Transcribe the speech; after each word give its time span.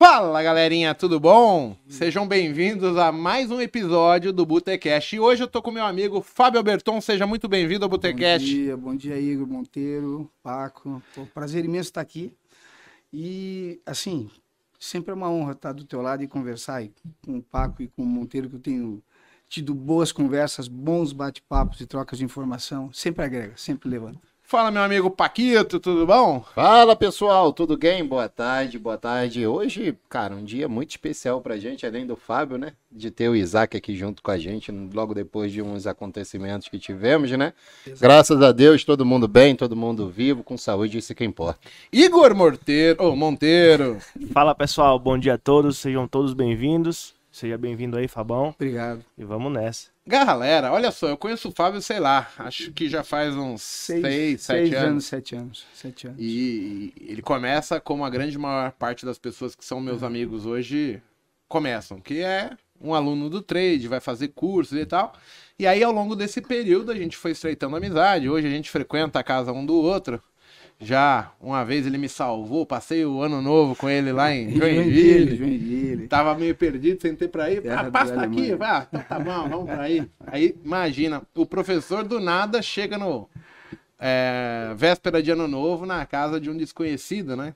Fala 0.00 0.40
galerinha, 0.44 0.94
tudo 0.94 1.18
bom? 1.18 1.76
Sejam 1.88 2.26
bem-vindos 2.26 2.96
a 2.96 3.10
mais 3.10 3.50
um 3.50 3.60
episódio 3.60 4.32
do 4.32 4.46
Botecast. 4.46 5.16
E 5.16 5.18
hoje 5.18 5.42
eu 5.42 5.48
tô 5.48 5.60
com 5.60 5.72
meu 5.72 5.84
amigo 5.84 6.22
Fábio 6.22 6.58
Alberton, 6.58 7.00
seja 7.00 7.26
muito 7.26 7.48
bem-vindo 7.48 7.84
ao 7.84 7.88
Botecast. 7.88 8.46
Bom 8.46 8.54
dia, 8.54 8.76
bom 8.76 8.94
dia 8.94 9.18
Igor 9.18 9.48
Monteiro, 9.48 10.30
Paco. 10.40 11.02
Pô, 11.16 11.26
prazer 11.26 11.64
imenso 11.64 11.88
estar 11.88 12.00
aqui. 12.00 12.32
E 13.12 13.80
assim, 13.84 14.30
sempre 14.78 15.10
é 15.10 15.14
uma 15.14 15.28
honra 15.28 15.50
estar 15.50 15.72
do 15.72 15.84
teu 15.84 16.00
lado 16.00 16.22
e 16.22 16.28
conversar 16.28 16.80
e 16.80 16.92
com 17.24 17.38
o 17.38 17.42
Paco 17.42 17.82
e 17.82 17.88
com 17.88 18.04
o 18.04 18.06
Monteiro, 18.06 18.48
que 18.48 18.54
eu 18.54 18.60
tenho 18.60 19.02
tido 19.48 19.74
boas 19.74 20.12
conversas, 20.12 20.68
bons 20.68 21.12
bate-papos 21.12 21.80
e 21.80 21.86
trocas 21.86 22.20
de 22.20 22.24
informação. 22.24 22.92
Sempre 22.92 23.24
agrega, 23.24 23.54
sempre 23.56 23.88
levanta. 23.88 24.27
Fala, 24.48 24.70
meu 24.70 24.80
amigo 24.80 25.10
Paquito, 25.10 25.78
tudo 25.78 26.06
bom? 26.06 26.42
Fala 26.54 26.96
pessoal, 26.96 27.52
tudo 27.52 27.76
bem? 27.76 28.02
Boa 28.02 28.30
tarde, 28.30 28.78
boa 28.78 28.96
tarde. 28.96 29.46
Hoje, 29.46 29.94
cara, 30.08 30.34
um 30.34 30.42
dia 30.42 30.66
muito 30.66 30.88
especial 30.88 31.42
pra 31.42 31.58
gente, 31.58 31.84
além 31.84 32.06
do 32.06 32.16
Fábio, 32.16 32.56
né? 32.56 32.72
De 32.90 33.10
ter 33.10 33.28
o 33.28 33.36
Isaac 33.36 33.76
aqui 33.76 33.94
junto 33.94 34.22
com 34.22 34.30
a 34.30 34.38
gente, 34.38 34.72
logo 34.72 35.12
depois 35.12 35.52
de 35.52 35.60
uns 35.60 35.86
acontecimentos 35.86 36.66
que 36.66 36.78
tivemos, 36.78 37.30
né? 37.32 37.52
Exato. 37.86 38.00
Graças 38.00 38.40
a 38.40 38.50
Deus, 38.50 38.84
todo 38.84 39.04
mundo 39.04 39.28
bem, 39.28 39.54
todo 39.54 39.76
mundo 39.76 40.08
vivo, 40.08 40.42
com 40.42 40.56
saúde, 40.56 40.96
isso 40.96 41.14
que 41.14 41.26
importa. 41.26 41.60
Igor 41.92 42.34
Monteiro, 42.34 43.04
oh, 43.04 43.12
Monteiro. 43.14 43.98
Fala 44.32 44.54
pessoal, 44.54 44.98
bom 44.98 45.18
dia 45.18 45.34
a 45.34 45.38
todos, 45.38 45.76
sejam 45.76 46.08
todos 46.08 46.32
bem-vindos. 46.32 47.14
Seja 47.30 47.58
bem-vindo 47.58 47.98
aí, 47.98 48.08
Fabão. 48.08 48.54
Obrigado. 48.56 49.04
E 49.16 49.24
vamos 49.24 49.52
nessa. 49.52 49.97
Galera, 50.08 50.72
olha 50.72 50.90
só, 50.90 51.06
eu 51.06 51.18
conheço 51.18 51.50
o 51.50 51.52
Fábio, 51.52 51.82
sei 51.82 52.00
lá, 52.00 52.30
acho 52.38 52.72
que 52.72 52.88
já 52.88 53.04
faz 53.04 53.36
uns 53.36 53.60
seis, 53.60 54.00
seis 54.00 54.40
sete 54.40 54.70
seis 54.70 54.72
anos. 54.72 54.88
anos. 54.88 55.04
Sete 55.04 55.36
anos, 55.36 55.66
sete 55.74 56.06
anos. 56.06 56.18
E 56.18 56.94
ele 56.98 57.20
começa 57.20 57.78
como 57.78 58.02
a 58.06 58.08
grande 58.08 58.38
maior 58.38 58.72
parte 58.72 59.04
das 59.04 59.18
pessoas 59.18 59.54
que 59.54 59.62
são 59.62 59.82
meus 59.82 60.02
amigos 60.02 60.46
hoje 60.46 61.02
começam, 61.46 62.00
que 62.00 62.22
é 62.22 62.52
um 62.80 62.94
aluno 62.94 63.28
do 63.28 63.42
trade, 63.42 63.86
vai 63.86 64.00
fazer 64.00 64.28
cursos 64.28 64.78
e 64.78 64.86
tal. 64.86 65.12
E 65.58 65.66
aí, 65.66 65.82
ao 65.82 65.92
longo 65.92 66.16
desse 66.16 66.40
período, 66.40 66.90
a 66.90 66.94
gente 66.94 67.14
foi 67.14 67.32
estreitando 67.32 67.76
amizade. 67.76 68.30
Hoje 68.30 68.46
a 68.46 68.50
gente 68.50 68.70
frequenta 68.70 69.18
a 69.18 69.22
casa 69.22 69.52
um 69.52 69.66
do 69.66 69.74
outro. 69.74 70.22
Já 70.80 71.32
uma 71.40 71.64
vez 71.64 71.86
ele 71.86 71.98
me 71.98 72.08
salvou, 72.08 72.64
passei 72.64 73.04
o 73.04 73.20
ano 73.20 73.42
novo 73.42 73.74
com 73.74 73.88
ele 73.88 74.12
lá 74.12 74.32
em 74.32 74.54
Joinville. 74.56 75.36
Joinville. 75.36 76.06
Tava 76.06 76.36
meio 76.36 76.54
perdido, 76.54 77.00
sentei 77.02 77.26
pra 77.26 77.50
ir. 77.50 77.68
Ah, 77.68 77.90
passa 77.90 78.20
aqui, 78.20 78.54
vai. 78.54 78.86
Tá, 78.86 78.98
tá 79.00 79.18
bom, 79.18 79.48
vamos 79.48 79.66
pra 79.66 79.82
aí. 79.82 80.08
Aí, 80.26 80.56
imagina, 80.64 81.22
o 81.34 81.44
professor 81.44 82.04
do 82.04 82.20
nada 82.20 82.62
chega 82.62 82.96
no 82.96 83.28
é, 83.98 84.72
véspera 84.76 85.20
de 85.20 85.32
ano 85.32 85.48
novo 85.48 85.84
na 85.84 86.06
casa 86.06 86.40
de 86.40 86.48
um 86.48 86.56
desconhecido, 86.56 87.36
né? 87.36 87.54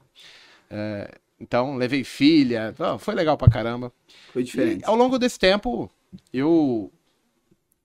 É, 0.69 1.15
então, 1.41 1.77
levei 1.77 2.03
filha, 2.03 2.75
foi 2.99 3.15
legal 3.15 3.37
pra 3.37 3.49
caramba. 3.49 3.93
Foi 4.33 4.43
diferente. 4.43 4.83
E, 4.83 4.85
ao 4.85 4.97
longo 4.97 5.19
desse 5.19 5.39
tempo, 5.39 5.89
eu 6.33 6.91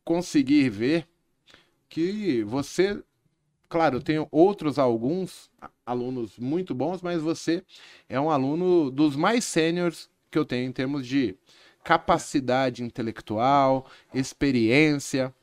consegui 0.04 0.68
ver 0.70 1.08
que 1.90 2.44
você 2.44 3.02
Claro, 3.70 3.98
eu 3.98 4.02
tenho 4.02 4.28
outros 4.32 4.80
alguns 4.80 5.52
alunos 5.86 6.38
muito 6.40 6.74
bons, 6.74 7.02
mas 7.02 7.22
você 7.22 7.64
é 8.08 8.20
um 8.20 8.30
aluno 8.30 8.90
dos 8.90 9.16
mais 9.16 9.44
sêniores 9.44 10.10
que 10.32 10.38
eu 10.40 10.46
tenho 10.46 10.70
em 10.70 10.72
termos 10.72 11.06
de 11.06 11.36
capacidade 11.84 12.82
intelectual, 12.84 13.86
experiência. 14.14 15.34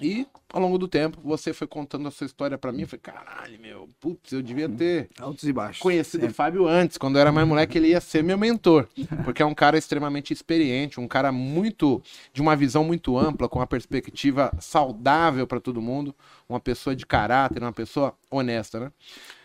E 0.00 0.26
ao 0.52 0.60
longo 0.60 0.76
do 0.76 0.88
tempo 0.88 1.20
você 1.22 1.52
foi 1.52 1.68
contando 1.68 2.08
a 2.08 2.10
sua 2.10 2.24
história 2.24 2.58
para 2.58 2.72
mim. 2.72 2.82
Eu 2.82 2.88
falei, 2.88 3.00
caralho, 3.00 3.60
meu, 3.60 3.88
putz, 4.00 4.32
eu 4.32 4.42
devia 4.42 4.68
ter 4.68 5.08
altos 5.20 5.44
e 5.44 5.52
baixos. 5.52 5.80
conhecido 5.80 6.26
o 6.26 6.34
Fábio 6.34 6.66
antes, 6.66 6.98
quando 6.98 7.14
eu 7.14 7.20
era 7.20 7.30
mais 7.30 7.46
moleque, 7.46 7.78
ele 7.78 7.88
ia 7.88 8.00
ser 8.00 8.24
meu 8.24 8.36
mentor. 8.36 8.88
Porque 9.24 9.40
é 9.40 9.46
um 9.46 9.54
cara 9.54 9.78
extremamente 9.78 10.32
experiente, 10.32 10.98
um 10.98 11.06
cara 11.06 11.30
muito 11.30 12.02
de 12.32 12.42
uma 12.42 12.56
visão 12.56 12.82
muito 12.82 13.16
ampla, 13.16 13.48
com 13.48 13.60
uma 13.60 13.66
perspectiva 13.68 14.52
saudável 14.58 15.46
para 15.46 15.60
todo 15.60 15.80
mundo, 15.80 16.12
uma 16.48 16.58
pessoa 16.58 16.96
de 16.96 17.06
caráter, 17.06 17.62
uma 17.62 17.72
pessoa 17.72 18.16
honesta, 18.28 18.80
né? 18.80 18.92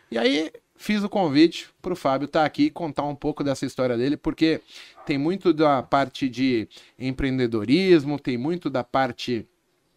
E 0.10 0.18
aí 0.18 0.52
fiz 0.76 1.04
o 1.04 1.10
convite 1.10 1.70
para 1.80 1.94
o 1.94 1.96
Fábio 1.96 2.26
estar 2.26 2.40
tá 2.40 2.46
aqui 2.46 2.64
e 2.64 2.72
contar 2.72 3.04
um 3.04 3.16
pouco 3.16 3.44
dessa 3.44 3.68
história 3.68 3.96
dele, 3.96 4.18
porque 4.18 4.62
tem 5.06 5.18
muito 5.18 5.54
da 5.54 5.84
parte 5.84 6.28
de 6.28 6.68
empreendedorismo, 6.98 8.18
tem 8.18 8.36
muito 8.36 8.68
da 8.68 8.84
parte 8.84 9.46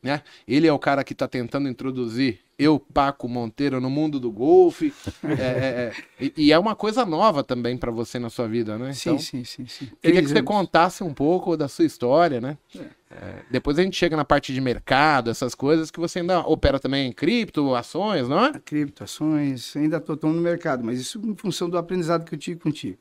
né? 0.03 0.23
Ele 0.47 0.67
é 0.67 0.73
o 0.73 0.79
cara 0.79 1.05
que 1.05 1.13
está 1.13 1.29
tentando 1.29 1.69
introduzir 1.69 2.41
eu, 2.59 2.79
Paco 2.79 3.29
Monteiro, 3.29 3.81
no 3.81 3.91
mundo 3.91 4.21
do 4.21 4.31
golfe. 4.31 4.93
é, 5.25 5.33
é, 5.33 5.93
é, 6.21 6.33
e 6.37 6.53
é 6.53 6.59
uma 6.59 6.77
coisa 6.77 7.05
nova 7.05 7.43
também 7.43 7.77
para 7.77 7.91
você 7.91 8.19
na 8.19 8.31
sua 8.31 8.47
vida, 8.47 8.79
né? 8.79 8.93
Então, 8.97 9.19
sim, 9.19 9.43
sim, 9.43 9.45
sim, 9.45 9.67
sim. 9.67 9.93
Queria 10.01 10.23
que 10.23 10.29
você 10.29 10.43
contasse 10.43 11.03
um 11.03 11.13
pouco 11.13 11.57
da 11.57 11.67
sua 11.67 11.85
história, 11.85 12.41
né? 12.41 12.57
É. 12.77 13.03
É, 13.15 13.43
depois 13.51 13.79
a 13.79 13.83
gente 13.83 13.97
chega 13.97 14.17
na 14.17 14.25
parte 14.25 14.55
de 14.55 14.61
mercado, 14.61 15.29
essas 15.29 15.55
coisas 15.55 15.91
que 15.91 16.01
você 16.01 16.21
ainda 16.21 16.41
opera 16.41 16.79
também 16.79 17.09
em 17.09 17.13
cripto, 17.13 17.75
ações, 17.75 18.27
não 18.27 18.47
é? 18.47 18.53
Cripto, 18.65 19.05
ações, 19.05 19.77
ainda 19.77 19.99
estou 19.99 20.17
no 20.33 20.41
mercado, 20.41 20.83
mas 20.83 20.99
isso 20.99 21.21
em 21.23 21.35
função 21.35 21.69
do 21.69 21.77
aprendizado 21.77 22.25
que 22.25 22.35
eu 22.35 22.39
tive 22.39 22.61
contigo. 22.61 22.97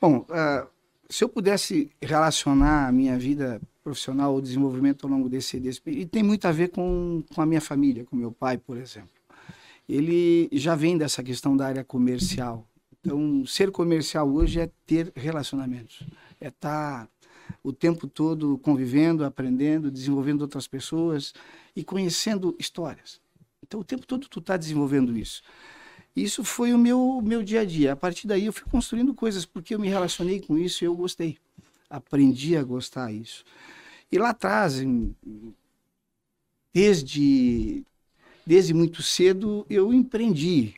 Bom, 0.00 0.18
uh, 0.18 0.68
se 1.08 1.24
eu 1.24 1.28
pudesse 1.28 1.90
relacionar 2.00 2.86
a 2.86 2.92
minha 2.92 3.18
vida 3.18 3.60
profissional, 3.90 4.36
o 4.36 4.40
desenvolvimento 4.40 5.04
ao 5.04 5.10
longo 5.10 5.28
desse, 5.28 5.58
desse 5.58 5.82
e 5.86 6.06
tem 6.06 6.22
muito 6.22 6.46
a 6.46 6.52
ver 6.52 6.68
com, 6.68 7.24
com 7.34 7.42
a 7.42 7.46
minha 7.46 7.60
família, 7.60 8.04
com 8.04 8.14
meu 8.14 8.30
pai, 8.30 8.56
por 8.56 8.76
exemplo. 8.76 9.10
Ele 9.88 10.48
já 10.52 10.76
vem 10.76 10.96
dessa 10.96 11.22
questão 11.22 11.56
da 11.56 11.66
área 11.66 11.82
comercial. 11.82 12.64
Então, 13.00 13.44
ser 13.44 13.72
comercial 13.72 14.30
hoje 14.30 14.60
é 14.60 14.70
ter 14.86 15.12
relacionamentos, 15.16 16.06
é 16.40 16.48
estar 16.48 17.06
tá 17.06 17.08
o 17.64 17.72
tempo 17.72 18.06
todo 18.06 18.56
convivendo, 18.58 19.24
aprendendo, 19.24 19.90
desenvolvendo 19.90 20.42
outras 20.42 20.68
pessoas 20.68 21.34
e 21.74 21.82
conhecendo 21.82 22.54
histórias. 22.58 23.20
Então, 23.66 23.80
o 23.80 23.84
tempo 23.84 24.06
todo 24.06 24.28
tu 24.28 24.38
está 24.38 24.56
desenvolvendo 24.56 25.16
isso. 25.18 25.42
Isso 26.14 26.44
foi 26.44 26.72
o 26.72 26.78
meu, 26.78 27.20
meu 27.22 27.42
dia 27.42 27.62
a 27.62 27.64
dia. 27.64 27.92
A 27.92 27.96
partir 27.96 28.28
daí, 28.28 28.46
eu 28.46 28.52
fui 28.52 28.70
construindo 28.70 29.12
coisas 29.14 29.44
porque 29.44 29.74
eu 29.74 29.78
me 29.80 29.88
relacionei 29.88 30.40
com 30.40 30.56
isso 30.56 30.84
e 30.84 30.86
eu 30.86 30.94
gostei. 30.94 31.38
Aprendi 31.88 32.56
a 32.56 32.62
gostar 32.62 33.10
disso. 33.12 33.44
E 34.12 34.18
lá 34.18 34.30
atrás, 34.30 34.82
desde, 36.74 37.84
desde 38.46 38.74
muito 38.74 39.02
cedo, 39.02 39.64
eu 39.70 39.92
empreendi. 39.92 40.74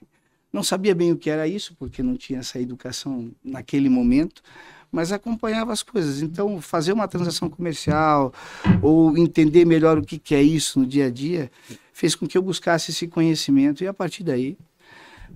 Não 0.52 0.62
sabia 0.62 0.94
bem 0.94 1.12
o 1.12 1.16
que 1.16 1.30
era 1.30 1.48
isso, 1.48 1.74
porque 1.78 2.02
não 2.02 2.16
tinha 2.16 2.40
essa 2.40 2.60
educação 2.60 3.30
naquele 3.42 3.88
momento, 3.88 4.42
mas 4.90 5.10
acompanhava 5.10 5.72
as 5.72 5.82
coisas. 5.82 6.20
Então, 6.20 6.60
fazer 6.60 6.92
uma 6.92 7.08
transação 7.08 7.48
comercial 7.48 8.34
ou 8.82 9.16
entender 9.16 9.64
melhor 9.64 9.98
o 9.98 10.04
que, 10.04 10.18
que 10.18 10.34
é 10.34 10.42
isso 10.42 10.78
no 10.78 10.86
dia 10.86 11.06
a 11.06 11.10
dia 11.10 11.50
fez 11.94 12.14
com 12.14 12.26
que 12.26 12.36
eu 12.36 12.42
buscasse 12.42 12.90
esse 12.90 13.06
conhecimento 13.06 13.82
e, 13.84 13.86
a 13.86 13.94
partir 13.94 14.24
daí, 14.24 14.58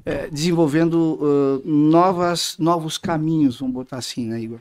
é, 0.04 0.28
desenvolvendo 0.28 0.94
uh, 0.94 1.62
novas, 1.68 2.56
novos 2.58 2.98
caminhos, 2.98 3.60
vamos 3.60 3.74
botar 3.74 3.98
assim, 3.98 4.26
né, 4.26 4.40
Igor? 4.40 4.60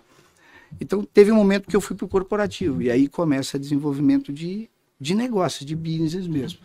Então, 0.79 1.03
teve 1.03 1.31
um 1.31 1.35
momento 1.35 1.67
que 1.67 1.75
eu 1.75 1.81
fui 1.81 1.95
para 1.95 2.05
o 2.05 2.09
corporativo, 2.09 2.81
e 2.81 2.91
aí 2.91 3.07
começa 3.07 3.57
o 3.57 3.59
desenvolvimento 3.59 4.31
de, 4.31 4.69
de 4.99 5.15
negócios, 5.15 5.65
de 5.65 5.75
business 5.75 6.27
mesmo. 6.27 6.59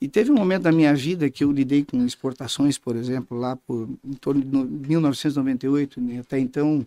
E 0.00 0.08
teve 0.08 0.32
um 0.32 0.34
momento 0.34 0.62
da 0.62 0.72
minha 0.72 0.92
vida 0.94 1.30
que 1.30 1.44
eu 1.44 1.52
lidei 1.52 1.84
com 1.84 2.04
exportações, 2.04 2.76
por 2.76 2.96
exemplo, 2.96 3.38
lá 3.38 3.54
por 3.54 3.88
em 4.04 4.14
torno 4.14 4.40
de 4.40 4.88
1998, 4.88 6.00
né? 6.00 6.18
até 6.18 6.40
então, 6.40 6.84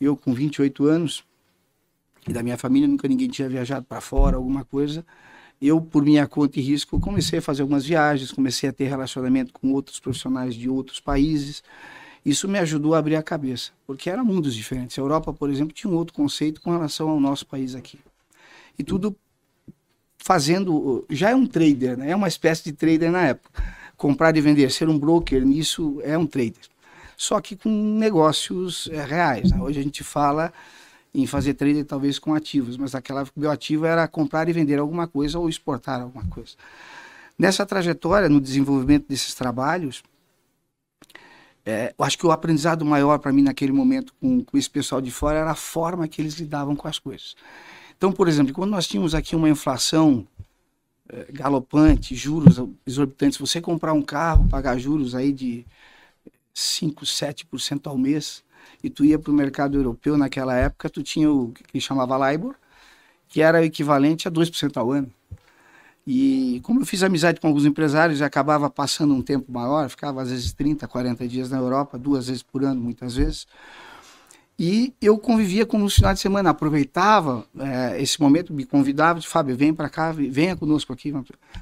eu 0.00 0.16
com 0.16 0.32
28 0.32 0.86
anos, 0.86 1.22
e 2.26 2.32
da 2.32 2.42
minha 2.42 2.56
família 2.56 2.88
nunca 2.88 3.06
ninguém 3.06 3.28
tinha 3.28 3.46
viajado 3.46 3.84
para 3.84 4.00
fora, 4.00 4.36
alguma 4.36 4.64
coisa. 4.64 5.04
Eu, 5.60 5.80
por 5.80 6.02
minha 6.02 6.26
conta 6.26 6.58
e 6.58 6.62
risco, 6.62 6.98
comecei 6.98 7.38
a 7.40 7.42
fazer 7.42 7.60
algumas 7.60 7.84
viagens, 7.84 8.32
comecei 8.32 8.68
a 8.68 8.72
ter 8.72 8.84
relacionamento 8.84 9.52
com 9.52 9.72
outros 9.72 10.00
profissionais 10.00 10.54
de 10.54 10.68
outros 10.68 10.98
países. 10.98 11.62
Isso 12.26 12.48
me 12.48 12.58
ajudou 12.58 12.96
a 12.96 12.98
abrir 12.98 13.14
a 13.14 13.22
cabeça, 13.22 13.70
porque 13.86 14.10
eram 14.10 14.24
mundos 14.24 14.52
diferentes. 14.52 14.98
A 14.98 15.00
Europa, 15.00 15.32
por 15.32 15.48
exemplo, 15.48 15.72
tinha 15.72 15.88
um 15.88 15.94
outro 15.94 16.12
conceito 16.12 16.60
com 16.60 16.72
relação 16.72 17.08
ao 17.08 17.20
nosso 17.20 17.46
país 17.46 17.76
aqui. 17.76 18.00
E 18.76 18.82
tudo 18.82 19.16
fazendo. 20.18 21.06
Já 21.08 21.30
é 21.30 21.36
um 21.36 21.46
trader, 21.46 21.96
né? 21.96 22.10
é 22.10 22.16
uma 22.16 22.26
espécie 22.26 22.64
de 22.64 22.72
trader 22.72 23.12
na 23.12 23.28
época. 23.28 23.62
Comprar 23.96 24.36
e 24.36 24.40
vender, 24.40 24.72
ser 24.72 24.88
um 24.88 24.98
broker 24.98 25.46
nisso 25.46 26.00
é 26.02 26.18
um 26.18 26.26
trader. 26.26 26.64
Só 27.16 27.40
que 27.40 27.54
com 27.54 27.70
negócios 27.70 28.88
é, 28.90 29.04
reais. 29.04 29.52
Né? 29.52 29.62
Hoje 29.62 29.78
a 29.78 29.82
gente 29.84 30.02
fala 30.02 30.52
em 31.14 31.28
fazer 31.28 31.54
trader 31.54 31.84
talvez 31.84 32.18
com 32.18 32.34
ativos, 32.34 32.76
mas 32.76 32.92
o 32.92 33.00
meu 33.36 33.52
ativo 33.52 33.86
era 33.86 34.06
comprar 34.08 34.48
e 34.48 34.52
vender 34.52 34.80
alguma 34.80 35.06
coisa 35.06 35.38
ou 35.38 35.48
exportar 35.48 36.00
alguma 36.00 36.26
coisa. 36.26 36.56
Nessa 37.38 37.64
trajetória, 37.64 38.28
no 38.28 38.40
desenvolvimento 38.40 39.06
desses 39.08 39.32
trabalhos, 39.32 40.02
é, 41.66 41.92
eu 41.98 42.04
acho 42.04 42.16
que 42.16 42.24
o 42.24 42.30
aprendizado 42.30 42.84
maior 42.84 43.18
para 43.18 43.32
mim 43.32 43.42
naquele 43.42 43.72
momento 43.72 44.14
com, 44.20 44.44
com 44.44 44.56
esse 44.56 44.70
pessoal 44.70 45.00
de 45.00 45.10
fora 45.10 45.38
era 45.38 45.50
a 45.50 45.56
forma 45.56 46.06
que 46.06 46.22
eles 46.22 46.34
lidavam 46.34 46.76
com 46.76 46.86
as 46.86 47.00
coisas. 47.00 47.34
Então, 47.98 48.12
por 48.12 48.28
exemplo, 48.28 48.54
quando 48.54 48.70
nós 48.70 48.86
tínhamos 48.86 49.16
aqui 49.16 49.34
uma 49.34 49.48
inflação 49.48 50.24
é, 51.08 51.26
galopante, 51.32 52.14
juros 52.14 52.62
exorbitantes, 52.86 53.38
você 53.38 53.60
comprar 53.60 53.92
um 53.92 54.02
carro, 54.02 54.48
pagar 54.48 54.78
juros 54.78 55.14
aí 55.16 55.32
de 55.32 55.66
5, 56.54 57.04
7% 57.04 57.88
ao 57.88 57.98
mês, 57.98 58.44
e 58.82 58.88
tu 58.88 59.04
ia 59.04 59.18
para 59.18 59.32
o 59.32 59.34
mercado 59.34 59.76
europeu 59.76 60.16
naquela 60.16 60.54
época, 60.54 60.88
tu 60.88 61.02
tinha 61.02 61.30
o 61.30 61.52
que 61.52 61.80
chamava 61.80 62.30
LIBOR, 62.30 62.54
que 63.28 63.42
era 63.42 63.60
o 63.60 63.64
equivalente 63.64 64.28
a 64.28 64.30
2% 64.30 64.76
ao 64.76 64.92
ano. 64.92 65.10
E 66.06 66.60
como 66.62 66.80
eu 66.80 66.86
fiz 66.86 67.02
amizade 67.02 67.40
com 67.40 67.48
alguns 67.48 67.64
empresários 67.64 68.20
e 68.20 68.24
acabava 68.24 68.70
passando 68.70 69.12
um 69.12 69.22
tempo 69.22 69.50
maior, 69.50 69.88
ficava 69.88 70.22
às 70.22 70.30
vezes 70.30 70.52
30, 70.52 70.86
40 70.86 71.26
dias 71.26 71.50
na 71.50 71.58
Europa, 71.58 71.98
duas 71.98 72.28
vezes 72.28 72.44
por 72.44 72.62
ano, 72.62 72.80
muitas 72.80 73.16
vezes. 73.16 73.46
E 74.58 74.94
eu 75.02 75.18
convivia 75.18 75.66
com 75.66 75.82
os 75.82 75.96
finais 75.96 76.16
de 76.16 76.22
semana, 76.22 76.48
aproveitava 76.48 77.44
é, 77.58 78.00
esse 78.00 78.18
momento, 78.18 78.54
me 78.54 78.64
convidava, 78.64 79.20
de 79.20 79.28
Fábio, 79.28 79.54
vem 79.54 79.74
para 79.74 79.88
cá, 79.90 80.12
venha 80.12 80.56
conosco 80.56 80.92
aqui, 80.94 81.12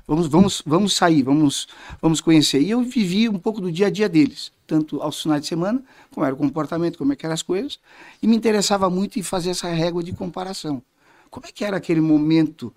vamos, 0.06 0.28
vamos, 0.28 0.62
vamos 0.64 0.92
sair, 0.94 1.22
vamos, 1.22 1.66
vamos 2.00 2.20
conhecer. 2.20 2.60
E 2.60 2.70
eu 2.70 2.82
vivia 2.82 3.30
um 3.30 3.38
pouco 3.38 3.60
do 3.60 3.72
dia 3.72 3.88
a 3.88 3.90
dia 3.90 4.08
deles, 4.08 4.52
tanto 4.64 5.02
aos 5.02 5.20
finais 5.20 5.40
de 5.40 5.48
semana, 5.48 5.82
como 6.12 6.24
era 6.24 6.34
o 6.34 6.38
comportamento, 6.38 6.96
como 6.96 7.12
é 7.12 7.16
eram 7.20 7.34
as 7.34 7.42
coisas, 7.42 7.80
e 8.22 8.28
me 8.28 8.36
interessava 8.36 8.88
muito 8.88 9.18
em 9.18 9.22
fazer 9.24 9.50
essa 9.50 9.68
régua 9.68 10.02
de 10.02 10.12
comparação. 10.12 10.80
Como 11.30 11.46
é 11.46 11.50
que 11.50 11.64
era 11.64 11.78
aquele 11.78 12.00
momento 12.00 12.72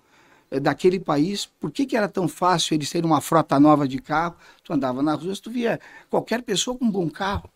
daquele 0.50 0.98
país? 0.98 1.46
Por 1.46 1.70
que, 1.70 1.84
que 1.84 1.96
era 1.96 2.08
tão 2.08 2.26
fácil 2.26 2.74
eles 2.74 2.90
terem 2.90 3.08
uma 3.08 3.20
frota 3.20 3.60
nova 3.60 3.86
de 3.86 3.98
carro? 3.98 4.36
Tu 4.64 4.72
andava 4.72 5.02
nas 5.02 5.22
ruas, 5.22 5.40
tu 5.40 5.50
via 5.50 5.78
qualquer 6.08 6.42
pessoa 6.42 6.76
com 6.76 6.86
um 6.86 6.90
bom 6.90 7.08
carro. 7.10 7.50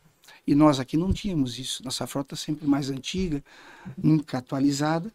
E 0.47 0.55
nós 0.55 0.79
aqui 0.81 0.97
não 0.97 1.13
tínhamos 1.13 1.59
isso. 1.59 1.85
Nossa 1.85 2.07
frota 2.07 2.35
sempre 2.37 2.67
mais 2.67 2.89
antiga, 2.91 3.43
nunca 3.97 4.39
atualizada. 4.39 5.13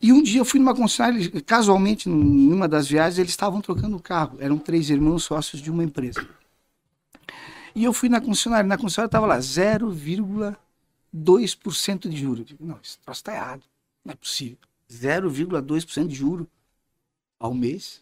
E 0.00 0.12
um 0.12 0.22
dia 0.22 0.40
eu 0.40 0.44
fui 0.44 0.58
numa 0.58 0.74
concessionária, 0.74 1.30
casualmente, 1.42 2.08
numa 2.08 2.66
das 2.66 2.88
viagens, 2.88 3.18
eles 3.18 3.30
estavam 3.30 3.60
trocando 3.60 3.96
o 3.96 4.00
carro. 4.00 4.36
Eram 4.40 4.58
três 4.58 4.90
irmãos 4.90 5.22
sócios 5.24 5.62
de 5.62 5.70
uma 5.70 5.84
empresa. 5.84 6.26
E 7.74 7.84
eu 7.84 7.92
fui 7.92 8.08
na 8.08 8.20
concessionária. 8.20 8.66
Na 8.66 8.76
concessionária 8.76 9.08
estava 9.08 9.26
lá 9.26 9.38
0,2% 9.38 12.08
de 12.08 12.16
juros. 12.16 12.46
digo, 12.46 12.64
não, 12.64 12.78
isso 12.82 12.98
está 13.08 13.32
errado. 13.32 13.62
Não 14.04 14.12
é 14.12 14.16
possível. 14.16 14.58
0,2% 14.90 16.08
de 16.08 16.14
juro 16.14 16.48
ao 17.42 17.52
mês, 17.52 18.00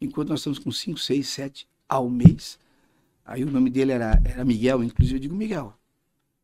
enquanto 0.00 0.28
nós 0.28 0.38
estamos 0.38 0.60
com 0.60 0.70
5, 0.70 0.96
6, 0.96 1.28
7 1.28 1.68
ao 1.88 2.08
mês. 2.08 2.56
Aí 3.24 3.42
o 3.42 3.50
nome 3.50 3.68
dele 3.68 3.90
era, 3.90 4.22
era 4.24 4.44
Miguel, 4.44 4.84
inclusive 4.84 5.16
eu 5.16 5.20
digo 5.20 5.34
Miguel. 5.34 5.74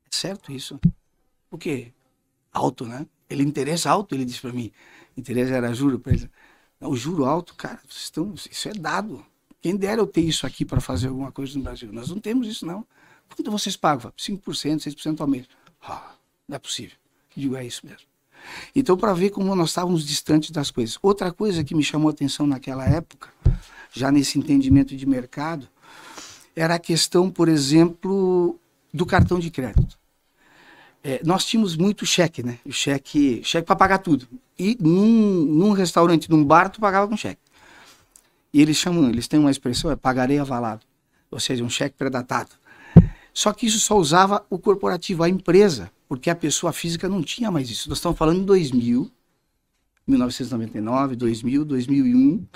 É 0.05 0.09
certo 0.11 0.51
isso? 0.51 0.81
O 1.49 1.57
quê? 1.57 1.93
Alto, 2.53 2.85
né? 2.85 3.07
Ele 3.31 3.45
interessa 3.45 3.91
alto, 3.91 4.13
ele 4.17 4.25
disse 4.25 4.41
para 4.41 4.53
mim. 4.53 4.73
Interesse 5.17 5.53
era 5.53 5.73
juro 5.73 6.01
para 6.01 6.15
ele. 6.15 6.29
Juro 6.95 7.25
alto, 7.27 7.55
cara, 7.55 7.81
estão, 7.89 8.35
isso 8.35 8.69
é 8.69 8.73
dado. 8.73 9.25
Quem 9.61 9.77
dera 9.77 10.01
eu 10.01 10.07
ter 10.07 10.23
isso 10.23 10.45
aqui 10.45 10.65
para 10.65 10.81
fazer 10.81 11.07
alguma 11.07 11.31
coisa 11.31 11.57
no 11.57 11.63
Brasil. 11.63 11.93
Nós 11.93 12.09
não 12.09 12.19
temos 12.19 12.49
isso, 12.49 12.67
não. 12.67 12.85
Quanto 13.37 13.53
vocês 13.53 13.77
pagam? 13.77 14.11
5%, 14.19 14.41
6% 14.43 15.21
ao 15.21 15.29
mês. 15.29 15.47
Ah, 15.81 16.17
não 16.49 16.57
é 16.57 16.59
possível. 16.59 16.97
Eu 17.37 17.43
digo, 17.43 17.55
é 17.55 17.65
isso 17.65 17.87
mesmo. 17.87 18.12
Então, 18.75 18.97
para 18.97 19.13
ver 19.13 19.31
como 19.31 19.55
nós 19.55 19.71
estávamos 19.71 20.07
distantes 20.07 20.51
das 20.51 20.71
coisas. 20.71 20.99
Outra 21.03 21.33
coisa 21.33 21.65
que 21.65 21.75
me 21.75 21.83
chamou 21.83 22.09
a 22.09 22.13
atenção 22.13 22.47
naquela 22.47 22.87
época, 22.87 23.29
já 23.93 24.11
nesse 24.11 24.39
entendimento 24.39 24.97
de 24.97 25.07
mercado, 25.07 25.69
era 26.55 26.75
a 26.75 26.79
questão, 26.79 27.31
por 27.31 27.49
exemplo, 27.49 28.59
do 28.93 29.07
cartão 29.07 29.39
de 29.39 29.51
crédito. 29.51 29.99
É, 31.05 31.21
nós 31.25 31.45
tínhamos 31.45 31.77
muito 31.77 32.07
cheque, 32.07 32.43
né? 32.43 32.59
O 32.65 32.73
cheque, 32.73 33.43
cheque 33.43 33.67
para 33.67 33.75
pagar 33.75 33.99
tudo. 33.99 34.29
E 34.59 34.77
num, 34.81 35.45
num 35.45 35.73
restaurante, 35.73 36.31
num 36.31 36.45
bar, 36.45 36.69
tu 36.69 36.81
pagava 36.81 37.09
com 37.09 37.17
cheque. 37.17 37.41
E 38.53 38.61
eles 38.61 38.77
chamam, 38.77 39.09
eles 39.09 39.27
têm 39.27 39.41
uma 39.41 39.51
expressão, 39.51 39.91
é 39.91 39.97
pagarei 39.97 40.39
avalado. 40.39 40.83
Ou 41.31 41.41
seja, 41.41 41.65
um 41.65 41.71
cheque 41.71 41.97
predatado. 41.97 42.51
Só 43.33 43.53
que 43.53 43.67
isso 43.67 43.81
só 43.81 43.97
usava 43.97 44.45
o 44.51 44.59
corporativo, 44.59 45.23
a 45.23 45.29
empresa 45.29 45.91
porque 46.13 46.29
a 46.29 46.37
pessoa 46.37 46.75
física 46.75 47.09
não 47.09 47.23
tinha 47.23 47.51
mais 47.51 47.71
isso. 47.71 47.89
Nós 47.89 47.97
estamos 47.97 48.19
falando 48.19 48.41
em 48.41 48.45
2000, 48.45 49.11
1999, 50.07 51.17
2000, 51.17 51.65
2001, 51.65 52.47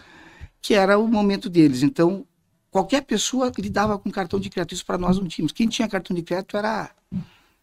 que 0.61 0.75
era 0.75 0.99
o 0.99 1.09
momento 1.09 1.49
deles. 1.49 1.83
Então, 1.83 2.27
qualquer 2.71 3.01
pessoa 3.01 3.51
lidava 3.57 3.99
com 3.99 4.11
cartão 4.11 4.39
de 4.39 4.51
crédito. 4.51 4.75
Isso 4.75 4.85
para 4.85 4.99
nós 4.99 5.19
não 5.19 5.27
tínhamos. 5.27 5.53
Quem 5.53 5.67
tinha 5.69 5.89
cartão 5.89 6.15
de 6.15 6.23
crédito 6.23 6.55
era, 6.55 6.91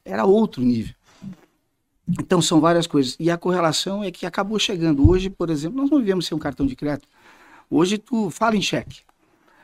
era 0.03 0.25
outro 0.25 0.63
nível. 0.63 0.95
Então, 2.19 2.41
são 2.41 2.59
várias 2.59 2.87
coisas. 2.87 3.15
E 3.19 3.29
a 3.29 3.37
correlação 3.37 4.03
é 4.03 4.09
que 4.09 4.25
acabou 4.25 4.57
chegando. 4.57 5.07
Hoje, 5.07 5.29
por 5.29 5.51
exemplo, 5.51 5.79
nós 5.79 5.91
não 5.91 5.99
vivemos 5.99 6.25
sem 6.25 6.35
um 6.35 6.41
cartão 6.41 6.65
de 6.65 6.75
crédito. 6.75 7.07
Hoje, 7.69 7.99
tu 7.99 8.31
fala 8.31 8.55
em 8.55 8.63
cheque. 8.63 9.01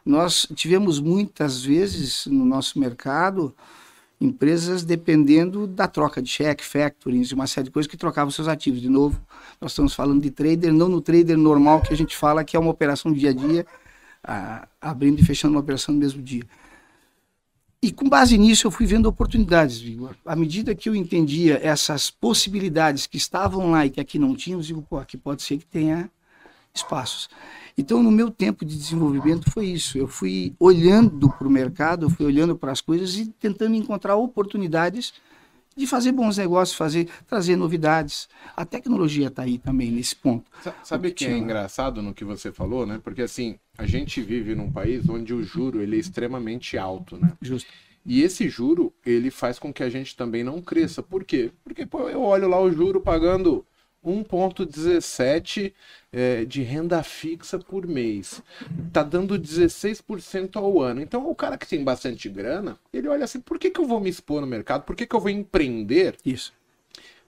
Nós 0.05 0.45
tivemos 0.53 0.99
muitas 0.99 1.63
vezes 1.63 2.27
no 2.27 2.45
nosso 2.45 2.77
mercado 2.77 3.51
empresas 4.19 4.83
dependendo 4.83 5.65
da 5.65 5.87
troca 5.87 6.21
de 6.21 6.29
cheque, 6.29 6.63
factoring, 6.63 7.23
uma 7.33 7.47
série 7.47 7.65
de 7.65 7.71
coisas 7.71 7.89
que 7.89 7.95
trocavam 7.95 8.29
seus 8.31 8.47
ativos. 8.47 8.81
De 8.81 8.89
novo, 8.89 9.21
nós 9.61 9.71
estamos 9.71 9.93
falando 9.93 10.21
de 10.21 10.29
trader, 10.29 10.73
não 10.73 10.89
no 10.89 11.01
trader 11.01 11.37
normal 11.37 11.81
que 11.81 11.93
a 11.93 11.97
gente 11.97 12.15
fala 12.15 12.43
que 12.43 12.57
é 12.57 12.59
uma 12.59 12.71
operação 12.71 13.13
dia 13.13 13.29
a 13.29 13.33
dia, 13.33 13.65
a, 14.23 14.67
abrindo 14.81 15.19
e 15.19 15.25
fechando 15.25 15.53
uma 15.53 15.61
operação 15.61 15.93
no 15.93 15.99
mesmo 15.99 16.21
dia. 16.21 16.43
E 17.81 17.93
com 17.93 18.09
base 18.09 18.37
nisso 18.37 18.67
eu 18.67 18.71
fui 18.71 18.85
vendo 18.85 19.05
oportunidades, 19.05 19.79
Vigor. 19.79 20.13
À 20.25 20.35
medida 20.35 20.75
que 20.75 20.89
eu 20.89 20.95
entendia 20.95 21.57
essas 21.63 22.11
possibilidades 22.11 23.07
que 23.07 23.15
estavam 23.15 23.71
lá 23.71 23.85
e 23.85 23.89
que 23.89 24.01
aqui 24.01 24.19
não 24.19 24.35
tínhamos, 24.35 24.67
digo, 24.67 24.81
pô, 24.81 24.97
aqui 24.97 25.15
pode 25.15 25.41
ser 25.41 25.57
que 25.57 25.65
tenha 25.65 26.11
espaços. 26.73 27.29
Então, 27.79 28.03
no 28.03 28.11
meu 28.11 28.29
tempo 28.29 28.65
de 28.65 28.75
desenvolvimento 28.75 29.49
foi 29.49 29.67
isso. 29.67 29.97
Eu 29.97 30.05
fui 30.05 30.53
olhando 30.59 31.29
para 31.29 31.47
o 31.47 31.49
mercado, 31.49 32.07
eu 32.07 32.09
fui 32.09 32.25
olhando 32.25 32.53
para 32.53 32.73
as 32.73 32.81
coisas 32.81 33.15
e 33.15 33.27
tentando 33.27 33.73
encontrar 33.73 34.17
oportunidades 34.17 35.13
de 35.77 35.87
fazer 35.87 36.11
bons 36.11 36.37
negócios, 36.37 36.77
fazer, 36.77 37.07
trazer 37.25 37.55
novidades. 37.55 38.27
A 38.53 38.65
tecnologia 38.65 39.27
está 39.27 39.43
aí 39.43 39.57
também 39.57 39.89
nesse 39.91 40.13
ponto. 40.13 40.43
Sabe 40.83 41.07
o 41.07 41.13
que 41.13 41.25
é 41.25 41.37
engraçado 41.37 42.01
no 42.01 42.13
que 42.13 42.25
você 42.25 42.51
falou, 42.51 42.85
né? 42.85 42.99
Porque 43.01 43.21
assim, 43.21 43.57
a 43.77 43.85
gente 43.85 44.21
vive 44.21 44.55
num 44.55 44.69
país 44.69 45.07
onde 45.07 45.33
o 45.33 45.41
juro 45.41 45.81
ele 45.81 45.95
é 45.95 45.99
extremamente 45.99 46.77
alto, 46.77 47.15
né? 47.15 47.31
Justo. 47.41 47.71
E 48.05 48.21
esse 48.21 48.49
juro, 48.49 48.93
ele 49.05 49.31
faz 49.31 49.57
com 49.57 49.71
que 49.71 49.83
a 49.83 49.89
gente 49.89 50.17
também 50.17 50.43
não 50.43 50.61
cresça. 50.61 51.01
Por 51.01 51.23
quê? 51.23 51.49
Porque 51.63 51.85
pô, 51.85 52.09
eu 52.09 52.21
olho 52.23 52.49
lá 52.49 52.59
o 52.59 52.69
juro 52.69 52.99
pagando 52.99 53.65
1,17 54.05 55.73
é, 56.11 56.45
de 56.45 56.61
renda 56.61 57.03
fixa 57.03 57.59
por 57.59 57.85
mês. 57.87 58.41
Tá 58.91 59.03
dando 59.03 59.37
16% 59.37 60.55
ao 60.55 60.81
ano. 60.81 61.01
Então, 61.01 61.29
o 61.29 61.35
cara 61.35 61.57
que 61.57 61.67
tem 61.67 61.83
bastante 61.83 62.29
grana, 62.29 62.77
ele 62.93 63.07
olha 63.07 63.25
assim: 63.25 63.39
por 63.39 63.59
que, 63.59 63.69
que 63.69 63.79
eu 63.79 63.85
vou 63.85 63.99
me 63.99 64.09
expor 64.09 64.41
no 64.41 64.47
mercado? 64.47 64.83
Por 64.83 64.95
que, 64.95 65.05
que 65.05 65.15
eu 65.15 65.19
vou 65.19 65.29
empreender? 65.29 66.15
Isso. 66.25 66.53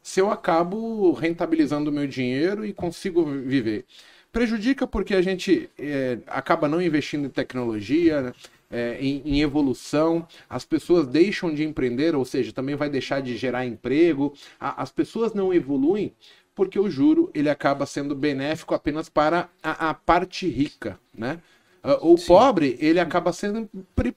Se 0.02 0.20
eu 0.20 0.32
acabo 0.32 1.12
rentabilizando 1.12 1.92
o 1.92 1.94
meu 1.94 2.08
dinheiro 2.08 2.66
e 2.66 2.74
consigo 2.74 3.24
viver. 3.24 3.86
Prejudica 4.32 4.88
porque 4.88 5.13
a 5.13 5.22
gente 5.22 5.70
é, 5.78 6.18
acaba 6.25 6.68
não 6.68 6.82
investindo 6.82 7.25
em 7.25 7.30
tecnologia, 7.30 8.22
né? 8.22 8.34
é, 8.72 8.98
em, 9.00 9.22
em, 9.25 9.42
evolução, 9.42 10.25
as 10.50 10.63
pessoas 10.63 11.06
deixam 11.06 11.54
de 11.54 11.63
empreender, 11.63 12.16
ou 12.16 12.24
seja, 12.24 12.54
também 12.54 12.75
vai 12.75 12.90
deixar 12.90 13.22
de 13.22 13.36
gerar 13.36 13.66
emprego, 13.66 14.34
a, 14.60 14.82
as 14.82 14.92
pessoas 14.92 15.34
não 15.34 15.54
evoluem 15.54 16.13
porque 16.62 16.80
o 16.80 16.91
juro 16.91 17.32
ele 17.34 17.50
acaba 17.50 17.88
sendo 17.88 18.13
benéfico 18.13 18.75
apenas 18.75 19.10
para 19.10 19.50
a, 19.63 19.89
a 19.89 19.94
parte 19.96 20.48
rica, 20.48 21.00
né? 21.12 21.39
Uh, 21.84 22.13
o 22.13 22.18
Sim. 22.20 22.27
pobre 22.27 22.77
ele 22.80 23.00
acaba 23.00 23.34
sendo 23.34 23.68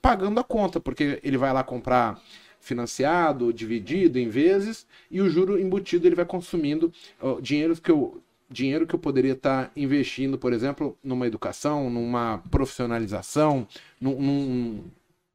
pagando 0.02 0.38
a 0.38 0.44
conta, 0.44 0.78
porque 0.78 1.18
ele 1.24 1.38
vai 1.38 1.54
lá 1.54 1.64
comprar 1.64 2.20
financiado, 2.60 3.50
dividido 3.50 4.18
em 4.18 4.28
vezes, 4.28 4.86
e 5.10 5.22
o 5.22 5.30
juro 5.30 5.58
embutido 5.58 6.06
ele 6.06 6.14
vai 6.14 6.26
consumindo 6.26 6.92
uh, 7.22 7.40
dinheiros 7.40 7.80
que 7.80 7.90
eu 7.90 8.20
dinheiro 8.50 8.86
que 8.86 8.94
eu 8.94 8.98
poderia 8.98 9.32
estar 9.32 9.72
investindo, 9.74 10.36
por 10.36 10.52
exemplo, 10.52 10.98
numa 11.02 11.26
educação, 11.26 11.88
numa 11.88 12.42
profissionalização, 12.50 13.66
num, 13.98 14.20
num, 14.20 14.84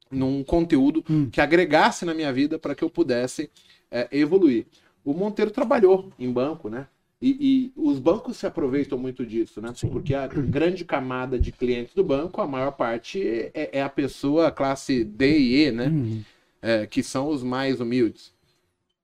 num 0.08 0.44
conteúdo 0.44 1.04
hum. 1.10 1.28
que 1.28 1.40
agregasse 1.40 2.04
na 2.04 2.14
minha 2.14 2.32
vida 2.32 2.56
para 2.56 2.72
que 2.72 2.84
eu 2.84 2.88
pudesse 2.88 3.50
é, 3.90 4.06
evoluir. 4.12 4.64
O 5.04 5.12
Monteiro 5.12 5.50
trabalhou 5.50 6.12
em 6.16 6.30
banco, 6.30 6.68
né? 6.68 6.86
E, 7.22 7.36
e, 7.38 7.72
os 7.76 7.98
bancos 7.98 8.38
se 8.38 8.46
aproveitam 8.46 8.96
muito 8.96 9.26
disso, 9.26 9.60
né? 9.60 9.72
Sim. 9.74 9.90
Porque 9.90 10.14
a 10.14 10.26
grande 10.26 10.86
camada 10.86 11.38
de 11.38 11.52
clientes 11.52 11.94
do 11.94 12.02
banco, 12.02 12.40
a 12.40 12.46
maior 12.46 12.70
parte 12.70 13.22
é, 13.52 13.78
é 13.78 13.82
a 13.82 13.90
pessoa 13.90 14.50
classe 14.50 15.04
D 15.04 15.38
e 15.38 15.66
E, 15.66 15.70
né? 15.70 15.88
Uhum. 15.88 16.22
É, 16.62 16.86
que 16.86 17.02
são 17.02 17.28
os 17.28 17.42
mais 17.42 17.80
humildes. 17.80 18.32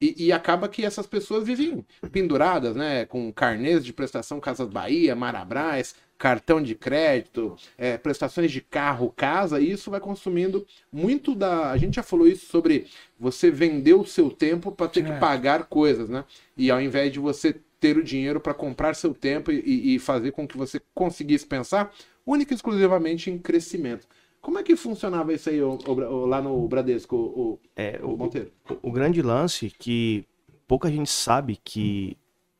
E, 0.01 0.27
e, 0.27 0.33
acaba 0.33 0.69
que 0.69 0.85
essas 0.85 1.07
pessoas 1.07 1.47
vivem 1.47 1.85
penduradas, 2.13 2.75
né? 2.75 3.07
Com 3.07 3.33
carnês 3.33 3.85
de 3.85 3.93
prestação 3.93 4.41
Casas 4.41 4.69
Bahia, 4.69 5.17
Marabras, 5.17 5.95
cartão 6.19 6.63
de 6.63 6.75
crédito, 6.75 7.57
é, 7.77 7.97
prestações 7.97 8.51
de 8.51 8.61
carro, 8.61 9.13
casa, 9.15 9.61
e 9.61 9.71
isso 9.71 9.91
vai 9.91 10.01
consumindo 10.01 10.67
muito 10.93 11.35
da. 11.35 11.71
A 11.71 11.77
gente 11.77 11.97
já 11.97 12.03
falou 12.03 12.27
isso 12.27 12.47
sobre 12.47 12.87
você 13.19 13.51
vender 13.51 13.95
o 13.95 14.05
seu 14.05 14.31
tempo 14.31 14.71
para 14.73 14.89
ter 14.89 15.01
é. 15.01 15.13
que 15.13 15.21
pagar 15.21 15.65
coisas, 15.65 16.09
né? 16.09 16.25
E 16.57 16.71
ao 16.71 16.81
invés 16.81 17.13
de 17.13 17.19
você 17.19 17.57
ter 17.81 17.97
o 17.97 18.05
dinheiro 18.05 18.41
para 18.41 18.55
comprar 18.55 18.95
seu 18.95 19.15
tempo 19.15 19.53
e, 19.53 19.95
e, 19.95 19.99
fazer 19.99 20.33
com 20.33 20.47
que 20.47 20.57
você 20.57 20.81
conseguisse 20.95 21.47
pensar 21.47 21.93
única 22.27 22.53
e 22.53 22.57
exclusivamente 22.57 23.31
em 23.31 23.39
crescimento. 23.39 24.07
Como 24.41 24.59
é 24.59 24.63
que 24.63 24.77
funcionava 24.77 25.33
isso 25.33 25.49
aí 25.51 25.61
o- 25.63 25.79
o 25.87 26.27
lá 26.27 26.41
no 26.41 26.67
Bradesco, 26.69 27.17
o, 27.17 27.61
É, 27.77 27.99
o 28.03 28.15
o, 28.15 28.17
Monteiro? 28.17 28.53
o 28.83 28.91
grande 28.93 29.23
lance 29.23 29.71
que 29.71 30.25
pouca 30.67 30.91
gente 30.91 31.11
sabe 31.11 31.57
que 31.63 32.17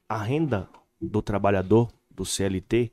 a 0.09 0.23
renda 0.23 0.69
do 1.01 1.23
trabalhador, 1.23 1.91
do 2.11 2.25
CLT, 2.25 2.93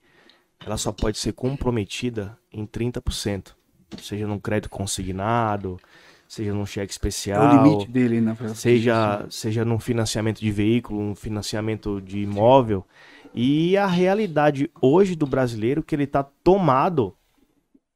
ela 0.65 0.77
só 0.77 0.92
pode 0.92 1.18
ser 1.18 1.34
comprometida 1.34 2.38
em 2.51 2.65
30%. 2.65 3.56
Seja 4.01 4.27
num 4.27 4.39
crédito 4.39 4.70
consignado, 4.70 5.80
seja 6.33 6.53
num 6.53 6.65
cheque 6.65 6.91
É 6.91 6.93
especial. 6.93 7.45
o 7.45 7.63
limite 7.63 7.91
dele, 7.91 8.19
na 8.19 8.33
verdade. 8.33 8.57
seja, 8.59 9.25
seja 9.29 9.63
num 9.63 9.79
financiamento 9.79 10.39
de 10.39 10.51
veículo, 10.51 10.99
um 10.99 11.15
financiamento 11.15 12.01
de 12.01 12.19
imóvel. 12.19 12.85
E 13.33 13.75
a 13.77 13.85
realidade 13.87 14.69
hoje 14.81 15.15
do 15.15 15.25
brasileiro 15.25 15.81
que 15.83 15.95
ele 15.95 16.03
está 16.03 16.23
tomado 16.23 17.15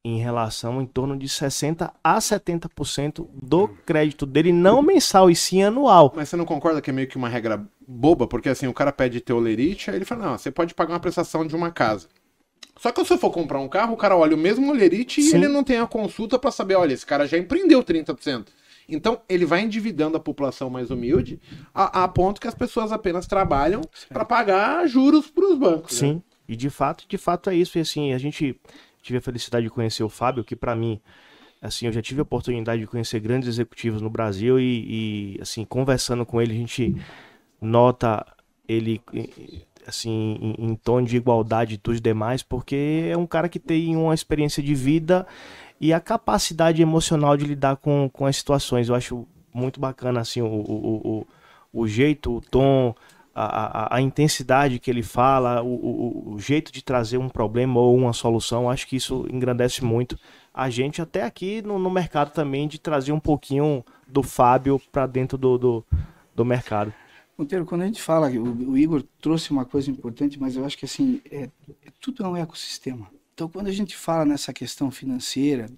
em 0.04 0.20
relação 0.20 0.82
em 0.82 0.86
torno 0.86 1.18
de 1.18 1.28
60 1.28 1.92
a 2.04 2.18
70% 2.18 3.28
do 3.44 3.68
crédito 3.86 4.26
dele, 4.26 4.54
não 4.54 4.82
mensal, 4.82 5.30
e 5.30 5.36
sim 5.36 5.64
anual. 5.64 6.14
Mas 6.16 6.30
você 6.30 6.38
não 6.38 6.46
concorda 6.46 6.82
que 6.82 6.90
é 6.90 6.94
meio 6.94 7.08
que 7.10 7.18
uma 7.18 7.28
regra 7.28 7.62
boba? 7.86 8.26
Porque 8.26 8.48
assim, 8.48 8.68
o 8.68 8.74
cara 8.74 8.92
pede 8.94 9.20
teu 9.20 9.38
lerite, 9.38 9.90
aí 9.90 9.98
ele 9.98 10.06
fala, 10.06 10.26
não, 10.28 10.38
você 10.38 10.50
pode 10.50 10.74
pagar 10.74 10.94
uma 10.94 11.00
prestação 11.00 11.46
de 11.46 11.56
uma 11.56 11.72
casa. 11.72 12.08
Só 12.80 12.92
que 12.92 13.02
se 13.02 13.08
você 13.08 13.18
for 13.18 13.32
comprar 13.32 13.60
um 13.60 13.68
carro, 13.68 13.94
o 13.94 13.98
cara 13.98 14.16
olha 14.16 14.36
o 14.36 14.40
mesmo 14.40 14.72
lerite 14.72 15.20
e 15.20 15.24
Sim. 15.24 15.38
ele 15.38 15.48
não 15.48 15.64
tem 15.64 15.78
a 15.78 15.88
consulta 15.88 16.38
pra 16.38 16.52
saber, 16.52 16.76
olha, 16.76 16.94
esse 16.94 17.06
cara 17.06 17.28
já 17.28 17.38
empreendeu 17.38 17.84
30%. 17.84 18.48
Então, 18.90 19.20
ele 19.28 19.46
vai 19.46 19.62
endividando 19.62 20.16
a 20.16 20.20
população 20.20 20.70
mais 20.70 20.90
humilde 20.90 21.42
a, 21.74 22.04
a 22.04 22.08
ponto 22.08 22.40
que 22.40 22.48
as 22.48 22.56
pessoas 22.56 22.92
apenas 22.92 23.28
trabalham 23.28 23.82
pra 24.08 24.24
pagar 24.24 24.88
juros 24.88 25.28
pros 25.30 25.58
bancos. 25.58 26.02
né? 26.02 26.08
Sim, 26.08 26.24
e 26.48 26.56
de 26.56 26.70
fato, 26.70 27.06
de 27.08 27.18
fato 27.18 27.50
é 27.50 27.56
isso. 27.56 27.78
E 27.78 27.82
assim, 27.82 28.14
a 28.14 28.18
gente 28.18 28.60
tive 29.02 29.18
a 29.18 29.22
felicidade 29.22 29.66
de 29.66 29.70
conhecer 29.70 30.04
o 30.04 30.10
Fábio, 30.10 30.44
que 30.44 30.56
para 30.56 30.74
mim, 30.74 31.02
assim, 31.62 31.88
eu 31.88 31.92
já 31.92 32.02
tive 32.02 32.22
a 32.22 32.24
oportunidade 32.24 32.80
de 32.80 32.88
conhecer 32.88 33.20
grandes 33.20 33.50
executivos 33.50 34.02
no 34.02 34.10
Brasil 34.10 34.58
e, 34.58 35.36
e, 35.36 35.42
assim, 35.42 35.66
conversando 35.66 36.26
com 36.26 36.42
ele, 36.42 36.54
a 36.54 36.58
gente 36.58 36.96
nota 37.60 38.26
ele 38.68 39.02
assim 39.88 40.38
em, 40.42 40.72
em 40.72 40.76
tom 40.76 41.02
de 41.02 41.16
igualdade 41.16 41.80
dos 41.82 42.02
demais, 42.02 42.44
porque 42.44 43.10
é 43.10 43.18
um 43.18 43.26
cara 43.26 43.48
que 43.48 43.60
tem 43.60 43.96
uma 43.96 44.14
experiência 44.14 44.62
de 44.62 44.76
vida 44.76 45.26
e 45.80 45.94
a 45.94 46.00
capacidade 46.00 46.82
emocional 46.82 47.38
de 47.38 47.46
lidar 47.46 47.78
com, 47.78 48.10
com 48.12 48.26
as 48.26 48.36
situações. 48.36 48.90
Eu 48.90 48.96
acho 48.96 49.28
muito 49.54 49.80
bacana 49.80 50.20
assim 50.20 50.42
o, 50.42 50.46
o, 50.46 51.26
o, 51.74 51.82
o 51.82 51.88
jeito, 51.88 52.38
o 52.38 52.42
tom, 52.42 52.94
a, 53.34 53.96
a, 53.96 53.98
a 53.98 54.02
intensidade 54.02 54.80
que 54.80 54.90
ele 54.90 55.04
fala, 55.04 55.62
o, 55.62 55.68
o, 55.68 56.34
o 56.34 56.40
jeito 56.40 56.72
de 56.72 56.84
trazer 56.84 57.18
um 57.18 57.30
problema 57.30 57.80
ou 57.80 57.96
uma 57.96 58.14
solução. 58.14 58.70
Acho 58.70 58.88
que 58.88 58.96
isso 58.96 59.26
engrandece 59.32 59.84
muito 59.84 60.18
a 60.54 60.72
gente, 60.72 61.04
até 61.04 61.22
aqui 61.22 61.62
no, 61.62 61.78
no 61.78 61.90
mercado 61.92 62.32
também, 62.32 62.68
de 62.68 62.80
trazer 62.80 63.12
um 63.12 63.20
pouquinho 63.20 63.86
do 64.08 64.24
Fábio 64.24 64.82
para 64.92 65.06
dentro 65.06 65.38
do, 65.38 65.56
do, 65.56 65.86
do 66.36 66.44
mercado. 66.44 66.92
Monteiro, 67.38 67.66
quando 67.66 67.84
a 67.84 67.86
gente 67.86 68.02
fala, 68.02 68.30
o, 68.32 68.72
o 68.72 68.78
Igor 68.78 69.04
trouxe 69.22 69.52
uma 69.52 69.64
coisa 69.64 69.92
importante, 69.92 70.40
mas 70.40 70.56
eu 70.56 70.66
acho 70.66 70.78
que 70.78 70.86
assim, 70.86 71.22
é, 71.30 71.44
é- 71.44 71.50
tudo 72.02 72.24
é 72.24 72.28
um 72.28 72.36
ecossistema. 72.36 73.12
Então, 73.34 73.48
quando 73.48 73.68
a 73.68 73.72
gente 73.72 73.96
fala 73.96 74.26
nessa 74.26 74.52
questão 74.52 74.90
financeira, 74.90 75.70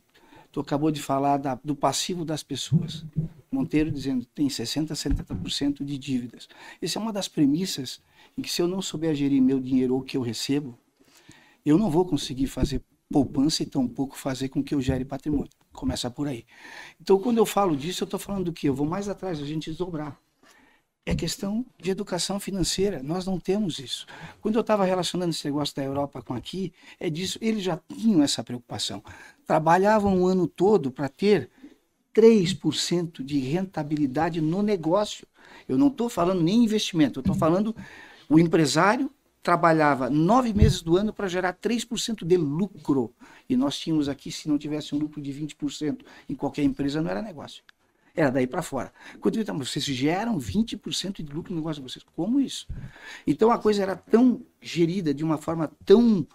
tu 0.53 0.61
acabou 0.61 0.89
de 0.89 1.01
falar 1.01 1.35
da- 1.37 1.59
do 1.61 1.75
passivo 1.75 2.23
das 2.23 2.43
pessoas. 2.43 3.03
Monteiro 3.51 3.91
dizendo 3.91 4.21
que 4.21 4.31
tem 4.33 4.49
60%, 4.49 4.95
70% 4.95 5.83
de 5.83 5.97
dívidas. 5.97 6.47
Essa 6.81 6.97
é 6.97 7.01
uma 7.01 7.11
das 7.11 7.27
premissas 7.27 8.01
em 8.37 8.41
que 8.41 8.49
se 8.49 8.61
eu 8.61 8.67
não 8.67 8.81
souber 8.81 9.13
gerir 9.13 9.41
meu 9.41 9.59
dinheiro 9.59 9.95
ou 9.95 9.99
o 9.99 10.03
que 10.03 10.15
eu 10.15 10.21
recebo, 10.21 10.77
eu 11.65 11.77
não 11.77 11.89
vou 11.91 12.05
conseguir 12.05 12.47
fazer 12.47 12.81
poupança 13.11 13.63
e 13.63 13.65
tampouco 13.65 14.17
fazer 14.17 14.47
com 14.49 14.63
que 14.63 14.73
eu 14.73 14.79
gere 14.81 15.03
patrimônio. 15.03 15.49
Começa 15.73 16.09
por 16.09 16.27
aí. 16.27 16.45
Então, 17.01 17.19
quando 17.19 17.37
eu 17.37 17.45
falo 17.45 17.75
disso, 17.75 18.03
eu 18.03 18.05
estou 18.05 18.19
falando 18.19 18.45
do 18.45 18.53
quê? 18.53 18.69
Eu 18.69 18.75
vou 18.75 18.87
mais 18.87 19.09
atrás, 19.09 19.41
a 19.41 19.45
gente 19.45 19.69
desdobrar 19.69 20.17
é 21.05 21.15
questão 21.15 21.65
de 21.77 21.91
educação 21.91 22.39
financeira. 22.39 23.01
Nós 23.01 23.25
não 23.25 23.39
temos 23.39 23.79
isso. 23.79 24.05
Quando 24.41 24.55
eu 24.55 24.61
estava 24.61 24.85
relacionando 24.85 25.31
esse 25.31 25.45
negócio 25.45 25.75
da 25.75 25.83
Europa 25.83 26.21
com 26.21 26.33
aqui, 26.33 26.71
é 26.99 27.09
disso. 27.09 27.39
Eles 27.41 27.63
já 27.63 27.79
tinham 27.87 28.21
essa 28.21 28.43
preocupação. 28.43 29.03
Trabalhavam 29.45 30.21
o 30.21 30.27
ano 30.27 30.47
todo 30.47 30.91
para 30.91 31.09
ter 31.09 31.49
3% 32.13 33.23
de 33.23 33.39
rentabilidade 33.39 34.41
no 34.41 34.61
negócio. 34.61 35.27
Eu 35.67 35.77
não 35.77 35.87
estou 35.87 36.09
falando 36.09 36.41
nem 36.41 36.63
investimento, 36.63 37.19
eu 37.19 37.21
estou 37.21 37.35
falando 37.35 37.75
o 38.29 38.37
empresário 38.37 39.11
trabalhava 39.41 40.09
nove 40.09 40.53
meses 40.53 40.81
do 40.81 40.97
ano 40.97 41.13
para 41.13 41.27
gerar 41.27 41.53
3% 41.53 42.25
de 42.25 42.37
lucro. 42.37 43.13
E 43.49 43.55
nós 43.55 43.79
tínhamos 43.79 44.09
aqui, 44.09 44.31
se 44.31 44.47
não 44.47 44.57
tivesse 44.57 44.93
um 44.93 44.99
lucro 44.99 45.21
de 45.21 45.31
20% 45.31 46.01
em 46.27 46.35
qualquer 46.35 46.63
empresa, 46.63 47.01
não 47.01 47.09
era 47.09 47.21
negócio. 47.21 47.63
Era 48.19 48.31
daí 48.31 48.45
para 48.45 48.61
fora. 48.61 48.91
Quando 49.21 49.37
eu, 49.37 49.43
então, 49.43 49.57
vocês 49.57 49.85
geram 49.85 50.37
20% 50.37 51.23
de 51.23 51.31
lucro 51.31 51.53
no 51.53 51.61
negócio 51.61 51.81
de 51.81 51.89
vocês. 51.89 52.03
Como 52.17 52.41
isso? 52.41 52.67
Então 53.25 53.49
a 53.49 53.57
coisa 53.57 53.81
era 53.81 53.95
tão 53.95 54.45
gerida 54.61 55.13
de 55.13 55.23
uma 55.23 55.37
forma 55.37 55.71
tão 55.85 56.27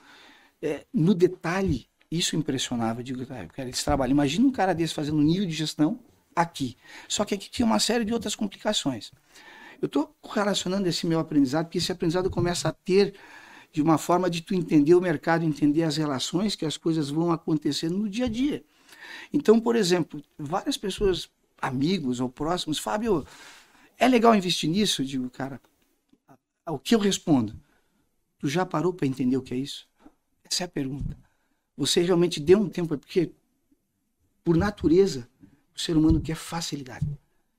é, 0.62 0.86
no 0.94 1.14
detalhe, 1.14 1.86
isso 2.10 2.36
impressionava. 2.36 3.00
Eu 3.00 3.04
digo, 3.04 3.26
ah, 3.28 3.42
eu 3.42 3.50
quero 3.50 3.68
esse 3.68 3.84
trabalho. 3.84 4.12
Imagina 4.12 4.46
um 4.46 4.50
cara 4.50 4.72
desse 4.74 4.94
fazendo 4.94 5.18
um 5.18 5.22
nível 5.22 5.44
de 5.44 5.52
gestão 5.52 6.00
aqui. 6.34 6.74
Só 7.06 7.22
que 7.22 7.34
aqui 7.34 7.50
tinha 7.50 7.66
uma 7.66 7.78
série 7.78 8.06
de 8.06 8.14
outras 8.14 8.34
complicações. 8.34 9.12
Eu 9.82 9.84
estou 9.84 10.16
relacionando 10.32 10.88
esse 10.88 11.06
meu 11.06 11.18
aprendizado, 11.18 11.66
porque 11.66 11.76
esse 11.76 11.92
aprendizado 11.92 12.30
começa 12.30 12.70
a 12.70 12.72
ter 12.72 13.14
de 13.70 13.82
uma 13.82 13.98
forma 13.98 14.30
de 14.30 14.40
tu 14.40 14.54
entender 14.54 14.94
o 14.94 15.02
mercado, 15.02 15.44
entender 15.44 15.82
as 15.82 15.98
relações 15.98 16.56
que 16.56 16.64
as 16.64 16.78
coisas 16.78 17.10
vão 17.10 17.30
acontecendo 17.30 17.98
no 17.98 18.08
dia 18.08 18.24
a 18.24 18.28
dia. 18.28 18.64
Então, 19.32 19.60
por 19.60 19.76
exemplo, 19.76 20.22
várias 20.38 20.76
pessoas, 20.76 21.28
amigos 21.66 22.21
ou 22.21 22.28
próximos, 22.28 22.78
Fábio, 22.78 23.26
é 23.99 24.09
legal 24.09 24.35
investir 24.35 24.68
nisso? 24.71 25.02
Eu 25.02 25.06
digo, 25.06 25.30
cara, 25.30 25.61
o 26.68 26.78
que 26.78 26.94
eu 26.94 26.99
respondo? 26.99 27.54
Tu 28.38 28.49
já 28.49 28.64
parou 28.66 28.92
para 28.92 29.06
entender 29.06 29.37
o 29.37 29.42
que 29.42 29.54
é 29.54 29.56
isso? 29.56 29.87
Essa 30.44 30.64
é 30.64 30.66
a 30.66 30.68
pergunta. 30.68 31.16
Você 31.76 32.02
realmente 32.02 32.40
deu 32.40 32.59
um 32.59 32.68
tempo, 32.68 32.97
porque 32.99 33.33
por 34.44 34.56
natureza, 34.56 35.26
o 35.75 35.80
ser 35.80 35.97
humano 35.97 36.21
quer 36.21 36.37
facilidade. 36.37 37.06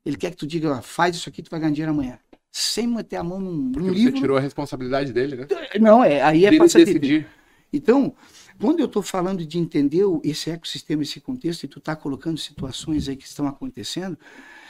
Ele 0.05 0.15
quer 0.15 0.31
que 0.31 0.37
tu 0.37 0.45
diga, 0.45 0.77
ó, 0.77 0.81
faz 0.81 1.15
isso 1.15 1.27
aqui, 1.27 1.41
tu 1.41 1.49
vai 1.49 1.59
ganhar 1.59 1.71
dinheiro 1.73 1.91
amanhã. 1.91 2.19
Sem 2.51 2.87
meter 2.87 3.17
a 3.17 3.23
mão 3.23 3.39
num, 3.39 3.71
Porque 3.71 3.89
você 3.89 3.95
livro. 3.95 4.19
tirou 4.19 4.37
a 4.37 4.39
responsabilidade 4.39 5.11
dele, 5.11 5.35
né? 5.35 5.47
Não, 5.81 6.03
é, 6.03 6.21
aí 6.21 6.45
é 6.45 6.51
Dele 6.51 6.63
decidir. 6.67 7.27
Então, 7.77 8.13
quando 8.59 8.79
eu 8.79 8.85
estou 8.85 9.01
falando 9.03 9.45
de 9.45 9.57
entender 9.57 10.03
esse 10.23 10.49
ecossistema, 10.49 11.03
esse 11.03 11.19
contexto, 11.19 11.63
e 11.63 11.67
tu 11.67 11.79
está 11.79 11.95
colocando 11.95 12.37
situações 12.37 13.07
aí 13.07 13.15
que 13.15 13.25
estão 13.25 13.47
acontecendo, 13.47 14.17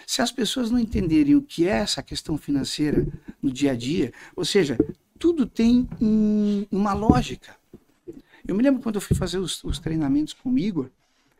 se 0.05 0.21
as 0.21 0.31
pessoas 0.31 0.69
não 0.69 0.79
entenderem 0.79 1.35
o 1.35 1.41
que 1.41 1.67
é 1.67 1.77
essa 1.77 2.01
questão 2.03 2.37
financeira 2.37 3.05
no 3.41 3.51
dia 3.51 3.71
a 3.71 3.75
dia, 3.75 4.13
ou 4.35 4.45
seja, 4.45 4.77
tudo 5.17 5.45
tem 5.45 5.87
um- 6.01 6.65
uma 6.71 6.93
lógica. 6.93 7.55
Eu 8.47 8.55
me 8.55 8.61
lembro 8.61 8.81
quando 8.81 8.95
eu 8.95 9.01
fui 9.01 9.15
fazer 9.15 9.39
os, 9.39 9.63
os 9.63 9.79
treinamentos 9.79 10.33
com 10.33 10.51
o 10.51 10.57
Igor, 10.59 10.89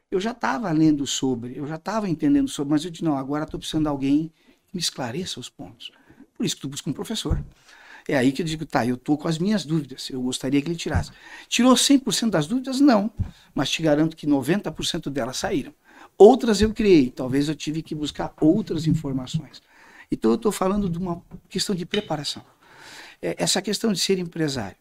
eu 0.10 0.20
já 0.20 0.32
estava 0.32 0.72
lendo 0.72 1.06
sobre, 1.06 1.58
eu 1.58 1.68
já 1.68 1.76
estava 1.76 2.10
entendendo 2.10 2.48
sobre, 2.48 2.72
mas 2.72 2.86
eu 2.86 2.92
disse, 2.92 3.04
não, 3.04 3.18
agora 3.18 3.44
estou 3.44 3.60
precisando 3.60 3.84
de 3.84 3.90
alguém 3.90 4.32
que 4.68 4.76
me 4.76 4.82
esclareça 4.82 5.40
os 5.40 5.50
pontos. 5.50 5.92
Por 6.36 6.46
isso 6.46 6.56
que 6.56 6.62
tu 6.62 6.68
busca 6.68 6.90
um 6.90 6.94
professor. 6.94 7.44
É 8.08 8.16
aí 8.16 8.32
que 8.32 8.42
eu 8.42 8.46
digo, 8.46 8.66
tá, 8.66 8.86
eu 8.86 8.98
tô 8.98 9.18
com 9.18 9.28
as 9.28 9.40
minhas 9.40 9.66
dúvidas, 9.66 10.10
eu 10.12 10.22
gostaria 10.22 10.62
que 10.62 10.68
ele 10.68 10.76
tirasse. 10.76 11.12
Tirou 11.48 11.74
100% 11.74 12.30
das 12.30 12.46
dúvidas? 12.46 12.80
Não, 12.80 13.10
mas 13.54 13.70
te 13.70 13.82
garanto 13.82 14.16
que 14.16 14.28
90% 14.28 15.10
delas 15.10 15.38
saíram. 15.38 15.74
Outras 16.18 16.62
eu 16.62 16.74
criei, 16.74 17.10
talvez 17.10 17.50
eu 17.50 17.56
tive 17.56 17.82
que 17.82 17.96
buscar 17.96 18.34
outras 18.40 18.86
informações. 18.86 19.62
Então 20.12 20.32
eu 20.32 20.36
estou 20.36 20.52
falando 20.52 20.88
de 20.88 20.98
uma 21.00 21.22
questão 21.50 21.76
de 21.76 21.86
preparação. 21.86 22.44
É, 23.22 23.36
essa 23.40 23.62
questão 23.62 23.92
de 23.92 24.00
ser 24.00 24.20
empresário, 24.20 24.78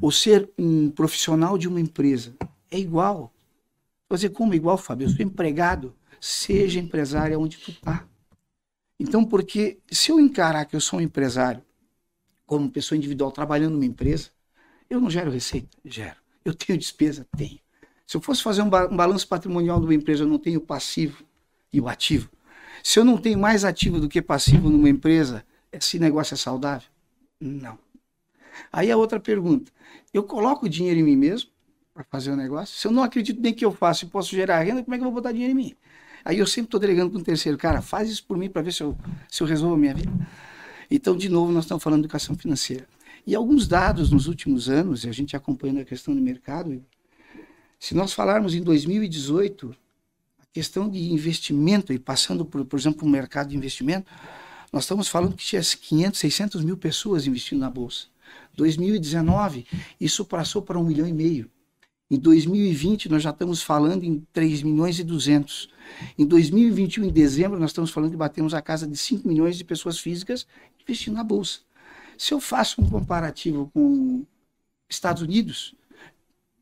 ou 0.00 0.12
ser 0.12 0.48
um 0.56 0.90
profissional 0.90 1.58
de 1.58 1.66
uma 1.66 1.80
empresa, 1.80 2.34
é 2.70 2.78
igual. 2.78 3.32
Dizer, 4.10 4.30
como 4.30 4.54
igual, 4.54 4.78
Fábio? 4.78 5.06
Eu 5.06 5.10
sou 5.10 5.24
empregado, 5.24 5.92
seja 6.20 6.78
empresário 6.78 7.40
onde 7.40 7.58
tu 7.58 7.72
tá. 7.80 8.06
Então, 9.00 9.24
porque 9.24 9.78
se 9.90 10.10
eu 10.10 10.20
encarar 10.20 10.64
que 10.64 10.76
eu 10.76 10.80
sou 10.80 11.00
um 11.00 11.02
empresário, 11.02 11.62
como 12.46 12.70
pessoa 12.70 12.96
individual 12.96 13.32
trabalhando 13.32 13.72
numa 13.72 13.84
empresa, 13.84 14.30
eu 14.88 15.00
não 15.00 15.10
gero 15.10 15.30
receita? 15.30 15.76
Gero. 15.84 16.16
Eu 16.44 16.54
tenho 16.54 16.78
despesa? 16.78 17.26
Tenho. 17.36 17.58
Se 18.06 18.16
eu 18.16 18.20
fosse 18.20 18.42
fazer 18.42 18.62
um, 18.62 18.70
ba 18.70 18.86
um 18.86 18.96
balanço 18.96 19.26
patrimonial 19.26 19.80
de 19.80 19.86
uma 19.86 19.94
empresa, 19.94 20.22
eu 20.22 20.28
não 20.28 20.38
tenho 20.38 20.60
passivo 20.60 21.24
e 21.72 21.80
o 21.80 21.88
ativo. 21.88 22.30
Se 22.82 23.00
eu 23.00 23.04
não 23.04 23.18
tenho 23.18 23.38
mais 23.38 23.64
ativo 23.64 23.98
do 23.98 24.08
que 24.08 24.22
passivo 24.22 24.70
numa 24.70 24.88
empresa, 24.88 25.44
esse 25.72 25.98
negócio 25.98 26.34
é 26.34 26.36
saudável? 26.36 26.88
Não. 27.40 27.76
Aí 28.72 28.90
a 28.90 28.96
outra 28.96 29.18
pergunta: 29.18 29.72
eu 30.14 30.22
coloco 30.22 30.68
dinheiro 30.68 31.00
em 31.00 31.02
mim 31.02 31.16
mesmo 31.16 31.50
para 31.92 32.04
fazer 32.04 32.30
o 32.30 32.36
negócio? 32.36 32.76
Se 32.78 32.86
eu 32.86 32.92
não 32.92 33.02
acredito 33.02 33.40
nem 33.40 33.52
que 33.52 33.64
eu 33.64 33.72
faço 33.72 34.04
e 34.04 34.08
posso 34.08 34.30
gerar 34.30 34.60
renda, 34.60 34.84
como 34.84 34.94
é 34.94 34.98
que 34.98 35.02
eu 35.02 35.10
vou 35.10 35.14
botar 35.14 35.32
dinheiro 35.32 35.52
em 35.52 35.56
mim? 35.56 35.76
Aí 36.24 36.38
eu 36.38 36.46
sempre 36.46 36.68
estou 36.68 36.78
delegando 36.78 37.10
para 37.10 37.20
um 37.20 37.24
terceiro, 37.24 37.56
cara, 37.58 37.80
faz 37.80 38.08
isso 38.08 38.24
por 38.24 38.36
mim 38.36 38.48
para 38.48 38.62
ver 38.62 38.72
se 38.72 38.82
eu, 38.82 38.96
se 39.28 39.42
eu 39.42 39.46
resolvo 39.46 39.74
a 39.74 39.78
minha 39.78 39.94
vida. 39.94 40.12
Então, 40.90 41.16
de 41.16 41.28
novo, 41.28 41.52
nós 41.52 41.64
estamos 41.64 41.82
falando 41.82 42.00
de 42.00 42.06
educação 42.06 42.36
financeira. 42.36 42.86
E 43.26 43.34
alguns 43.34 43.66
dados 43.66 44.10
nos 44.10 44.28
últimos 44.28 44.68
anos, 44.68 45.04
e 45.04 45.08
a 45.08 45.12
gente 45.12 45.34
acompanhando 45.34 45.80
a 45.80 45.84
questão 45.84 46.14
do 46.14 46.20
mercado, 46.20 46.82
Se 47.78 47.94
nós 47.94 48.14
falarmos 48.14 48.54
em 48.54 48.62
2018, 48.62 49.76
a 50.40 50.46
questão 50.52 50.88
de 50.88 51.12
investimento, 51.12 51.92
e 51.92 51.98
passando, 51.98 52.44
por, 52.44 52.64
por 52.64 52.78
exemplo, 52.78 53.06
o 53.06 53.10
mercado 53.10 53.50
de 53.50 53.56
investimento, 53.56 54.10
nós 54.72 54.84
estamos 54.84 55.08
falando 55.08 55.36
que 55.36 55.44
tinha 55.44 55.60
500, 55.60 56.18
600 56.18 56.64
mil 56.64 56.76
pessoas 56.76 57.26
investindo 57.26 57.58
na 57.60 57.70
Bolsa. 57.70 58.06
2019, 58.56 59.66
isso 60.00 60.24
passou 60.24 60.62
para 60.62 60.78
um 60.78 60.84
milhão 60.84 61.06
e 61.06 61.12
meio. 61.12 61.50
Em 62.10 62.18
2020, 62.18 63.08
nós 63.08 63.22
já 63.22 63.30
estamos 63.30 63.62
falando 63.62 64.04
em 64.04 64.24
3 64.32 64.62
milhões 64.62 64.98
e 64.98 65.04
200. 65.04 65.68
Em 66.16 66.24
2021, 66.24 67.04
em 67.04 67.12
dezembro, 67.12 67.58
nós 67.58 67.70
estamos 67.70 67.90
falando 67.90 68.12
que 68.12 68.16
batemos 68.16 68.54
a 68.54 68.62
casa 68.62 68.86
de 68.86 68.96
5 68.96 69.26
milhões 69.26 69.58
de 69.58 69.64
pessoas 69.64 69.98
físicas 69.98 70.46
investindo 70.86 71.14
na 71.14 71.24
Bolsa. 71.24 71.60
Se 72.16 72.32
eu 72.32 72.40
faço 72.40 72.80
um 72.80 72.88
comparativo 72.88 73.70
com 73.74 74.24
Estados 74.88 75.22
Unidos, 75.22 75.74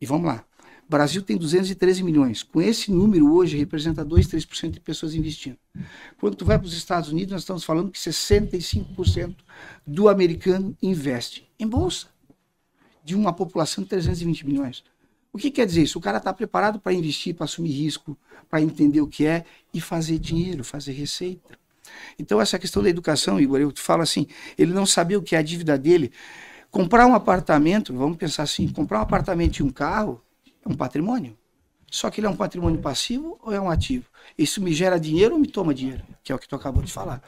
e 0.01 0.07
vamos 0.07 0.27
lá, 0.27 0.45
Brasil 0.89 1.23
tem 1.23 1.37
213 1.37 2.03
milhões. 2.03 2.43
Com 2.43 2.61
esse 2.61 2.91
número 2.91 3.33
hoje 3.33 3.57
representa 3.57 4.05
2, 4.05 4.27
3% 4.29 4.71
de 4.71 4.81
pessoas 4.81 5.15
investindo. 5.15 5.57
Quando 6.19 6.37
tu 6.37 6.45
vai 6.45 6.59
para 6.59 6.67
os 6.67 6.75
Estados 6.75 7.11
Unidos, 7.11 7.33
nós 7.33 7.43
estamos 7.43 7.65
falando 7.65 7.91
que 7.91 7.99
65% 7.99 9.37
do 9.87 10.09
americano 10.09 10.77
investe 10.83 11.49
em 11.59 11.67
bolsa. 11.67 12.09
De 13.03 13.15
uma 13.15 13.33
população 13.33 13.85
de 13.85 13.91
320 13.91 14.47
milhões. 14.47 14.85
O 15.33 15.39
que 15.39 15.51
quer 15.51 15.67
dizer 15.67 15.83
isso? 15.83 15.99
O 15.99 16.03
cara 16.03 16.19
está 16.19 16.33
preparado 16.33 16.79
para 16.79 16.93
investir, 16.93 17.35
para 17.35 17.45
assumir 17.45 17.73
risco, 17.73 18.17
para 18.49 18.63
entender 18.63 19.01
o 19.01 19.07
que 19.07 19.27
é 19.27 19.45
e 19.73 19.81
fazer 19.81 20.19
dinheiro, 20.19 20.65
fazer 20.65 20.93
receita. 20.93 21.59
Então, 22.19 22.41
essa 22.41 22.59
questão 22.59 22.83
da 22.83 22.89
educação, 22.89 23.41
Igor, 23.41 23.61
eu 23.61 23.73
te 23.73 23.81
falo 23.81 24.03
assim, 24.03 24.27
ele 24.57 24.73
não 24.73 24.87
sabia 24.87 25.19
o 25.19 25.23
que 25.23 25.37
é 25.37 25.39
a 25.39 25.43
dívida 25.43 25.79
dele. 25.79 26.13
Comprar 26.71 27.07
um 27.07 27.15
apartamento, 27.15 27.95
vamos 27.95 28.17
pensar 28.17 28.43
assim, 28.43 28.69
comprar 28.69 28.99
um 28.99 29.03
apartamento 29.03 29.59
e 29.59 29.63
um 29.63 29.71
carro 29.71 30.23
é 30.65 30.69
um 30.69 30.75
patrimônio. 30.75 31.37
Só 31.91 32.11
que 32.11 32.21
ele 32.21 32.27
é 32.27 32.31
um 32.31 32.37
patrimônio 32.37 32.81
passivo 32.81 33.39
ou 33.41 33.53
é 33.53 33.61
um 33.61 33.71
ativo? 33.71 34.07
Isso 34.37 34.61
me 34.61 34.75
gera 34.75 34.99
dinheiro 34.99 35.35
ou 35.35 35.41
me 35.41 35.47
toma 35.47 35.73
dinheiro? 35.73 36.03
Que 36.25 36.33
é 36.33 36.35
o 36.35 36.39
que 36.39 36.49
tu 36.49 36.57
acabou 36.57 36.83
de 36.83 36.91
falar. 36.91 37.23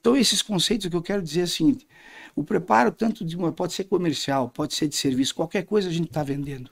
Então, 0.00 0.16
esses 0.16 0.42
conceitos 0.42 0.88
que 0.88 0.96
eu 0.96 1.02
quero 1.02 1.22
dizer 1.22 1.42
é 1.42 1.44
o 1.44 1.48
seguinte: 1.48 1.86
o 2.34 2.42
preparo, 2.42 2.90
tanto 2.90 3.24
de 3.24 3.36
uma, 3.36 3.52
pode 3.52 3.72
ser 3.72 3.84
comercial, 3.84 4.48
pode 4.48 4.74
ser 4.74 4.88
de 4.88 4.96
serviço, 4.96 5.34
qualquer 5.34 5.62
coisa 5.64 5.88
a 5.88 5.92
gente 5.92 6.08
está 6.08 6.22
vendendo. 6.22 6.70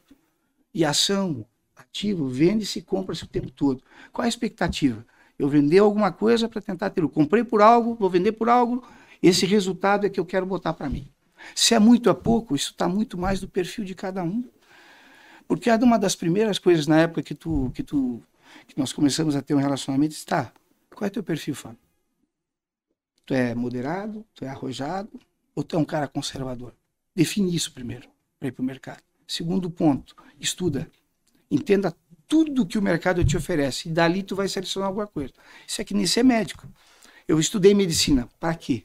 E 0.74 0.84
ação, 0.84 1.46
ativo, 1.76 2.26
vende-se 2.26 2.80
e 2.80 2.82
compra-se 2.82 3.24
o 3.24 3.28
tempo 3.28 3.50
todo. 3.50 3.82
Qual 4.12 4.24
a 4.24 4.28
expectativa? 4.28 5.06
Eu 5.38 5.48
vender 5.48 5.78
alguma 5.78 6.10
coisa 6.10 6.48
para 6.48 6.60
tentar 6.60 6.90
ter. 6.90 7.02
Eu 7.02 7.08
comprei 7.08 7.44
por 7.44 7.62
algo, 7.62 7.94
vou 7.94 8.10
vender 8.10 8.32
por 8.32 8.48
algo, 8.48 8.84
esse 9.22 9.46
resultado 9.46 10.06
é 10.06 10.10
que 10.10 10.18
eu 10.18 10.26
quero 10.26 10.44
botar 10.44 10.72
para 10.72 10.88
mim. 10.88 11.08
Se 11.54 11.74
é 11.74 11.78
muito 11.78 12.10
a 12.10 12.14
pouco, 12.14 12.56
isso 12.56 12.72
está 12.72 12.88
muito 12.88 13.16
mais 13.16 13.40
do 13.40 13.48
perfil 13.48 13.84
de 13.84 13.94
cada 13.94 14.22
um. 14.22 14.44
Porque 15.46 15.70
uma 15.70 15.98
das 15.98 16.14
primeiras 16.14 16.58
coisas 16.58 16.86
na 16.86 17.00
época 17.00 17.22
que 17.22 17.34
tu, 17.34 17.70
que 17.74 17.82
tu, 17.82 18.22
que 18.66 18.78
nós 18.78 18.92
começamos 18.92 19.34
a 19.34 19.42
ter 19.42 19.54
um 19.54 19.58
relacionamento, 19.58 20.14
está, 20.14 20.52
qual 20.94 21.06
é 21.06 21.10
teu 21.10 21.22
perfil, 21.22 21.54
Fábio? 21.54 21.78
Tu 23.24 23.34
é 23.34 23.54
moderado, 23.54 24.24
tu 24.34 24.44
é 24.44 24.48
arrojado, 24.48 25.10
ou 25.54 25.62
tu 25.62 25.76
é 25.76 25.78
um 25.78 25.84
cara 25.84 26.06
conservador? 26.06 26.74
Define 27.14 27.54
isso 27.54 27.72
primeiro, 27.72 28.08
para 28.38 28.48
ir 28.48 28.52
para 28.52 28.62
o 28.62 28.64
mercado. 28.64 29.02
Segundo 29.26 29.70
ponto, 29.70 30.14
estuda. 30.40 30.90
Entenda 31.50 31.94
tudo 32.28 32.66
que 32.66 32.78
o 32.78 32.82
mercado 32.82 33.24
te 33.24 33.36
oferece. 33.36 33.88
E 33.88 33.92
dali 33.92 34.22
tu 34.22 34.36
vai 34.36 34.46
selecionar 34.46 34.88
alguma 34.88 35.06
coisa. 35.06 35.32
Isso 35.66 35.80
é 35.80 35.84
que 35.84 35.94
nem 35.94 36.06
ser 36.06 36.22
médico. 36.22 36.68
Eu 37.26 37.40
estudei 37.40 37.74
medicina. 37.74 38.28
Para 38.38 38.54
quê? 38.54 38.84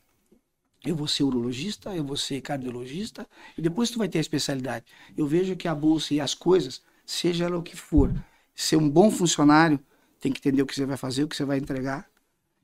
Eu 0.86 0.96
vou 0.96 1.08
ser 1.08 1.24
urologista, 1.24 1.96
eu 1.96 2.04
vou 2.04 2.18
ser 2.18 2.42
cardiologista, 2.42 3.26
e 3.58 3.62
depois 3.62 3.90
tu 3.90 3.98
vai 3.98 4.10
ter 4.10 4.18
a 4.18 4.22
especialidade. 4.22 4.86
Eu 5.16 5.26
vejo 5.26 5.56
que 5.56 5.68
a 5.68 5.76
bolsa 5.76 6.14
e 6.14 6.20
as 6.20 6.34
coisas, 6.34 6.82
seja 7.06 7.46
ela 7.46 7.58
o 7.58 7.64
que 7.64 7.76
for, 7.76 8.14
ser 8.54 8.76
um 8.76 8.90
bom 8.90 9.10
funcionário, 9.10 9.80
tem 10.20 10.32
que 10.32 10.40
entender 10.40 10.62
o 10.62 10.66
que 10.66 10.76
você 10.76 10.86
vai 10.86 10.98
fazer, 10.98 11.24
o 11.24 11.28
que 11.28 11.38
você 11.38 11.46
vai 11.46 11.58
entregar 11.58 12.06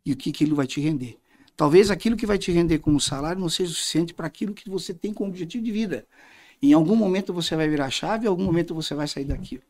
e 0.05 0.12
o 0.12 0.17
que 0.17 0.31
aquilo 0.31 0.53
vai 0.53 0.67
te 0.67 0.81
render. 0.81 1.17
Talvez 1.55 1.89
aquilo 1.89 2.17
que 2.17 2.25
vai 2.25 2.38
te 2.38 2.51
render 2.51 2.79
como 2.79 3.00
salário 3.00 3.39
não 3.39 3.50
seja 3.50 3.71
suficiente 3.71 4.13
para 4.13 4.27
aquilo 4.27 4.53
que 4.53 4.69
você 4.69 4.93
tem 4.93 5.13
como 5.13 5.29
objetivo 5.29 5.63
de 5.63 5.71
vida. 5.71 6.05
Em 6.62 6.74
algum 6.74 6.95
momento 6.95 7.33
você 7.33 7.55
vai 7.55 7.70
virar 7.70 7.89
chave, 7.89 8.25
em 8.25 8.29
algum 8.29 8.44
momento 8.44 8.75
você 8.75 8.94
vai 8.94 9.07
sair 9.07 9.25
daquilo. 9.25 9.63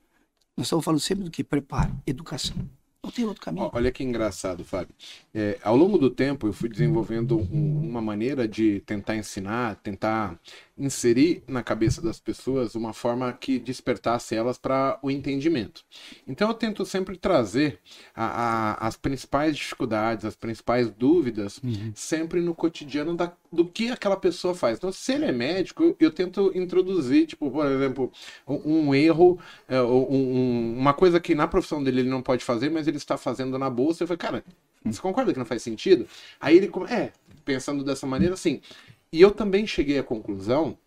Nós 0.59 0.65
estamos 0.65 0.83
falando 0.83 0.99
sempre 0.99 1.23
do 1.23 1.31
que? 1.31 1.41
Preparo, 1.41 1.95
educação. 2.05 2.57
Não 3.01 3.09
tem 3.09 3.23
outro 3.23 3.41
caminho. 3.41 3.71
Olha 3.73 3.93
que 3.93 4.03
engraçado, 4.03 4.65
Fábio. 4.65 4.93
É, 5.33 5.57
ao 5.63 5.73
longo 5.73 5.97
do 5.97 6.09
tempo, 6.09 6.47
eu 6.47 6.51
fui 6.51 6.67
desenvolvendo 6.67 7.37
um, 7.37 7.89
uma 7.89 8.01
maneira 8.01 8.45
de 8.45 8.81
tentar 8.81 9.15
ensinar, 9.15 9.77
tentar 9.77 10.37
inserir 10.79 11.43
na 11.47 11.61
cabeça 11.61 12.01
das 12.01 12.19
pessoas 12.19 12.73
uma 12.73 12.93
forma 12.93 13.31
que 13.33 13.59
despertasse 13.59 14.33
elas 14.33 14.57
para 14.57 14.97
o 15.01 15.11
entendimento. 15.11 15.83
Então 16.27 16.47
eu 16.47 16.53
tento 16.53 16.85
sempre 16.85 17.17
trazer 17.17 17.79
a, 18.15 18.25
a, 18.25 18.87
as 18.87 18.95
principais 18.95 19.55
dificuldades, 19.55 20.25
as 20.25 20.35
principais 20.35 20.89
dúvidas, 20.89 21.59
uhum. 21.63 21.91
sempre 21.93 22.39
no 22.39 22.55
cotidiano 22.55 23.15
da, 23.15 23.31
do 23.51 23.65
que 23.65 23.91
aquela 23.91 24.17
pessoa 24.17 24.55
faz. 24.55 24.77
Então, 24.77 24.91
se 24.91 25.13
ele 25.13 25.25
é 25.25 25.31
médico, 25.31 25.83
eu, 25.83 25.95
eu 25.99 26.11
tento 26.11 26.51
introduzir, 26.55 27.27
tipo, 27.27 27.51
por 27.51 27.65
exemplo, 27.65 28.11
um, 28.47 28.87
um 28.87 28.95
erro, 28.95 29.39
é, 29.67 29.81
um, 29.81 30.77
uma 30.77 30.93
coisa 30.93 31.19
que 31.19 31.35
na 31.35 31.47
profissão 31.47 31.83
dele 31.83 32.01
ele 32.01 32.09
não 32.09 32.21
pode 32.21 32.43
fazer, 32.43 32.69
mas 32.69 32.87
ele 32.87 32.97
está 32.97 33.17
fazendo 33.17 33.57
na 33.57 33.69
bolsa. 33.69 34.03
Eu 34.03 34.07
falei, 34.07 34.17
cara, 34.17 34.43
você 34.83 35.01
concorda 35.01 35.33
que 35.33 35.39
não 35.39 35.45
faz 35.45 35.61
sentido? 35.61 36.07
Aí 36.39 36.57
ele, 36.57 36.71
é, 36.89 37.11
pensando 37.43 37.83
dessa 37.83 38.07
maneira, 38.07 38.33
assim, 38.33 38.61
e 39.11 39.21
eu 39.21 39.31
também 39.31 39.65
cheguei 39.65 39.99
à 39.99 40.03
conclusão 40.03 40.77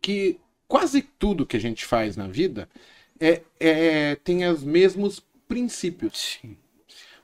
que 0.00 0.38
quase 0.68 1.02
tudo 1.02 1.46
que 1.46 1.56
a 1.56 1.60
gente 1.60 1.84
faz 1.84 2.16
na 2.16 2.26
vida 2.26 2.68
é, 3.18 3.42
é 3.58 4.14
tem 4.16 4.46
os 4.46 4.62
mesmos 4.62 5.22
princípios. 5.48 6.38
Sim. 6.42 6.56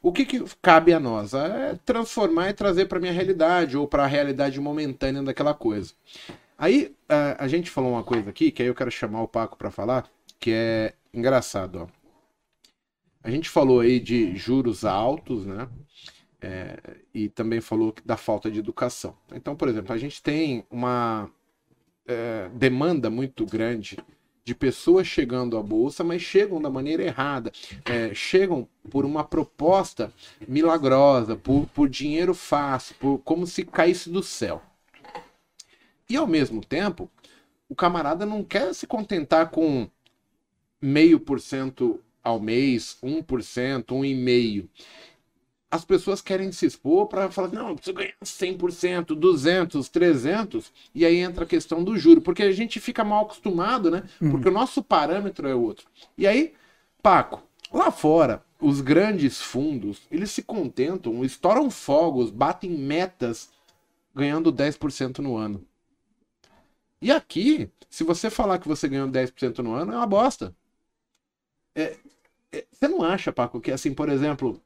O 0.02 0.12
que, 0.12 0.24
que, 0.24 0.42
cabe 0.60 0.92
a 0.92 0.98
nós? 0.98 1.32
É 1.32 1.78
transformar 1.84 2.50
e 2.50 2.54
trazer 2.54 2.86
para 2.86 2.98
minha 2.98 3.12
realidade 3.12 3.76
ou 3.76 3.86
para 3.86 4.02
a 4.02 4.08
realidade 4.08 4.60
momentânea 4.60 5.22
daquela 5.22 5.54
coisa. 5.54 5.92
Aí 6.58 6.94
a, 7.08 7.44
a, 7.44 7.48
gente 7.48 7.70
falou 7.70 7.92
uma 7.92 8.02
coisa 8.02 8.30
aqui 8.30 8.50
que 8.50 8.62
aí 8.62 8.68
eu 8.68 8.74
quero 8.74 8.90
chamar 8.90 9.22
o 9.22 9.28
Paco 9.28 9.56
para 9.56 9.70
falar, 9.70 10.10
que 10.40 10.50
é 10.52 10.94
engraçado. 11.14 11.82
Ó. 11.82 11.86
A 13.22 13.30
gente 13.30 13.48
falou 13.48 13.80
aí 13.80 14.00
de 14.00 14.34
juros 14.36 14.84
altos, 14.84 15.46
né? 15.46 15.68
É, 16.42 16.96
e 17.14 17.28
também 17.28 17.60
falou 17.60 17.94
da 18.04 18.16
falta 18.16 18.50
de 18.50 18.58
educação. 18.58 19.16
Então, 19.32 19.54
por 19.54 19.68
exemplo, 19.68 19.92
a 19.92 19.98
gente 19.98 20.20
tem 20.20 20.66
uma 20.68 21.30
é, 22.06 22.50
demanda 22.52 23.08
muito 23.08 23.46
grande 23.46 23.96
de 24.44 24.54
pessoas 24.54 25.06
chegando 25.06 25.56
à 25.56 25.62
bolsa, 25.62 26.02
mas 26.02 26.20
chegam 26.20 26.60
da 26.60 26.68
maneira 26.68 27.04
errada. 27.04 27.52
É, 27.84 28.12
chegam 28.12 28.68
por 28.90 29.04
uma 29.04 29.22
proposta 29.22 30.12
milagrosa, 30.48 31.36
por, 31.36 31.66
por 31.68 31.88
dinheiro 31.88 32.34
fácil, 32.34 32.96
por, 32.98 33.18
como 33.18 33.46
se 33.46 33.64
caísse 33.64 34.10
do 34.10 34.22
céu. 34.22 34.60
E 36.08 36.16
ao 36.16 36.26
mesmo 36.26 36.64
tempo, 36.64 37.08
o 37.68 37.74
camarada 37.74 38.26
não 38.26 38.42
quer 38.42 38.74
se 38.74 38.86
contentar 38.86 39.50
com 39.50 39.88
meio 40.80 41.20
por 41.20 41.40
cento 41.40 42.00
ao 42.22 42.40
mês, 42.40 42.98
1%, 43.02 43.24
1,5% 43.84 44.68
as 45.72 45.86
pessoas 45.86 46.20
querem 46.20 46.52
se 46.52 46.66
expor 46.66 47.06
para 47.06 47.30
falar, 47.30 47.48
não, 47.48 47.70
eu 47.70 47.74
preciso 47.74 47.96
ganhar 47.96 48.12
100%, 48.22 49.14
200, 49.14 49.88
300, 49.88 50.70
e 50.94 51.06
aí 51.06 51.16
entra 51.16 51.44
a 51.44 51.46
questão 51.46 51.82
do 51.82 51.96
juro, 51.96 52.20
porque 52.20 52.42
a 52.42 52.52
gente 52.52 52.78
fica 52.78 53.02
mal 53.02 53.24
acostumado, 53.24 53.90
né? 53.90 54.02
Uhum. 54.20 54.32
Porque 54.32 54.50
o 54.50 54.52
nosso 54.52 54.82
parâmetro 54.82 55.48
é 55.48 55.54
outro. 55.54 55.88
E 56.18 56.26
aí, 56.26 56.52
Paco, 57.02 57.42
lá 57.72 57.90
fora, 57.90 58.44
os 58.60 58.82
grandes 58.82 59.40
fundos, 59.40 60.02
eles 60.10 60.30
se 60.30 60.42
contentam, 60.42 61.24
estouram 61.24 61.70
fogos, 61.70 62.30
batem 62.30 62.70
metas, 62.70 63.48
ganhando 64.14 64.52
10% 64.52 65.20
no 65.20 65.38
ano. 65.38 65.64
E 67.00 67.10
aqui, 67.10 67.70
se 67.88 68.04
você 68.04 68.28
falar 68.28 68.58
que 68.58 68.68
você 68.68 68.86
ganhou 68.86 69.08
10% 69.08 69.60
no 69.60 69.72
ano, 69.72 69.94
é 69.94 69.96
uma 69.96 70.06
bosta. 70.06 70.54
É, 71.74 71.96
é, 72.52 72.66
você 72.70 72.86
não 72.86 73.02
acha, 73.02 73.32
Paco, 73.32 73.58
que 73.58 73.72
assim, 73.72 73.94
por 73.94 74.10
exemplo, 74.10 74.62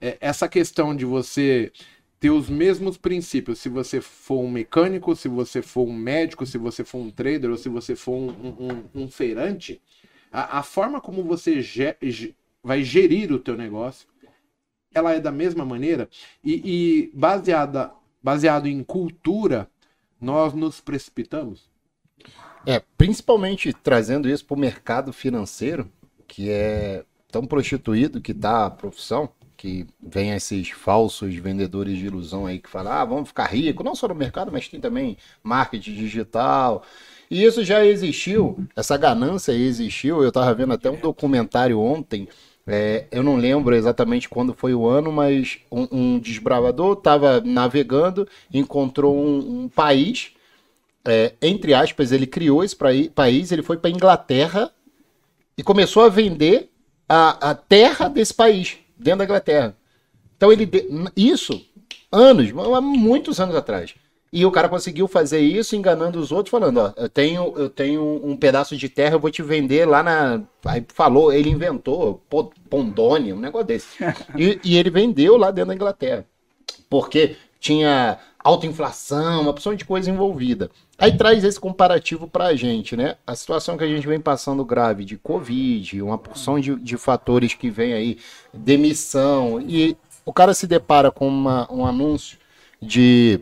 é, 0.00 0.16
essa 0.20 0.48
questão 0.48 0.94
de 0.94 1.04
você 1.04 1.72
ter 2.18 2.30
os 2.30 2.48
mesmos 2.48 2.96
princípios, 2.96 3.58
se 3.58 3.68
você 3.68 4.00
for 4.00 4.40
um 4.40 4.50
mecânico, 4.50 5.14
se 5.14 5.28
você 5.28 5.60
for 5.60 5.86
um 5.86 5.92
médico, 5.92 6.46
se 6.46 6.56
você 6.56 6.82
for 6.82 6.98
um 6.98 7.10
trader 7.10 7.50
ou 7.50 7.56
se 7.56 7.68
você 7.68 7.94
for 7.94 8.14
um, 8.14 8.28
um, 8.58 9.02
um 9.02 9.08
feirante, 9.08 9.80
a, 10.32 10.58
a, 10.58 10.62
forma 10.62 11.00
como 11.00 11.22
você 11.22 11.60
ge, 11.60 11.94
ge, 12.02 12.34
vai 12.62 12.82
gerir 12.82 13.32
o 13.32 13.38
teu 13.38 13.56
negócio, 13.56 14.08
ela 14.94 15.12
é 15.12 15.20
da 15.20 15.30
mesma 15.30 15.64
maneira 15.64 16.08
e, 16.42 16.62
e 16.64 17.10
baseada, 17.12 17.92
baseado 18.22 18.66
em 18.66 18.82
cultura, 18.82 19.70
nós 20.20 20.54
nos 20.54 20.80
precipitamos. 20.80 21.70
É, 22.64 22.82
principalmente 22.96 23.72
trazendo 23.72 24.28
isso 24.28 24.44
para 24.44 24.56
o 24.56 24.58
mercado 24.58 25.12
financeiro, 25.12 25.90
que 26.26 26.50
é 26.50 27.04
tão 27.30 27.46
prostituído 27.46 28.20
que 28.20 28.32
está 28.32 28.66
a 28.66 28.70
profissão, 28.70 29.28
que 29.56 29.86
vem 30.00 30.32
esses 30.32 30.70
falsos 30.70 31.34
vendedores 31.34 31.98
de 31.98 32.06
ilusão 32.06 32.46
aí 32.46 32.58
que 32.58 32.68
falam, 32.68 32.92
ah, 32.92 33.04
vamos 33.04 33.28
ficar 33.28 33.46
rico, 33.46 33.82
não 33.82 33.94
só 33.94 34.08
no 34.08 34.14
mercado, 34.14 34.52
mas 34.52 34.68
tem 34.68 34.80
também 34.80 35.16
marketing 35.42 35.94
digital. 35.94 36.82
E 37.30 37.42
isso 37.44 37.64
já 37.64 37.84
existiu, 37.84 38.66
essa 38.76 38.96
ganância 38.96 39.52
existiu. 39.52 40.22
Eu 40.22 40.28
estava 40.28 40.54
vendo 40.54 40.74
até 40.74 40.90
um 40.90 41.00
documentário 41.00 41.80
ontem, 41.80 42.28
é, 42.66 43.06
eu 43.12 43.22
não 43.22 43.36
lembro 43.36 43.74
exatamente 43.74 44.28
quando 44.28 44.52
foi 44.52 44.74
o 44.74 44.86
ano, 44.86 45.12
mas 45.12 45.58
um, 45.70 45.86
um 45.90 46.18
desbravador 46.18 46.94
estava 46.94 47.40
navegando, 47.40 48.26
encontrou 48.52 49.16
um, 49.16 49.62
um 49.62 49.68
país, 49.68 50.32
é, 51.04 51.34
entre 51.40 51.72
aspas, 51.72 52.10
ele 52.10 52.26
criou 52.26 52.64
esse 52.64 52.76
país, 53.14 53.52
ele 53.52 53.62
foi 53.62 53.76
para 53.76 53.90
Inglaterra 53.90 54.70
e 55.56 55.62
começou 55.62 56.02
a 56.02 56.08
vender 56.08 56.68
a, 57.08 57.50
a 57.50 57.54
terra 57.54 58.08
desse 58.08 58.34
país 58.34 58.78
dentro 58.96 59.18
da 59.18 59.24
Inglaterra. 59.24 59.76
Então 60.36 60.52
ele 60.52 60.70
isso 61.16 61.64
anos, 62.10 62.50
muitos 62.52 63.40
anos 63.40 63.54
atrás. 63.54 63.94
E 64.32 64.44
o 64.44 64.50
cara 64.50 64.68
conseguiu 64.68 65.06
fazer 65.06 65.40
isso 65.40 65.76
enganando 65.76 66.18
os 66.18 66.32
outros, 66.32 66.50
falando, 66.50 66.78
ó, 66.78 66.92
eu 66.96 67.08
tenho, 67.08 67.54
eu 67.56 67.70
tenho 67.70 68.20
um 68.22 68.36
pedaço 68.36 68.76
de 68.76 68.88
terra, 68.88 69.14
eu 69.14 69.20
vou 69.20 69.30
te 69.30 69.42
vender 69.42 69.86
lá 69.86 70.02
na. 70.02 70.42
Aí 70.64 70.84
falou, 70.88 71.32
ele 71.32 71.48
inventou 71.48 72.22
Pondônia, 72.68 73.34
um 73.34 73.40
negócio 73.40 73.68
desse. 73.68 73.96
E, 74.36 74.60
e 74.62 74.76
ele 74.76 74.90
vendeu 74.90 75.36
lá 75.36 75.50
dentro 75.50 75.68
da 75.68 75.74
Inglaterra. 75.74 76.26
Porque 76.90 77.36
tinha 77.60 78.18
alta 78.46 78.66
inflação, 78.66 79.42
uma 79.42 79.50
opção 79.50 79.74
de 79.74 79.84
coisa 79.84 80.08
envolvida. 80.08 80.70
Aí 80.96 81.16
traz 81.16 81.42
esse 81.42 81.58
comparativo 81.58 82.28
para 82.28 82.46
a 82.46 82.54
gente, 82.54 82.96
né? 82.96 83.16
A 83.26 83.34
situação 83.34 83.76
que 83.76 83.82
a 83.82 83.88
gente 83.88 84.06
vem 84.06 84.20
passando 84.20 84.64
grave 84.64 85.04
de 85.04 85.16
Covid, 85.16 86.00
uma 86.00 86.16
porção 86.16 86.60
de, 86.60 86.76
de 86.76 86.96
fatores 86.96 87.54
que 87.54 87.68
vem 87.68 87.92
aí, 87.92 88.18
demissão, 88.54 89.60
e 89.60 89.96
o 90.24 90.32
cara 90.32 90.54
se 90.54 90.66
depara 90.66 91.10
com 91.10 91.26
uma, 91.26 91.66
um 91.72 91.84
anúncio 91.84 92.38
de 92.80 93.40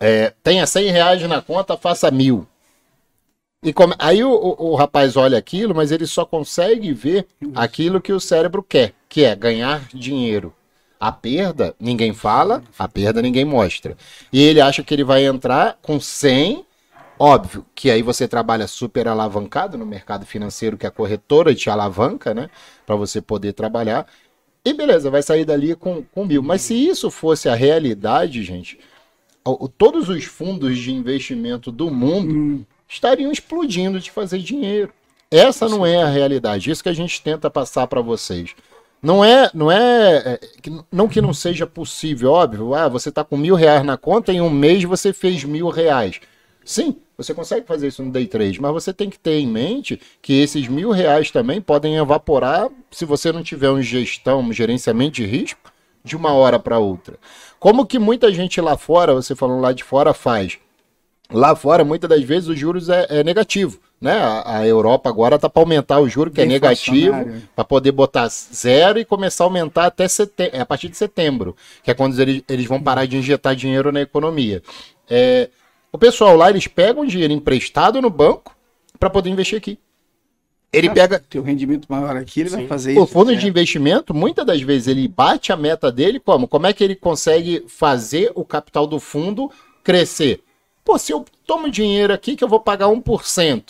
é, 0.00 0.32
tenha 0.42 0.66
100 0.66 0.90
reais 0.90 1.22
na 1.28 1.42
conta, 1.42 1.76
faça 1.76 2.10
mil. 2.10 2.46
E 3.62 3.72
come... 3.72 3.94
Aí 3.98 4.24
o, 4.24 4.30
o, 4.30 4.70
o, 4.70 4.74
rapaz 4.74 5.16
olha 5.16 5.36
aquilo, 5.36 5.74
mas 5.74 5.90
ele 5.90 6.06
só 6.06 6.24
consegue 6.24 6.92
ver 6.94 7.26
aquilo 7.54 8.00
que 8.00 8.12
o 8.12 8.20
cérebro 8.20 8.62
quer, 8.62 8.94
que 9.08 9.24
é 9.24 9.36
ganhar 9.36 9.86
dinheiro. 9.92 10.54
A 11.00 11.12
perda, 11.12 11.74
ninguém 11.78 12.12
fala, 12.12 12.62
a 12.78 12.88
perda 12.88 13.22
ninguém 13.22 13.44
mostra. 13.44 13.96
E 14.32 14.42
ele 14.42 14.60
acha 14.60 14.82
que 14.82 14.92
ele 14.92 15.04
vai 15.04 15.24
entrar 15.24 15.78
com 15.80 16.00
100, 16.00 16.64
óbvio 17.18 17.64
que 17.74 17.90
aí 17.90 18.02
você 18.02 18.26
trabalha 18.26 18.66
super 18.66 19.06
alavancado 19.06 19.78
no 19.78 19.86
mercado 19.86 20.26
financeiro, 20.26 20.76
que 20.76 20.86
a 20.86 20.90
corretora 20.90 21.54
te 21.54 21.70
alavanca, 21.70 22.34
né? 22.34 22.50
Para 22.84 22.96
você 22.96 23.20
poder 23.20 23.52
trabalhar. 23.52 24.06
E 24.64 24.74
beleza, 24.74 25.10
vai 25.10 25.22
sair 25.22 25.44
dali 25.44 25.74
com, 25.76 26.02
com 26.02 26.26
mil. 26.26 26.42
Mas 26.42 26.62
se 26.62 26.74
isso 26.74 27.10
fosse 27.10 27.48
a 27.48 27.54
realidade, 27.54 28.42
gente, 28.42 28.78
todos 29.76 30.08
os 30.08 30.24
fundos 30.24 30.76
de 30.78 30.92
investimento 30.92 31.70
do 31.70 31.90
mundo 31.90 32.34
hum. 32.34 32.64
estariam 32.88 33.30
explodindo 33.30 34.00
de 34.00 34.10
fazer 34.10 34.40
dinheiro. 34.40 34.92
Essa 35.30 35.68
não 35.68 35.84
é 35.84 36.02
a 36.02 36.08
realidade. 36.08 36.70
Isso 36.70 36.82
que 36.82 36.88
a 36.88 36.94
gente 36.94 37.22
tenta 37.22 37.50
passar 37.50 37.86
para 37.86 38.00
vocês. 38.00 38.54
Não 39.02 39.24
é, 39.24 39.50
não 39.54 39.70
é, 39.70 40.16
é, 40.16 40.40
não 40.90 41.08
que 41.08 41.20
não 41.20 41.32
seja 41.32 41.66
possível, 41.66 42.32
óbvio. 42.32 42.74
Ah, 42.74 42.88
você 42.88 43.10
está 43.10 43.22
com 43.24 43.36
mil 43.36 43.54
reais 43.54 43.84
na 43.84 43.96
conta 43.96 44.32
em 44.32 44.40
um 44.40 44.50
mês 44.50 44.82
você 44.84 45.12
fez 45.12 45.44
mil 45.44 45.68
reais. 45.68 46.20
Sim, 46.64 46.96
você 47.16 47.32
consegue 47.32 47.66
fazer 47.66 47.88
isso 47.88 48.02
no 48.02 48.12
day 48.12 48.26
trade, 48.26 48.60
mas 48.60 48.72
você 48.72 48.92
tem 48.92 49.08
que 49.08 49.18
ter 49.18 49.38
em 49.38 49.46
mente 49.46 50.00
que 50.20 50.40
esses 50.40 50.68
mil 50.68 50.90
reais 50.90 51.30
também 51.30 51.60
podem 51.60 51.96
evaporar 51.96 52.68
se 52.90 53.04
você 53.04 53.32
não 53.32 53.42
tiver 53.42 53.70
uma 53.70 53.82
gestão, 53.82 54.40
um 54.40 54.52
gerenciamento 54.52 55.12
de 55.12 55.24
risco 55.26 55.72
de 56.04 56.16
uma 56.16 56.32
hora 56.32 56.58
para 56.58 56.78
outra. 56.78 57.18
Como 57.58 57.86
que 57.86 57.98
muita 57.98 58.32
gente 58.32 58.60
lá 58.60 58.76
fora, 58.76 59.14
você 59.14 59.34
falando 59.34 59.60
lá 59.60 59.72
de 59.72 59.82
fora, 59.84 60.12
faz? 60.12 60.58
Lá 61.30 61.54
fora, 61.54 61.84
muitas 61.84 62.08
das 62.08 62.22
vezes, 62.22 62.48
os 62.48 62.58
juros 62.58 62.88
é, 62.88 63.06
é 63.08 63.24
negativo. 63.24 63.78
Né? 64.00 64.12
A, 64.12 64.58
a 64.58 64.66
Europa 64.66 65.08
agora 65.08 65.36
está 65.36 65.48
para 65.48 65.62
aumentar 65.62 65.98
o 66.00 66.08
juro, 66.08 66.30
que 66.30 66.40
é 66.40 66.46
negativo, 66.46 67.16
para 67.54 67.64
poder 67.64 67.92
botar 67.92 68.28
zero 68.28 68.98
e 68.98 69.04
começar 69.04 69.44
a 69.44 69.46
aumentar 69.46 69.86
até 69.86 70.06
setembro, 70.06 70.56
é 70.56 70.60
a 70.60 70.66
partir 70.66 70.88
de 70.88 70.96
setembro, 70.96 71.56
que 71.82 71.90
é 71.90 71.94
quando 71.94 72.18
eles, 72.20 72.42
eles 72.48 72.66
vão 72.66 72.80
parar 72.80 73.06
de 73.06 73.16
injetar 73.16 73.56
dinheiro 73.56 73.90
na 73.90 74.00
economia. 74.00 74.62
É, 75.10 75.50
o 75.92 75.98
pessoal 75.98 76.36
lá, 76.36 76.50
eles 76.50 76.66
pegam 76.66 77.04
dinheiro 77.04 77.32
emprestado 77.32 78.00
no 78.00 78.10
banco 78.10 78.56
para 78.98 79.10
poder 79.10 79.30
investir 79.30 79.58
aqui. 79.58 79.78
Ele 80.72 80.90
pega. 80.90 81.18
Tem 81.18 81.40
um 81.40 81.44
rendimento 81.44 81.86
maior 81.88 82.14
aqui, 82.16 82.40
ele 82.40 82.50
Sim. 82.50 82.56
vai 82.56 82.66
fazer 82.66 82.92
isso. 82.92 83.02
O 83.02 83.06
fundo 83.06 83.34
de 83.34 83.48
investimento, 83.48 84.12
muitas 84.12 84.44
das 84.44 84.60
vezes, 84.60 84.86
ele 84.86 85.08
bate 85.08 85.50
a 85.50 85.56
meta 85.56 85.90
dele 85.90 86.20
como? 86.20 86.46
Como 86.46 86.66
é 86.66 86.72
que 86.72 86.84
ele 86.84 86.94
consegue 86.94 87.64
fazer 87.66 88.30
o 88.34 88.44
capital 88.44 88.86
do 88.86 89.00
fundo 89.00 89.50
crescer? 89.82 90.42
Pô, 90.84 90.98
se 90.98 91.12
eu 91.12 91.24
tomo 91.46 91.70
dinheiro 91.70 92.12
aqui 92.12 92.36
que 92.36 92.44
eu 92.44 92.48
vou 92.48 92.60
pagar 92.60 92.86
1%, 92.86 93.62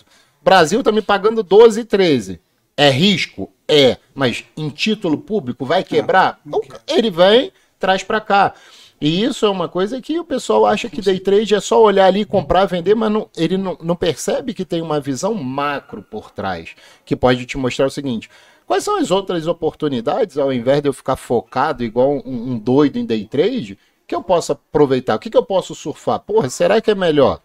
Brasil 0.48 0.82
tá 0.82 0.90
me 0.90 1.02
pagando 1.02 1.42
12, 1.42 1.84
13. 1.84 2.40
É 2.74 2.88
risco? 2.88 3.52
É. 3.68 3.98
Mas 4.14 4.46
em 4.56 4.70
título 4.70 5.18
público 5.18 5.66
vai 5.66 5.84
quebrar? 5.84 6.40
Ah, 6.50 6.80
ele 6.87 7.11
vem, 7.11 7.52
traz 7.78 8.02
para 8.02 8.18
cá. 8.18 8.54
E 8.98 9.22
isso 9.22 9.44
é 9.44 9.50
uma 9.50 9.68
coisa 9.68 10.00
que 10.00 10.18
o 10.18 10.24
pessoal 10.24 10.64
acha 10.64 10.88
que 10.88 11.02
day 11.02 11.20
trade 11.20 11.54
é 11.54 11.61
só 11.61 11.82
olhar 11.82 12.06
ali, 12.06 12.24
comprar, 12.24 12.64
vender, 12.64 12.94
mas 12.94 13.12
não, 13.12 13.28
ele 13.37 13.58
não, 13.58 13.76
não 13.82 13.94
percebe 13.94 14.54
que 14.54 14.64
tem 14.64 14.80
uma 14.80 14.98
visão 14.98 15.34
macro 15.34 16.02
por 16.02 16.30
trás, 16.30 16.74
que 17.04 17.14
pode 17.14 17.44
te 17.44 17.58
mostrar 17.58 17.84
o 17.84 17.90
seguinte: 17.90 18.30
quais 18.66 18.82
são 18.82 18.96
as 18.96 19.11
outras 19.11 19.46
oportunidades, 19.46 20.38
ao 20.38 20.50
invés 20.50 20.80
de 20.80 20.88
eu 20.88 20.94
ficar 20.94 21.16
focado 21.16 21.84
igual 21.84 22.22
um, 22.24 22.52
um 22.52 22.58
doido 22.58 22.98
em 22.98 23.04
day 23.04 23.26
trade, 23.26 23.78
que 24.06 24.14
eu 24.14 24.22
posso 24.22 24.52
aproveitar? 24.52 25.14
O 25.14 25.18
que, 25.18 25.28
que 25.28 25.37
eu 25.37 25.44
posso 25.44 25.74
surfar? 25.74 26.20
Porra, 26.20 26.48
será 26.48 26.80
que 26.80 26.90
é 26.90 26.94
melhor? 26.94 27.42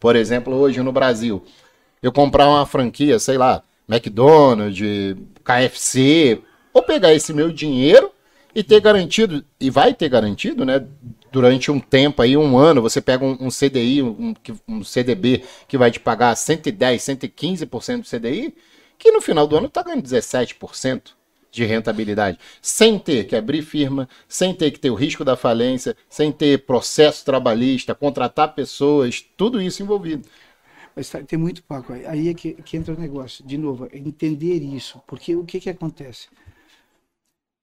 Por 0.00 0.16
exemplo, 0.16 0.52
hoje 0.56 0.82
no 0.82 0.90
Brasil, 0.90 1.44
eu 2.02 2.10
comprar 2.10 2.48
uma 2.48 2.66
franquia, 2.66 3.18
sei 3.18 3.38
lá, 3.38 3.62
McDonald's, 3.88 5.16
KFC, 5.44 6.40
ou 6.72 6.82
pegar 6.82 7.12
esse 7.12 7.32
meu 7.32 7.52
dinheiro 7.52 8.10
e 8.54 8.62
ter 8.62 8.80
garantido, 8.80 9.44
e 9.60 9.70
vai 9.70 9.94
ter 9.94 10.08
garantido, 10.08 10.64
né? 10.64 10.84
Durante 11.30 11.70
um 11.70 11.80
tempo 11.80 12.20
aí, 12.20 12.36
um 12.36 12.58
ano, 12.58 12.82
você 12.82 13.00
pega 13.00 13.24
um, 13.24 13.36
um 13.40 13.48
CDI, 13.48 14.02
um, 14.02 14.34
um, 14.68 14.84
CDB 14.84 15.44
que 15.66 15.78
vai 15.78 15.90
te 15.90 15.98
pagar 15.98 16.34
110, 16.36 17.02
115% 17.02 18.02
do 18.02 18.18
CDI, 18.18 18.54
que 18.98 19.10
no 19.10 19.20
final 19.22 19.46
do 19.46 19.56
ano 19.56 19.66
está 19.66 19.82
ganhando 19.82 20.02
17% 20.02 21.12
de 21.50 21.64
rentabilidade, 21.64 22.38
sem 22.60 22.98
ter 22.98 23.26
que 23.26 23.36
abrir 23.36 23.62
firma, 23.62 24.08
sem 24.26 24.54
ter 24.54 24.70
que 24.70 24.78
ter 24.78 24.90
o 24.90 24.94
risco 24.94 25.24
da 25.24 25.36
falência, 25.36 25.96
sem 26.08 26.32
ter 26.32 26.64
processo 26.64 27.24
trabalhista, 27.24 27.94
contratar 27.94 28.54
pessoas, 28.54 29.24
tudo 29.36 29.60
isso 29.60 29.82
envolvido. 29.82 30.26
Mas 30.94 31.08
tá, 31.08 31.22
tem 31.22 31.38
muito 31.38 31.62
Paco. 31.64 31.92
Aí 31.92 32.28
é 32.28 32.34
que, 32.34 32.54
que 32.54 32.76
entra 32.76 32.94
o 32.94 32.98
negócio. 32.98 33.44
De 33.44 33.56
novo, 33.56 33.88
entender 33.92 34.62
isso. 34.62 35.00
Porque 35.06 35.34
o 35.34 35.44
que, 35.44 35.60
que 35.60 35.70
acontece? 35.70 36.28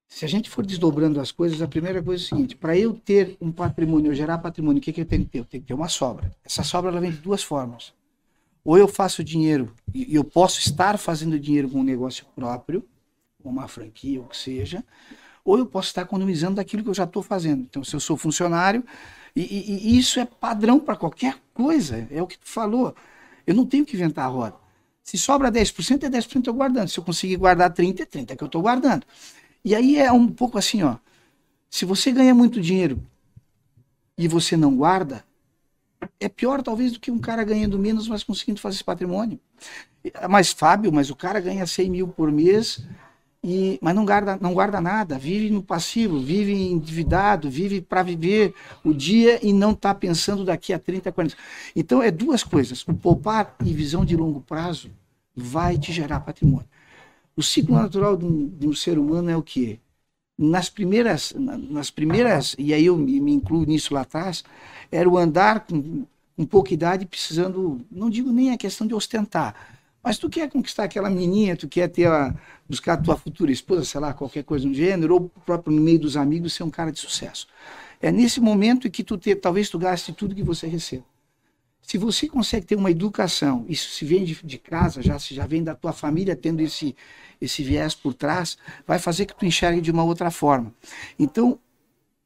Se 0.07 0.25
a 0.25 0.27
gente 0.27 0.49
for 0.49 0.65
desdobrando 0.65 1.21
as 1.21 1.31
coisas, 1.31 1.61
a 1.61 1.67
primeira 1.67 2.01
coisa 2.01 2.23
é 2.23 2.25
o 2.25 2.27
seguinte: 2.27 2.55
para 2.55 2.75
eu 2.75 2.93
ter 2.93 3.37
um 3.39 3.51
patrimônio, 3.51 4.11
eu 4.11 4.15
gerar 4.15 4.39
patrimônio, 4.39 4.79
o 4.79 4.81
que, 4.81 4.91
que 4.91 5.01
eu 5.01 5.05
tenho 5.05 5.23
que 5.23 5.29
ter? 5.29 5.39
Eu 5.39 5.45
tenho 5.45 5.61
que 5.61 5.67
ter 5.67 5.73
uma 5.73 5.87
sobra. 5.87 6.31
Essa 6.43 6.63
sobra 6.63 6.89
ela 6.89 6.99
vem 6.99 7.11
de 7.11 7.17
duas 7.17 7.43
formas. 7.43 7.93
Ou 8.65 8.77
eu 8.77 8.87
faço 8.87 9.23
dinheiro, 9.23 9.73
e 9.93 10.13
eu 10.13 10.23
posso 10.23 10.59
estar 10.59 10.97
fazendo 10.97 11.39
dinheiro 11.39 11.69
com 11.69 11.79
um 11.79 11.83
negócio 11.83 12.25
próprio, 12.35 12.83
uma 13.43 13.67
franquia, 13.67 14.19
o 14.19 14.25
que 14.25 14.35
seja, 14.35 14.83
ou 15.45 15.57
eu 15.57 15.65
posso 15.65 15.87
estar 15.87 16.01
economizando 16.01 16.55
daquilo 16.55 16.83
que 16.83 16.89
eu 16.89 16.93
já 16.93 17.05
estou 17.05 17.23
fazendo. 17.23 17.61
Então, 17.61 17.83
se 17.83 17.95
eu 17.95 17.99
sou 17.99 18.17
funcionário, 18.17 18.83
e, 19.35 19.41
e, 19.41 19.89
e 19.89 19.97
isso 19.97 20.19
é 20.19 20.25
padrão 20.25 20.79
para 20.79 20.95
qualquer 20.95 21.37
coisa, 21.53 22.07
é 22.11 22.21
o 22.21 22.27
que 22.27 22.37
tu 22.37 22.49
falou. 22.49 22.95
Eu 23.49 23.55
não 23.55 23.65
tenho 23.65 23.83
que 23.83 23.95
inventar 23.95 24.25
a 24.25 24.27
roda. 24.27 24.55
Se 25.03 25.17
sobra 25.17 25.51
10%, 25.51 26.03
é 26.03 26.07
10% 26.07 26.45
eu 26.45 26.53
guardando. 26.53 26.87
Se 26.87 26.99
eu 26.99 27.03
conseguir 27.03 27.35
guardar 27.35 27.73
30%, 27.73 27.99
é 27.99 28.05
30% 28.05 28.37
que 28.37 28.43
eu 28.43 28.45
estou 28.45 28.61
guardando. 28.61 29.07
E 29.65 29.73
aí 29.73 29.97
é 29.97 30.11
um 30.11 30.27
pouco 30.27 30.55
assim, 30.59 30.83
ó. 30.83 30.97
Se 31.67 31.83
você 31.83 32.11
ganha 32.11 32.35
muito 32.35 32.61
dinheiro 32.61 33.03
e 34.15 34.27
você 34.27 34.55
não 34.55 34.75
guarda, 34.77 35.25
é 36.19 36.29
pior 36.29 36.61
talvez 36.61 36.91
do 36.91 36.99
que 36.99 37.09
um 37.09 37.17
cara 37.17 37.43
ganhando 37.43 37.79
menos, 37.79 38.07
mas 38.07 38.23
conseguindo 38.23 38.61
fazer 38.61 38.75
esse 38.75 38.83
patrimônio. 38.83 39.39
Mas, 40.29 40.51
Fábio, 40.51 40.93
mas 40.93 41.09
o 41.09 41.15
cara 41.15 41.39
ganha 41.39 41.65
100 41.65 41.89
mil 41.89 42.07
por 42.07 42.31
mês, 42.31 42.85
e, 43.43 43.79
mas 43.81 43.95
não 43.95 44.05
guarda, 44.05 44.37
não 44.41 44.53
guarda 44.53 44.81
nada, 44.81 45.17
vive 45.17 45.49
no 45.49 45.63
passivo, 45.63 46.19
vive 46.19 46.51
endividado, 46.53 47.49
vive 47.49 47.79
para 47.79 48.03
viver 48.03 48.53
o 48.83 48.93
dia 48.93 49.39
e 49.45 49.53
não 49.53 49.71
está 49.71 49.95
pensando 49.95 50.43
daqui 50.43 50.73
a 50.73 50.79
30, 50.79 51.11
40. 51.11 51.35
Então, 51.75 52.03
é 52.03 52.11
duas 52.11 52.43
coisas. 52.43 52.85
O 52.87 52.93
poupar 52.93 53.55
e 53.63 53.73
visão 53.73 54.03
de 54.03 54.15
longo 54.15 54.41
prazo 54.41 54.91
vai 55.33 55.77
te 55.77 55.93
gerar 55.93 56.19
patrimônio. 56.19 56.67
O 57.35 57.41
ciclo 57.41 57.75
natural 57.75 58.17
de 58.17 58.25
um, 58.25 58.47
de 58.49 58.67
um 58.67 58.73
ser 58.73 58.99
humano 58.99 59.29
é 59.29 59.37
o 59.37 59.41
quê? 59.41 59.79
Nas 60.37 60.69
primeiras, 60.69 61.33
nas 61.37 61.89
primeiras, 61.89 62.55
e 62.59 62.73
aí 62.73 62.85
eu 62.85 62.97
me, 62.97 63.19
me 63.21 63.33
incluo 63.33 63.65
nisso 63.65 63.93
lá 63.93 64.01
atrás, 64.01 64.43
era 64.91 65.07
o 65.09 65.17
andar 65.17 65.61
com, 65.61 66.05
com 66.35 66.45
pouca 66.45 66.73
idade 66.73 67.05
precisando, 67.05 67.85
não 67.91 68.09
digo 68.09 68.31
nem 68.31 68.51
a 68.51 68.57
questão 68.57 68.87
de 68.87 68.93
ostentar, 68.93 69.78
Mas 70.03 70.17
tu 70.17 70.29
quer 70.29 70.49
conquistar 70.49 70.85
aquela 70.85 71.09
menininha, 71.09 71.57
tu 71.57 71.67
quer 71.67 71.87
ter 71.89 72.07
a, 72.07 72.33
buscar 72.67 72.93
a 72.93 72.97
tua 72.97 73.17
futura 73.17 73.51
esposa, 73.51 73.83
sei 73.83 73.99
lá, 73.99 74.13
qualquer 74.13 74.43
coisa 74.43 74.67
do 74.67 74.73
gênero, 74.73 75.13
ou 75.13 75.29
próprio 75.45 75.75
no 75.75 75.81
meio 75.81 75.99
dos 75.99 76.15
amigos 76.15 76.53
ser 76.53 76.63
um 76.63 76.69
cara 76.69 76.91
de 76.91 76.99
sucesso. 76.99 77.47
É 78.01 78.11
nesse 78.11 78.39
momento 78.39 78.89
que 78.89 79.03
tu 79.03 79.17
te, 79.17 79.35
talvez 79.35 79.69
tu 79.69 79.77
gaste 79.77 80.13
tudo 80.13 80.33
que 80.33 80.43
você 80.43 80.67
receba. 80.67 81.03
Se 81.81 81.97
você 81.97 82.27
consegue 82.27 82.65
ter 82.65 82.75
uma 82.75 82.91
educação, 82.91 83.65
isso 83.67 83.89
se 83.89 84.05
vem 84.05 84.23
de, 84.23 84.35
de 84.43 84.57
casa, 84.57 85.01
já 85.01 85.17
se 85.17 85.33
já 85.33 85.45
vem 85.47 85.63
da 85.63 85.75
tua 85.75 85.91
família 85.91 86.35
tendo 86.35 86.61
esse 86.61 86.95
esse 87.41 87.63
viés 87.63 87.95
por 87.95 88.13
trás, 88.13 88.57
vai 88.85 88.99
fazer 88.99 89.25
que 89.25 89.33
tu 89.33 89.45
enxergue 89.45 89.79
de 89.81 89.91
uma 89.91 90.03
outra 90.03 90.29
forma. 90.29 90.73
Então, 91.17 91.57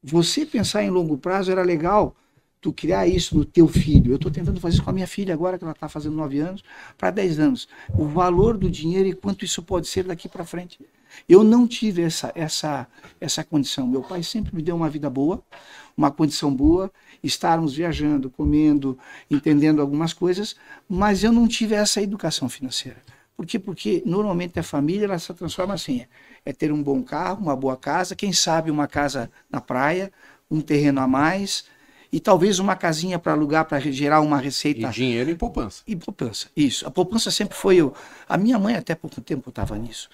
você 0.01 0.45
pensar 0.45 0.83
em 0.83 0.89
longo 0.89 1.17
prazo 1.17 1.51
era 1.51 1.61
legal, 1.61 2.15
tu 2.63 2.71
criar 2.71 3.05
isso 3.05 3.37
no 3.37 3.43
teu 3.43 3.67
filho. 3.67 4.13
Eu 4.13 4.15
estou 4.15 4.31
tentando 4.31 4.59
fazer 4.61 4.75
isso 4.75 4.83
com 4.83 4.89
a 4.89 4.93
minha 4.93 5.05
filha 5.05 5.33
agora, 5.33 5.57
que 5.57 5.65
ela 5.65 5.73
está 5.73 5.89
fazendo 5.89 6.15
9 6.15 6.39
anos, 6.39 6.63
para 6.97 7.11
10 7.11 7.37
anos. 7.37 7.67
O 7.93 8.05
valor 8.05 8.57
do 8.57 8.69
dinheiro 8.69 9.09
e 9.09 9.13
quanto 9.13 9.43
isso 9.43 9.61
pode 9.61 9.85
ser 9.85 10.05
daqui 10.05 10.29
para 10.29 10.45
frente. 10.45 10.79
Eu 11.27 11.43
não 11.43 11.67
tive 11.67 12.01
essa, 12.01 12.31
essa, 12.33 12.87
essa 13.19 13.43
condição. 13.43 13.85
Meu 13.85 14.01
pai 14.01 14.23
sempre 14.23 14.55
me 14.55 14.61
deu 14.61 14.77
uma 14.77 14.89
vida 14.89 15.09
boa, 15.09 15.43
uma 15.95 16.09
condição 16.09 16.55
boa, 16.55 16.89
estarmos 17.21 17.75
viajando, 17.75 18.29
comendo, 18.29 18.97
entendendo 19.29 19.81
algumas 19.81 20.13
coisas, 20.13 20.55
mas 20.87 21.21
eu 21.21 21.33
não 21.33 21.47
tive 21.47 21.75
essa 21.75 22.01
educação 22.01 22.47
financeira. 22.47 22.97
Por 23.35 23.45
quê? 23.45 23.59
Porque 23.59 24.01
normalmente 24.05 24.57
a 24.57 24.63
família 24.63 25.03
ela 25.03 25.19
se 25.19 25.33
transforma 25.33 25.73
assim: 25.73 26.05
é 26.45 26.53
ter 26.53 26.71
um 26.71 26.81
bom 26.81 27.03
carro, 27.03 27.41
uma 27.41 27.55
boa 27.55 27.75
casa, 27.75 28.15
quem 28.15 28.31
sabe 28.31 28.71
uma 28.71 28.87
casa 28.87 29.29
na 29.51 29.59
praia, 29.59 30.11
um 30.49 30.61
terreno 30.61 31.01
a 31.01 31.07
mais 31.07 31.65
e 32.13 32.19
talvez 32.19 32.59
uma 32.59 32.75
casinha 32.75 33.17
para 33.17 33.31
alugar 33.31 33.65
para 33.65 33.79
gerar 33.79 34.21
uma 34.21 34.37
receita. 34.37 34.87
E 34.87 34.89
dinheiro 34.91 35.31
em 35.31 35.35
poupança. 35.35 35.81
E 35.87 35.95
poupança, 35.95 36.47
isso. 36.55 36.87
A 36.87 36.91
poupança 36.91 37.31
sempre 37.31 37.57
foi. 37.57 37.77
Eu... 37.77 37.91
A 38.29 38.37
minha 38.37 38.59
mãe, 38.59 38.75
até 38.75 38.93
pouco 38.93 39.19
tempo, 39.19 39.49
estava 39.49 39.75
nisso. 39.79 40.09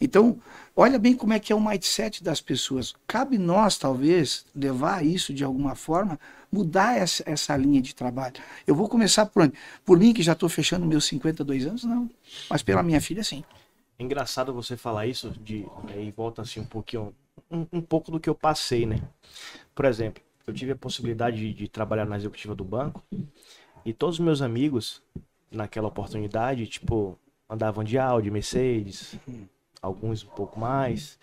Então, 0.00 0.38
olha 0.74 0.98
bem 0.98 1.14
como 1.14 1.34
é 1.34 1.38
que 1.38 1.52
é 1.52 1.54
o 1.54 1.60
mindset 1.60 2.24
das 2.24 2.40
pessoas. 2.40 2.94
Cabe 3.06 3.36
nós, 3.36 3.76
talvez, 3.76 4.46
levar 4.56 5.04
isso 5.04 5.34
de 5.34 5.44
alguma 5.44 5.74
forma, 5.74 6.18
mudar 6.50 6.96
essa, 6.96 7.22
essa 7.26 7.54
linha 7.54 7.82
de 7.82 7.94
trabalho. 7.94 8.36
Eu 8.66 8.74
vou 8.74 8.88
começar 8.88 9.26
por 9.26 9.42
onde? 9.42 9.52
Por 9.84 9.98
mim, 9.98 10.14
que 10.14 10.22
já 10.22 10.32
estou 10.32 10.48
fechando 10.48 10.86
meus 10.86 11.04
52 11.04 11.66
anos, 11.66 11.84
não. 11.84 12.08
Mas 12.48 12.62
pela 12.62 12.82
minha 12.82 13.00
filha, 13.00 13.22
sim. 13.22 13.44
É 13.98 14.02
engraçado 14.02 14.54
você 14.54 14.74
falar 14.74 15.06
isso, 15.06 15.28
de, 15.44 15.66
aí 15.88 16.10
volta 16.16 16.40
assim 16.40 16.60
um 16.60 16.64
pouquinho, 16.64 17.14
um, 17.50 17.66
um 17.70 17.80
pouco 17.82 18.10
do 18.10 18.18
que 18.18 18.30
eu 18.30 18.34
passei, 18.34 18.86
né? 18.86 19.02
Por 19.74 19.84
exemplo, 19.84 20.22
eu 20.46 20.54
tive 20.54 20.72
a 20.72 20.76
possibilidade 20.76 21.36
de, 21.36 21.54
de, 21.54 21.68
trabalhar 21.68 22.06
na 22.06 22.16
executiva 22.16 22.54
do 22.54 22.64
banco 22.64 23.02
e 23.84 23.92
todos 23.92 24.16
os 24.16 24.24
meus 24.24 24.42
amigos 24.42 25.02
naquela 25.50 25.88
oportunidade, 25.88 26.66
tipo, 26.66 27.18
andavam 27.48 27.84
de 27.84 27.98
Audi, 27.98 28.30
Mercedes, 28.30 29.16
alguns 29.80 30.24
um 30.24 30.28
pouco 30.28 30.58
mais. 30.58 31.18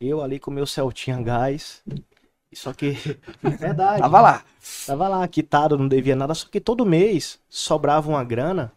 Eu 0.00 0.22
ali 0.22 0.38
com 0.38 0.50
meu 0.50 0.66
Celtinha 0.66 1.20
gás. 1.22 1.82
Só 2.52 2.72
que, 2.72 2.96
verdade. 3.58 4.00
Tava 4.00 4.20
lá. 4.20 4.44
Tava 4.86 5.08
lá, 5.08 5.28
quitado, 5.28 5.78
não 5.78 5.86
devia 5.88 6.16
nada. 6.16 6.34
Só 6.34 6.48
que 6.48 6.60
todo 6.60 6.84
mês 6.84 7.40
sobrava 7.48 8.10
uma 8.10 8.24
grana 8.24 8.72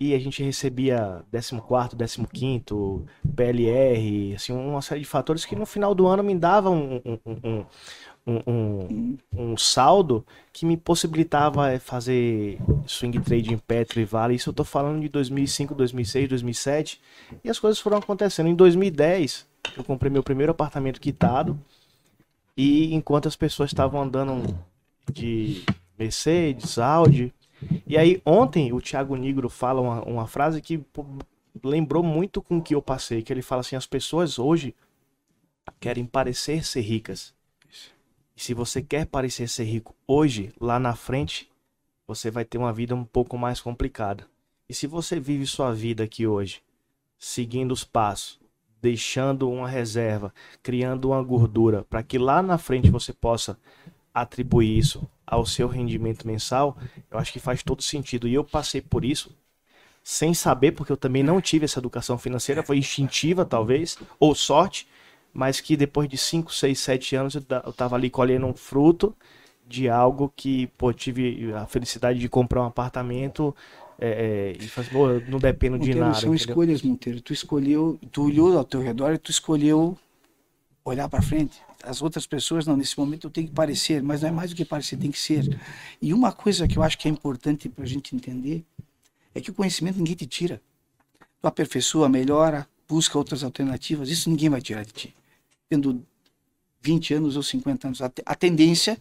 e 0.00 0.14
a 0.14 0.18
gente 0.18 0.42
recebia 0.42 1.24
14, 1.30 2.26
15, 2.26 2.64
PLR, 3.36 4.34
assim, 4.34 4.52
uma 4.52 4.82
série 4.82 5.00
de 5.00 5.06
fatores 5.06 5.44
que 5.44 5.54
no 5.54 5.64
final 5.64 5.94
do 5.94 6.06
ano 6.06 6.22
me 6.22 6.34
davam 6.34 7.00
um, 7.04 7.18
um, 7.24 7.66
um, 8.26 8.40
um, 8.46 9.18
um, 9.36 9.56
saldo 9.56 10.24
que 10.52 10.64
me 10.64 10.76
possibilitava 10.76 11.70
eh, 11.72 11.78
fazer 11.78 12.58
swing 12.86 13.20
trade 13.20 13.52
em 13.52 13.58
Petro 13.58 14.00
e 14.00 14.04
Vale. 14.04 14.34
Isso 14.34 14.50
eu 14.50 14.54
tô 14.54 14.64
falando 14.64 15.00
de 15.00 15.08
2005, 15.08 15.74
2006, 15.74 16.28
2007. 16.28 17.00
E 17.42 17.50
as 17.50 17.58
coisas 17.58 17.78
foram 17.78 17.98
acontecendo. 17.98 18.48
Em 18.48 18.54
2010, 18.54 19.46
eu 19.76 19.84
comprei 19.84 20.10
meu 20.10 20.22
primeiro 20.22 20.52
apartamento 20.52 21.00
quitado. 21.00 21.58
E 22.56 22.94
enquanto 22.94 23.28
as 23.28 23.36
pessoas 23.36 23.70
estavam 23.70 24.00
andando 24.00 24.58
de 25.12 25.62
Mercedes, 25.98 26.78
Audi. 26.78 27.32
E 27.86 27.98
aí, 27.98 28.22
ontem, 28.24 28.72
o 28.72 28.80
Thiago 28.80 29.16
Negro 29.16 29.48
fala 29.50 29.80
uma, 29.80 30.02
uma 30.02 30.26
frase 30.26 30.62
que 30.62 30.82
lembrou 31.62 32.02
muito 32.02 32.40
com 32.40 32.58
o 32.58 32.62
que 32.62 32.74
eu 32.74 32.80
passei. 32.80 33.22
Que 33.22 33.32
ele 33.32 33.42
fala 33.42 33.60
assim: 33.60 33.76
as 33.76 33.86
pessoas 33.86 34.38
hoje 34.38 34.74
querem 35.78 36.06
parecer 36.06 36.64
ser 36.64 36.80
ricas 36.80 37.34
e 38.36 38.40
se 38.40 38.52
você 38.52 38.82
quer 38.82 39.06
parecer 39.06 39.48
ser 39.48 39.64
rico 39.64 39.94
hoje, 40.06 40.52
lá 40.60 40.78
na 40.78 40.94
frente, 40.94 41.48
você 42.06 42.30
vai 42.30 42.44
ter 42.44 42.58
uma 42.58 42.72
vida 42.72 42.94
um 42.94 43.04
pouco 43.04 43.38
mais 43.38 43.60
complicada. 43.60 44.26
E 44.68 44.74
se 44.74 44.86
você 44.86 45.20
vive 45.20 45.46
sua 45.46 45.72
vida 45.72 46.04
aqui 46.04 46.26
hoje, 46.26 46.62
seguindo 47.18 47.72
os 47.72 47.84
passos, 47.84 48.40
deixando 48.82 49.50
uma 49.50 49.68
reserva, 49.68 50.34
criando 50.62 51.10
uma 51.10 51.22
gordura, 51.22 51.84
para 51.84 52.02
que 52.02 52.18
lá 52.18 52.42
na 52.42 52.58
frente 52.58 52.90
você 52.90 53.12
possa 53.12 53.58
atribuir 54.12 54.78
isso 54.78 55.08
ao 55.26 55.46
seu 55.46 55.68
rendimento 55.68 56.26
mensal, 56.26 56.76
eu 57.10 57.18
acho 57.18 57.32
que 57.32 57.40
faz 57.40 57.62
todo 57.62 57.82
sentido. 57.82 58.28
E 58.28 58.34
eu 58.34 58.44
passei 58.44 58.80
por 58.80 59.04
isso 59.04 59.34
sem 60.02 60.34
saber, 60.34 60.72
porque 60.72 60.92
eu 60.92 60.98
também 60.98 61.22
não 61.22 61.40
tive 61.40 61.64
essa 61.64 61.78
educação 61.78 62.18
financeira, 62.18 62.62
foi 62.62 62.76
instintiva 62.76 63.42
talvez, 63.44 63.96
ou 64.20 64.34
sorte, 64.34 64.86
mas 65.34 65.60
que 65.60 65.76
depois 65.76 66.08
de 66.08 66.16
5, 66.16 66.54
6, 66.54 66.78
7 66.78 67.16
anos 67.16 67.34
eu 67.34 67.72
tava 67.72 67.96
ali 67.96 68.08
colhendo 68.08 68.46
um 68.46 68.54
fruto 68.54 69.14
de 69.66 69.88
algo 69.88 70.32
que, 70.34 70.68
pô, 70.78 70.92
tive 70.92 71.52
a 71.52 71.66
felicidade 71.66 72.20
de 72.20 72.28
comprar 72.28 72.62
um 72.62 72.66
apartamento 72.66 73.54
é, 73.98 74.54
é, 74.56 74.64
e 74.64 74.68
fazer, 74.68 74.90
pô, 74.90 75.08
não 75.28 75.40
dependo 75.40 75.76
Monteiro, 75.76 75.98
de 75.98 76.00
nada. 76.00 76.14
São 76.14 76.34
entendeu? 76.34 76.52
escolhas, 76.52 76.82
Monteiro. 76.82 77.20
Tu 77.20 77.32
escolheu, 77.32 77.98
tu 78.12 78.26
olhou 78.26 78.56
ao 78.56 78.64
teu 78.64 78.80
redor 78.80 79.14
e 79.14 79.18
tu 79.18 79.32
escolheu 79.32 79.98
olhar 80.84 81.08
para 81.08 81.20
frente. 81.20 81.60
As 81.82 82.00
outras 82.00 82.26
pessoas, 82.26 82.66
não, 82.66 82.76
nesse 82.76 82.96
momento 82.98 83.26
eu 83.26 83.30
tenho 83.30 83.48
que 83.48 83.54
parecer, 83.54 84.02
mas 84.02 84.22
não 84.22 84.28
é 84.28 84.32
mais 84.32 84.50
do 84.50 84.56
que 84.56 84.64
parecer, 84.64 84.96
tem 84.96 85.10
que 85.10 85.18
ser. 85.18 85.58
E 86.00 86.14
uma 86.14 86.30
coisa 86.30 86.68
que 86.68 86.78
eu 86.78 86.82
acho 86.82 86.96
que 86.96 87.08
é 87.08 87.10
importante 87.10 87.68
para 87.68 87.84
a 87.84 87.86
gente 87.86 88.14
entender 88.14 88.64
é 89.34 89.40
que 89.40 89.50
o 89.50 89.54
conhecimento 89.54 89.98
ninguém 89.98 90.14
te 90.14 90.26
tira. 90.26 90.62
Tu 91.40 91.48
aperfeiçoa, 91.48 92.08
melhora, 92.08 92.66
busca 92.88 93.18
outras 93.18 93.42
alternativas, 93.42 94.08
isso 94.08 94.30
ninguém 94.30 94.48
vai 94.48 94.60
tirar 94.60 94.84
de 94.84 94.92
ti 94.92 95.14
tendo 95.74 96.06
20 96.80 97.14
anos 97.14 97.36
ou 97.36 97.42
50 97.42 97.88
anos. 97.88 98.00
A, 98.02 98.34
tendência, 98.34 98.98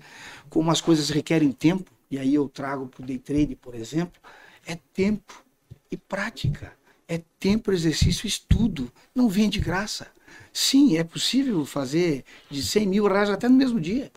como 0.49 0.71
as 0.71 0.81
coisas 0.81 1.09
requerem 1.09 1.51
tempo, 1.51 1.91
e 2.09 2.17
aí 2.17 2.33
eu 2.33 2.47
trago 2.49 2.87
para 2.87 3.03
o 3.03 3.05
day 3.05 3.17
trade, 3.17 3.55
por 3.55 3.75
exemplo, 3.75 4.21
é 4.65 4.75
tempo 4.93 5.43
e 5.91 5.97
prática. 5.97 6.73
É 7.07 7.21
tempo, 7.39 7.71
exercício, 7.71 8.25
estudo. 8.25 8.91
Não 9.13 9.27
vem 9.27 9.49
de 9.49 9.59
graça. 9.59 10.07
Sim, 10.51 10.97
é 10.97 11.03
possível 11.03 11.65
fazer 11.65 12.23
de 12.49 12.63
100 12.63 12.87
mil 12.87 13.05
reais 13.05 13.29
até 13.29 13.47
no 13.49 13.55
mesmo 13.55 13.79
dia. 13.79 14.11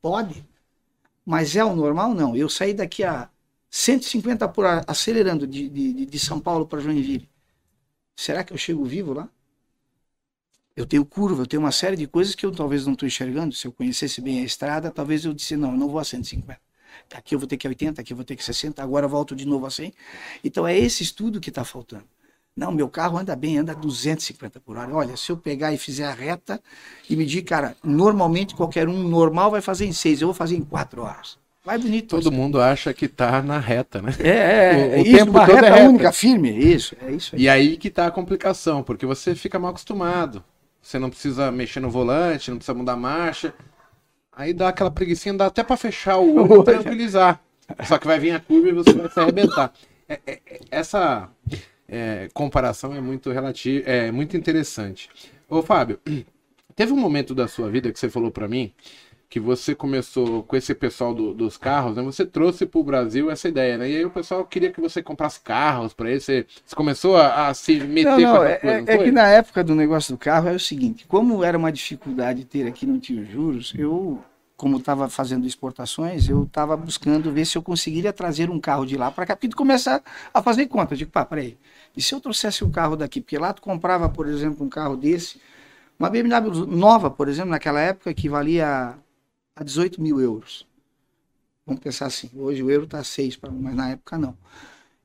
Pode. 0.00 0.46
Mas 1.26 1.56
é 1.56 1.64
o 1.64 1.74
normal? 1.74 2.14
Não. 2.14 2.36
Eu 2.36 2.48
saí 2.48 2.72
daqui 2.72 3.04
a 3.04 3.28
150 3.70 4.48
por 4.48 4.64
hora, 4.64 4.84
acelerando 4.86 5.46
de, 5.46 5.68
de, 5.68 6.06
de 6.06 6.18
São 6.18 6.40
Paulo 6.40 6.66
para 6.66 6.80
Joinville. 6.80 7.28
Será 8.16 8.44
que 8.44 8.52
eu 8.52 8.56
chego 8.56 8.84
vivo 8.84 9.12
lá? 9.12 9.28
Eu 10.78 10.86
tenho 10.86 11.04
curva, 11.04 11.42
eu 11.42 11.46
tenho 11.46 11.60
uma 11.60 11.72
série 11.72 11.96
de 11.96 12.06
coisas 12.06 12.36
que 12.36 12.46
eu 12.46 12.52
talvez 12.52 12.86
não 12.86 12.92
estou 12.92 13.04
enxergando. 13.04 13.52
Se 13.52 13.66
eu 13.66 13.72
conhecesse 13.72 14.20
bem 14.20 14.40
a 14.40 14.44
estrada, 14.44 14.92
talvez 14.92 15.24
eu 15.24 15.34
disse, 15.34 15.56
não, 15.56 15.72
eu 15.72 15.76
não 15.76 15.88
vou 15.88 15.98
a 15.98 16.04
150. 16.04 16.56
Aqui 17.14 17.34
eu 17.34 17.38
vou 17.38 17.48
ter 17.48 17.56
que 17.56 17.66
80, 17.66 18.00
aqui 18.00 18.12
eu 18.12 18.16
vou 18.16 18.24
ter 18.24 18.36
que 18.36 18.44
60, 18.44 18.80
agora 18.80 19.06
eu 19.06 19.10
volto 19.10 19.34
de 19.34 19.44
novo 19.44 19.66
a 19.66 19.70
100. 19.70 19.92
Então 20.44 20.66
é 20.66 20.78
esse 20.78 21.02
estudo 21.02 21.40
que 21.40 21.48
está 21.48 21.64
faltando. 21.64 22.04
Não, 22.56 22.70
meu 22.70 22.88
carro 22.88 23.18
anda 23.18 23.34
bem, 23.34 23.58
anda 23.58 23.74
250 23.74 24.60
por 24.60 24.76
hora. 24.76 24.94
Olha, 24.94 25.16
se 25.16 25.30
eu 25.32 25.36
pegar 25.36 25.72
e 25.72 25.78
fizer 25.78 26.04
a 26.04 26.12
reta 26.12 26.60
e 27.10 27.16
medir, 27.16 27.42
cara, 27.42 27.76
normalmente 27.82 28.54
qualquer 28.54 28.88
um 28.88 29.08
normal 29.08 29.50
vai 29.50 29.60
fazer 29.60 29.84
em 29.84 29.92
6, 29.92 30.20
eu 30.22 30.28
vou 30.28 30.34
fazer 30.34 30.54
em 30.54 30.62
4 30.62 31.02
horas. 31.02 31.38
Vai 31.64 31.76
bonito. 31.76 32.16
Todo 32.16 32.30
mundo 32.30 32.60
acha 32.60 32.94
que 32.94 33.08
tá 33.08 33.42
na 33.42 33.58
reta, 33.58 34.00
né? 34.00 34.14
É, 34.20 34.28
é, 34.28 34.94
o, 34.96 34.98
o 34.98 35.02
isso, 35.02 35.16
tempo 35.16 35.30
uma 35.32 35.44
todo 35.44 35.54
reta, 35.56 35.66
é 35.66 35.70
reta 35.70 35.88
única, 35.88 36.12
firme, 36.12 36.50
isso, 36.50 36.96
é 37.02 37.10
isso 37.10 37.34
aí. 37.34 37.42
E 37.42 37.48
aí 37.48 37.76
que 37.76 37.90
tá 37.90 38.06
a 38.06 38.10
complicação, 38.12 38.82
porque 38.82 39.04
você 39.04 39.34
fica 39.34 39.58
mal 39.58 39.70
acostumado. 39.70 40.44
Você 40.88 40.98
não 40.98 41.10
precisa 41.10 41.52
mexer 41.52 41.80
no 41.80 41.90
volante, 41.90 42.50
não 42.50 42.56
precisa 42.56 42.72
mudar 42.72 42.94
a 42.94 42.96
marcha. 42.96 43.52
Aí 44.32 44.54
dá 44.54 44.68
aquela 44.68 44.90
preguiça, 44.90 45.30
dá 45.34 45.44
até 45.44 45.62
para 45.62 45.76
fechar 45.76 46.16
o 46.16 46.36
olho 46.36 46.62
e 46.62 46.64
tranquilizar. 46.64 47.42
Só 47.84 47.98
que 47.98 48.06
vai 48.06 48.18
vir 48.18 48.30
a 48.30 48.40
curva 48.40 48.70
e 48.70 48.72
você 48.72 48.94
vai 48.94 49.10
se 49.10 49.20
arrebentar. 49.20 49.70
É, 50.08 50.18
é, 50.26 50.32
é 50.46 50.60
essa 50.70 51.28
é, 51.86 52.30
comparação 52.32 52.94
é 52.94 53.02
muito 53.02 53.30
relativa, 53.30 53.86
é 53.86 54.10
muito 54.10 54.34
interessante. 54.34 55.10
Ô 55.46 55.62
Fábio, 55.62 56.00
teve 56.74 56.90
um 56.90 56.98
momento 56.98 57.34
da 57.34 57.46
sua 57.46 57.68
vida 57.68 57.92
que 57.92 58.00
você 58.00 58.08
falou 58.08 58.30
para 58.30 58.48
mim 58.48 58.72
que 59.28 59.38
você 59.38 59.74
começou 59.74 60.42
com 60.42 60.56
esse 60.56 60.74
pessoal 60.74 61.14
do, 61.14 61.34
dos 61.34 61.58
carros, 61.58 61.96
né? 61.96 62.02
Você 62.02 62.24
trouxe 62.24 62.64
para 62.64 62.80
o 62.80 62.84
Brasil 62.84 63.30
essa 63.30 63.46
ideia, 63.46 63.76
né? 63.76 63.90
E 63.90 63.96
aí 63.96 64.04
o 64.04 64.10
pessoal 64.10 64.44
queria 64.44 64.72
que 64.72 64.80
você 64.80 65.02
comprasse 65.02 65.38
carros 65.40 65.92
para 65.92 66.10
ele. 66.10 66.20
Você, 66.20 66.46
você 66.64 66.74
começou 66.74 67.16
a, 67.16 67.48
a, 67.48 67.54
se 67.54 67.78
meter 67.80 68.10
não, 68.10 68.18
não, 68.18 68.36
com 68.36 68.44
essa 68.44 68.54
é, 68.54 68.58
coisa, 68.58 68.80
não 68.80 68.88
é, 68.88 68.94
é 68.94 69.04
que 69.04 69.12
na 69.12 69.28
época 69.28 69.62
do 69.62 69.74
negócio 69.74 70.14
do 70.14 70.18
carro 70.18 70.48
é 70.48 70.54
o 70.54 70.60
seguinte: 70.60 71.06
como 71.06 71.44
era 71.44 71.58
uma 71.58 71.70
dificuldade 71.70 72.46
ter 72.46 72.66
aqui 72.66 72.86
não 72.86 72.98
tinha 72.98 73.22
juros, 73.22 73.74
eu 73.76 74.18
como 74.56 74.78
estava 74.78 75.08
fazendo 75.08 75.46
exportações, 75.46 76.28
eu 76.28 76.42
estava 76.42 76.76
buscando 76.76 77.30
ver 77.30 77.44
se 77.44 77.56
eu 77.56 77.62
conseguiria 77.62 78.12
trazer 78.12 78.50
um 78.50 78.58
carro 78.58 78.84
de 78.84 78.96
lá 78.96 79.08
para 79.08 79.24
cá, 79.24 79.36
porque 79.36 79.48
tu 79.48 79.56
começa 79.56 80.02
a 80.34 80.42
fazer 80.42 80.66
conta. 80.66 80.94
Eu 80.94 80.98
digo, 80.98 81.12
pá, 81.12 81.24
peraí, 81.24 81.56
e 81.96 82.02
se 82.02 82.12
eu 82.12 82.20
trouxesse 82.20 82.64
um 82.64 82.70
carro 82.70 82.96
daqui? 82.96 83.20
Porque 83.20 83.38
lá 83.38 83.52
tu 83.52 83.62
comprava, 83.62 84.08
por 84.08 84.26
exemplo, 84.26 84.66
um 84.66 84.68
carro 84.68 84.96
desse, 84.96 85.40
uma 85.96 86.10
BMW 86.10 86.66
nova, 86.66 87.08
por 87.08 87.28
exemplo, 87.28 87.50
naquela 87.50 87.80
época, 87.80 88.12
que 88.12 88.28
valia 88.28 88.98
a 89.58 89.64
18 89.64 90.00
mil 90.00 90.20
euros. 90.20 90.66
Vamos 91.66 91.82
pensar 91.82 92.06
assim, 92.06 92.30
hoje 92.34 92.62
o 92.62 92.70
euro 92.70 92.84
está 92.84 93.02
6, 93.02 93.38
mas 93.42 93.74
na 93.74 93.90
época 93.90 94.16
não. 94.16 94.36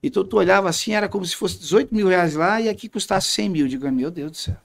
Então 0.01 0.23
tu 0.23 0.37
olhava 0.37 0.69
assim, 0.69 0.93
era 0.93 1.09
como 1.09 1.25
se 1.25 1.35
fosse 1.35 1.59
18 1.59 1.93
mil 1.93 2.07
reais 2.07 2.35
lá 2.35 2.61
e 2.61 2.69
aqui 2.69 2.87
custasse 2.87 3.29
100 3.29 3.49
mil. 3.49 3.67
Digo, 3.67 3.89
meu 3.91 4.11
Deus 4.11 4.31
do 4.31 4.37
céu 4.37 4.57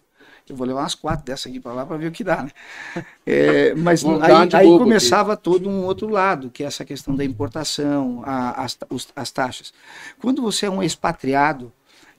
eu 0.50 0.56
vou 0.56 0.66
levar 0.66 0.82
umas 0.82 0.94
quatro 0.94 1.24
dessas 1.24 1.46
aqui 1.50 1.60
para 1.60 1.72
lá 1.72 1.86
para 1.86 1.96
ver 1.96 2.08
o 2.08 2.12
que 2.12 2.24
dá, 2.24 2.42
né? 2.42 2.50
É, 3.26 3.74
mas 3.74 4.02
aí, 4.04 4.48
aí 4.54 4.66
começava 4.66 5.34
aqui. 5.34 5.42
todo 5.42 5.68
um 5.68 5.84
outro 5.84 6.08
lado, 6.08 6.50
que 6.50 6.64
é 6.64 6.66
essa 6.66 6.84
questão 6.84 7.14
da 7.14 7.24
importação, 7.24 8.22
a, 8.24 8.64
as, 8.64 8.78
os, 8.88 9.08
as 9.14 9.30
taxas. 9.30 9.72
Quando 10.18 10.40
você 10.40 10.64
é 10.64 10.70
um 10.70 10.82
expatriado, 10.82 11.70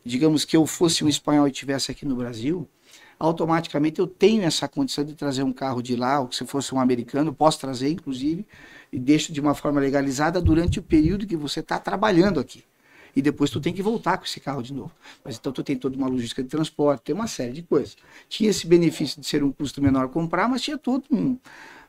digamos 0.06 0.46
que 0.46 0.56
eu 0.56 0.68
fosse 0.68 1.04
um 1.04 1.10
espanhol 1.10 1.48
e 1.48 1.52
estivesse 1.52 1.92
aqui 1.92 2.06
no 2.06 2.16
Brasil, 2.16 2.68
automaticamente 3.20 4.00
eu 4.00 4.08
tenho 4.08 4.44
essa 4.44 4.68
condição 4.68 5.04
de 5.04 5.14
trazer 5.14 5.44
um 5.44 5.54
carro 5.54 5.82
de 5.82 5.96
lá, 5.96 6.22
ou 6.22 6.28
que 6.28 6.36
se 6.36 6.46
fosse 6.46 6.74
um 6.74 6.80
americano, 6.80 7.34
posso 7.34 7.60
trazer, 7.60 7.90
inclusive, 7.90 8.48
e 8.92 8.98
deixo 8.98 9.34
de 9.34 9.42
uma 9.42 9.54
forma 9.54 9.80
legalizada 9.80 10.42
durante 10.42 10.80
o 10.80 10.84
período 10.84 11.28
que 11.28 11.36
você 11.36 11.60
está 11.60 11.78
trabalhando 11.78 12.40
aqui 12.40 12.64
e 13.16 13.22
depois 13.22 13.50
tu 13.50 13.60
tem 13.60 13.74
que 13.74 13.82
voltar 13.82 14.18
com 14.18 14.26
esse 14.26 14.40
carro 14.40 14.62
de 14.62 14.74
novo. 14.74 14.92
Mas 15.24 15.38
então 15.38 15.52
tu 15.52 15.64
tem 15.64 15.76
toda 15.76 15.98
uma 15.98 16.08
logística 16.08 16.44
de 16.44 16.50
transporte, 16.50 17.02
tem 17.04 17.16
uma 17.16 17.28
série 17.28 17.52
de 17.52 17.62
coisas. 17.62 17.98
Tinha 18.28 18.50
esse 18.50 18.68
benefício 18.68 19.20
de 19.20 19.28
ser 19.28 19.44
um 19.44 19.52
custo 19.52 19.82
menor 19.82 20.10
comprar, 20.10 20.48
mas 20.48 20.62
tinha 20.62 20.78
tudo 20.78 21.06
um, 21.12 21.38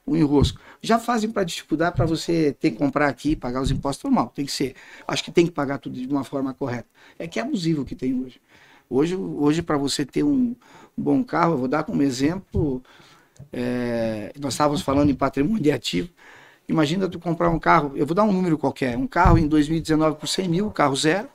um 0.06 0.16
enrosco. 0.16 0.60
Já 0.82 0.98
fazem 0.98 1.30
para 1.30 1.44
dificuldar 1.44 1.92
para 1.92 2.06
você 2.06 2.52
ter 2.58 2.70
que 2.70 2.76
comprar 2.76 3.08
aqui, 3.08 3.36
pagar 3.36 3.60
os 3.60 3.70
impostos 3.70 4.04
normal, 4.04 4.32
tem 4.34 4.44
que 4.44 4.52
ser. 4.52 4.74
Acho 5.06 5.24
que 5.24 5.30
tem 5.30 5.46
que 5.46 5.52
pagar 5.52 5.78
tudo 5.78 6.00
de 6.00 6.08
uma 6.08 6.24
forma 6.24 6.54
correta. 6.54 6.88
É 7.18 7.26
que 7.26 7.38
é 7.38 7.42
abusivo 7.42 7.82
o 7.82 7.84
que 7.84 7.94
tem 7.94 8.14
hoje. 8.20 8.40
Hoje, 8.90 9.16
hoje 9.16 9.62
para 9.62 9.78
você 9.78 10.04
ter 10.04 10.24
um, 10.24 10.54
bom 10.96 11.24
carro, 11.24 11.54
eu 11.54 11.58
vou 11.58 11.68
dar 11.68 11.84
como 11.84 12.02
exemplo, 12.02 12.82
é, 13.52 14.32
nós 14.38 14.52
estávamos 14.52 14.82
falando 14.82 15.10
em 15.10 15.14
patrimônio 15.14 15.62
de 15.62 15.70
ativo, 15.70 16.10
Imagina 16.70 17.08
tu 17.08 17.18
comprar 17.18 17.50
um 17.50 17.58
carro, 17.58 17.92
eu 17.96 18.06
vou 18.06 18.14
dar 18.14 18.22
um 18.22 18.32
número 18.32 18.56
qualquer, 18.56 18.96
um 18.96 19.06
carro 19.06 19.36
em 19.36 19.48
2019 19.48 20.18
por 20.18 20.28
100 20.28 20.48
mil, 20.48 20.70
carro 20.70 20.94
zero, 20.94 21.28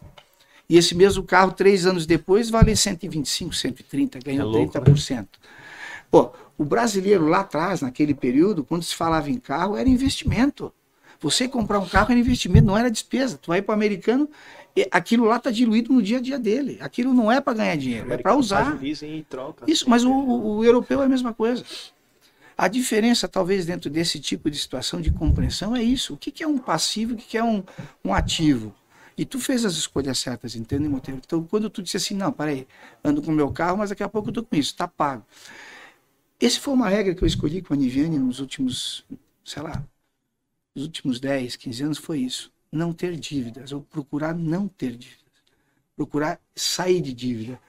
e 0.69 0.77
esse 0.77 0.95
mesmo 0.95 1.23
carro, 1.23 1.51
três 1.51 1.85
anos 1.85 2.05
depois, 2.05 2.49
vale 2.49 2.73
125, 2.73 3.53
130, 3.53 4.19
ganhou 4.19 4.41
é 4.41 4.59
louco, 4.59 4.79
30%. 4.79 5.17
Né? 5.17 5.27
Pô, 6.09 6.31
o 6.57 6.63
brasileiro 6.63 7.27
lá 7.27 7.41
atrás, 7.41 7.81
naquele 7.81 8.13
período, 8.13 8.63
quando 8.63 8.83
se 8.83 8.95
falava 8.95 9.29
em 9.29 9.37
carro, 9.37 9.75
era 9.75 9.89
investimento. 9.89 10.73
Você 11.19 11.49
comprar 11.49 11.79
um 11.79 11.87
carro 11.87 12.11
era 12.11 12.19
investimento, 12.19 12.65
não 12.65 12.77
era 12.77 12.89
despesa. 12.89 13.37
Tu 13.37 13.47
vai 13.47 13.61
para 13.61 13.73
o 13.73 13.75
americano, 13.75 14.29
aquilo 14.91 15.25
lá 15.25 15.37
está 15.37 15.49
diluído 15.51 15.93
no 15.93 16.01
dia 16.01 16.17
a 16.17 16.21
dia 16.21 16.37
dele. 16.37 16.77
Aquilo 16.81 17.13
não 17.13 17.31
é 17.31 17.39
para 17.39 17.53
ganhar 17.53 17.75
dinheiro, 17.77 18.11
é 18.11 18.17
para 18.17 18.35
usar. 18.35 18.77
Isso, 19.67 19.89
mas 19.89 20.03
o, 20.03 20.11
o, 20.11 20.63
europeu 20.63 21.01
é 21.01 21.05
a 21.05 21.09
mesma 21.09 21.33
coisa. 21.33 21.63
A 22.57 22.67
diferença, 22.67 23.27
talvez, 23.27 23.65
dentro 23.65 23.89
desse 23.89 24.19
tipo 24.19 24.49
de 24.49 24.57
situação 24.57 25.01
de 25.01 25.11
compreensão 25.11 25.75
é 25.75 25.83
isso. 25.83 26.13
O 26.13 26.17
que, 26.17 26.31
que 26.31 26.43
é 26.43 26.47
um 26.47 26.57
passivo 26.57 27.11
e 27.11 27.15
o 27.15 27.17
que, 27.17 27.25
que 27.25 27.37
é 27.37 27.43
um, 27.43 27.63
um 28.03 28.13
ativo? 28.13 28.73
E 29.17 29.25
tu 29.25 29.39
fez 29.39 29.63
as 29.63 29.73
escolhas 29.73 30.19
certas, 30.19 30.55
entende, 30.55 30.89
Monteiro? 30.89 31.21
Então, 31.23 31.43
quando 31.43 31.69
tu 31.69 31.81
disse 31.81 31.97
assim, 31.97 32.15
não, 32.15 32.31
peraí, 32.31 32.67
ando 33.03 33.21
com 33.21 33.31
o 33.31 33.35
meu 33.35 33.51
carro, 33.51 33.77
mas 33.77 33.89
daqui 33.89 34.03
a 34.03 34.09
pouco 34.09 34.29
eu 34.29 34.33
tô 34.33 34.43
com 34.43 34.55
isso, 34.55 34.75
tá 34.75 34.87
pago. 34.87 35.25
Essa 36.39 36.59
foi 36.59 36.73
uma 36.73 36.89
regra 36.89 37.15
que 37.15 37.23
eu 37.23 37.27
escolhi 37.27 37.61
com 37.61 37.73
a 37.73 37.77
Niviane 37.77 38.19
nos 38.19 38.39
últimos, 38.39 39.05
sei 39.43 39.63
lá, 39.63 39.83
nos 40.75 40.85
últimos 40.85 41.19
10, 41.19 41.55
15 41.55 41.83
anos, 41.83 41.97
foi 41.97 42.19
isso. 42.19 42.51
Não 42.75 42.91
ter 42.93 43.15
dívidas, 43.15 43.71
ou 43.71 43.81
procurar 43.81 44.35
não 44.35 44.67
ter 44.67 44.91
dívidas. 44.95 45.25
Procurar 45.95 46.39
sair 46.55 47.01
de 47.01 47.13
dívida 47.13 47.59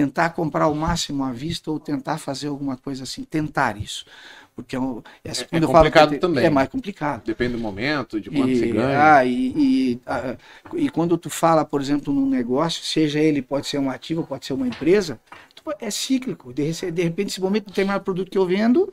tentar 0.00 0.30
comprar 0.30 0.68
o 0.68 0.74
máximo 0.74 1.24
à 1.24 1.32
vista 1.32 1.70
ou 1.70 1.78
tentar 1.78 2.16
fazer 2.16 2.48
alguma 2.48 2.76
coisa 2.76 3.02
assim, 3.02 3.22
tentar 3.22 3.76
isso. 3.76 4.06
Porque 4.54 4.76
eu, 4.76 5.02
é, 5.24 5.30
é, 5.30 5.56
é 5.56 5.60
complicado 5.60 6.18
também. 6.18 6.44
É 6.44 6.50
mais 6.50 6.68
complicado. 6.68 7.24
Depende 7.24 7.52
do 7.52 7.58
momento, 7.58 8.20
de 8.20 8.30
quanto 8.30 8.48
e, 8.48 8.56
você 8.56 8.68
ganha. 8.68 9.14
Ah, 9.14 9.24
e, 9.24 9.52
e, 9.56 10.00
ah, 10.06 10.36
e, 10.74 10.88
quando 10.88 11.16
tu 11.18 11.30
fala, 11.30 11.64
por 11.64 11.80
exemplo, 11.80 12.12
num 12.12 12.28
negócio, 12.28 12.82
seja 12.82 13.20
ele, 13.20 13.42
pode 13.42 13.66
ser 13.66 13.78
um 13.78 13.90
ativo, 13.90 14.26
pode 14.26 14.46
ser 14.46 14.52
uma 14.52 14.66
empresa, 14.66 15.20
é 15.80 15.90
cíclico. 15.90 16.52
De, 16.52 16.72
de 16.90 17.02
repente, 17.02 17.28
esse 17.28 17.40
momento, 17.40 17.66
determinado 17.66 18.02
produto 18.02 18.30
que 18.30 18.38
eu 18.38 18.46
vendo, 18.46 18.92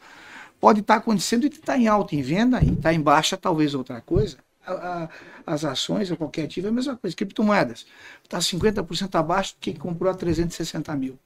pode 0.59 0.81
estar 0.81 0.95
acontecendo 0.95 1.45
e 1.45 1.47
está 1.47 1.77
em 1.77 1.87
alta 1.87 2.15
em 2.15 2.21
venda, 2.21 2.61
e 2.61 2.73
está 2.73 2.93
em 2.93 2.99
baixa, 2.99 3.37
talvez 3.37 3.73
outra 3.73 4.01
coisa 4.01 4.37
a, 4.73 5.09
as 5.45 5.63
ações 5.65 6.11
ou 6.11 6.17
qualquer 6.17 6.43
ativo 6.45 6.67
é 6.67 6.69
a 6.69 6.73
mesma 6.73 6.97
coisa. 6.97 7.15
Criptomoedas 7.15 7.85
está 8.23 8.39
50% 8.39 9.15
abaixo 9.15 9.55
do 9.55 9.59
que 9.59 9.73
comprou 9.73 10.11
a 10.11 10.15
360 10.15 10.95
mil. 10.95 11.17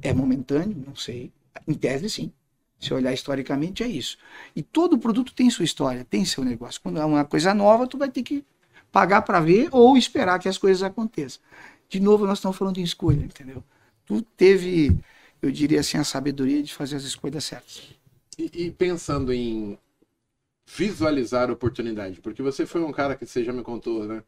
É 0.00 0.12
momentâneo? 0.12 0.82
Não 0.86 0.94
sei. 0.94 1.32
Em 1.66 1.74
tese, 1.74 2.08
sim. 2.08 2.32
Se 2.78 2.94
olhar 2.94 3.12
historicamente, 3.12 3.82
é 3.82 3.88
isso. 3.88 4.16
E 4.54 4.62
todo 4.62 4.98
produto 4.98 5.34
tem 5.34 5.50
sua 5.50 5.64
história, 5.64 6.06
tem 6.08 6.24
seu 6.24 6.44
negócio. 6.44 6.80
Quando 6.80 7.00
é 7.00 7.04
uma 7.04 7.24
coisa 7.24 7.52
nova, 7.52 7.86
tu 7.86 7.98
vai 7.98 8.08
ter 8.08 8.22
que 8.22 8.44
pagar 8.92 9.22
para 9.22 9.40
ver 9.40 9.68
ou 9.72 9.96
esperar 9.96 10.38
que 10.38 10.48
as 10.48 10.56
coisas 10.56 10.82
aconteçam. 10.82 11.42
De 11.88 11.98
novo, 11.98 12.26
nós 12.26 12.38
estamos 12.38 12.56
falando 12.56 12.78
em 12.78 12.82
escolha, 12.84 13.20
entendeu? 13.20 13.64
Tu 14.06 14.22
teve, 14.36 14.96
eu 15.42 15.50
diria 15.50 15.80
assim, 15.80 15.98
a 15.98 16.04
sabedoria 16.04 16.62
de 16.62 16.72
fazer 16.72 16.96
as 16.96 17.02
escolhas 17.02 17.44
certas. 17.44 17.82
E, 18.38 18.66
e 18.66 18.70
pensando 18.70 19.32
em 19.32 19.76
visualizar 20.76 21.48
a 21.48 21.52
oportunidade? 21.52 22.20
Porque 22.20 22.42
você 22.42 22.66
foi 22.66 22.82
um 22.82 22.92
cara 22.92 23.16
que 23.16 23.26
você 23.26 23.42
já 23.42 23.52
me 23.52 23.62
contou, 23.62 24.04
né? 24.04 24.22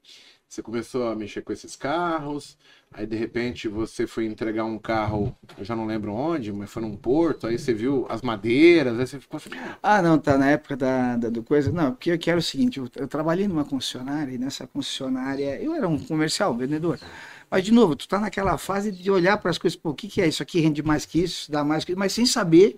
Você 0.48 0.62
começou 0.62 1.07
a 1.07 1.14
mexer 1.14 1.42
com 1.42 1.53
esses 1.53 1.76
carros, 1.76 2.59
aí 2.90 3.07
de 3.07 3.14
repente 3.14 3.68
você 3.68 4.05
foi 4.05 4.26
entregar 4.26 4.64
um 4.64 4.81
carro, 4.81 5.37
eu 5.57 5.64
já 5.64 5.76
não 5.76 5.87
lembro 5.87 6.12
onde, 6.12 6.53
mas 6.53 6.72
foi 6.72 6.83
num 6.83 6.96
porto, 6.96 7.46
aí 7.46 7.57
você 7.57 7.72
viu 7.72 8.05
as 8.09 8.20
madeiras, 8.20 8.98
aí 8.98 9.07
você 9.07 9.20
ficou 9.20 9.37
assim. 9.37 9.50
Ah, 9.81 10.03
não, 10.03 10.18
tá 10.18 10.37
na 10.37 10.50
época 10.50 10.76
da, 10.76 11.16
da 11.16 11.29
do 11.29 11.44
coisa. 11.44 11.70
Não, 11.70 11.92
porque 11.92 12.11
eu 12.11 12.18
quero 12.18 12.38
o 12.38 12.42
seguinte, 12.42 12.81
eu, 12.81 12.88
eu 12.96 13.07
trabalhei 13.07 13.46
numa 13.46 13.64
concessionária 13.64 14.33
e 14.35 14.38
nessa 14.38 14.66
concessionária 14.66 15.62
eu 15.62 15.72
era 15.72 15.87
um 15.87 15.96
comercial, 16.05 16.57
vendedor. 16.57 16.98
Mas, 17.48 17.64
de 17.64 17.72
novo, 17.72 17.94
tu 17.94 18.09
tá 18.09 18.18
naquela 18.18 18.59
fase 18.59 18.90
de 18.90 19.09
olhar 19.09 19.37
para 19.38 19.53
as 19.53 19.59
coisas, 19.59 19.76
pô, 19.79 19.90
o 19.90 19.94
que, 19.94 20.09
que 20.09 20.20
é 20.20 20.26
isso 20.26 20.42
aqui? 20.42 20.59
Rende 20.59 20.83
mais 20.83 21.07
que 21.07 21.22
isso, 21.22 21.50
dá 21.50 21.62
mais 21.62 21.85
que 21.85 21.92
isso, 21.92 21.98
mas 21.98 22.12
sem 22.12 22.26
saber 22.26 22.76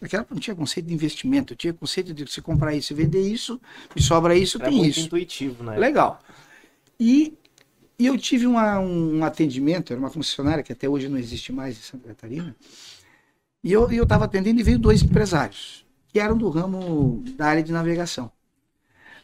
Naquela 0.00 0.22
época 0.22 0.34
não 0.34 0.40
tinha 0.40 0.54
conceito 0.54 0.86
de 0.86 0.94
investimento, 0.94 1.56
tinha 1.56 1.72
conceito 1.72 2.12
de 2.12 2.24
você 2.24 2.40
comprar 2.40 2.74
isso 2.74 2.92
e 2.92 2.96
vender 2.96 3.22
isso, 3.22 3.60
me 3.94 4.02
sobra 4.02 4.36
isso, 4.36 4.58
Era 4.58 4.68
tem 4.68 4.78
muito 4.78 4.90
isso. 4.90 5.06
intuitivo, 5.06 5.64
né? 5.64 5.76
Legal. 5.76 6.20
E, 6.98 7.34
e 7.98 8.06
eu 8.06 8.16
tive 8.18 8.46
uma, 8.46 8.78
um 8.78 9.24
atendimento, 9.24 9.92
era 9.92 10.00
uma 10.00 10.10
funcionária 10.10 10.62
que 10.62 10.72
até 10.72 10.88
hoje 10.88 11.08
não 11.08 11.18
existe 11.18 11.52
mais 11.52 11.78
em 11.78 11.82
Santa 11.82 12.08
Catarina, 12.08 12.54
e 13.62 13.72
eu 13.72 13.86
estava 14.02 14.24
atendendo 14.24 14.60
e 14.60 14.62
veio 14.62 14.78
dois 14.78 15.02
empresários, 15.02 15.84
que 16.08 16.18
eram 16.18 16.36
do 16.36 16.48
ramo 16.48 17.22
da 17.36 17.46
área 17.46 17.62
de 17.62 17.72
navegação. 17.72 18.30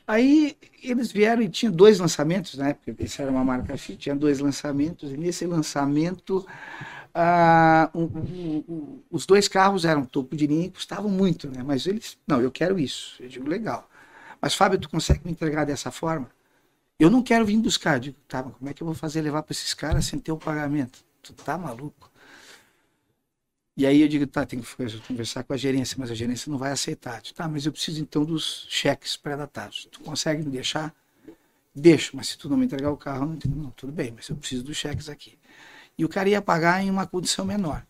Aí 0.06 0.56
eles 0.82 1.10
vieram 1.10 1.42
e 1.42 1.48
tinham 1.48 1.72
dois 1.72 1.98
lançamentos, 1.98 2.54
né? 2.54 2.74
Porque 2.74 3.02
essa 3.02 3.22
era 3.22 3.30
uma 3.30 3.44
marca 3.44 3.76
FIT, 3.76 3.98
tinha 3.98 4.14
dois 4.14 4.38
lançamentos, 4.38 5.10
e 5.10 5.16
nesse 5.16 5.44
lançamento 5.46 6.46
ah, 7.18 7.90
um, 7.94 8.04
um, 8.68 9.02
os 9.10 9.24
dois 9.24 9.48
carros 9.48 9.86
eram 9.86 10.04
topo 10.04 10.36
de 10.36 10.46
linha 10.46 10.66
e 10.66 10.70
custavam 10.70 11.10
muito, 11.10 11.48
né? 11.50 11.62
Mas 11.62 11.86
eles, 11.86 12.18
não, 12.26 12.42
eu 12.42 12.50
quero 12.52 12.78
isso. 12.78 13.16
Eu 13.22 13.28
digo, 13.28 13.48
legal. 13.48 13.88
Mas, 14.38 14.54
Fábio, 14.54 14.78
tu 14.78 14.90
consegue 14.90 15.22
me 15.24 15.32
entregar 15.32 15.64
dessa 15.64 15.90
forma? 15.90 16.30
Eu 17.00 17.10
não 17.10 17.22
quero 17.22 17.46
vir 17.46 17.58
buscar. 17.58 17.96
Eu 17.96 18.00
digo, 18.00 18.18
tá, 18.28 18.42
mas 18.42 18.54
como 18.56 18.70
é 18.70 18.74
que 18.74 18.82
eu 18.82 18.86
vou 18.86 18.94
fazer 18.94 19.22
levar 19.22 19.42
para 19.42 19.52
esses 19.54 19.72
caras 19.72 20.04
sem 20.04 20.18
ter 20.18 20.30
o 20.30 20.36
pagamento? 20.36 21.02
Tu 21.22 21.32
tá 21.32 21.56
maluco? 21.56 22.12
E 23.78 23.86
aí 23.86 24.02
eu 24.02 24.08
digo, 24.08 24.26
tá, 24.26 24.44
tem 24.44 24.60
que 24.60 24.76
conversar 25.08 25.42
com 25.44 25.54
a 25.54 25.56
gerência, 25.56 25.96
mas 25.98 26.10
a 26.10 26.14
gerência 26.14 26.50
não 26.50 26.58
vai 26.58 26.70
aceitar. 26.70 27.22
Digo, 27.22 27.34
tá, 27.34 27.48
mas 27.48 27.64
eu 27.64 27.72
preciso 27.72 27.98
então 28.00 28.26
dos 28.26 28.66
cheques 28.68 29.16
pré-datados. 29.16 29.88
Tu 29.90 30.00
consegue 30.00 30.44
me 30.44 30.50
deixar? 30.50 30.94
Deixo, 31.74 32.14
mas 32.14 32.28
se 32.28 32.38
tu 32.38 32.48
não 32.48 32.58
me 32.58 32.66
entregar 32.66 32.90
o 32.90 32.96
carro, 32.96 33.24
não, 33.26 33.38
não, 33.56 33.70
tudo 33.70 33.92
bem, 33.92 34.12
mas 34.14 34.28
eu 34.28 34.36
preciso 34.36 34.62
dos 34.62 34.76
cheques 34.76 35.08
aqui 35.08 35.38
e 35.98 36.04
o 36.04 36.08
cara 36.08 36.28
ia 36.28 36.42
pagar 36.42 36.82
em 36.82 36.90
uma 36.90 37.06
condição 37.06 37.44
menor. 37.44 37.84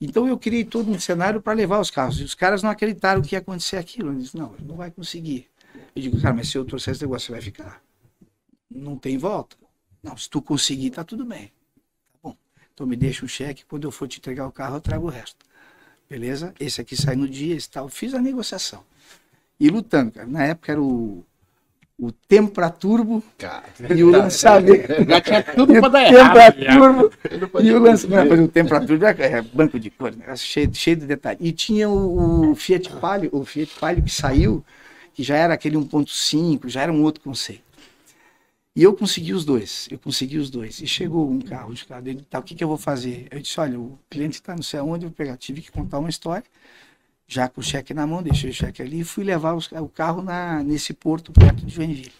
Então 0.00 0.28
eu 0.28 0.38
criei 0.38 0.64
todo 0.64 0.90
um 0.90 0.98
cenário 0.98 1.40
para 1.40 1.52
levar 1.52 1.80
os 1.80 1.90
carros. 1.90 2.20
E 2.20 2.24
os 2.24 2.34
caras 2.34 2.62
não 2.62 2.70
acreditaram 2.70 3.22
que 3.22 3.34
ia 3.34 3.38
acontecer 3.38 3.76
aquilo. 3.76 4.12
Eles 4.12 4.24
disseram, 4.24 4.54
não, 4.58 4.66
não 4.66 4.76
vai 4.76 4.90
conseguir. 4.90 5.48
Eu 5.94 6.02
digo, 6.02 6.20
cara, 6.20 6.34
mas 6.34 6.48
se 6.48 6.58
eu 6.58 6.64
trouxer 6.64 6.92
esse 6.92 7.02
negócio, 7.02 7.26
você 7.26 7.32
vai 7.32 7.40
ficar. 7.40 7.82
Não 8.70 8.96
tem 8.96 9.16
volta. 9.16 9.56
Não, 10.02 10.16
se 10.16 10.28
tu 10.28 10.42
conseguir, 10.42 10.90
tá 10.90 11.04
tudo 11.04 11.24
bem. 11.24 11.46
Tá 12.12 12.18
bom. 12.22 12.36
Então 12.72 12.86
me 12.86 12.96
deixa 12.96 13.24
um 13.24 13.28
cheque, 13.28 13.64
quando 13.64 13.84
eu 13.84 13.90
for 13.90 14.06
te 14.06 14.18
entregar 14.18 14.46
o 14.46 14.52
carro, 14.52 14.76
eu 14.76 14.80
trago 14.80 15.06
o 15.06 15.10
resto. 15.10 15.46
Beleza? 16.08 16.52
Esse 16.60 16.80
aqui 16.80 16.96
sai 16.96 17.16
no 17.16 17.28
dia, 17.28 17.54
esse 17.56 17.70
tal. 17.70 17.88
Fiz 17.88 18.12
a 18.12 18.20
negociação. 18.20 18.84
E 19.58 19.70
lutando, 19.70 20.12
cara. 20.12 20.26
Na 20.26 20.44
época 20.44 20.72
era 20.72 20.82
o, 20.82 21.24
o, 21.98 22.10
Tempra 22.10 22.70
Turbo 22.70 23.22
Cara, 23.38 23.64
e 23.94 24.02
o 24.02 24.10
lançamento. 24.10 25.08
Já 25.08 25.20
tinha 25.20 25.42
tudo 25.42 25.72
o 25.78 25.88
dar 25.88 26.12
errado. 26.12 27.10
Turbo 27.20 27.60
e 27.62 27.72
o 27.72 27.78
lançamento. 27.78 28.34
O 28.34 28.48
Tempra 28.48 28.84
Turbo 28.84 29.04
é 29.04 29.14
é 29.18 29.42
banco 29.42 29.78
de 29.78 29.90
cor, 29.90 30.14
né? 30.14 30.34
cheio, 30.36 30.74
cheio 30.74 30.96
de 30.96 31.06
detalhes. 31.06 31.40
E 31.40 31.52
tinha 31.52 31.88
o, 31.88 32.50
o 32.50 32.54
Fiat 32.54 32.90
Palio, 33.00 33.30
o 33.32 33.44
Fiat 33.44 33.78
Palio 33.78 34.02
que 34.02 34.10
saiu, 34.10 34.64
que 35.12 35.22
já 35.22 35.36
era 35.36 35.54
aquele 35.54 35.76
1.5, 35.76 36.68
já 36.68 36.82
era 36.82 36.92
um 36.92 37.02
outro 37.02 37.22
conceito. 37.22 37.62
E 38.76 38.82
eu 38.82 38.92
consegui 38.92 39.32
os 39.32 39.44
dois, 39.44 39.86
eu 39.88 39.98
consegui 40.00 40.36
os 40.36 40.50
dois. 40.50 40.80
E 40.80 40.86
chegou 40.86 41.30
um 41.30 41.40
carro 41.40 41.72
de 41.72 41.84
carro 41.84 42.02
dele, 42.02 42.26
tá, 42.28 42.40
o 42.40 42.42
que, 42.42 42.56
que 42.56 42.64
eu 42.64 42.66
vou 42.66 42.76
fazer? 42.76 43.28
Eu 43.30 43.38
disse, 43.38 43.60
olha, 43.60 43.78
o 43.78 43.96
cliente 44.10 44.34
está 44.34 44.52
não 44.52 44.64
sei 44.64 44.80
aonde, 44.80 45.04
eu 45.04 45.10
vou 45.10 45.16
pegar. 45.16 45.36
Tive 45.36 45.62
que 45.62 45.70
contar 45.70 46.00
uma 46.00 46.10
história, 46.10 46.44
já 47.26 47.48
com 47.48 47.60
o 47.60 47.64
cheque 47.64 47.94
na 47.94 48.06
mão, 48.06 48.22
deixei 48.22 48.50
o 48.50 48.54
cheque 48.54 48.82
ali 48.82 49.00
e 49.00 49.04
fui 49.04 49.24
levar 49.24 49.54
os- 49.54 49.70
o 49.72 49.88
carro 49.88 50.22
na, 50.22 50.62
nesse 50.62 50.92
porto 50.94 51.32
perto 51.32 51.64
de 51.64 51.74
Joinville. 51.74 52.12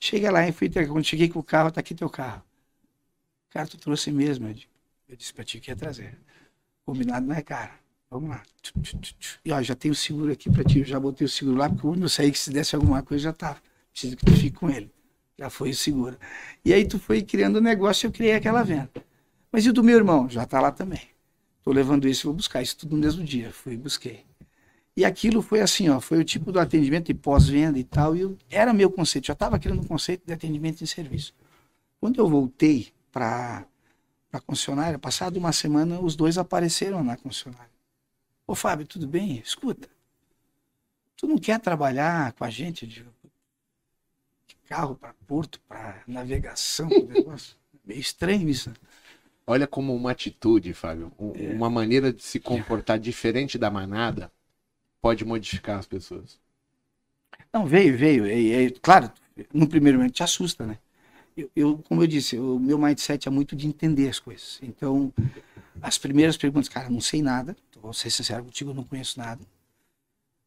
Cheguei 0.00 0.30
lá 0.30 0.46
e 0.48 0.52
fui. 0.52 0.68
Quando 0.70 1.04
cheguei 1.04 1.28
com 1.28 1.38
o 1.38 1.42
carro, 1.42 1.70
tá 1.70 1.80
aqui 1.80 1.94
teu 1.94 2.10
carro. 2.10 2.42
Cara, 3.50 3.66
tu 3.66 3.78
trouxe 3.78 4.10
mesmo. 4.10 4.48
Eu 5.08 5.16
disse, 5.16 5.32
pra 5.32 5.44
ti 5.44 5.60
que 5.60 5.70
ia 5.70 5.76
trazer. 5.76 6.18
Combinado 6.84 7.26
não 7.26 7.34
é, 7.34 7.42
cara? 7.42 7.72
Vamos 8.10 8.30
lá. 8.30 8.42
E 9.44 9.52
ó, 9.52 9.62
já 9.62 9.74
tem 9.74 9.90
o 9.90 9.94
seguro 9.94 10.32
aqui 10.32 10.50
pra 10.50 10.64
ti. 10.64 10.80
Eu 10.80 10.84
já 10.84 11.00
botei 11.00 11.24
o 11.24 11.30
seguro 11.30 11.56
lá, 11.56 11.68
porque 11.70 11.86
eu 11.86 12.08
saí 12.08 12.30
que 12.30 12.38
se 12.38 12.50
desse 12.50 12.74
alguma 12.74 13.02
coisa 13.02 13.24
já 13.24 13.32
tava. 13.32 13.60
Preciso 13.92 14.16
que 14.16 14.24
tu 14.26 14.32
fique 14.32 14.56
com 14.56 14.70
ele. 14.70 14.90
Já 15.38 15.50
foi 15.50 15.70
o 15.70 15.74
seguro. 15.74 16.16
E 16.64 16.72
aí 16.72 16.86
tu 16.86 16.98
foi 16.98 17.22
criando 17.22 17.56
o 17.56 17.60
negócio 17.60 18.06
e 18.06 18.08
eu 18.08 18.12
criei 18.12 18.34
aquela 18.34 18.62
venda. 18.62 18.90
Mas 19.50 19.64
e 19.66 19.70
o 19.70 19.72
do 19.72 19.82
meu 19.84 19.96
irmão? 19.96 20.28
Já 20.28 20.46
tá 20.46 20.60
lá 20.60 20.70
também. 20.70 21.13
Tô 21.64 21.72
levando 21.72 22.06
isso 22.06 22.26
e 22.26 22.28
vou 22.28 22.34
buscar 22.34 22.62
isso 22.62 22.76
tudo 22.76 22.94
no 22.94 23.00
mesmo 23.00 23.24
dia. 23.24 23.50
Fui 23.50 23.72
e 23.72 23.76
busquei. 23.76 24.24
E 24.96 25.04
aquilo 25.04 25.42
foi 25.42 25.60
assim, 25.60 25.88
ó, 25.88 25.98
foi 25.98 26.18
o 26.18 26.24
tipo 26.24 26.52
do 26.52 26.60
atendimento 26.60 27.06
de 27.06 27.14
pós-venda 27.14 27.78
e 27.78 27.84
tal, 27.84 28.14
e 28.14 28.20
eu, 28.20 28.38
era 28.48 28.72
meu 28.72 28.88
conceito, 28.90 29.26
já 29.26 29.32
estava 29.32 29.58
criando 29.58 29.80
um 29.80 29.86
conceito 29.86 30.24
de 30.24 30.32
atendimento 30.32 30.82
em 30.82 30.86
serviço. 30.86 31.34
Quando 31.98 32.20
eu 32.20 32.28
voltei 32.28 32.92
para 33.10 33.66
a 34.32 34.40
concessionária, 34.40 34.98
passado 34.98 35.36
uma 35.36 35.50
semana, 35.52 35.98
os 36.00 36.14
dois 36.14 36.38
apareceram 36.38 37.02
na 37.02 37.16
concessionária. 37.16 37.70
Ô 38.46 38.54
Fábio, 38.54 38.86
tudo 38.86 39.08
bem? 39.08 39.38
Escuta, 39.38 39.88
tu 41.16 41.26
não 41.26 41.38
quer 41.38 41.58
trabalhar 41.58 42.32
com 42.34 42.44
a 42.44 42.50
gente? 42.50 42.84
Eu 42.84 42.88
digo, 42.88 43.10
de 44.46 44.54
carro 44.68 44.94
para 44.94 45.14
porto, 45.26 45.60
para 45.66 46.04
navegação, 46.06 46.88
negócio. 47.08 47.56
Meio 47.84 48.00
estranho 48.00 48.48
isso. 48.48 48.72
Olha 49.46 49.66
como 49.66 49.94
uma 49.94 50.10
atitude, 50.10 50.72
Fábio, 50.72 51.12
É. 51.34 51.52
uma 51.54 51.68
maneira 51.68 52.12
de 52.12 52.22
se 52.22 52.40
comportar 52.40 52.98
diferente 52.98 53.58
da 53.58 53.70
manada 53.70 54.32
pode 55.02 55.24
modificar 55.24 55.78
as 55.78 55.86
pessoas. 55.86 56.40
Não, 57.52 57.66
veio, 57.66 57.96
veio. 57.96 58.26
E, 58.26 58.66
e, 58.66 58.70
claro, 58.70 59.12
no 59.52 59.68
primeiro 59.68 59.98
momento 59.98 60.14
te 60.14 60.22
assusta, 60.22 60.66
né? 60.66 60.78
Eu, 61.36 61.50
eu, 61.54 61.78
como 61.88 62.02
eu 62.02 62.06
disse, 62.06 62.38
o 62.38 62.58
meu 62.58 62.78
mindset 62.78 63.28
é 63.28 63.30
muito 63.30 63.56
de 63.56 63.66
entender 63.66 64.08
as 64.08 64.18
coisas. 64.18 64.58
Então, 64.62 65.12
as 65.82 65.98
primeiras 65.98 66.36
perguntas, 66.36 66.68
cara, 66.68 66.88
não 66.90 67.00
sei 67.00 67.22
nada, 67.22 67.56
vou 67.82 67.92
ser 67.92 68.10
sincero 68.10 68.44
contigo, 68.44 68.70
eu 68.70 68.74
não 68.74 68.84
conheço 68.84 69.18
nada, 69.18 69.44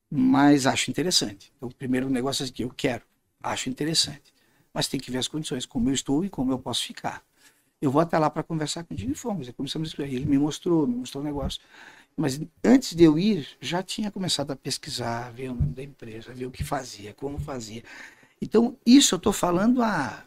mas 0.10 0.66
acho 0.66 0.90
interessante. 0.90 1.52
Então, 1.58 1.70
o 1.70 1.74
primeiro 1.74 2.10
negócio 2.10 2.46
é 2.46 2.50
que 2.50 2.64
eu 2.64 2.70
quero, 2.70 3.04
acho 3.42 3.70
interessante. 3.70 4.34
Mas 4.74 4.88
tem 4.88 5.00
que 5.00 5.12
ver 5.12 5.18
as 5.20 5.28
condições, 5.28 5.66
como 5.66 5.90
eu 5.90 5.94
estou 5.94 6.24
e 6.24 6.30
como 6.30 6.52
eu 6.52 6.60
posso 6.60 6.84
ficar. 6.86 7.24
Eu 7.82 7.92
vou 7.92 8.02
até 8.02 8.18
lá 8.18 8.30
para 8.30 8.44
conversar 8.44 8.84
contigo 8.84 9.12
e 9.12 9.16
fomos. 9.16 9.48
E 9.48 9.54
começamos 9.54 9.88
a 9.88 9.92
escrever. 9.92 10.16
Ele 10.16 10.26
me 10.26 10.38
mostrou, 10.38 10.88
me 10.88 10.96
mostrou 10.96 11.24
o 11.24 11.26
negócio. 11.26 11.62
Mas 12.16 12.42
antes 12.64 12.96
de 12.96 13.04
eu 13.04 13.20
ir, 13.20 13.48
já 13.62 13.84
tinha 13.84 14.10
começado 14.10 14.50
a 14.52 14.56
pesquisar, 14.56 15.32
ver 15.32 15.50
o 15.50 15.54
nome 15.54 15.74
da 15.74 15.84
empresa, 15.84 16.34
ver 16.34 16.48
o 16.48 16.52
que 16.52 16.64
fazia, 16.64 17.14
como 17.14 17.40
fazia. 17.40 17.84
Então, 18.42 18.76
isso 18.86 19.14
eu 19.14 19.18
estou 19.18 19.32
falando 19.32 19.84
há. 19.84 20.26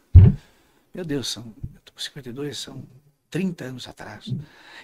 Meu 0.95 1.05
Deus, 1.05 1.29
são. 1.29 1.43
Eu 1.75 1.81
tô 1.85 1.93
com 1.93 1.99
52, 1.99 2.57
são 2.57 2.85
30 3.31 3.65
anos 3.65 3.87
atrás. 3.87 4.35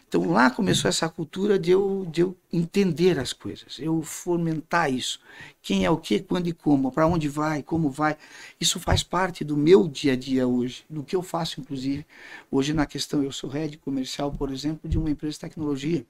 Então, 0.09 0.30
lá 0.30 0.51
começou 0.51 0.88
essa 0.88 1.09
cultura 1.09 1.59
de 1.59 1.72
eu, 1.72 2.07
de 2.11 2.20
eu 2.20 2.36
entender 2.53 3.18
as 3.18 3.32
coisas, 3.32 3.78
eu 3.78 4.03
fomentar 4.03 4.92
isso. 4.92 5.20
Quem 5.61 5.84
é 5.84 5.90
o 5.90 5.97
que, 5.97 6.20
quando 6.20 6.47
e 6.47 6.53
como, 6.53 6.92
para 6.92 7.07
onde 7.07 7.28
vai, 7.28 7.62
como 7.62 7.90
vai. 7.90 8.16
Isso 8.61 8.78
faz 8.78 9.03
parte 9.03 9.44
do 9.44 9.57
meu 9.57 9.88
dia 9.88 10.12
a 10.12 10.16
dia 10.16 10.47
hoje, 10.47 10.84
do 10.88 11.03
que 11.03 11.16
eu 11.16 11.22
faço, 11.22 11.61
inclusive. 11.61 12.07
Hoje, 12.51 12.72
na 12.72 12.86
questão, 12.86 13.22
eu 13.22 13.32
sou 13.32 13.51
head 13.51 13.76
comercial, 13.78 14.30
por 14.30 14.53
exemplo, 14.53 14.88
de 14.88 14.97
uma 14.97 15.11
empresa 15.11 15.32
de 15.32 15.40
tecnologia. 15.40 16.07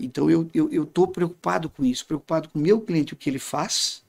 Então 0.00 0.30
eu 0.30 0.44
estou 0.46 0.70
eu, 0.72 0.86
tô 0.86 1.06
preocupado 1.06 1.68
com 1.68 1.84
isso, 1.84 2.06
preocupado 2.06 2.48
com 2.48 2.58
o 2.58 2.62
meu 2.62 2.80
cliente, 2.80 3.12
o 3.12 3.16
que 3.16 3.28
ele 3.28 3.38
faz, 3.38 4.02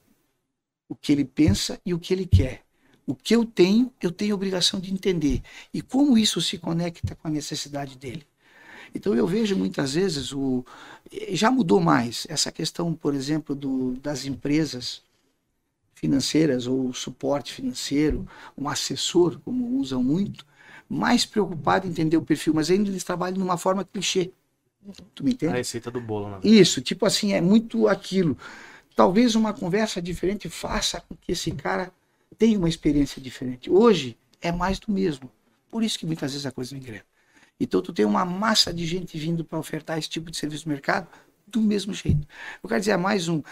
o 0.87 0.95
que 0.95 1.11
ele 1.11 1.25
pensa 1.25 1.79
e 1.85 1.93
o 1.93 1.99
que 1.99 2.13
ele 2.13 2.25
quer. 2.25 2.63
O 3.05 3.15
que 3.15 3.35
eu 3.35 3.45
tenho, 3.45 3.91
eu 4.01 4.11
tenho 4.11 4.33
a 4.33 4.35
obrigação 4.35 4.79
de 4.79 4.93
entender. 4.93 5.41
E 5.73 5.81
como 5.81 6.17
isso 6.17 6.39
se 6.41 6.57
conecta 6.57 7.15
com 7.15 7.27
a 7.27 7.31
necessidade 7.31 7.97
dele. 7.97 8.25
Então 8.93 9.15
eu 9.15 9.25
vejo 9.25 9.55
muitas 9.55 9.93
vezes 9.93 10.33
o 10.33 10.65
já 11.29 11.49
mudou 11.49 11.79
mais 11.79 12.27
essa 12.29 12.51
questão, 12.51 12.93
por 12.93 13.13
exemplo, 13.13 13.55
do, 13.55 13.93
das 13.93 14.25
empresas 14.25 15.01
financeiras 15.95 16.67
ou 16.67 16.93
suporte 16.93 17.53
financeiro, 17.53 18.27
um 18.57 18.67
assessor, 18.67 19.39
como 19.45 19.77
usam 19.79 20.03
muito, 20.03 20.45
mais 20.89 21.25
preocupado 21.25 21.87
em 21.87 21.91
entender 21.91 22.17
o 22.17 22.21
perfil, 22.21 22.53
mas 22.53 22.69
ainda 22.69 22.89
eles 22.89 23.03
trabalham 23.03 23.37
de 23.37 23.43
uma 23.43 23.57
forma 23.57 23.85
clichê. 23.85 24.31
Tu 25.13 25.23
me 25.23 25.31
entende? 25.31 25.53
A 25.53 25.57
receita 25.57 25.91
do 25.91 26.01
bolo, 26.01 26.29
né? 26.29 26.39
Isso, 26.43 26.81
tipo 26.81 27.05
assim, 27.05 27.33
é 27.33 27.41
muito 27.41 27.87
aquilo. 27.87 28.35
Talvez 28.95 29.35
uma 29.35 29.53
conversa 29.53 30.01
diferente 30.01 30.49
faça 30.49 31.01
com 31.01 31.15
que 31.15 31.31
esse 31.31 31.51
cara 31.51 31.93
tenha 32.38 32.57
uma 32.57 32.69
experiência 32.69 33.21
diferente. 33.21 33.69
Hoje 33.69 34.17
é 34.41 34.51
mais 34.51 34.79
do 34.79 34.91
mesmo. 34.91 35.32
Por 35.69 35.84
isso 35.84 35.97
que 35.97 36.05
muitas 36.05 36.32
vezes 36.32 36.45
a 36.45 36.51
coisa 36.51 36.73
não 36.73 36.82
engrena. 36.82 37.05
Então 37.59 37.82
tu 37.82 37.93
tem 37.93 38.05
uma 38.05 38.25
massa 38.25 38.73
de 38.73 38.86
gente 38.86 39.17
vindo 39.17 39.45
para 39.45 39.59
ofertar 39.59 39.97
esse 39.97 40.09
tipo 40.09 40.32
de 40.32 40.38
serviço 40.38 40.67
no 40.67 40.73
mercado 40.73 41.07
do 41.47 41.61
mesmo 41.61 41.93
jeito. 41.93 42.27
Eu 42.63 42.69
quero 42.69 42.79
dizer, 42.79 42.91
é 42.91 42.97
mais 42.97 43.27
um. 43.27 43.43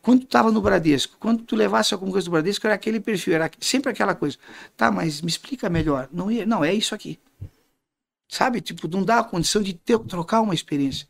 Quando 0.00 0.20
tu 0.20 0.26
estava 0.26 0.50
no 0.50 0.60
Bradesco, 0.60 1.16
quando 1.18 1.42
tu 1.42 1.54
levasse 1.56 1.92
alguma 1.92 2.12
coisa 2.12 2.24
do 2.26 2.30
Bradesco, 2.30 2.66
era 2.66 2.74
aquele 2.74 3.00
perfil, 3.00 3.34
era 3.34 3.50
sempre 3.60 3.90
aquela 3.90 4.14
coisa. 4.14 4.38
Tá, 4.76 4.90
mas 4.90 5.20
me 5.20 5.28
explica 5.28 5.68
melhor. 5.68 6.08
Não, 6.12 6.30
ia, 6.30 6.46
não 6.46 6.64
é 6.64 6.72
isso 6.72 6.94
aqui. 6.94 7.18
Sabe? 8.28 8.60
Tipo, 8.60 8.88
não 8.88 9.02
dá 9.02 9.18
a 9.18 9.24
condição 9.24 9.60
de 9.60 9.74
ter, 9.74 9.98
trocar 10.00 10.40
uma 10.40 10.54
experiência. 10.54 11.06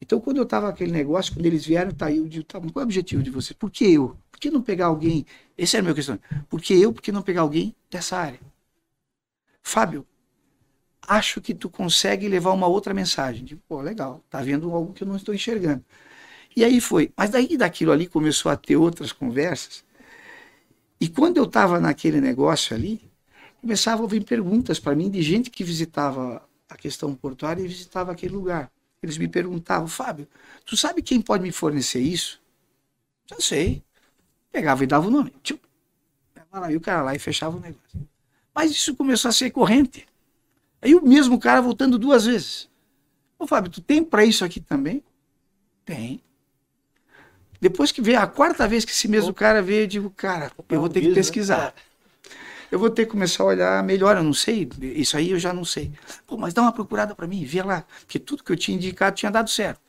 Então, 0.00 0.20
quando 0.20 0.38
eu 0.38 0.44
estava 0.44 0.68
aquele 0.68 0.92
negócio, 0.92 1.32
quando 1.34 1.46
eles 1.46 1.64
vieram, 1.64 1.90
tá, 1.92 2.10
eu 2.10 2.26
digo, 2.26 2.44
tá, 2.44 2.60
qual 2.60 2.70
é 2.76 2.78
o 2.78 2.82
objetivo 2.82 3.22
de 3.22 3.30
vocês? 3.30 3.56
Por 3.56 3.70
que 3.70 3.92
eu? 3.92 4.16
Que 4.40 4.50
não 4.50 4.62
pegar 4.62 4.86
alguém? 4.86 5.26
Esse 5.56 5.76
era 5.76 5.82
o 5.82 5.86
meu 5.86 5.94
questão. 5.94 6.18
Por 6.48 6.60
que 6.60 6.74
eu? 6.74 6.92
Por 6.92 7.02
que 7.02 7.12
não 7.12 7.22
pegar 7.22 7.42
alguém 7.42 7.76
dessa 7.90 8.16
área? 8.16 8.40
Fábio, 9.62 10.06
acho 11.06 11.40
que 11.40 11.54
tu 11.54 11.68
consegue 11.68 12.28
levar 12.28 12.52
uma 12.52 12.66
outra 12.66 12.94
mensagem. 12.94 13.44
Digo, 13.44 13.60
pô, 13.68 13.80
legal, 13.82 14.24
tá 14.30 14.40
vendo 14.42 14.72
algo 14.72 14.92
que 14.94 15.02
eu 15.02 15.08
não 15.08 15.16
estou 15.16 15.34
enxergando. 15.34 15.84
E 16.56 16.64
aí 16.64 16.80
foi. 16.80 17.12
Mas 17.16 17.30
daí 17.30 17.56
daquilo 17.56 17.92
ali 17.92 18.06
começou 18.06 18.50
a 18.50 18.56
ter 18.56 18.76
outras 18.76 19.12
conversas. 19.12 19.84
E 21.00 21.08
quando 21.08 21.36
eu 21.36 21.44
estava 21.44 21.80
naquele 21.80 22.20
negócio 22.20 22.74
ali, 22.74 23.10
começavam 23.60 24.06
a 24.06 24.08
vir 24.08 24.24
perguntas 24.24 24.80
para 24.80 24.94
mim 24.94 25.10
de 25.10 25.22
gente 25.22 25.50
que 25.50 25.62
visitava 25.62 26.46
a 26.68 26.76
questão 26.76 27.14
portuária 27.14 27.62
e 27.62 27.68
visitava 27.68 28.12
aquele 28.12 28.34
lugar. 28.34 28.70
Eles 29.02 29.16
me 29.18 29.28
perguntavam, 29.28 29.88
Fábio, 29.88 30.28
tu 30.64 30.76
sabe 30.76 31.02
quem 31.02 31.20
pode 31.20 31.42
me 31.42 31.52
fornecer 31.52 32.00
isso? 32.00 32.40
Já 33.26 33.36
sei. 33.40 33.82
Pegava 34.52 34.82
e 34.84 34.86
dava 34.86 35.08
o 35.08 35.10
nome. 35.10 35.32
Tchum. 35.42 35.58
Lá, 36.52 36.72
e 36.72 36.76
o 36.76 36.80
cara 36.80 37.02
lá 37.02 37.14
e 37.14 37.18
fechava 37.18 37.56
o 37.56 37.60
negócio. 37.60 38.08
Mas 38.52 38.72
isso 38.72 38.96
começou 38.96 39.28
a 39.28 39.32
ser 39.32 39.50
corrente. 39.50 40.06
Aí 40.82 40.94
o 40.94 41.02
mesmo 41.02 41.38
cara 41.38 41.60
voltando 41.60 41.98
duas 41.98 42.24
vezes. 42.24 42.68
Ô 43.38 43.46
Fábio, 43.46 43.70
tu 43.70 43.80
tem 43.80 44.02
para 44.02 44.24
isso 44.24 44.44
aqui 44.44 44.60
também? 44.60 45.02
Tem. 45.84 46.20
Depois 47.60 47.92
que 47.92 48.00
veio 48.00 48.18
a 48.18 48.26
quarta 48.26 48.66
vez 48.66 48.84
que 48.84 48.90
esse 48.90 49.06
mesmo 49.06 49.34
cara 49.34 49.62
veio, 49.62 49.82
eu 49.82 49.86
digo, 49.86 50.10
cara, 50.10 50.50
eu 50.68 50.80
vou 50.80 50.88
ter 50.88 51.02
que 51.02 51.12
pesquisar. 51.12 51.74
Eu 52.70 52.78
vou 52.78 52.88
ter 52.88 53.04
que 53.04 53.10
começar 53.10 53.42
a 53.42 53.46
olhar 53.46 53.82
melhor, 53.82 54.16
eu 54.16 54.22
não 54.22 54.32
sei, 54.32 54.68
isso 54.80 55.16
aí 55.16 55.30
eu 55.30 55.38
já 55.38 55.52
não 55.52 55.64
sei. 55.64 55.92
Pô, 56.26 56.36
mas 56.36 56.54
dá 56.54 56.62
uma 56.62 56.72
procurada 56.72 57.14
para 57.14 57.26
mim, 57.26 57.44
vê 57.44 57.62
lá, 57.62 57.84
porque 58.00 58.18
tudo 58.18 58.44
que 58.44 58.52
eu 58.52 58.56
tinha 58.56 58.76
indicado 58.76 59.16
tinha 59.16 59.30
dado 59.30 59.50
certo. 59.50 59.80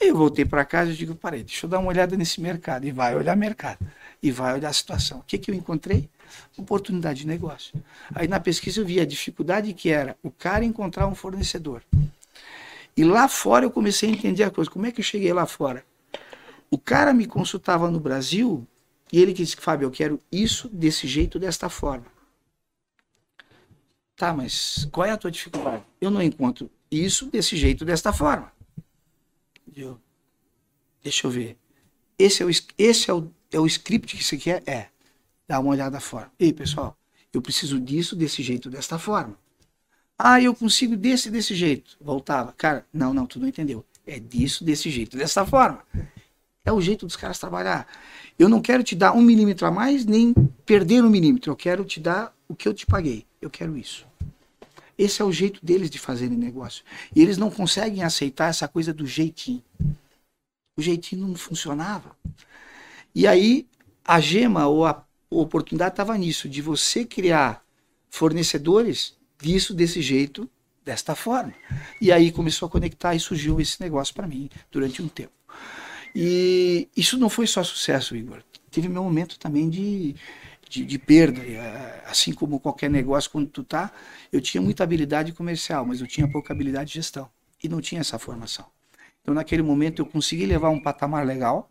Eu 0.00 0.16
voltei 0.16 0.44
para 0.44 0.64
casa 0.64 0.92
e 0.92 0.94
digo, 0.94 1.14
parei, 1.14 1.42
deixa 1.42 1.66
eu 1.66 1.70
dar 1.70 1.80
uma 1.80 1.88
olhada 1.88 2.16
nesse 2.16 2.40
mercado. 2.40 2.86
E 2.86 2.92
vai 2.92 3.16
olhar 3.16 3.36
mercado. 3.36 3.78
E 4.22 4.30
vai 4.30 4.54
olhar 4.54 4.68
a 4.68 4.72
situação. 4.72 5.18
O 5.18 5.22
que, 5.22 5.38
que 5.38 5.50
eu 5.50 5.54
encontrei? 5.54 6.08
Oportunidade 6.56 7.20
de 7.20 7.26
negócio. 7.26 7.74
Aí 8.14 8.28
na 8.28 8.38
pesquisa 8.38 8.80
eu 8.80 8.86
vi 8.86 9.00
a 9.00 9.04
dificuldade 9.04 9.72
que 9.72 9.90
era 9.90 10.16
o 10.22 10.30
cara 10.30 10.64
encontrar 10.64 11.06
um 11.08 11.14
fornecedor. 11.14 11.82
E 12.96 13.04
lá 13.04 13.28
fora 13.28 13.64
eu 13.64 13.70
comecei 13.70 14.08
a 14.08 14.12
entender 14.12 14.44
a 14.44 14.50
coisa. 14.50 14.70
Como 14.70 14.86
é 14.86 14.92
que 14.92 15.00
eu 15.00 15.04
cheguei 15.04 15.32
lá 15.32 15.46
fora? 15.46 15.84
O 16.70 16.78
cara 16.78 17.12
me 17.12 17.26
consultava 17.26 17.90
no 17.90 17.98
Brasil 17.98 18.66
e 19.12 19.20
ele 19.20 19.32
disse, 19.32 19.56
Fábio, 19.56 19.86
eu 19.86 19.90
quero 19.90 20.20
isso 20.30 20.68
desse 20.68 21.08
jeito, 21.08 21.38
desta 21.38 21.68
forma. 21.68 22.06
Tá, 24.16 24.32
mas 24.32 24.88
qual 24.92 25.06
é 25.06 25.10
a 25.10 25.16
tua 25.16 25.30
dificuldade? 25.30 25.82
Eu 26.00 26.10
não 26.10 26.20
encontro 26.20 26.70
isso 26.90 27.26
desse 27.26 27.56
jeito, 27.56 27.84
desta 27.84 28.12
forma. 28.12 28.52
Eu, 29.80 29.96
deixa 31.00 31.26
eu 31.26 31.30
ver. 31.30 31.56
Esse 32.18 32.42
é 32.42 32.46
o, 32.46 32.50
esse 32.76 33.10
é 33.10 33.14
o, 33.14 33.30
é 33.52 33.60
o 33.60 33.66
script 33.66 34.16
que 34.16 34.24
você 34.24 34.36
quer? 34.36 34.60
É. 34.66 34.88
Dá 35.46 35.60
uma 35.60 35.70
olhada 35.70 36.00
fora. 36.00 36.32
Ei, 36.36 36.52
pessoal, 36.52 36.98
eu 37.32 37.40
preciso 37.40 37.80
disso, 37.80 38.16
desse 38.16 38.42
jeito, 38.42 38.68
desta 38.68 38.98
forma. 38.98 39.38
Ah, 40.18 40.42
eu 40.42 40.52
consigo 40.52 40.96
desse, 40.96 41.30
desse 41.30 41.54
jeito. 41.54 41.96
Voltava. 42.00 42.52
Cara, 42.58 42.84
não, 42.92 43.14
não, 43.14 43.24
tu 43.24 43.38
não 43.38 43.46
entendeu. 43.46 43.84
É 44.04 44.18
disso, 44.18 44.64
desse 44.64 44.90
jeito, 44.90 45.16
dessa 45.16 45.46
forma. 45.46 45.84
É 46.64 46.72
o 46.72 46.80
jeito 46.80 47.06
dos 47.06 47.14
caras 47.14 47.38
trabalhar. 47.38 47.86
Eu 48.36 48.48
não 48.48 48.60
quero 48.60 48.82
te 48.82 48.96
dar 48.96 49.12
um 49.12 49.22
milímetro 49.22 49.64
a 49.64 49.70
mais, 49.70 50.04
nem 50.04 50.34
perder 50.66 51.04
um 51.04 51.08
milímetro. 51.08 51.52
Eu 51.52 51.56
quero 51.56 51.84
te 51.84 52.00
dar 52.00 52.34
o 52.48 52.56
que 52.56 52.66
eu 52.66 52.74
te 52.74 52.84
paguei. 52.84 53.24
Eu 53.40 53.48
quero 53.48 53.76
isso. 53.76 54.07
Esse 54.98 55.22
é 55.22 55.24
o 55.24 55.30
jeito 55.30 55.64
deles 55.64 55.88
de 55.88 55.98
fazerem 55.98 56.36
negócio. 56.36 56.84
E 57.14 57.22
eles 57.22 57.38
não 57.38 57.50
conseguem 57.50 58.02
aceitar 58.02 58.50
essa 58.50 58.66
coisa 58.66 58.92
do 58.92 59.06
jeitinho. 59.06 59.62
O 60.76 60.82
jeitinho 60.82 61.26
não 61.26 61.36
funcionava. 61.36 62.16
E 63.14 63.26
aí, 63.26 63.66
a 64.04 64.20
gema 64.20 64.66
ou 64.66 64.84
a 64.84 65.04
oportunidade 65.30 65.92
estava 65.92 66.18
nisso, 66.18 66.48
de 66.48 66.60
você 66.60 67.04
criar 67.04 67.64
fornecedores 68.10 69.16
disso, 69.40 69.72
desse 69.72 70.02
jeito, 70.02 70.50
desta 70.84 71.14
forma. 71.14 71.54
E 72.00 72.10
aí 72.10 72.32
começou 72.32 72.66
a 72.66 72.70
conectar 72.70 73.14
e 73.14 73.20
surgiu 73.20 73.60
esse 73.60 73.80
negócio 73.80 74.14
para 74.14 74.26
mim 74.26 74.50
durante 74.70 75.02
um 75.02 75.08
tempo. 75.08 75.32
E 76.14 76.88
isso 76.96 77.18
não 77.18 77.28
foi 77.28 77.46
só 77.46 77.62
sucesso, 77.62 78.16
Igor. 78.16 78.42
Teve 78.70 78.88
meu 78.88 79.02
momento 79.02 79.38
também 79.38 79.68
de, 79.68 80.14
de, 80.68 80.84
de, 80.84 80.98
perda. 80.98 81.40
Assim 82.06 82.32
como 82.32 82.60
qualquer 82.60 82.90
negócio, 82.90 83.30
quando 83.30 83.48
tu 83.48 83.64
tá, 83.64 83.92
eu 84.32 84.40
tinha 84.40 84.60
muita 84.60 84.84
habilidade 84.84 85.32
comercial, 85.32 85.84
mas 85.84 86.00
eu 86.00 86.06
tinha 86.06 86.28
pouca 86.28 86.52
habilidade 86.52 86.88
de 86.88 86.94
gestão. 86.94 87.28
E 87.62 87.68
não 87.68 87.80
tinha 87.80 88.00
essa 88.00 88.18
formação. 88.18 88.66
Então, 89.22 89.34
naquele 89.34 89.62
momento, 89.62 90.00
eu 90.00 90.06
consegui 90.06 90.46
levar 90.46 90.70
um 90.70 90.80
patamar 90.80 91.26
legal, 91.26 91.70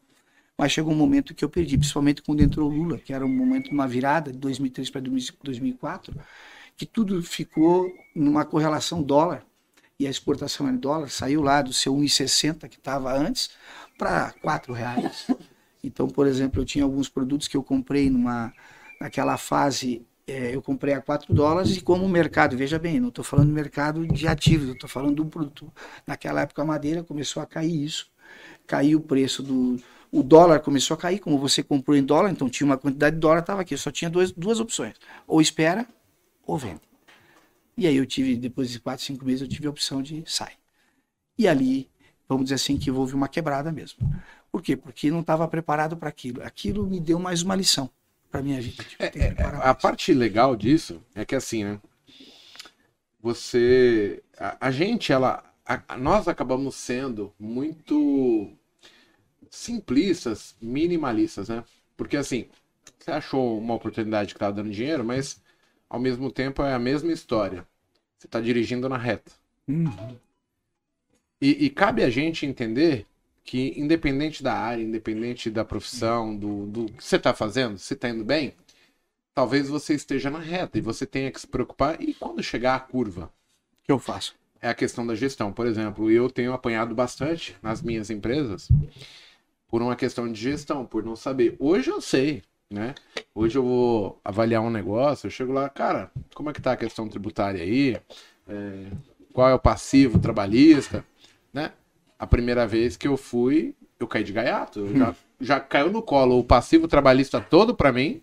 mas 0.57 0.71
chegou 0.71 0.93
um 0.93 0.95
momento 0.97 1.33
que 1.33 1.45
eu 1.45 1.49
perdi, 1.49 1.77
principalmente 1.77 2.21
quando 2.21 2.41
entrou 2.41 2.69
Lula, 2.69 2.97
que 2.97 3.13
era 3.13 3.25
um 3.25 3.29
momento 3.29 3.71
uma 3.71 3.87
virada 3.87 4.31
de 4.31 4.37
2003 4.37 4.89
para 4.89 5.01
2004, 5.01 6.15
que 6.75 6.85
tudo 6.85 7.21
ficou 7.23 7.91
numa 8.15 8.45
correlação 8.45 9.01
dólar 9.01 9.45
e 9.99 10.05
a 10.05 10.09
exportação 10.09 10.69
em 10.69 10.77
dólar 10.77 11.09
saiu 11.09 11.41
lá 11.41 11.61
do 11.61 11.73
seu 11.73 11.95
1,60 11.95 12.67
que 12.69 12.77
estava 12.77 13.11
antes 13.11 13.49
para 13.97 14.33
R$ 14.43 14.73
reais. 14.73 15.27
Então, 15.83 16.07
por 16.07 16.27
exemplo, 16.27 16.61
eu 16.61 16.65
tinha 16.65 16.83
alguns 16.83 17.07
produtos 17.07 17.47
que 17.47 17.55
eu 17.55 17.63
comprei 17.63 18.09
numa 18.09 18.53
naquela 18.99 19.37
fase 19.37 20.05
é, 20.27 20.53
eu 20.53 20.61
comprei 20.61 20.93
a 20.93 21.01
4 21.01 21.33
dólares 21.33 21.77
e 21.77 21.81
como 21.81 22.03
o 22.03 22.09
mercado, 22.09 22.57
veja 22.57 22.77
bem, 22.77 22.99
não 22.99 23.07
estou 23.07 23.23
falando 23.23 23.47
do 23.47 23.53
mercado 23.53 24.05
de 24.05 24.27
ativos, 24.27 24.69
estou 24.69 24.89
falando 24.89 25.15
do 25.15 25.25
produto. 25.25 25.71
Naquela 26.05 26.41
época 26.41 26.61
a 26.61 26.65
madeira 26.65 27.03
começou 27.03 27.41
a 27.41 27.45
cair 27.45 27.85
isso, 27.85 28.11
caiu 28.65 28.99
o 28.99 29.01
preço 29.01 29.41
do, 29.41 29.77
o 30.11 30.21
dólar 30.21 30.59
começou 30.59 30.95
a 30.95 30.97
cair, 30.97 31.19
como 31.19 31.37
você 31.37 31.63
comprou 31.63 31.95
em 31.95 32.03
dólar, 32.03 32.29
então 32.29 32.49
tinha 32.49 32.65
uma 32.65 32.77
quantidade 32.77 33.15
de 33.15 33.21
dólar, 33.21 33.39
estava 33.39 33.61
aqui, 33.61 33.77
só 33.77 33.89
tinha 33.89 34.09
duas, 34.09 34.31
duas 34.31 34.59
opções, 34.59 34.95
ou 35.25 35.39
espera 35.39 35.87
ou 36.45 36.57
vende. 36.57 36.81
E 37.77 37.87
aí 37.87 37.95
eu 37.95 38.05
tive, 38.05 38.35
depois 38.35 38.69
de 38.69 38.79
quatro, 38.79 39.05
cinco 39.05 39.23
meses, 39.23 39.41
eu 39.41 39.47
tive 39.47 39.67
a 39.67 39.69
opção 39.69 40.01
de 40.01 40.23
sai. 40.25 40.53
E 41.37 41.47
ali, 41.47 41.89
vamos 42.27 42.45
dizer 42.45 42.55
assim, 42.55 42.77
que 42.77 42.89
houve 42.89 43.13
uma 43.13 43.27
quebrada 43.27 43.71
mesmo. 43.71 43.99
Por 44.51 44.61
quê? 44.61 44.75
Porque 44.75 45.11
não 45.11 45.21
estava 45.21 45.47
preparado 45.47 45.95
para 45.95 46.09
aquilo. 46.09 46.41
Aquilo 46.41 46.87
me 46.87 46.99
deu 46.99 47.19
mais 47.19 47.43
uma 47.43 47.55
lição 47.55 47.89
para 48.37 48.43
minha 48.43 48.61
vida. 48.61 48.83
Tipo, 48.83 49.03
é, 49.03 49.07
é, 49.07 49.35
a 49.61 49.73
parte 49.73 50.13
legal 50.13 50.55
disso 50.55 51.01
é 51.15 51.25
que 51.25 51.35
assim, 51.35 51.63
né? 51.63 51.79
Você, 53.19 54.23
a, 54.37 54.67
a 54.67 54.71
gente, 54.71 55.11
ela, 55.11 55.43
a, 55.65 55.97
nós 55.97 56.27
acabamos 56.27 56.75
sendo 56.75 57.33
muito 57.39 58.51
simplistas, 59.49 60.55
minimalistas, 60.61 61.49
né? 61.49 61.63
Porque 61.95 62.15
assim, 62.15 62.47
você 62.99 63.11
achou 63.11 63.57
uma 63.57 63.73
oportunidade 63.73 64.33
que 64.33 64.37
estava 64.37 64.53
dando 64.53 64.69
dinheiro, 64.69 65.03
mas 65.03 65.41
ao 65.89 65.99
mesmo 65.99 66.31
tempo 66.31 66.61
é 66.61 66.73
a 66.73 66.79
mesma 66.79 67.11
história. 67.11 67.67
Você 68.17 68.27
está 68.27 68.39
dirigindo 68.39 68.87
na 68.87 68.97
reta. 68.97 69.31
Uhum. 69.67 70.15
E, 71.41 71.65
e, 71.65 71.69
cabe 71.69 72.03
a 72.03 72.09
gente 72.09 72.45
entender 72.45 73.05
que, 73.47 73.73
independente 73.79 74.43
da 74.43 74.53
área, 74.53 74.83
independente 74.83 75.49
da 75.49 75.63
profissão, 75.63 76.35
do, 76.35 76.67
do 76.67 76.85
que 76.91 77.01
você 77.01 77.15
está 77.15 77.33
fazendo, 77.33 77.77
se 77.77 77.93
está 77.93 78.09
indo 78.09 78.25
bem, 78.25 78.53
talvez 79.33 79.69
você 79.69 79.95
esteja 79.95 80.29
na 80.29 80.39
reta 80.39 80.77
e 80.77 80.81
você 80.81 81.05
tenha 81.05 81.31
que 81.31 81.39
se 81.39 81.47
preocupar. 81.47 82.01
E 82.01 82.13
quando 82.13 82.43
chegar 82.43 82.75
a 82.75 82.79
curva? 82.79 83.31
O 83.81 83.85
que 83.85 83.91
eu 83.91 83.97
faço? 83.97 84.35
É 84.61 84.67
a 84.67 84.73
questão 84.75 85.07
da 85.07 85.15
gestão. 85.15 85.53
Por 85.53 85.65
exemplo, 85.65 86.11
eu 86.11 86.29
tenho 86.29 86.51
apanhado 86.51 86.93
bastante 86.93 87.55
nas 87.63 87.81
minhas 87.81 88.09
empresas 88.09 88.67
por 89.69 89.81
uma 89.81 89.95
questão 89.95 90.29
de 90.29 90.39
gestão, 90.39 90.85
por 90.85 91.01
não 91.01 91.15
saber. 91.15 91.55
Hoje 91.57 91.89
eu 91.89 92.01
sei, 92.01 92.43
né? 92.69 92.95
Hoje 93.33 93.57
eu 93.57 93.63
vou 93.63 94.19
avaliar 94.25 94.61
um 94.61 94.69
negócio, 94.69 95.27
eu 95.27 95.31
chego 95.31 95.53
lá, 95.53 95.69
cara, 95.69 96.11
como 96.35 96.49
é 96.49 96.53
que 96.53 96.61
tá 96.61 96.73
a 96.73 96.77
questão 96.77 97.07
tributária 97.07 97.63
aí? 97.63 97.95
É, 98.45 98.87
qual 99.31 99.47
é 99.47 99.53
o 99.53 99.59
passivo 99.59 100.19
trabalhista? 100.19 101.05
A 102.19 102.25
primeira 102.25 102.65
vez 102.65 102.97
que 102.97 103.07
eu 103.07 103.15
fui, 103.15 103.75
eu 103.99 104.07
caí 104.07 104.23
de 104.23 104.33
gaiato. 104.33 104.81
Hum. 104.81 104.97
Já, 104.97 105.15
já 105.39 105.59
caiu 105.59 105.91
no 105.91 106.01
colo 106.01 106.39
o 106.39 106.43
passivo 106.43 106.87
trabalhista 106.87 107.39
todo 107.39 107.75
para 107.75 107.91
mim 107.91 108.21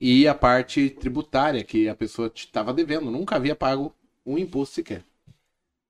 e 0.00 0.26
a 0.26 0.34
parte 0.34 0.90
tributária 0.90 1.62
que 1.64 1.88
a 1.88 1.94
pessoa 1.94 2.30
estava 2.34 2.72
devendo. 2.72 3.10
Nunca 3.10 3.36
havia 3.36 3.54
pago 3.54 3.94
um 4.24 4.38
imposto 4.38 4.76
sequer. 4.76 5.04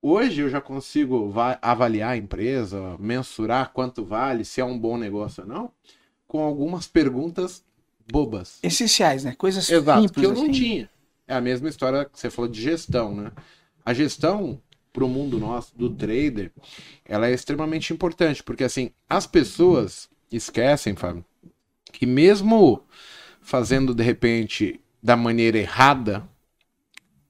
Hoje 0.02 0.42
eu 0.42 0.50
já 0.50 0.60
consigo 0.60 1.32
avaliar 1.62 2.10
a 2.10 2.16
empresa, 2.16 2.96
mensurar 2.98 3.72
quanto 3.72 4.04
vale, 4.04 4.44
se 4.44 4.60
é 4.60 4.64
um 4.64 4.78
bom 4.78 4.98
negócio 4.98 5.42
ou 5.42 5.48
não, 5.48 5.72
com 6.26 6.42
algumas 6.42 6.86
perguntas 6.86 7.64
bobas. 8.12 8.58
Essenciais, 8.62 9.24
né? 9.24 9.34
Coisas 9.34 9.68
Exato, 9.70 10.02
simples. 10.02 10.20
que 10.20 10.26
eu 10.26 10.34
não 10.34 10.42
assim. 10.42 10.52
tinha. 10.52 10.90
É 11.26 11.34
a 11.34 11.40
mesma 11.40 11.70
história 11.70 12.04
que 12.04 12.20
você 12.20 12.28
falou 12.28 12.50
de 12.50 12.60
gestão, 12.60 13.14
né? 13.14 13.32
A 13.82 13.94
gestão 13.94 14.60
para 14.94 15.04
o 15.04 15.08
mundo 15.08 15.38
nosso 15.38 15.76
do 15.76 15.90
trader, 15.90 16.50
ela 17.04 17.28
é 17.28 17.34
extremamente 17.34 17.92
importante, 17.92 18.42
porque 18.42 18.64
assim, 18.64 18.90
as 19.06 19.26
pessoas 19.26 20.08
esquecem, 20.32 20.96
Fábio, 20.96 21.22
que 21.92 22.06
mesmo 22.06 22.82
fazendo 23.42 23.94
de 23.94 24.02
repente 24.02 24.80
da 25.02 25.16
maneira 25.16 25.58
errada, 25.58 26.26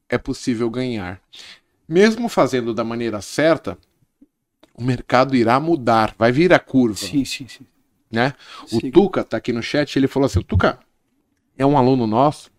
é 0.08 0.16
possível 0.16 0.70
ganhar 0.70 1.20
mesmo 1.88 2.28
fazendo 2.28 2.72
da 2.74 2.82
maneira 2.82 3.20
certa, 3.20 3.78
o 4.74 4.82
mercado 4.82 5.36
irá 5.36 5.60
mudar, 5.60 6.14
vai 6.18 6.32
vir 6.32 6.52
a 6.52 6.58
curva. 6.58 6.96
Sim, 6.96 7.24
sim, 7.24 7.46
sim. 7.46 7.66
Né? 8.10 8.32
O 8.72 8.90
Tuca 8.90 9.20
está 9.20 9.36
aqui 9.36 9.52
no 9.52 9.62
chat, 9.62 9.96
ele 9.96 10.08
falou 10.08 10.26
assim: 10.26 10.40
Tuca 10.42 10.78
é 11.56 11.66
um 11.66 11.76
aluno 11.76 12.06
nosso, 12.06 12.50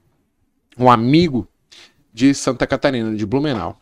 um 0.77 0.89
amigo 0.89 1.47
de 2.13 2.33
Santa 2.33 2.67
Catarina, 2.67 3.15
de 3.15 3.25
Blumenau. 3.25 3.79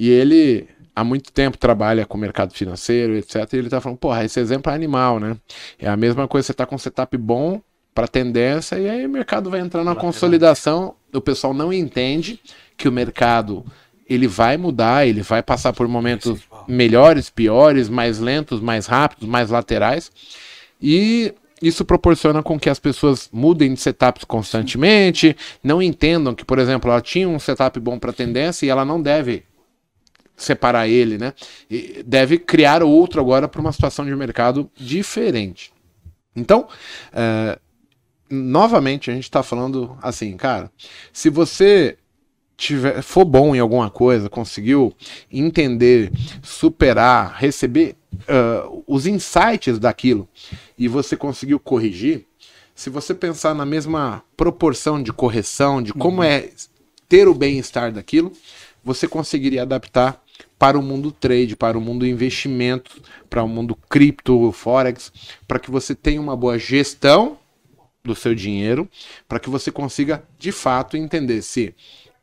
E 0.00 0.08
ele 0.08 0.66
há 0.96 1.04
muito 1.04 1.30
tempo 1.30 1.58
trabalha 1.58 2.06
com 2.06 2.16
mercado 2.16 2.54
financeiro, 2.54 3.14
etc. 3.18 3.34
E 3.52 3.56
ele 3.56 3.66
está 3.66 3.82
falando, 3.82 3.98
porra, 3.98 4.24
esse 4.24 4.40
exemplo 4.40 4.72
é 4.72 4.74
animal, 4.74 5.20
né? 5.20 5.36
É 5.78 5.90
a 5.90 5.96
mesma 5.96 6.26
coisa, 6.26 6.46
você 6.46 6.52
está 6.52 6.64
com 6.64 6.74
um 6.74 6.78
setup 6.78 7.14
bom 7.18 7.60
para 7.94 8.08
tendência, 8.08 8.78
e 8.78 8.88
aí 8.88 9.04
o 9.04 9.10
mercado 9.10 9.50
vai 9.50 9.60
entrar 9.60 9.84
na 9.84 9.94
consolidação. 9.94 10.94
O 11.12 11.20
pessoal 11.20 11.52
não 11.52 11.70
entende 11.70 12.40
que 12.78 12.88
o 12.88 12.92
mercado 12.92 13.62
ele 14.08 14.26
vai 14.26 14.56
mudar, 14.56 15.06
ele 15.06 15.20
vai 15.20 15.42
passar 15.42 15.74
por 15.74 15.86
momentos 15.86 16.40
melhores, 16.66 17.28
piores, 17.28 17.90
mais 17.90 18.18
lentos, 18.18 18.58
mais 18.58 18.86
rápidos, 18.86 19.28
mais 19.28 19.50
laterais. 19.50 20.10
E 20.80 21.34
isso 21.60 21.84
proporciona 21.84 22.42
com 22.42 22.58
que 22.58 22.70
as 22.70 22.78
pessoas 22.78 23.28
mudem 23.30 23.74
de 23.74 23.80
setups 23.80 24.24
constantemente, 24.24 25.36
não 25.62 25.82
entendam 25.82 26.34
que, 26.34 26.42
por 26.42 26.58
exemplo, 26.58 26.90
ela 26.90 27.02
tinha 27.02 27.28
um 27.28 27.38
setup 27.38 27.78
bom 27.78 27.98
para 27.98 28.14
tendência 28.14 28.64
e 28.64 28.70
ela 28.70 28.82
não 28.82 29.02
deve 29.02 29.44
separar 30.42 30.88
ele, 30.88 31.18
né? 31.18 31.32
E 31.70 32.02
deve 32.04 32.38
criar 32.38 32.82
outro 32.82 33.20
agora 33.20 33.46
para 33.48 33.60
uma 33.60 33.72
situação 33.72 34.04
de 34.04 34.14
mercado 34.14 34.70
diferente. 34.76 35.72
Então, 36.34 36.68
é, 37.12 37.58
novamente, 38.30 39.10
a 39.10 39.14
gente 39.14 39.24
está 39.24 39.42
falando 39.42 39.96
assim, 40.02 40.36
cara, 40.36 40.70
se 41.12 41.28
você 41.28 41.96
tiver, 42.56 43.02
for 43.02 43.24
bom 43.24 43.54
em 43.54 43.58
alguma 43.58 43.90
coisa, 43.90 44.28
conseguiu 44.28 44.94
entender, 45.32 46.12
superar, 46.42 47.34
receber 47.36 47.96
uh, 48.12 48.84
os 48.86 49.06
insights 49.06 49.78
daquilo 49.78 50.28
e 50.78 50.86
você 50.86 51.16
conseguiu 51.16 51.58
corrigir, 51.58 52.26
se 52.74 52.90
você 52.90 53.14
pensar 53.14 53.54
na 53.54 53.66
mesma 53.66 54.22
proporção 54.36 55.02
de 55.02 55.12
correção, 55.12 55.82
de 55.82 55.92
como 55.92 56.18
uhum. 56.18 56.24
é 56.24 56.50
ter 57.08 57.28
o 57.28 57.34
bem-estar 57.34 57.92
daquilo, 57.92 58.32
você 58.84 59.08
conseguiria 59.08 59.62
adaptar 59.62 60.19
para 60.60 60.78
o 60.78 60.82
mundo 60.82 61.10
trade, 61.10 61.56
para 61.56 61.78
o 61.78 61.80
mundo 61.80 62.06
investimento, 62.06 63.00
para 63.30 63.42
o 63.42 63.48
mundo 63.48 63.74
cripto, 63.88 64.52
forex, 64.52 65.10
para 65.48 65.58
que 65.58 65.70
você 65.70 65.94
tenha 65.94 66.20
uma 66.20 66.36
boa 66.36 66.58
gestão 66.58 67.38
do 68.04 68.14
seu 68.14 68.34
dinheiro, 68.34 68.86
para 69.26 69.40
que 69.40 69.48
você 69.48 69.72
consiga 69.72 70.22
de 70.38 70.52
fato 70.52 70.98
entender 70.98 71.40
se 71.40 71.74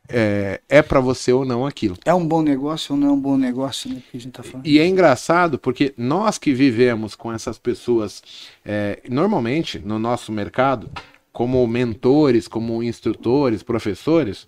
é, 0.08 0.60
é 0.68 0.80
para 0.82 1.00
você 1.00 1.32
ou 1.32 1.44
não 1.44 1.66
aquilo. 1.66 1.96
É 2.04 2.14
um 2.14 2.24
bom 2.24 2.40
negócio 2.40 2.94
ou 2.94 3.00
não 3.00 3.08
é 3.08 3.10
um 3.10 3.20
bom 3.20 3.36
negócio, 3.36 3.90
né? 3.90 4.00
Que 4.08 4.16
a 4.16 4.20
gente 4.20 4.32
tá 4.32 4.44
falando. 4.44 4.64
E 4.64 4.78
é 4.78 4.86
engraçado 4.86 5.58
porque 5.58 5.92
nós 5.98 6.38
que 6.38 6.54
vivemos 6.54 7.16
com 7.16 7.32
essas 7.32 7.58
pessoas, 7.58 8.22
é, 8.64 9.02
normalmente 9.10 9.80
no 9.80 9.98
nosso 9.98 10.30
mercado, 10.30 10.88
como 11.32 11.66
mentores, 11.66 12.46
como 12.46 12.84
instrutores, 12.84 13.64
professores, 13.64 14.46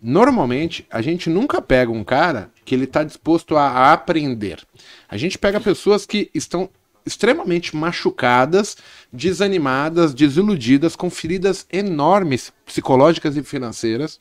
normalmente 0.00 0.86
a 0.90 1.02
gente 1.02 1.28
nunca 1.28 1.60
pega 1.60 1.90
um 1.90 2.04
cara 2.04 2.50
que 2.64 2.74
ele 2.74 2.84
está 2.84 3.02
disposto 3.02 3.56
a, 3.56 3.92
aprender. 3.92 4.60
A 5.08 5.16
gente 5.16 5.38
pega 5.38 5.60
pessoas 5.60 6.06
que 6.06 6.30
estão 6.34 6.68
extremamente 7.04 7.74
machucadas, 7.74 8.76
desanimadas, 9.12 10.12
desiludidas, 10.12 10.94
com 10.94 11.08
feridas 11.08 11.66
enormes 11.72 12.52
psicológicas 12.66 13.36
e 13.36 13.42
financeiras. 13.42 14.20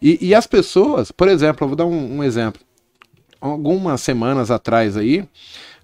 E, 0.00 0.28
e 0.28 0.34
as 0.34 0.46
pessoas, 0.46 1.10
por 1.10 1.28
exemplo, 1.28 1.64
eu 1.64 1.68
vou 1.68 1.76
dar 1.76 1.86
um, 1.86 2.18
um, 2.18 2.24
exemplo. 2.24 2.62
Algumas 3.40 4.00
semanas 4.00 4.50
atrás 4.50 4.96
aí, 4.96 5.28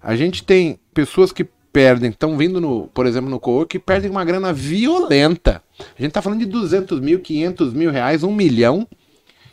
a 0.01 0.15
gente 0.15 0.43
tem 0.43 0.79
pessoas 0.93 1.31
que 1.31 1.45
perdem, 1.71 2.09
estão 2.09 2.37
vindo, 2.37 2.59
no, 2.59 2.87
por 2.87 3.05
exemplo, 3.05 3.29
no 3.29 3.39
co 3.39 3.65
que 3.65 3.79
perdem 3.79 4.09
uma 4.09 4.25
grana 4.25 4.51
violenta. 4.51 5.61
A 5.79 6.01
gente 6.01 6.09
está 6.09 6.21
falando 6.21 6.39
de 6.39 6.45
200 6.45 6.99
mil, 6.99 7.19
500 7.19 7.73
mil 7.73 7.91
reais, 7.91 8.23
um 8.23 8.33
milhão, 8.33 8.87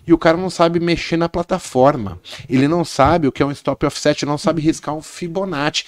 e 0.09 0.13
o 0.13 0.19
cara 0.19 0.39
não 0.39 0.49
sabe 0.49 0.81
mexer 0.81 1.19
na 1.19 1.29
plataforma. 1.29 2.19
Ele 2.49 2.67
não 2.67 2.83
sabe 2.83 3.29
o 3.29 3.33
que 3.33 3.43
é 3.43 3.47
um 3.47 3.53
stop 3.53 3.85
offset, 3.85 4.25
não 4.25 4.39
sabe 4.39 4.63
riscar 4.63 4.95
um 4.95 5.03
Fibonacci. 5.03 5.85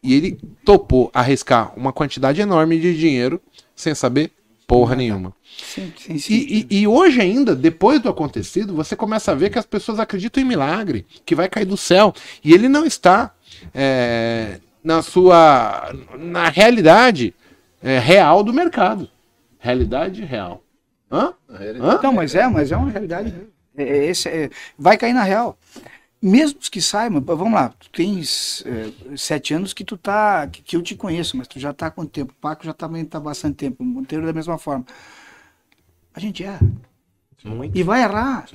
E 0.00 0.14
ele 0.14 0.38
topou 0.64 1.10
arriscar 1.12 1.72
uma 1.76 1.92
quantidade 1.92 2.40
enorme 2.40 2.78
de 2.78 2.96
dinheiro 2.96 3.40
sem 3.74 3.92
saber 3.94 4.30
porra 4.64 4.94
nenhuma. 4.94 5.32
Sim, 5.58 5.92
sim, 5.98 6.18
sim. 6.18 6.34
E, 6.34 6.66
e, 6.70 6.80
e, 6.82 6.86
hoje 6.86 7.20
ainda, 7.20 7.54
depois 7.56 8.00
do 8.00 8.08
acontecido, 8.08 8.74
você 8.74 8.94
começa 8.94 9.32
a 9.32 9.34
ver 9.34 9.50
que 9.50 9.58
as 9.58 9.66
pessoas 9.66 9.98
acreditam 9.98 10.42
em 10.42 10.46
milagre, 10.46 11.04
que 11.26 11.34
vai 11.34 11.48
cair 11.48 11.64
do 11.64 11.76
céu. 11.76 12.14
E 12.44 12.52
ele 12.52 12.68
não 12.68 12.86
está 12.86 13.34
é, 13.74 14.60
na 14.84 15.02
sua. 15.02 15.92
na 16.16 16.48
realidade 16.48 17.34
é, 17.82 17.98
real 17.98 18.44
do 18.44 18.52
mercado. 18.52 19.08
Realidade 19.58 20.24
real. 20.24 20.62
Hã? 21.10 21.34
Hã? 21.48 22.00
Não, 22.02 22.12
mas 22.12 22.34
é, 22.34 22.46
mas 22.46 22.70
é 22.70 22.76
uma 22.76 22.90
realidade. 22.90 23.34
É, 23.36 23.53
é, 23.76 24.06
esse, 24.06 24.28
é, 24.28 24.50
vai 24.78 24.96
cair 24.96 25.12
na 25.12 25.22
real 25.22 25.58
mesmo 26.24 26.58
que 26.58 26.80
saibam, 26.80 27.20
vamos 27.20 27.52
lá, 27.52 27.68
tu 27.68 27.90
tens 27.90 28.64
é, 28.64 29.14
sete 29.14 29.52
anos 29.52 29.74
que 29.74 29.84
tu 29.84 29.98
tá, 29.98 30.48
que, 30.48 30.62
que, 30.62 30.74
eu 30.74 30.80
te 30.80 30.96
conheço, 30.96 31.36
mas 31.36 31.46
tu 31.46 31.60
já 31.60 31.70
tá 31.70 31.88
há 31.88 31.90
quanto 31.90 32.12
tempo? 32.12 32.32
O 32.32 32.40
Paco 32.40 32.64
já 32.64 32.72
também 32.72 33.04
tá, 33.04 33.18
tá 33.18 33.20
bastante 33.20 33.56
tempo, 33.56 33.82
o 33.82 33.86
Monteiro 33.86 34.24
da 34.24 34.32
mesma 34.32 34.56
forma. 34.56 34.86
A 36.14 36.18
gente 36.18 36.42
erra. 36.42 36.66
Muito. 37.44 37.76
E 37.76 37.82
vai 37.82 38.02
errar. 38.02 38.46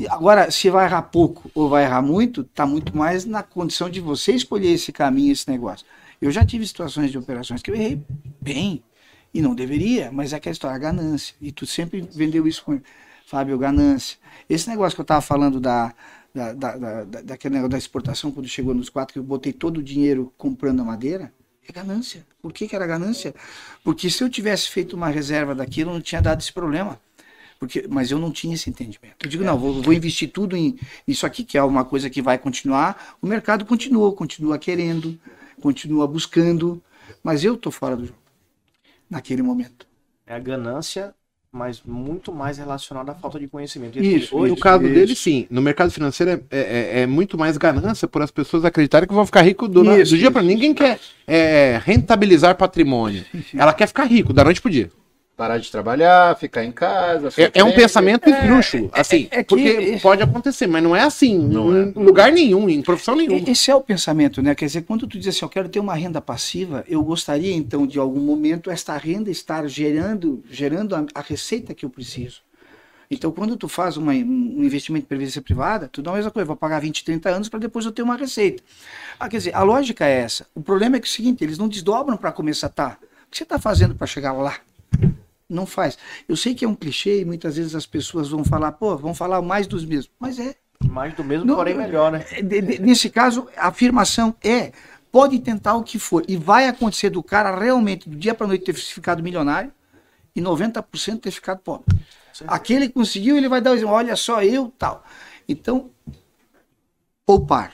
E 0.00 0.08
agora, 0.08 0.50
se 0.50 0.70
vai 0.70 0.86
errar 0.86 1.02
pouco 1.02 1.50
ou 1.54 1.68
vai 1.68 1.84
errar 1.84 2.00
muito, 2.00 2.44
tá 2.44 2.64
muito 2.64 2.96
mais 2.96 3.26
na 3.26 3.42
condição 3.42 3.90
de 3.90 4.00
você 4.00 4.32
escolher 4.32 4.72
esse 4.72 4.90
caminho, 4.90 5.30
esse 5.30 5.50
negócio. 5.50 5.84
Eu 6.22 6.30
já 6.30 6.46
tive 6.46 6.66
situações 6.66 7.10
de 7.10 7.18
operações 7.18 7.60
que 7.60 7.70
eu 7.70 7.74
errei 7.74 8.02
bem, 8.40 8.82
e 9.34 9.42
não 9.42 9.54
deveria, 9.54 10.10
mas 10.10 10.32
é 10.32 10.36
aquela 10.36 10.52
história, 10.52 10.76
a 10.76 10.78
ganância. 10.78 11.34
E 11.42 11.52
tu 11.52 11.66
sempre 11.66 12.00
vendeu 12.00 12.46
isso 12.46 12.64
com 12.64 12.80
Fábio, 13.28 13.58
ganância. 13.58 14.16
Esse 14.48 14.70
negócio 14.70 14.96
que 14.96 15.02
eu 15.02 15.04
tava 15.04 15.20
falando 15.20 15.60
da 15.60 15.94
da, 16.34 16.52
da, 16.54 16.76
da, 16.76 17.04
daquele 17.22 17.54
negócio 17.54 17.72
da 17.72 17.78
exportação, 17.78 18.30
quando 18.30 18.48
chegou 18.48 18.72
nos 18.74 18.88
quatro, 18.88 19.12
que 19.12 19.18
eu 19.18 19.22
botei 19.22 19.52
todo 19.52 19.78
o 19.78 19.82
dinheiro 19.82 20.32
comprando 20.38 20.80
a 20.80 20.84
madeira, 20.84 21.30
é 21.68 21.70
ganância. 21.70 22.26
Por 22.40 22.54
que, 22.54 22.66
que 22.66 22.74
era 22.74 22.86
ganância? 22.86 23.34
Porque 23.84 24.08
se 24.08 24.24
eu 24.24 24.30
tivesse 24.30 24.70
feito 24.70 24.96
uma 24.96 25.08
reserva 25.08 25.54
daquilo, 25.54 25.92
não 25.92 26.00
tinha 26.00 26.22
dado 26.22 26.40
esse 26.40 26.52
problema. 26.52 26.98
Porque, 27.58 27.86
mas 27.90 28.10
eu 28.10 28.18
não 28.18 28.30
tinha 28.30 28.54
esse 28.54 28.70
entendimento. 28.70 29.16
Eu 29.26 29.28
digo, 29.28 29.44
não, 29.44 29.58
vou, 29.58 29.82
vou 29.82 29.92
investir 29.92 30.30
tudo 30.30 30.56
em 30.56 30.78
isso 31.06 31.26
aqui, 31.26 31.44
que 31.44 31.58
é 31.58 31.62
uma 31.62 31.84
coisa 31.84 32.08
que 32.08 32.22
vai 32.22 32.38
continuar. 32.38 33.18
O 33.20 33.26
mercado 33.26 33.66
continua, 33.66 34.10
continua 34.14 34.58
querendo, 34.58 35.20
continua 35.60 36.06
buscando, 36.06 36.82
mas 37.22 37.44
eu 37.44 37.56
estou 37.56 37.70
fora 37.70 37.94
do 37.94 38.06
jogo 38.06 38.18
naquele 39.10 39.42
momento. 39.42 39.86
É 40.26 40.34
a 40.34 40.38
ganância 40.38 41.14
mas 41.50 41.82
muito 41.84 42.32
mais 42.32 42.58
relacionado 42.58 43.08
à 43.08 43.14
falta 43.14 43.38
de 43.38 43.48
conhecimento. 43.48 43.98
Isso, 43.98 44.36
hoje, 44.36 44.50
no 44.50 44.60
caso 44.60 44.84
isso. 44.84 44.94
dele, 44.94 45.16
sim. 45.16 45.46
No 45.50 45.62
mercado 45.62 45.90
financeiro 45.90 46.32
é, 46.32 46.40
é, 46.50 46.60
é, 46.60 47.00
é, 47.00 47.06
muito 47.06 47.38
mais 47.38 47.56
ganância 47.56 48.06
por 48.06 48.22
as 48.22 48.30
pessoas 48.30 48.64
acreditarem 48.64 49.08
que 49.08 49.14
vão 49.14 49.24
ficar 49.24 49.42
ricos 49.42 49.68
do, 49.68 49.82
isso, 49.98 50.12
do 50.12 50.18
dia 50.18 50.30
para 50.30 50.42
Ninguém 50.42 50.74
quer 50.74 50.98
é, 51.26 51.80
rentabilizar 51.82 52.56
patrimônio. 52.56 53.24
Ela 53.56 53.72
quer 53.72 53.86
ficar 53.86 54.04
rico 54.04 54.32
da 54.32 54.44
noite 54.44 54.60
pro 54.60 54.70
dia. 54.70 54.90
Parar 55.38 55.58
de 55.58 55.70
trabalhar, 55.70 56.36
ficar 56.36 56.64
em 56.64 56.72
casa. 56.72 57.28
É, 57.40 57.60
é 57.60 57.62
um 57.62 57.70
pensamento 57.70 58.28
é, 58.28 58.32
esdrúxulo, 58.32 58.90
é, 58.92 59.00
assim, 59.00 59.28
é, 59.30 59.44
porque 59.44 59.96
pode 60.02 60.20
acontecer, 60.20 60.66
mas 60.66 60.82
não 60.82 60.96
é 60.96 61.02
assim, 61.02 61.38
não 61.38 61.72
em 61.72 61.90
é. 61.90 61.92
lugar 61.94 62.32
nenhum, 62.32 62.68
em 62.68 62.82
profissão 62.82 63.14
nenhuma. 63.14 63.48
Esse 63.48 63.70
é 63.70 63.74
o 63.76 63.80
pensamento, 63.80 64.42
né? 64.42 64.52
Quer 64.56 64.64
dizer, 64.64 64.82
quando 64.82 65.06
tu 65.06 65.16
diz 65.16 65.28
assim, 65.28 65.44
eu 65.44 65.48
quero 65.48 65.68
ter 65.68 65.78
uma 65.78 65.94
renda 65.94 66.20
passiva, 66.20 66.84
eu 66.88 67.00
gostaria 67.04 67.54
então 67.54 67.86
de 67.86 68.00
algum 68.00 68.18
momento 68.18 68.68
esta 68.68 68.96
renda 68.96 69.30
estar 69.30 69.64
gerando, 69.68 70.42
gerando 70.50 70.96
a, 70.96 71.06
a 71.14 71.20
receita 71.20 71.72
que 71.72 71.84
eu 71.84 71.90
preciso. 71.90 72.40
Então, 73.08 73.30
quando 73.30 73.56
tu 73.56 73.68
faz 73.68 73.96
uma, 73.96 74.10
um 74.10 74.64
investimento 74.64 75.04
em 75.04 75.08
previdência 75.08 75.40
privada, 75.40 75.86
tu 75.86 76.02
dá 76.02 76.10
a 76.10 76.14
mesma 76.14 76.32
coisa, 76.32 76.46
vou 76.46 76.56
pagar 76.56 76.80
20, 76.80 77.04
30 77.04 77.30
anos 77.30 77.48
para 77.48 77.60
depois 77.60 77.84
eu 77.84 77.92
ter 77.92 78.02
uma 78.02 78.16
receita. 78.16 78.60
Ah, 79.20 79.28
quer 79.28 79.36
dizer, 79.36 79.54
a 79.54 79.62
lógica 79.62 80.04
é 80.04 80.18
essa. 80.18 80.48
O 80.52 80.60
problema 80.60 80.96
é 80.96 80.98
que 80.98 81.06
é 81.06 81.10
o 81.10 81.12
seguinte, 81.12 81.44
eles 81.44 81.58
não 81.58 81.68
desdobram 81.68 82.16
para 82.16 82.32
começar, 82.32 82.68
tá? 82.70 82.98
O 83.28 83.30
que 83.30 83.36
você 83.36 83.44
está 83.44 83.56
fazendo 83.56 83.94
para 83.94 84.06
chegar 84.06 84.32
lá? 84.32 84.56
Não 85.48 85.64
faz. 85.64 85.96
Eu 86.28 86.36
sei 86.36 86.54
que 86.54 86.64
é 86.64 86.68
um 86.68 86.74
clichê 86.74 87.20
e 87.20 87.24
muitas 87.24 87.56
vezes 87.56 87.74
as 87.74 87.86
pessoas 87.86 88.28
vão 88.28 88.44
falar, 88.44 88.72
pô, 88.72 88.96
vão 88.96 89.14
falar 89.14 89.40
mais 89.40 89.66
dos 89.66 89.84
mesmos. 89.84 90.10
Mas 90.18 90.38
é. 90.38 90.54
Mais 90.84 91.14
do 91.14 91.24
mesmo, 91.24 91.44
não, 91.44 91.56
porém 91.56 91.74
melhor, 91.74 92.12
né? 92.12 92.24
É, 92.30 92.42
nesse 92.78 93.10
caso, 93.10 93.48
a 93.56 93.66
afirmação 93.68 94.34
é: 94.42 94.72
pode 95.10 95.38
tentar 95.40 95.74
o 95.74 95.82
que 95.82 95.98
for. 95.98 96.24
E 96.28 96.36
vai 96.36 96.68
acontecer 96.68 97.10
do 97.10 97.22
cara 97.22 97.58
realmente, 97.58 98.08
do 98.08 98.16
dia 98.16 98.32
para 98.32 98.46
noite, 98.46 98.64
ter 98.64 98.74
ficado 98.74 99.22
milionário 99.22 99.72
e 100.36 100.40
90% 100.40 101.20
ter 101.20 101.30
ficado 101.32 101.58
pobre. 101.58 101.98
Aquele 102.46 102.86
que 102.86 102.94
conseguiu, 102.94 103.36
ele 103.36 103.48
vai 103.48 103.60
dar 103.60 103.72
o 103.72 103.74
exemplo: 103.74 103.92
olha 103.92 104.14
só, 104.14 104.42
eu 104.42 104.72
tal. 104.78 105.04
Então, 105.48 105.90
poupar, 107.26 107.72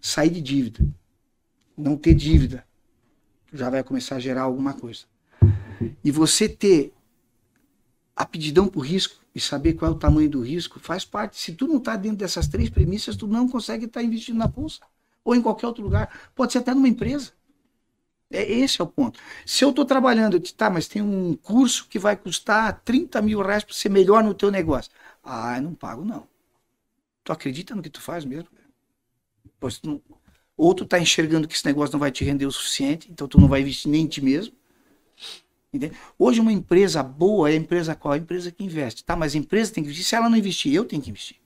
sair 0.00 0.30
de 0.30 0.40
dívida, 0.40 0.86
não 1.76 1.96
ter 1.96 2.14
dívida, 2.14 2.64
já 3.52 3.68
vai 3.68 3.82
começar 3.82 4.16
a 4.16 4.20
gerar 4.20 4.42
alguma 4.42 4.72
coisa. 4.74 5.04
E 6.04 6.10
você 6.10 6.48
ter 6.48 6.92
aptidão 8.16 8.66
por 8.66 8.80
risco 8.80 9.16
e 9.34 9.40
saber 9.40 9.74
qual 9.74 9.92
é 9.92 9.94
o 9.94 9.98
tamanho 9.98 10.28
do 10.28 10.40
risco 10.42 10.80
faz 10.80 11.04
parte. 11.04 11.38
Se 11.38 11.52
tu 11.52 11.66
não 11.66 11.78
está 11.78 11.94
dentro 11.96 12.18
dessas 12.18 12.48
três 12.48 12.68
premissas, 12.68 13.16
tu 13.16 13.26
não 13.26 13.48
consegue 13.48 13.84
estar 13.84 14.00
tá 14.00 14.06
investindo 14.06 14.38
na 14.38 14.48
bolsa 14.48 14.80
ou 15.24 15.34
em 15.34 15.42
qualquer 15.42 15.66
outro 15.66 15.82
lugar. 15.82 16.30
Pode 16.34 16.52
ser 16.52 16.58
até 16.58 16.74
numa 16.74 16.88
empresa. 16.88 17.32
É, 18.30 18.42
esse 18.50 18.80
é 18.80 18.84
o 18.84 18.86
ponto. 18.86 19.18
Se 19.46 19.64
eu 19.64 19.70
estou 19.70 19.84
trabalhando, 19.84 20.34
eu 20.34 20.40
te, 20.40 20.52
tá, 20.54 20.68
mas 20.68 20.88
tem 20.88 21.00
um 21.00 21.34
curso 21.36 21.86
que 21.88 21.98
vai 21.98 22.16
custar 22.16 22.80
30 22.84 23.22
mil 23.22 23.40
reais 23.40 23.64
para 23.64 23.74
ser 23.74 23.88
melhor 23.88 24.22
no 24.22 24.34
teu 24.34 24.50
negócio. 24.50 24.90
Ah, 25.22 25.56
eu 25.56 25.62
não 25.62 25.74
pago, 25.74 26.04
não. 26.04 26.26
Tu 27.24 27.32
acredita 27.32 27.74
no 27.74 27.82
que 27.82 27.90
tu 27.90 28.00
faz 28.00 28.24
mesmo? 28.24 28.48
Pois 29.60 29.78
tu 29.78 29.88
não... 29.88 30.02
Ou 30.56 30.74
tu 30.74 30.84
está 30.84 30.98
enxergando 30.98 31.46
que 31.46 31.54
esse 31.54 31.64
negócio 31.64 31.92
não 31.92 32.00
vai 32.00 32.10
te 32.10 32.24
render 32.24 32.46
o 32.46 32.50
suficiente, 32.50 33.10
então 33.10 33.28
tu 33.28 33.40
não 33.40 33.46
vai 33.48 33.60
investir 33.60 33.90
nem 33.90 34.04
em 34.04 34.08
ti 34.08 34.20
mesmo. 34.20 34.57
Entende? 35.72 35.94
Hoje 36.18 36.40
uma 36.40 36.52
empresa 36.52 37.02
boa 37.02 37.50
é 37.50 37.52
a 37.52 37.56
empresa 37.56 37.94
qual? 37.94 38.14
A 38.14 38.18
empresa 38.18 38.50
que 38.50 38.64
investe. 38.64 39.04
Tá, 39.04 39.14
mas 39.14 39.34
a 39.34 39.38
empresa 39.38 39.72
tem 39.72 39.82
que 39.82 39.88
investir. 39.88 40.06
Se 40.06 40.14
ela 40.14 40.28
não 40.28 40.36
investir, 40.36 40.72
eu 40.72 40.84
tenho 40.84 41.02
que 41.02 41.10
investir. 41.10 41.36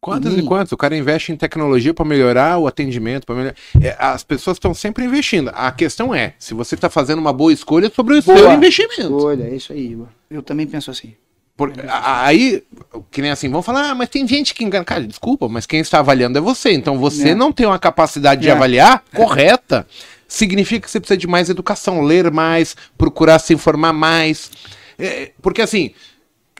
Quantas 0.00 0.32
e, 0.32 0.42
quantas? 0.42 0.72
O 0.72 0.76
cara 0.76 0.96
investe 0.96 1.32
em 1.32 1.36
tecnologia 1.36 1.92
para 1.92 2.04
melhorar 2.04 2.56
o 2.58 2.68
atendimento, 2.68 3.26
para 3.26 3.34
melhorar. 3.34 3.56
É, 3.82 3.96
as 3.98 4.22
pessoas 4.22 4.56
estão 4.56 4.72
sempre 4.72 5.04
investindo. 5.04 5.50
A 5.52 5.72
questão 5.72 6.14
é 6.14 6.34
se 6.38 6.54
você 6.54 6.76
está 6.76 6.88
fazendo 6.88 7.18
uma 7.18 7.32
boa 7.32 7.52
escolha 7.52 7.90
sobre 7.90 8.16
o 8.16 8.22
boa 8.22 8.38
seu 8.38 8.52
investimento. 8.52 9.16
Escolha, 9.16 9.44
é 9.44 9.56
isso 9.56 9.72
aí. 9.72 9.98
Eu 10.30 10.42
também 10.42 10.66
penso 10.66 10.90
assim. 10.90 11.14
Por, 11.56 11.72
aí, 11.88 12.62
que 13.10 13.20
nem 13.20 13.32
assim, 13.32 13.50
vão 13.50 13.60
falar, 13.60 13.90
ah, 13.90 13.94
mas 13.94 14.08
tem 14.08 14.26
gente 14.28 14.54
que 14.54 14.62
engana. 14.62 14.84
Cara, 14.84 15.04
desculpa, 15.04 15.48
mas 15.48 15.66
quem 15.66 15.80
está 15.80 15.98
avaliando 15.98 16.38
é 16.38 16.40
você. 16.40 16.70
Então 16.70 16.96
você 16.96 17.30
é. 17.30 17.34
não 17.34 17.52
tem 17.52 17.66
uma 17.66 17.80
capacidade 17.80 18.42
de 18.42 18.48
é. 18.48 18.52
avaliar 18.52 19.02
correta 19.12 19.84
significa 20.28 20.84
que 20.84 20.90
você 20.90 21.00
precisa 21.00 21.16
de 21.16 21.26
mais 21.26 21.48
educação, 21.48 22.02
ler 22.02 22.30
mais, 22.30 22.76
procurar 22.96 23.38
se 23.38 23.54
informar 23.54 23.94
mais. 23.94 24.50
É, 24.98 25.32
porque 25.40 25.62
assim, 25.62 25.92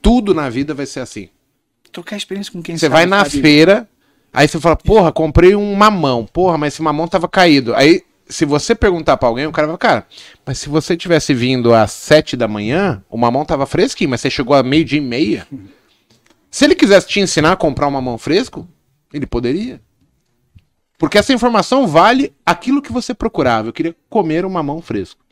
tudo 0.00 0.34
na 0.34 0.48
vida 0.48 0.72
vai 0.72 0.86
ser 0.86 1.00
assim. 1.00 1.28
Trocar 1.92 2.16
experiência 2.16 2.52
com 2.52 2.62
quem 2.62 2.76
Você 2.76 2.88
vai 2.88 3.06
na 3.06 3.24
feira, 3.24 3.88
aí 4.32 4.48
você 4.48 4.58
fala, 4.58 4.76
porra, 4.76 5.12
comprei 5.12 5.54
um 5.54 5.74
mamão. 5.74 6.26
Porra, 6.26 6.56
mas 6.56 6.74
esse 6.74 6.82
mamão 6.82 7.06
tava 7.06 7.28
caído. 7.28 7.74
Aí, 7.74 8.02
se 8.28 8.44
você 8.44 8.74
perguntar 8.74 9.16
para 9.16 9.28
alguém, 9.28 9.46
o 9.46 9.52
cara 9.52 9.68
vai, 9.68 9.78
cara, 9.78 10.06
mas 10.44 10.58
se 10.58 10.68
você 10.68 10.96
tivesse 10.96 11.32
vindo 11.34 11.74
às 11.74 11.92
sete 11.92 12.36
da 12.36 12.46
manhã, 12.46 13.02
o 13.08 13.16
mamão 13.16 13.44
tava 13.44 13.66
fresquinho, 13.66 14.10
mas 14.10 14.20
você 14.20 14.30
chegou 14.30 14.54
a 14.54 14.62
meio 14.62 14.84
dia 14.84 14.98
e 14.98 15.02
meia. 15.02 15.46
Se 16.50 16.64
ele 16.64 16.74
quisesse 16.74 17.08
te 17.08 17.20
ensinar 17.20 17.52
a 17.52 17.56
comprar 17.56 17.88
um 17.88 17.90
mamão 17.90 18.18
fresco, 18.18 18.68
ele 19.12 19.26
poderia. 19.26 19.80
Porque 20.98 21.16
essa 21.16 21.32
informação 21.32 21.86
vale 21.86 22.34
aquilo 22.44 22.82
que 22.82 22.92
você 22.92 23.14
procurava. 23.14 23.68
Eu 23.68 23.72
queria 23.72 23.94
comer 24.10 24.44
um 24.44 24.50
mamão 24.50 24.82
fresco. 24.82 25.24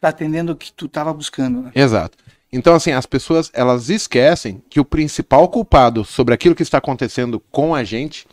Tá 0.00 0.08
atendendo 0.08 0.52
o 0.52 0.56
que 0.56 0.72
tu 0.72 0.86
estava 0.86 1.12
buscando, 1.12 1.60
né? 1.60 1.70
Exato. 1.74 2.16
Então, 2.50 2.74
assim, 2.74 2.92
as 2.92 3.04
pessoas, 3.04 3.50
elas 3.52 3.90
esquecem 3.90 4.62
que 4.70 4.80
o 4.80 4.84
principal 4.84 5.48
culpado 5.48 6.04
sobre 6.04 6.32
aquilo 6.32 6.54
que 6.54 6.62
está 6.62 6.78
acontecendo 6.78 7.38
com 7.50 7.74
a 7.74 7.84
gente 7.84 8.26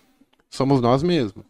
somos 0.49 0.80
nós 0.80 1.03
mesmos. 1.03 1.43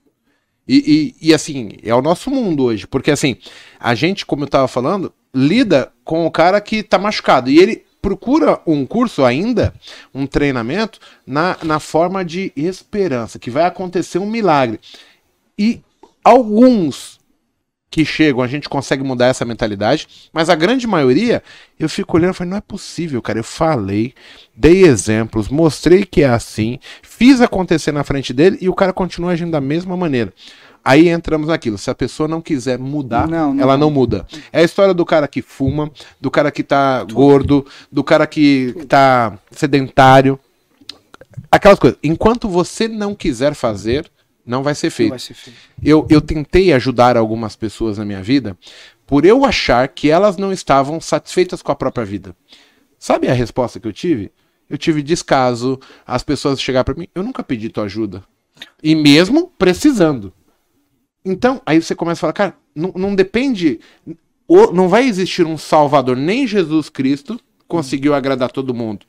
E, 0.68 1.14
e, 1.22 1.30
e 1.30 1.34
assim, 1.34 1.74
é 1.84 1.94
o 1.94 2.02
nosso 2.02 2.32
mundo 2.32 2.64
hoje. 2.64 2.88
Porque, 2.88 3.12
assim, 3.12 3.38
a 3.80 3.94
gente, 3.94 4.26
como 4.26 4.44
eu 4.44 4.48
estava 4.48 4.68
falando, 4.68 5.14
lida 5.36 5.92
com 6.04 6.26
o 6.26 6.32
cara 6.32 6.60
que 6.60 6.82
tá 6.82 6.98
machucado. 6.98 7.52
E 7.52 7.60
ele 7.60 7.86
procura 8.04 8.60
um 8.68 8.86
curso 8.86 9.24
ainda, 9.24 9.74
um 10.14 10.28
treinamento, 10.28 11.00
na, 11.26 11.58
na 11.64 11.80
forma 11.80 12.24
de 12.24 12.52
esperança, 12.54 13.40
que 13.40 13.50
vai 13.50 13.64
acontecer 13.64 14.20
um 14.20 14.30
milagre. 14.30 14.78
E 15.58 15.82
alguns 16.22 17.18
que 17.90 18.04
chegam, 18.04 18.42
a 18.42 18.48
gente 18.48 18.68
consegue 18.68 19.04
mudar 19.04 19.28
essa 19.28 19.46
mentalidade, 19.46 20.30
mas 20.34 20.50
a 20.50 20.56
grande 20.56 20.86
maioria, 20.86 21.42
eu 21.80 21.88
fico 21.88 22.18
olhando 22.18 22.34
e 22.34 22.38
falo, 22.38 22.50
não 22.50 22.58
é 22.58 22.62
possível, 22.62 23.22
cara. 23.22 23.40
Eu 23.40 23.44
falei, 23.44 24.14
dei 24.54 24.84
exemplos, 24.84 25.48
mostrei 25.48 26.04
que 26.04 26.24
é 26.24 26.28
assim, 26.28 26.80
fiz 27.02 27.40
acontecer 27.40 27.94
na 27.94 28.04
frente 28.04 28.34
dele 28.34 28.58
e 28.60 28.68
o 28.68 28.74
cara 28.74 28.92
continua 28.92 29.32
agindo 29.32 29.52
da 29.52 29.62
mesma 29.62 29.96
maneira. 29.96 30.34
Aí 30.84 31.08
entramos 31.10 31.48
naquilo. 31.48 31.78
Se 31.78 31.90
a 31.90 31.96
pessoa 31.96 32.28
não 32.28 32.42
quiser 32.42 32.78
mudar, 32.78 33.28
Não, 33.28 33.54
não. 33.54 33.64
ela 33.64 33.78
não 33.78 33.90
muda. 33.90 34.26
É 34.52 34.60
a 34.60 34.64
história 34.64 34.94
do 34.94 35.06
cara 35.06 35.28
que 35.28 35.42
fuma, 35.42 35.90
do 36.20 36.30
cara 36.30 36.52
que 36.52 36.64
tá 36.64 37.04
gordo, 37.06 37.66
do 37.92 38.04
cara 38.04 38.28
que, 38.28 38.74
que 38.74 38.86
tá 38.86 39.38
sedentário. 39.52 40.38
Aquelas 41.50 41.80
coisas. 41.80 41.98
Enquanto 42.04 42.50
você 42.50 42.88
não 42.88 43.16
quiser 43.16 43.54
fazer, 43.54 44.10
não 44.46 44.62
vai 44.62 44.76
ser 44.76 44.90
feito 44.90 45.12
vai 45.12 45.20
ser 45.20 45.34
feito. 45.34 45.58
eu, 45.82 46.06
eu 46.10 46.20
tentei 46.20 46.74
ajudar 46.74 47.16
algumas 47.16 47.56
pessoas 47.56 47.98
na 47.98 48.04
minha 48.04 48.22
vida 48.22 48.58
por 49.08 49.26
eu 49.26 49.46
achar 49.46 49.88
que 49.88 50.10
elas 50.10 50.38
não 50.38 50.52
estavam 50.52 51.00
satisfeitas 51.00 51.62
com 51.62 51.72
a 51.72 51.76
própria 51.76 52.06
vida. 52.06 52.36
Sabe 53.00 53.28
a 53.30 53.34
resposta 53.34 53.80
que 53.80 53.88
eu 53.88 53.94
tive? 53.94 54.32
Eu 54.70 54.78
tive 54.78 55.02
descaso, 55.04 55.80
as 56.06 56.24
pessoas 56.24 56.60
chegaram 56.62 56.86
para 56.86 56.96
mim, 56.96 57.08
eu 57.14 57.22
nunca 57.24 57.44
pedi 57.44 57.70
tua 57.70 57.84
ajuda. 57.86 58.24
E 58.82 58.96
mesmo 58.96 59.52
precisando. 59.58 60.34
Então, 61.26 61.62
aí 61.66 61.82
você 61.82 61.96
começa 61.96 62.20
a 62.20 62.22
falar, 62.22 62.34
cara, 62.34 62.56
não, 62.76 62.92
não 62.96 63.16
depende. 63.16 63.80
o- 64.48 64.72
não 64.72 64.90
vai 64.90 65.06
existir 65.06 65.46
um 65.46 65.58
Salvador, 65.58 66.18
nem 66.18 66.46
Jesus 66.46 66.90
Cristo 66.90 67.40
conseguiu 67.68 68.14
agradar 68.14 68.52
todo 68.52 68.74
mundo. 68.74 69.06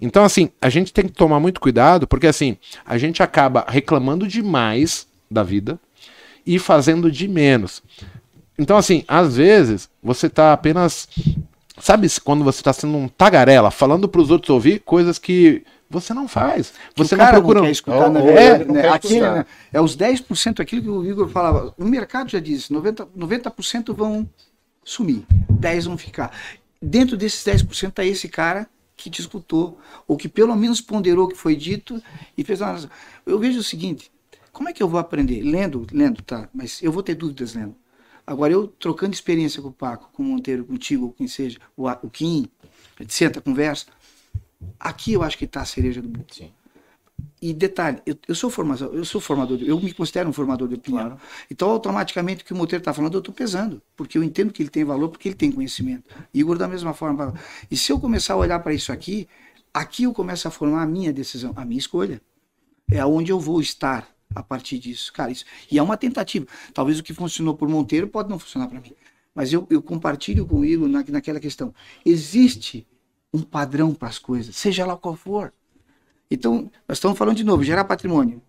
Então, 0.00 0.24
assim, 0.24 0.50
a 0.62 0.68
gente 0.70 0.92
tem 0.92 1.06
que 1.06 1.12
tomar 1.12 1.40
muito 1.40 1.60
cuidado, 1.60 2.06
porque 2.06 2.26
assim, 2.28 2.56
a 2.86 2.96
gente 2.96 3.22
acaba 3.22 3.66
reclamando 3.68 4.26
demais 4.26 5.06
da 5.30 5.42
vida 5.42 5.78
e 6.46 6.58
fazendo 6.58 7.10
de 7.10 7.26
menos. 7.28 7.82
Então, 8.58 8.76
assim, 8.76 9.04
às 9.08 9.36
vezes, 9.36 9.90
você 10.02 10.30
tá 10.30 10.52
apenas. 10.52 11.08
Sabe 11.78 12.06
quando 12.22 12.44
você 12.44 12.62
tá 12.62 12.72
sendo 12.72 12.96
um 12.96 13.08
tagarela, 13.08 13.70
falando 13.70 14.08
pros 14.08 14.30
outros 14.30 14.50
ouvir 14.50 14.80
coisas 14.80 15.18
que 15.18 15.62
você 15.90 16.14
não 16.14 16.28
faz. 16.28 16.72
Você 16.96 17.16
o 17.16 17.18
não 17.18 17.26
procura. 17.28 17.58
não 17.58 17.66
quer 17.66 17.72
escutar, 17.72 18.10
na 18.10 18.20
É, 18.20 18.32
verdade. 18.32 18.64
não 18.64 18.74
né? 18.74 18.82
quer 18.82 18.92
Aqui, 18.92 19.20
né, 19.20 19.44
é 19.72 19.80
os 19.80 19.96
10% 19.96 20.60
aquilo 20.60 20.82
que 20.82 20.88
o 20.88 21.04
Igor 21.04 21.28
falava. 21.28 21.74
O 21.76 21.84
mercado 21.84 22.30
já 22.30 22.38
disse, 22.38 22.72
90%, 22.72 23.08
90 23.14 23.52
vão 23.92 24.28
sumir, 24.84 25.24
10% 25.52 25.82
vão 25.82 25.98
ficar. 25.98 26.32
Dentro 26.80 27.16
desses 27.16 27.44
10% 27.44 27.88
está 27.88 28.04
esse 28.04 28.28
cara 28.28 28.68
que 28.96 29.10
te 29.10 29.20
escutou, 29.20 29.78
ou 30.06 30.16
que 30.16 30.28
pelo 30.28 30.54
menos 30.54 30.80
ponderou 30.80 31.24
o 31.24 31.28
que 31.28 31.36
foi 31.36 31.56
dito 31.56 32.00
e 32.36 32.44
fez 32.44 32.60
uma... 32.60 32.78
Eu 33.26 33.38
vejo 33.38 33.58
o 33.58 33.62
seguinte, 33.62 34.12
como 34.52 34.68
é 34.68 34.72
que 34.72 34.82
eu 34.82 34.88
vou 34.88 35.00
aprender? 35.00 35.42
Lendo, 35.42 35.86
lendo, 35.92 36.22
tá, 36.22 36.48
mas 36.54 36.82
eu 36.82 36.92
vou 36.92 37.02
ter 37.02 37.14
dúvidas 37.14 37.54
lendo. 37.54 37.74
Agora, 38.26 38.52
eu 38.52 38.68
trocando 38.68 39.14
experiência 39.14 39.60
com 39.60 39.68
o 39.68 39.72
Paco, 39.72 40.10
com 40.12 40.22
o 40.22 40.26
Monteiro, 40.26 40.64
contigo, 40.64 41.06
ou 41.06 41.12
quem 41.12 41.26
seja, 41.26 41.58
o, 41.76 41.88
o 41.88 42.10
Kim, 42.10 42.46
senta, 43.08 43.40
conversa, 43.40 43.86
aqui 44.78 45.12
eu 45.12 45.22
acho 45.22 45.38
que 45.38 45.44
está 45.44 45.62
a 45.62 45.64
cereja 45.64 46.00
do 46.02 46.08
bolo. 46.08 46.26
E 47.42 47.52
detalhe, 47.54 48.00
eu, 48.04 48.16
eu 48.28 48.34
sou 48.34 48.50
formador, 48.50 48.94
eu 48.94 49.04
sou 49.04 49.20
formador, 49.20 49.56
de- 49.56 49.66
eu 49.66 49.80
me 49.80 49.92
considero 49.92 50.28
um 50.28 50.32
formador 50.32 50.68
de 50.68 50.74
opinião. 50.74 51.18
Então, 51.50 51.70
automaticamente, 51.70 52.42
o 52.42 52.46
que 52.46 52.52
o 52.52 52.56
Monteiro 52.56 52.80
está 52.80 52.92
falando, 52.92 53.14
eu 53.14 53.18
estou 53.20 53.34
pesando, 53.34 53.80
porque 53.96 54.18
eu 54.18 54.22
entendo 54.22 54.52
que 54.52 54.62
ele 54.62 54.68
tem 54.70 54.84
valor, 54.84 55.08
porque 55.08 55.28
ele 55.28 55.34
tem 55.34 55.50
conhecimento. 55.50 56.04
Igor, 56.34 56.58
da 56.58 56.68
mesma 56.68 56.92
forma. 56.92 57.34
E 57.70 57.76
se 57.76 57.90
eu 57.92 57.98
começar 57.98 58.34
a 58.34 58.36
olhar 58.36 58.58
para 58.60 58.74
isso 58.74 58.92
aqui, 58.92 59.26
aqui 59.72 60.04
eu 60.04 60.12
começo 60.12 60.48
a 60.48 60.50
formar 60.50 60.82
a 60.82 60.86
minha 60.86 61.12
decisão, 61.12 61.52
a 61.56 61.64
minha 61.64 61.78
escolha. 61.78 62.20
É 62.90 63.00
aonde 63.00 63.32
eu 63.32 63.40
vou 63.40 63.60
estar 63.60 64.08
a 64.34 64.42
partir 64.42 64.78
disso. 64.78 65.12
Cara, 65.12 65.30
isso. 65.30 65.44
E 65.70 65.78
é 65.78 65.82
uma 65.82 65.96
tentativa. 65.96 66.46
Talvez 66.74 66.98
o 66.98 67.02
que 67.02 67.14
funcionou 67.14 67.54
por 67.54 67.68
Monteiro 67.68 68.08
pode 68.08 68.28
não 68.28 68.38
funcionar 68.38 68.68
para 68.68 68.80
mim. 68.80 68.92
Mas 69.34 69.52
eu, 69.52 69.66
eu 69.70 69.80
compartilho 69.82 70.44
com 70.46 70.60
o 70.60 70.64
Igor 70.64 70.88
na, 70.88 71.04
naquela 71.08 71.40
questão. 71.40 71.72
Existe 72.04 72.86
um 73.32 73.42
padrão 73.42 73.94
para 73.94 74.08
as 74.08 74.18
coisas, 74.18 74.56
seja 74.56 74.84
lá 74.84 74.96
qual 74.96 75.16
for. 75.16 75.52
Então, 76.30 76.70
nós 76.86 76.98
estamos 76.98 77.18
falando 77.18 77.36
de 77.36 77.44
novo, 77.44 77.64
gerar 77.64 77.84
patrimônio. 77.84 78.40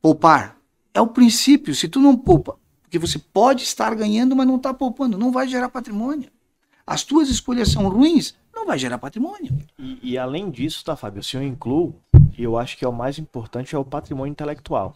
Poupar. 0.00 0.58
É 0.92 1.00
o 1.00 1.06
princípio. 1.06 1.74
Se 1.74 1.88
tu 1.88 2.00
não 2.00 2.16
poupa, 2.16 2.58
porque 2.82 2.98
você 2.98 3.18
pode 3.18 3.64
estar 3.64 3.94
ganhando, 3.94 4.36
mas 4.36 4.46
não 4.46 4.56
está 4.56 4.72
poupando, 4.72 5.18
não 5.18 5.32
vai 5.32 5.48
gerar 5.48 5.68
patrimônio. 5.68 6.30
As 6.86 7.02
tuas 7.02 7.28
escolhas 7.28 7.68
são 7.68 7.88
ruins, 7.88 8.34
não 8.54 8.66
vai 8.66 8.78
gerar 8.78 8.98
patrimônio. 8.98 9.56
E, 9.78 10.12
e 10.12 10.18
além 10.18 10.50
disso, 10.50 10.84
tá, 10.84 10.94
Fábio? 10.94 11.22
Se 11.22 11.36
eu 11.36 11.42
incluo, 11.42 11.94
e 12.36 12.42
eu 12.42 12.56
acho 12.58 12.76
que 12.76 12.84
é 12.84 12.88
o 12.88 12.92
mais 12.92 13.18
importante, 13.18 13.74
é 13.74 13.78
o 13.78 13.84
patrimônio 13.84 14.30
intelectual. 14.30 14.94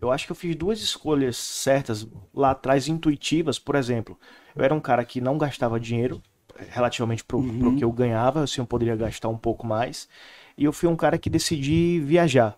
Eu 0.00 0.10
acho 0.10 0.24
que 0.24 0.32
eu 0.32 0.36
fiz 0.36 0.56
duas 0.56 0.80
escolhas 0.80 1.36
certas 1.36 2.08
lá 2.32 2.52
atrás, 2.52 2.88
intuitivas. 2.88 3.58
Por 3.58 3.74
exemplo, 3.74 4.18
eu 4.56 4.64
era 4.64 4.74
um 4.74 4.80
cara 4.80 5.04
que 5.04 5.20
não 5.20 5.36
gastava 5.36 5.78
dinheiro, 5.78 6.22
relativamente 6.68 7.24
pro, 7.24 7.42
pro 7.42 7.72
que 7.72 7.84
eu 7.84 7.92
ganhava, 7.92 8.42
assim, 8.42 8.60
eu 8.60 8.66
poderia 8.66 8.96
gastar 8.96 9.28
um 9.28 9.36
pouco 9.38 9.66
mais. 9.66 10.08
E 10.56 10.64
eu 10.64 10.72
fui 10.72 10.88
um 10.88 10.96
cara 10.96 11.18
que 11.18 11.30
decidi 11.30 12.00
viajar. 12.00 12.56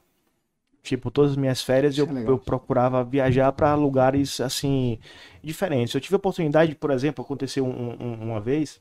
Tipo, 0.82 1.10
todas 1.10 1.32
as 1.32 1.36
minhas 1.36 1.62
férias 1.62 1.96
eu, 1.98 2.06
é 2.06 2.24
eu 2.30 2.38
procurava 2.38 3.04
viajar 3.04 3.52
para 3.52 3.74
lugares, 3.74 4.40
assim, 4.40 4.98
diferentes. 5.42 5.94
Eu 5.94 6.00
tive 6.00 6.16
a 6.16 6.18
oportunidade, 6.18 6.74
por 6.74 6.90
exemplo, 6.90 7.24
aconteceu 7.24 7.64
um- 7.66 7.96
um- 8.00 8.14
uma 8.30 8.40
vez, 8.40 8.80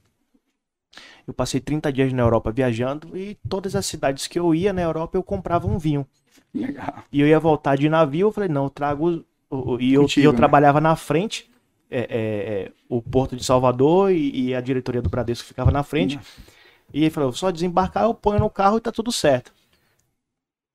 eu 1.28 1.34
passei 1.34 1.59
30 1.59 1.91
dias 1.91 2.11
na 2.13 2.22
Europa 2.24 2.51
viajando 2.51 3.15
e 3.17 3.36
todas 3.47 3.76
as 3.76 3.86
cidades 3.86 4.28
que 4.28 4.39
eu 4.39 4.53
ia 4.55 4.74
na 4.74 4.82
Europa 4.82 5.17
eu 5.17 5.24
comprava 5.24 5.67
um 5.67 5.78
vinho. 5.78 6.05
Legal. 6.53 7.03
E 7.11 7.19
eu 7.22 7.28
ia 7.28 7.39
voltar 7.39 7.76
de 7.78 7.89
navio, 7.89 8.28
eu 8.28 8.32
falei, 8.32 8.49
não, 8.49 8.65
eu 8.65 8.69
trago. 8.69 9.24
E 9.80 9.93
eu, 9.93 10.01
Contigo, 10.01 10.28
eu 10.28 10.32
né? 10.32 10.38
trabalhava 10.38 10.80
na 10.80 10.95
frente, 10.95 11.51
é, 11.91 11.99
é, 11.99 12.07
é, 12.09 12.71
o 12.89 13.01
Porto 13.01 13.35
de 13.35 13.43
Salvador 13.43 14.11
e, 14.11 14.47
e 14.47 14.55
a 14.55 14.61
diretoria 14.61 15.01
do 15.01 15.09
Bradesco 15.09 15.47
ficava 15.47 15.69
na 15.69 15.83
frente. 15.83 16.17
E 16.93 17.01
ele 17.01 17.09
falou, 17.09 17.31
só 17.33 17.51
desembarcar, 17.51 18.03
eu 18.03 18.13
ponho 18.13 18.39
no 18.39 18.49
carro 18.49 18.77
e 18.77 18.81
tá 18.81 18.91
tudo 18.91 19.11
certo. 19.11 19.51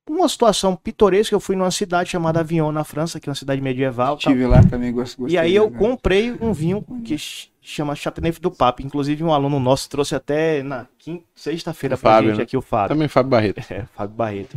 Uma 0.08 0.28
situação 0.28 0.76
pitoresca, 0.76 1.34
eu 1.34 1.40
fui 1.40 1.56
numa 1.56 1.70
cidade 1.70 2.10
chamada 2.10 2.38
Avignon, 2.38 2.70
na 2.70 2.84
França, 2.84 3.18
que 3.18 3.28
é 3.28 3.30
uma 3.30 3.34
cidade 3.34 3.60
medieval. 3.60 4.16
Estive 4.16 4.46
lá 4.46 4.62
também, 4.62 4.92
gosto, 4.92 5.18
gostei. 5.18 5.34
E 5.34 5.38
aí 5.38 5.54
eu 5.54 5.68
né? 5.68 5.76
comprei 5.76 6.30
um 6.40 6.52
vinho 6.52 6.84
que 7.04 7.18
ch- 7.18 7.50
chama 7.60 7.96
Chateauneuf 7.96 8.40
do 8.40 8.48
Papo. 8.50 8.82
Inclusive 8.82 9.24
um 9.24 9.32
aluno 9.32 9.58
nosso 9.58 9.90
trouxe 9.90 10.14
até 10.14 10.62
na 10.62 10.86
quinta, 10.96 11.24
sexta-feira 11.34 11.98
pra 11.98 12.12
Fábio, 12.12 12.30
gente 12.30 12.38
né? 12.38 12.42
aqui, 12.44 12.56
o 12.56 12.62
Fábio. 12.62 12.94
Também 12.94 13.08
Fábio 13.08 13.30
Barreto. 13.30 13.60
É, 13.68 13.84
Fábio 13.96 14.14
Barreto. 14.14 14.56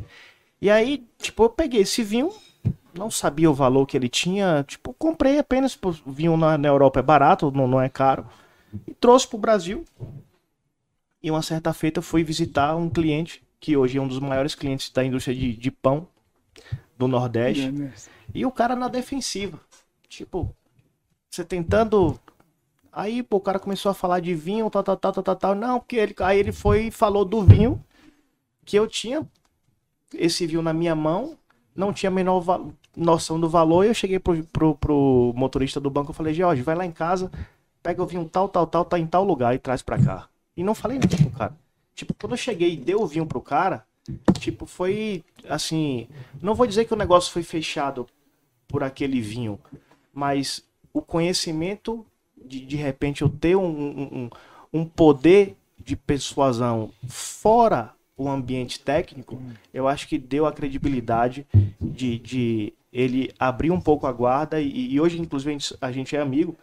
E 0.62 0.70
aí, 0.70 1.04
tipo, 1.18 1.42
eu 1.44 1.50
peguei 1.50 1.82
esse 1.82 2.04
vinho, 2.04 2.32
não 2.94 3.10
sabia 3.10 3.50
o 3.50 3.54
valor 3.54 3.86
que 3.86 3.96
ele 3.98 4.10
tinha, 4.10 4.64
tipo, 4.68 4.94
comprei 4.94 5.40
apenas, 5.40 5.78
vinho 6.06 6.36
na, 6.38 6.58
na 6.58 6.68
Europa 6.68 7.00
é 7.00 7.04
barato, 7.04 7.52
não, 7.52 7.68
não 7.68 7.82
é 7.82 7.90
caro, 7.90 8.26
e 8.88 8.94
trouxe 8.94 9.28
pro 9.28 9.38
Brasil. 9.38 9.86
E 11.22 11.30
uma 11.30 11.42
certa 11.42 11.74
feita 11.74 12.00
eu 12.00 12.04
fui 12.04 12.24
visitar 12.24 12.76
um 12.76 12.90
cliente, 12.90 13.44
que 13.60 13.76
hoje 13.76 13.98
é 13.98 14.02
um 14.02 14.08
dos 14.08 14.20
maiores 14.20 14.56
clientes 14.56 14.90
da 14.90 15.04
indústria 15.04 15.36
de, 15.36 15.56
de 15.56 15.70
pão 15.70 16.08
do 16.98 17.08
Nordeste. 17.08 17.74
É? 17.82 17.92
E 18.34 18.46
o 18.46 18.52
cara 18.52 18.76
na 18.76 18.88
defensiva. 18.88 19.60
Tipo, 20.08 20.56
você 21.30 21.44
tentando. 21.44 22.20
Aí 22.92 23.22
pô, 23.22 23.38
o 23.38 23.42
cara 23.42 23.60
começou 23.60 23.92
a 23.92 23.94
falar 23.94 24.20
de 24.20 24.34
vinho, 24.34 24.70
tal, 24.70 24.84
tal, 24.84 24.98
tal, 24.98 25.14
tal, 25.14 25.24
tal, 25.24 25.36
tal. 25.36 25.56
Não, 25.56 25.80
porque 25.80 25.96
ele. 25.96 26.16
Aí 26.20 26.40
ele 26.40 26.52
foi 26.52 26.88
e 26.88 26.92
falou 26.92 27.26
do 27.26 27.44
vinho 27.44 27.84
que 28.66 28.78
eu 28.78 28.88
tinha 28.88 29.28
esse 30.14 30.46
vinho 30.46 30.62
na 30.62 30.74
minha 30.74 30.96
mão, 30.96 31.38
não 31.76 31.94
tinha 31.94 32.12
menor 32.12 32.40
va- 32.40 32.62
noção 33.00 33.40
do 33.40 33.50
valor. 33.50 33.84
E 33.84 33.88
eu 33.88 33.94
cheguei 33.94 34.20
pro, 34.20 34.44
pro, 34.46 34.76
pro 34.76 35.34
motorista 35.36 35.80
do 35.80 35.90
banco 35.90 36.12
e 36.12 36.16
falei, 36.16 36.34
Jorge, 36.34 36.62
vai 36.62 36.76
lá 36.76 36.86
em 36.86 36.92
casa, 36.92 37.32
pega 37.82 38.04
o 38.04 38.06
vinho 38.06 38.26
tal, 38.26 38.48
tal, 38.50 38.68
tal, 38.68 38.86
tá 38.86 39.00
em 39.00 39.08
tal 39.08 39.24
lugar 39.24 39.56
e 39.56 39.60
traz 39.60 39.82
pra 39.82 39.98
cá. 39.98 40.28
E 40.56 40.64
não 40.64 40.76
falei 40.76 41.00
nada 41.00 41.16
pro 41.16 41.30
cara. 41.32 41.56
Tipo, 41.96 42.14
quando 42.14 42.34
eu 42.34 42.38
cheguei 42.38 42.74
e 42.74 42.78
dei 42.78 42.96
o 42.96 43.06
vinho 43.08 43.26
pro 43.26 43.42
cara, 43.42 43.86
tipo, 44.40 44.66
foi 44.66 45.24
assim. 45.48 46.08
Não 46.42 46.54
vou 46.56 46.68
dizer 46.68 46.86
que 46.86 46.94
o 46.94 46.98
negócio 46.98 47.32
foi 47.32 47.44
fechado 47.44 48.06
por 48.68 48.84
aquele 48.84 49.20
vinho, 49.22 49.60
mas 50.14 50.64
o 50.94 51.02
conhecimento 51.02 52.06
de 52.46 52.62
de 52.66 52.76
repente 52.76 53.22
eu 53.22 53.30
ter 53.30 53.56
um, 53.56 53.66
um, 53.66 54.02
um- 54.12 54.30
um 54.72 54.86
poder 54.86 55.56
de 55.84 55.96
persuasão 55.96 56.92
fora 57.08 57.92
o 58.16 58.28
ambiente 58.30 58.80
técnico, 58.80 59.42
eu 59.74 59.88
acho 59.88 60.08
que 60.08 60.18
deu 60.18 60.46
a 60.46 60.52
credibilidade 60.52 61.48
de, 61.82 62.20
de 62.20 62.74
ele 62.92 63.32
abrir 63.40 63.72
um 63.72 63.82
pouco 63.82 64.08
a 64.08 64.12
guarda 64.12 64.62
e, 64.62 64.94
e 64.94 65.00
hoje, 65.02 65.20
inclusive, 65.20 65.50
a 65.52 65.54
gente, 65.54 65.78
a 65.82 65.92
gente 65.92 66.16
é 66.16 66.20
amigo. 66.22 66.58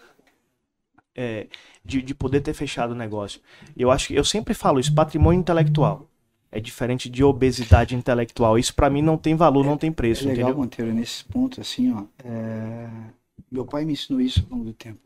é, 1.15 1.49
de, 1.85 2.03
de 2.03 2.15
poder 2.15 2.41
ter 2.41 2.55
fechado 2.55 2.93
o 2.93 2.95
negócio. 2.95 3.41
Eu 3.77 3.91
acho 3.91 4.09
que 4.09 4.15
eu 4.15 4.25
sempre 4.25 4.55
falo 4.55 4.79
isso, 4.81 4.95
patrimônio 4.95 5.41
intelectual. 5.41 6.09
É 6.51 6.61
diferente 6.61 7.09
de 7.11 7.25
obesidade 7.25 7.95
intelectual. 7.95 8.59
Isso 8.59 8.75
pra 8.75 8.91
mim 8.91 9.03
não 9.03 9.17
tem 9.19 9.35
valor, 9.35 9.65
não 9.65 9.79
tem 9.79 9.91
É 9.91 9.93
preço, 9.93 10.27
legal, 10.27 10.55
entendeu? 10.55 10.57
Monteiro, 10.57 10.93
nesse 10.93 11.25
ponto, 11.25 11.61
assim, 11.61 11.93
ó. 11.93 12.05
é, 12.25 12.89
Meu 13.51 13.67
pai 13.67 13.85
me 13.85 13.93
ensinou 13.95 14.21
isso 14.21 14.45
ao 14.51 14.59
longo 14.59 14.65
do 14.71 14.75
tempo. 14.75 15.01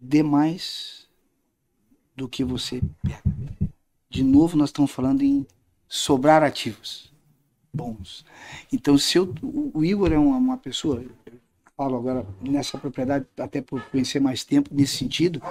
Dê 0.00 0.22
mais 0.22 1.08
do 2.16 2.28
que 2.28 2.44
você 2.44 2.82
pega. 3.02 3.22
De 4.10 4.22
novo, 4.22 4.56
nós 4.56 4.70
estamos 4.70 4.90
falando 4.90 5.22
em 5.22 5.46
sobrar 5.88 6.42
ativos 6.42 7.11
bons. 7.72 8.24
Então, 8.72 8.98
se 8.98 9.18
eu, 9.18 9.34
o 9.42 9.84
Igor 9.84 10.12
é 10.12 10.18
uma, 10.18 10.36
uma 10.36 10.56
pessoa, 10.58 11.02
falo 11.76 11.96
agora 11.96 12.26
nessa 12.40 12.76
propriedade, 12.76 13.26
até 13.38 13.62
por 13.62 13.82
conhecer 13.86 14.20
mais 14.20 14.44
tempo 14.44 14.70
nesse 14.72 14.96
sentido, 14.96 15.42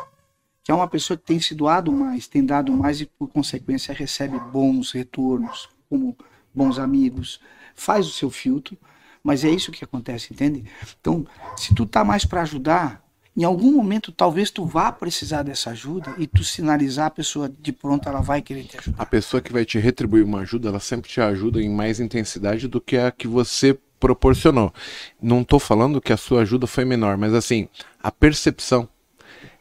que 0.64 0.72
é 0.72 0.76
uma 0.76 0.88
pessoa 0.88 1.18
que 1.18 1.24
tem 1.24 1.40
se 1.40 1.56
doado 1.56 1.92
mais, 1.92 2.28
tem 2.28 2.46
dado 2.46 2.72
mais 2.72 3.02
e, 3.02 3.06
por 3.06 3.28
consequência, 3.28 3.94
recebe 3.94 4.40
bons 4.40 4.92
retornos, 4.92 5.70
como 5.90 6.16
bons 6.54 6.78
amigos, 6.78 7.40
faz 7.74 8.06
o 8.08 8.12
seu 8.12 8.30
filtro, 8.30 8.78
mas 9.24 9.44
é 9.44 9.50
isso 9.50 9.72
que 9.72 9.84
acontece, 9.84 10.34
entende? 10.34 10.64
Então, 11.00 11.26
se 11.56 11.74
tu 11.74 11.86
tá 11.86 12.04
mais 12.04 12.26
para 12.26 12.42
ajudar, 12.42 13.01
em 13.36 13.44
algum 13.44 13.72
momento 13.72 14.12
talvez 14.12 14.52
tu 14.52 14.66
vá 14.66 14.92
precisar 14.92 15.44
dessa 15.44 15.70
ajuda 15.72 16.14
e 16.18 16.28
tu 16.28 16.44
sinalizar 16.44 17.08
a 17.08 17.12
pessoa 17.12 17.52
de 17.62 17.72
pronto 17.72 18.08
ela 18.08 18.22
vai 18.22 18.42
querer 18.42 18.64
te 18.64 18.78
ajudar. 18.78 19.02
A 19.02 19.06
pessoa 19.06 19.42
que 19.42 19.54
vai 19.54 19.64
te 19.66 19.80
retribuir 19.80 20.24
uma 20.24 20.42
ajuda, 20.42 20.70
ela 20.70 20.80
sempre 20.80 21.10
te 21.10 21.22
ajuda 21.22 21.62
em 21.62 21.70
mais 21.70 22.00
intensidade 22.00 22.68
do 22.68 22.82
que 22.82 22.98
a 22.98 23.12
que 23.12 23.28
você 23.28 23.78
proporcionou. 24.00 24.74
Não 25.22 25.42
estou 25.42 25.60
falando 25.60 26.02
que 26.02 26.12
a 26.12 26.18
sua 26.18 26.42
ajuda 26.42 26.68
foi 26.68 26.84
menor, 26.84 27.18
mas 27.18 27.34
assim, 27.34 27.70
a 28.02 28.12
percepção 28.12 28.90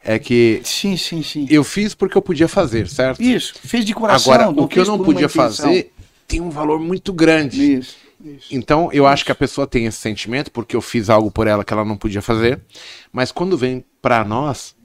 é 0.03 0.17
que 0.17 0.61
Sim, 0.63 0.97
sim, 0.97 1.21
sim. 1.21 1.47
eu 1.49 1.63
fiz 1.63 1.93
porque 1.93 2.17
eu 2.17 2.21
podia 2.21 2.47
fazer, 2.47 2.87
certo? 2.87 3.21
Isso, 3.21 3.53
fez 3.63 3.85
de 3.85 3.93
coração. 3.93 4.33
Agora, 4.33 4.49
o 4.49 4.67
que 4.67 4.79
eu 4.79 4.85
não 4.85 4.99
podia 4.99 5.29
fazer 5.29 5.93
tem 6.27 6.41
um 6.41 6.49
valor 6.49 6.79
muito 6.79 7.13
grande. 7.13 7.75
Isso, 7.77 7.95
isso. 8.23 8.47
Então, 8.51 8.89
eu 8.91 9.05
acho 9.05 9.25
que 9.25 9.31
a 9.31 9.35
pessoa 9.35 9.67
tem 9.67 9.85
esse 9.85 9.97
sentimento 9.97 10.51
porque 10.51 10.75
eu 10.75 10.81
fiz 10.81 11.09
algo 11.09 11.31
por 11.31 11.47
ela 11.47 11.63
que 11.63 11.73
ela 11.73 11.85
não 11.85 11.97
podia 11.97 12.21
fazer. 12.21 12.61
Mas 13.11 13.31
quando 13.31 13.57
vem 13.57 13.83
pra 14.01 14.23
nós, 14.23 14.75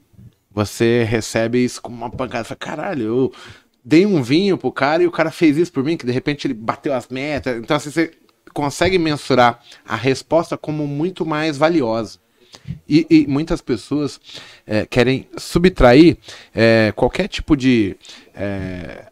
você 0.51 1.03
recebe 1.03 1.63
isso 1.63 1.81
como 1.81 1.95
uma 1.95 2.09
pancada. 2.09 2.43
Fala, 2.43 2.57
caralho, 2.57 3.03
eu 3.03 3.33
dei 3.83 4.05
um 4.05 4.21
vinho 4.21 4.57
pro 4.57 4.71
cara 4.71 5.03
e 5.03 5.07
o 5.07 5.11
cara 5.11 5.31
fez 5.31 5.57
isso 5.57 5.71
por 5.71 5.83
mim, 5.83 5.95
que 5.95 6.05
de 6.05 6.11
repente 6.11 6.47
ele 6.47 6.53
bateu 6.53 6.93
as 6.93 7.07
metas. 7.07 7.57
Então, 7.57 7.77
assim, 7.77 7.91
você 7.91 8.11
consegue 8.53 8.97
mensurar 8.97 9.61
a 9.85 9.95
resposta 9.95 10.57
como 10.57 10.87
muito 10.87 11.25
mais 11.25 11.57
valiosa. 11.57 12.19
E, 12.87 13.05
e 13.09 13.27
muitas 13.27 13.61
pessoas 13.61 14.19
eh, 14.65 14.85
querem 14.85 15.27
subtrair 15.37 16.17
eh, 16.53 16.91
qualquer 16.95 17.27
tipo 17.27 17.55
de. 17.55 17.95
eu 18.33 19.06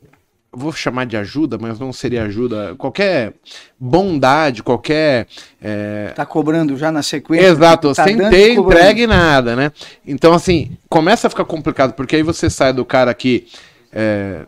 vou 0.56 0.72
chamar 0.72 1.06
de 1.06 1.18
ajuda, 1.18 1.58
mas 1.60 1.80
não 1.80 1.92
seria 1.92 2.24
ajuda. 2.24 2.76
Qualquer 2.76 3.34
bondade, 3.80 4.64
qualquer. 4.64 5.28
eh, 5.62 6.14
Tá 6.16 6.26
cobrando 6.26 6.78
já 6.78 6.92
na 6.92 7.04
sequência. 7.04 7.46
Exato, 7.48 7.94
tá 7.94 8.04
sem 8.06 8.18
ter 8.18 8.54
e 8.54 8.56
entregue 8.56 9.06
nada, 9.06 9.56
né? 9.56 9.72
Então, 10.06 10.34
assim, 10.34 10.78
começa 10.90 11.28
a 11.28 11.30
ficar 11.30 11.46
complicado, 11.46 11.94
porque 11.94 12.16
aí 12.16 12.24
você 12.24 12.50
sai 12.50 12.72
do 12.74 12.86
cara 12.86 13.14
que. 13.14 13.48
é, 13.92 14.46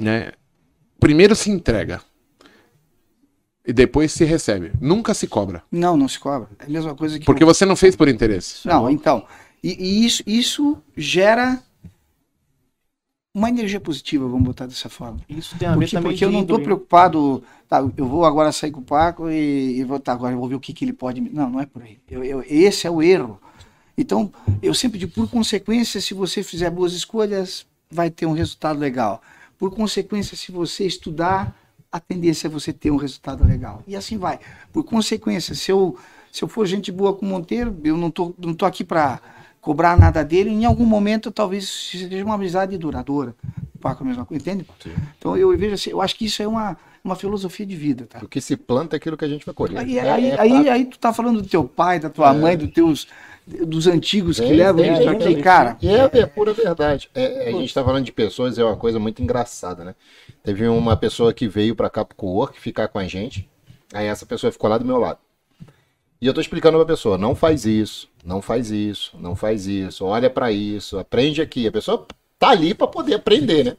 né, 0.00 0.32
primeiro 1.00 1.34
se 1.34 1.50
entrega. 1.50 2.00
E 3.66 3.72
depois 3.72 4.12
se 4.12 4.24
recebe. 4.24 4.72
Nunca 4.80 5.12
se 5.12 5.26
cobra. 5.26 5.62
Não, 5.70 5.94
não 5.96 6.08
se 6.08 6.18
cobra. 6.18 6.48
É 6.58 6.64
a 6.64 6.68
mesma 6.70 6.94
coisa 6.94 7.18
que. 7.18 7.26
Porque 7.26 7.44
você 7.44 7.66
não 7.66 7.76
fez 7.76 7.94
por 7.94 8.08
interesse. 8.08 8.66
Não, 8.66 8.88
então. 8.88 9.24
E, 9.62 9.76
e 9.78 10.06
isso, 10.06 10.22
isso 10.26 10.78
gera 10.96 11.60
uma 13.38 13.48
energia 13.48 13.80
positiva, 13.80 14.26
vamos 14.26 14.42
botar 14.44 14.66
dessa 14.66 14.88
forma. 14.88 15.20
Isso 15.28 15.56
tem 15.56 15.68
a 15.68 15.72
ver 15.72 15.78
Porque, 15.78 15.96
também 15.96 16.10
porque 16.12 16.24
eu 16.24 16.30
não 16.30 16.42
estou 16.42 16.58
preocupado, 16.60 17.42
tá, 17.68 17.78
eu 17.96 18.06
vou 18.06 18.24
agora 18.24 18.52
sair 18.52 18.70
com 18.70 18.80
o 18.80 18.84
Paco 18.84 19.30
e, 19.30 19.78
e 19.78 19.84
vou, 19.84 19.98
tá, 20.00 20.12
agora 20.12 20.34
eu 20.34 20.38
vou 20.38 20.48
ver 20.48 20.54
o 20.56 20.60
que, 20.60 20.72
que 20.72 20.84
ele 20.84 20.92
pode 20.92 21.20
me. 21.20 21.30
Não, 21.30 21.48
não 21.48 21.60
é 21.60 21.66
por 21.66 21.82
aí. 21.82 21.98
Eu- 22.10 22.24
eu- 22.24 22.44
esse 22.48 22.86
é 22.86 22.90
o 22.90 23.02
erro. 23.02 23.40
Então, 23.96 24.30
eu 24.62 24.74
sempre 24.74 24.98
digo, 24.98 25.12
por 25.12 25.28
consequência, 25.28 26.00
se 26.00 26.14
você 26.14 26.42
fizer 26.42 26.70
boas 26.70 26.92
escolhas, 26.92 27.66
vai 27.90 28.10
ter 28.10 28.26
um 28.26 28.32
resultado 28.32 28.78
legal. 28.78 29.20
Por 29.58 29.74
consequência, 29.74 30.36
se 30.36 30.52
você 30.52 30.86
estudar, 30.86 31.56
a 31.90 31.98
tendência 31.98 32.46
é 32.46 32.50
você 32.50 32.72
ter 32.72 32.90
um 32.90 32.96
resultado 32.96 33.44
legal. 33.44 33.82
E 33.86 33.96
assim 33.96 34.16
vai. 34.18 34.38
Por 34.72 34.84
consequência, 34.84 35.54
se 35.54 35.72
eu, 35.72 35.96
se 36.30 36.42
eu 36.44 36.48
for 36.48 36.64
gente 36.66 36.92
boa 36.92 37.12
com 37.14 37.26
o 37.26 37.28
Monteiro, 37.28 37.76
eu 37.82 37.96
não 37.96 38.10
tô, 38.10 38.34
não 38.38 38.54
tô 38.54 38.64
aqui 38.66 38.84
para 38.84 39.20
cobrar 39.60 39.98
nada 39.98 40.24
dele, 40.24 40.50
em 40.50 40.64
algum 40.64 40.86
momento 40.86 41.30
talvez 41.30 41.68
seja 41.68 42.24
uma 42.24 42.34
amizade 42.34 42.76
duradoura. 42.78 43.34
O 43.74 43.78
Paco 43.78 44.02
é 44.02 44.06
a 44.06 44.08
mesma 44.08 44.24
coisa, 44.24 44.42
entende? 44.42 44.66
Então 45.18 45.36
eu 45.36 45.56
vejo 45.56 45.74
assim, 45.74 45.90
eu 45.90 46.00
acho 46.00 46.16
que 46.16 46.24
isso 46.26 46.42
é 46.42 46.48
uma, 46.48 46.76
uma 47.04 47.14
filosofia 47.14 47.64
de 47.66 47.76
vida, 47.76 48.06
tá? 48.06 48.18
O 48.22 48.28
que 48.28 48.40
se 48.40 48.56
planta 48.56 48.96
é 48.96 48.98
aquilo 48.98 49.16
que 49.16 49.24
a 49.24 49.28
gente 49.28 49.44
vai 49.46 49.54
colher. 49.54 49.78
Aí, 49.78 49.98
É- 49.98 50.10
aí, 50.10 50.26
é 50.30 50.40
aí, 50.40 50.68
aí 50.68 50.84
tu 50.84 50.98
tá 50.98 51.12
falando 51.12 51.42
do 51.42 51.48
teu 51.48 51.64
pai, 51.64 51.98
da 52.00 52.10
tua 52.10 52.30
É. 52.30 52.38
mãe, 52.38 52.56
dos 52.56 52.70
teus 52.70 53.06
dos 53.66 53.86
antigos 53.86 54.38
que 54.38 54.46
Tem, 54.46 54.56
levam 54.56 54.82
tem, 54.82 54.92
isso 54.92 55.02
tem, 55.04 55.10
aqui, 55.32 55.42
cara. 55.42 55.78
É, 55.82 56.18
é 56.18 56.26
pura 56.26 56.52
verdade. 56.52 57.08
É, 57.14 57.48
a 57.48 57.52
gente 57.52 57.72
tá 57.72 57.82
falando 57.82 58.04
de 58.04 58.12
pessoas, 58.12 58.58
é 58.58 58.64
uma 58.64 58.76
coisa 58.76 58.98
muito 58.98 59.22
engraçada, 59.22 59.84
né? 59.84 59.94
Teve 60.42 60.68
uma 60.68 60.96
pessoa 60.98 61.32
que 61.32 61.48
veio 61.48 61.74
pra 61.74 61.88
cá 61.88 62.04
pro 62.04 62.14
co-work 62.14 62.60
ficar 62.60 62.88
com 62.88 62.98
a 62.98 63.06
gente. 63.06 63.48
Aí 63.94 64.06
essa 64.06 64.26
pessoa 64.26 64.52
ficou 64.52 64.68
lá 64.68 64.76
do 64.76 64.84
meu 64.84 64.98
lado. 64.98 65.18
E 66.20 66.26
eu 66.26 66.34
tô 66.34 66.40
explicando 66.40 66.76
pra 66.78 66.86
pessoa, 66.86 67.16
não 67.16 67.34
faz 67.34 67.64
isso, 67.64 68.08
não 68.24 68.42
faz 68.42 68.70
isso, 68.70 69.16
não 69.20 69.36
faz 69.36 69.66
isso, 69.66 70.04
olha 70.04 70.28
pra 70.28 70.50
isso, 70.50 70.98
aprende 70.98 71.40
aqui. 71.40 71.66
A 71.66 71.72
pessoa 71.72 72.06
tá 72.38 72.48
ali 72.50 72.74
pra 72.74 72.86
poder 72.88 73.14
aprender, 73.14 73.64
né? 73.64 73.76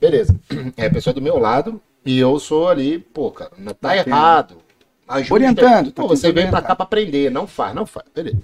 Beleza. 0.00 0.38
É 0.76 0.86
a 0.86 0.90
pessoa 0.90 1.12
do 1.12 1.20
meu 1.20 1.38
lado 1.38 1.80
e 2.04 2.18
eu 2.18 2.38
sou 2.38 2.68
ali, 2.68 2.98
pô, 2.98 3.30
cara, 3.32 3.50
não 3.58 3.72
tá 3.74 3.88
Batendo. 3.88 4.08
errado. 4.08 4.56
Ajuda. 5.08 5.34
Orientando, 5.34 5.92
tá 5.92 6.02
Pô, 6.02 6.08
você 6.08 6.26
vem 6.32 6.32
pra 6.34 6.58
orientar. 6.58 6.62
cá 6.64 6.76
pra 6.76 6.84
aprender, 6.84 7.30
não 7.30 7.46
faz, 7.46 7.74
não 7.74 7.84
faz. 7.84 8.06
Beleza. 8.14 8.38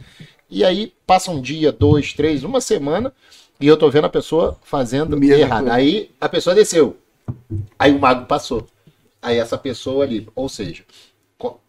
E 0.50 0.64
aí 0.64 0.92
passa 1.06 1.30
um 1.30 1.40
dia, 1.40 1.70
dois, 1.70 2.12
três, 2.12 2.42
uma 2.42 2.60
semana 2.60 3.12
e 3.60 3.66
eu 3.66 3.76
tô 3.76 3.88
vendo 3.88 4.06
a 4.06 4.10
pessoa 4.10 4.58
fazendo 4.64 5.16
Mesma 5.16 5.36
errado. 5.36 5.60
coisa. 5.60 5.74
Aí 5.74 6.10
a 6.20 6.28
pessoa 6.28 6.54
desceu. 6.56 6.96
Aí 7.78 7.92
o 7.92 7.98
mago 8.00 8.26
passou. 8.26 8.66
Aí 9.22 9.38
essa 9.38 9.56
pessoa 9.56 10.04
ali, 10.04 10.28
ou 10.34 10.48
seja, 10.48 10.84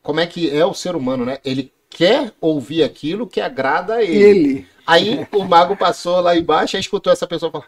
como 0.01 0.19
é 0.19 0.27
que 0.27 0.49
é 0.55 0.65
o 0.65 0.73
ser 0.73 0.95
humano, 0.95 1.25
né? 1.25 1.37
Ele 1.45 1.71
quer 1.89 2.33
ouvir 2.41 2.83
aquilo 2.83 3.27
que 3.27 3.39
agrada 3.41 3.95
a 3.95 4.03
ele. 4.03 4.17
Ele. 4.23 4.67
Aí 4.85 5.27
o 5.31 5.43
mago 5.45 5.75
passou 5.77 6.19
lá 6.19 6.35
embaixo 6.35 6.75
e 6.75 6.79
escutou 6.79 7.13
essa 7.13 7.27
pessoa 7.27 7.51
falar: 7.51 7.67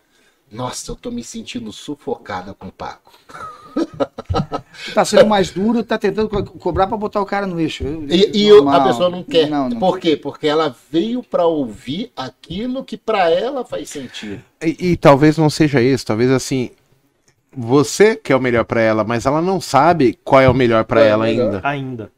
Nossa, 0.52 0.92
eu 0.92 0.96
tô 0.96 1.12
me 1.12 1.24
sentindo 1.24 1.72
sufocada 1.72 2.54
com 2.54 2.68
o 2.68 2.72
Paco. 2.72 3.12
Tá 4.94 5.06
sendo 5.06 5.28
mais 5.28 5.52
duro, 5.52 5.84
tá 5.84 5.98
tentando 5.98 6.28
co- 6.30 6.44
cobrar 6.44 6.88
pra 6.88 6.98
botar 6.98 7.22
o 7.22 7.26
cara 7.26 7.46
no 7.46 7.60
eixo. 7.60 7.84
E, 8.10 8.46
e 8.46 8.50
a 8.70 8.82
pessoa 8.82 9.10
não 9.10 9.24
quer. 9.24 9.50
Não, 9.50 9.70
não. 9.70 9.80
Por 9.80 10.00
quê? 10.00 10.16
Porque 10.18 10.48
ela 10.48 10.76
veio 10.92 11.22
pra 11.24 11.46
ouvir 11.46 12.12
aquilo 12.16 12.84
que 12.84 12.98
pra 12.98 13.30
ela 13.30 13.64
faz 13.64 13.90
sentido. 13.90 14.42
E, 14.64 14.92
e 14.92 14.98
talvez 14.98 15.38
não 15.38 15.50
seja 15.50 15.82
isso, 15.82 16.06
talvez 16.06 16.32
assim. 16.32 16.72
Você 17.56 18.16
quer 18.16 18.36
o 18.36 18.40
melhor 18.42 18.64
pra 18.64 18.82
ela, 18.82 19.04
mas 19.04 19.26
ela 19.26 19.42
não 19.42 19.60
sabe 19.60 20.18
qual 20.24 20.42
é 20.42 20.50
o 20.50 20.54
melhor 20.54 20.86
pra 20.86 21.02
Qual 21.02 21.06
é 21.06 21.10
ela 21.10 21.26
melhor. 21.26 21.62
ainda. 21.66 21.68
Ainda. 21.68 22.12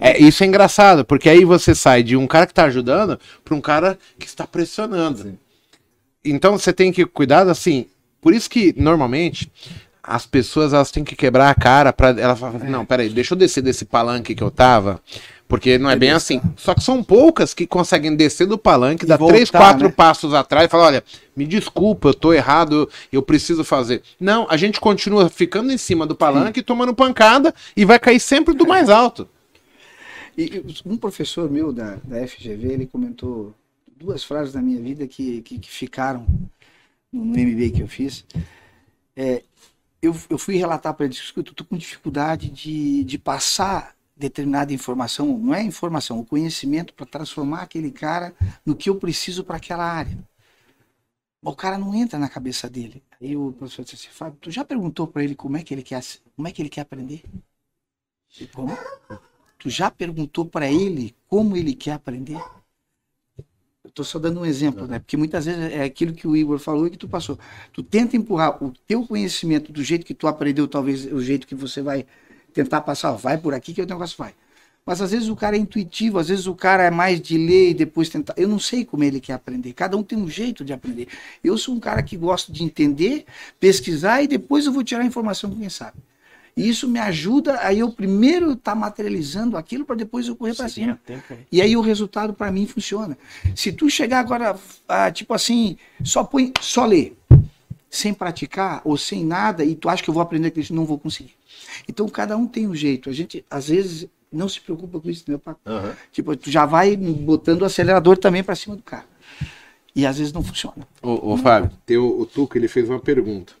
É, 0.00 0.20
isso 0.20 0.42
é 0.42 0.46
engraçado, 0.46 1.04
porque 1.04 1.28
aí 1.28 1.44
você 1.44 1.74
sai 1.74 2.02
de 2.02 2.16
um 2.16 2.26
cara 2.26 2.46
que 2.46 2.52
tá 2.52 2.64
ajudando 2.64 3.18
pra 3.44 3.54
um 3.54 3.60
cara 3.60 3.98
que 4.18 4.26
está 4.26 4.46
pressionando. 4.46 5.38
Então 6.24 6.58
você 6.58 6.72
tem 6.72 6.92
que 6.92 7.06
cuidar 7.06 7.48
assim. 7.48 7.86
Por 8.20 8.34
isso 8.34 8.50
que 8.50 8.74
normalmente 8.76 9.50
as 10.02 10.26
pessoas 10.26 10.72
elas 10.72 10.90
têm 10.90 11.04
que 11.04 11.14
quebrar 11.14 11.50
a 11.50 11.54
cara 11.54 11.92
para 11.92 12.10
ela 12.20 12.34
falar, 12.34 12.56
assim, 12.56 12.68
não, 12.68 12.84
peraí, 12.84 13.08
deixa 13.08 13.34
eu 13.34 13.38
descer 13.38 13.62
desse 13.62 13.84
palanque 13.84 14.34
que 14.34 14.42
eu 14.42 14.50
tava, 14.50 15.00
porque 15.48 15.78
não 15.78 15.90
é 15.90 15.96
bem 15.96 16.10
assim. 16.10 16.40
Só 16.56 16.74
que 16.74 16.82
são 16.82 17.02
poucas 17.02 17.54
que 17.54 17.66
conseguem 17.66 18.14
descer 18.14 18.46
do 18.46 18.58
palanque, 18.58 19.06
E 19.06 19.08
dar 19.08 19.16
voltar, 19.16 19.34
três, 19.34 19.50
quatro 19.50 19.86
né? 19.86 19.94
passos 19.96 20.34
atrás 20.34 20.66
e 20.66 20.68
falar, 20.68 20.84
olha, 20.84 21.04
me 21.34 21.46
desculpa, 21.46 22.10
eu 22.10 22.14
tô 22.14 22.34
errado, 22.34 22.88
eu 23.10 23.22
preciso 23.22 23.64
fazer. 23.64 24.02
Não, 24.20 24.46
a 24.50 24.56
gente 24.58 24.78
continua 24.78 25.28
ficando 25.30 25.72
em 25.72 25.78
cima 25.78 26.06
do 26.06 26.14
palanque, 26.14 26.62
tomando 26.62 26.94
pancada 26.94 27.54
e 27.74 27.84
vai 27.84 27.98
cair 27.98 28.20
sempre 28.20 28.54
do 28.54 28.66
mais 28.66 28.90
alto. 28.90 29.26
E 30.36 30.62
um 30.84 30.96
professor 30.96 31.50
meu 31.50 31.72
da, 31.72 31.96
da 32.04 32.24
FGV, 32.28 32.72
ele 32.72 32.86
comentou 32.86 33.54
duas 33.96 34.22
frases 34.22 34.52
da 34.52 34.60
minha 34.62 34.80
vida 34.80 35.06
que, 35.08 35.40
que, 35.42 35.58
que 35.58 35.68
ficaram 35.68 36.24
no 37.12 37.24
MBA 37.24 37.70
que 37.74 37.80
eu 37.80 37.88
fiz. 37.88 38.24
É, 39.16 39.42
eu, 40.00 40.14
eu 40.30 40.38
fui 40.38 40.56
relatar 40.56 40.94
para 40.94 41.06
ele, 41.06 41.14
escuta, 41.14 41.50
eu 41.50 41.54
tô 41.54 41.64
com 41.64 41.76
dificuldade 41.76 42.50
de, 42.50 43.02
de 43.02 43.18
passar 43.18 43.97
determinada 44.18 44.72
informação, 44.72 45.38
não 45.38 45.54
é 45.54 45.62
informação, 45.62 46.18
o 46.18 46.26
conhecimento 46.26 46.92
para 46.92 47.06
transformar 47.06 47.62
aquele 47.62 47.90
cara 47.90 48.34
no 48.66 48.74
que 48.74 48.90
eu 48.90 48.96
preciso 48.96 49.44
para 49.44 49.56
aquela 49.56 49.84
área. 49.84 50.18
O 51.40 51.54
cara 51.54 51.78
não 51.78 51.94
entra 51.94 52.18
na 52.18 52.28
cabeça 52.28 52.68
dele. 52.68 53.02
Aí 53.20 53.36
o 53.36 53.52
professor 53.52 53.84
disse 53.84 53.94
assim, 53.94 54.08
Fábio, 54.10 54.38
tu 54.40 54.50
já 54.50 54.64
perguntou 54.64 55.06
para 55.06 55.22
ele 55.22 55.36
como 55.36 55.56
é 55.56 55.62
que 55.62 55.72
ele 55.72 55.82
quer, 55.82 56.02
como 56.34 56.48
é 56.48 56.52
que 56.52 56.60
ele 56.60 56.68
quer 56.68 56.80
aprender? 56.80 57.22
Como? 58.52 58.76
Tu 59.56 59.70
já 59.70 59.90
perguntou 59.90 60.44
para 60.44 60.70
ele 60.70 61.14
como 61.28 61.56
ele 61.56 61.74
quer 61.74 61.92
aprender? 61.92 62.40
Eu 63.84 63.88
estou 63.88 64.04
só 64.04 64.18
dando 64.18 64.40
um 64.40 64.44
exemplo, 64.44 64.86
né? 64.86 64.98
Porque 64.98 65.16
muitas 65.16 65.46
vezes 65.46 65.72
é 65.72 65.84
aquilo 65.84 66.12
que 66.12 66.26
o 66.26 66.36
Igor 66.36 66.58
falou 66.58 66.86
e 66.86 66.90
que 66.90 66.98
tu 66.98 67.08
passou. 67.08 67.38
Tu 67.72 67.82
tenta 67.82 68.16
empurrar 68.16 68.62
o 68.62 68.72
teu 68.86 69.06
conhecimento 69.06 69.72
do 69.72 69.82
jeito 69.82 70.04
que 70.04 70.14
tu 70.14 70.26
aprendeu, 70.26 70.66
talvez 70.66 71.06
o 71.06 71.22
jeito 71.22 71.46
que 71.46 71.54
você 71.54 71.80
vai 71.80 72.04
tentar 72.62 72.80
passar, 72.80 73.12
vai 73.12 73.38
por 73.38 73.54
aqui 73.54 73.72
que 73.72 73.82
o 73.82 73.86
negócio 73.86 74.16
vai. 74.18 74.34
Mas 74.84 75.00
às 75.02 75.10
vezes 75.10 75.28
o 75.28 75.36
cara 75.36 75.54
é 75.54 75.58
intuitivo, 75.58 76.18
às 76.18 76.28
vezes 76.28 76.46
o 76.46 76.54
cara 76.54 76.82
é 76.84 76.90
mais 76.90 77.20
de 77.20 77.36
ler 77.36 77.70
e 77.70 77.74
depois 77.74 78.08
tentar. 78.08 78.34
Eu 78.36 78.48
não 78.48 78.58
sei 78.58 78.84
como 78.84 79.04
ele 79.04 79.20
quer 79.20 79.34
aprender. 79.34 79.72
Cada 79.74 79.96
um 79.96 80.02
tem 80.02 80.18
um 80.18 80.28
jeito 80.28 80.64
de 80.64 80.72
aprender. 80.72 81.08
Eu 81.44 81.58
sou 81.58 81.74
um 81.74 81.80
cara 81.80 82.02
que 82.02 82.16
gosto 82.16 82.50
de 82.50 82.64
entender, 82.64 83.26
pesquisar 83.60 84.22
e 84.22 84.26
depois 84.26 84.64
eu 84.64 84.72
vou 84.72 84.82
tirar 84.82 85.02
a 85.02 85.06
informação 85.06 85.50
com 85.50 85.56
quem 85.56 85.68
sabe. 85.68 85.98
E 86.56 86.68
isso 86.68 86.88
me 86.88 86.98
ajuda 86.98 87.60
a 87.60 87.72
eu 87.72 87.92
primeiro 87.92 88.52
estar 88.52 88.72
tá 88.72 88.74
materializando 88.74 89.56
aquilo 89.56 89.84
para 89.84 89.94
depois 89.94 90.26
eu 90.26 90.34
correr 90.34 90.54
para 90.54 90.68
cima. 90.68 90.98
E 91.52 91.60
aí 91.60 91.76
o 91.76 91.82
resultado 91.82 92.32
para 92.32 92.50
mim 92.50 92.66
funciona. 92.66 93.16
Se 93.54 93.70
tu 93.70 93.90
chegar 93.90 94.20
agora, 94.20 94.58
ah, 94.88 95.10
tipo 95.10 95.34
assim, 95.34 95.76
só 96.02 96.24
põe, 96.24 96.52
só 96.60 96.86
ler, 96.86 97.14
sem 97.90 98.12
praticar 98.12 98.80
ou 98.84 98.96
sem 98.96 99.24
nada, 99.24 99.64
e 99.64 99.74
tu 99.74 99.88
acha 99.88 100.02
que 100.02 100.10
eu 100.10 100.14
vou 100.14 100.22
aprender 100.22 100.48
aquilo, 100.48 100.66
não 100.70 100.84
vou 100.84 100.98
conseguir. 100.98 101.34
Então 101.88 102.08
cada 102.08 102.36
um 102.36 102.46
tem 102.46 102.66
um 102.66 102.74
jeito. 102.74 103.08
A 103.08 103.12
gente, 103.12 103.44
às 103.50 103.68
vezes, 103.68 104.08
não 104.32 104.48
se 104.48 104.60
preocupa 104.60 105.00
com 105.00 105.10
isso, 105.10 105.24
meu 105.26 105.38
pai. 105.38 105.54
Uhum. 105.66 105.92
Tipo, 106.12 106.36
tu 106.36 106.50
já 106.50 106.66
vai 106.66 106.96
botando 106.96 107.62
o 107.62 107.64
acelerador 107.64 108.18
também 108.18 108.44
para 108.44 108.54
cima 108.54 108.76
do 108.76 108.82
cara. 108.82 109.06
E 109.94 110.06
às 110.06 110.18
vezes 110.18 110.32
não 110.32 110.42
funciona. 110.42 110.86
Ô, 111.02 111.32
ô 111.32 111.36
Fábio, 111.36 111.70
tem 111.84 111.96
o, 111.96 112.20
o 112.20 112.26
Tuco, 112.26 112.56
ele 112.56 112.68
fez 112.68 112.88
uma 112.88 113.00
pergunta. 113.00 113.54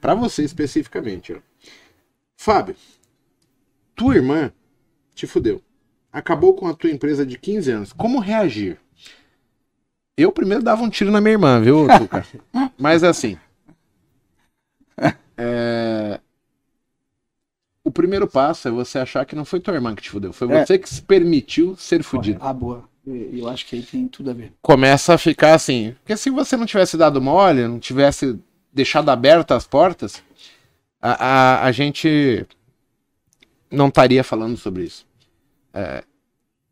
Para 0.00 0.14
você 0.14 0.42
especificamente, 0.42 1.32
ó. 1.32 1.38
Fábio, 2.36 2.74
tua 3.94 4.16
irmã 4.16 4.52
te 5.14 5.26
fudeu. 5.26 5.62
Acabou 6.12 6.54
com 6.54 6.66
a 6.66 6.74
tua 6.74 6.90
empresa 6.90 7.24
de 7.24 7.38
15 7.38 7.70
anos. 7.70 7.92
Como 7.92 8.18
reagir? 8.18 8.78
Eu 10.16 10.32
primeiro 10.32 10.62
dava 10.62 10.82
um 10.82 10.90
tiro 10.90 11.10
na 11.10 11.20
minha 11.20 11.32
irmã, 11.32 11.60
viu, 11.60 11.86
Tuca? 11.98 12.26
Mas 12.76 13.04
assim. 13.04 13.38
É... 15.42 16.20
O 17.82 17.90
primeiro 17.90 18.28
passo 18.28 18.68
é 18.68 18.70
você 18.70 18.98
achar 18.98 19.24
que 19.24 19.34
não 19.34 19.46
foi 19.46 19.58
tua 19.58 19.72
irmã 19.72 19.94
que 19.94 20.02
te 20.02 20.10
fudeu. 20.10 20.34
Foi 20.34 20.52
é. 20.52 20.66
você 20.66 20.78
que 20.78 20.86
se 20.86 21.00
permitiu 21.00 21.74
ser 21.78 22.02
fudido. 22.02 22.38
Ah, 22.42 22.52
boa. 22.52 22.84
Eu 23.06 23.48
acho 23.48 23.64
que 23.66 23.76
aí 23.76 23.82
tem 23.82 24.06
tudo 24.06 24.30
a 24.30 24.34
ver. 24.34 24.52
Começa 24.60 25.14
a 25.14 25.18
ficar 25.18 25.54
assim. 25.54 25.96
Porque 26.02 26.14
se 26.16 26.28
você 26.28 26.58
não 26.58 26.66
tivesse 26.66 26.98
dado 26.98 27.22
mole, 27.22 27.66
não 27.66 27.78
tivesse 27.78 28.38
deixado 28.70 29.08
abertas 29.08 29.56
as 29.56 29.66
portas, 29.66 30.22
a, 31.00 31.62
a, 31.62 31.64
a 31.64 31.72
gente 31.72 32.46
não 33.70 33.88
estaria 33.88 34.22
falando 34.22 34.56
sobre 34.56 34.84
isso. 34.84 35.06
É, 35.72 36.04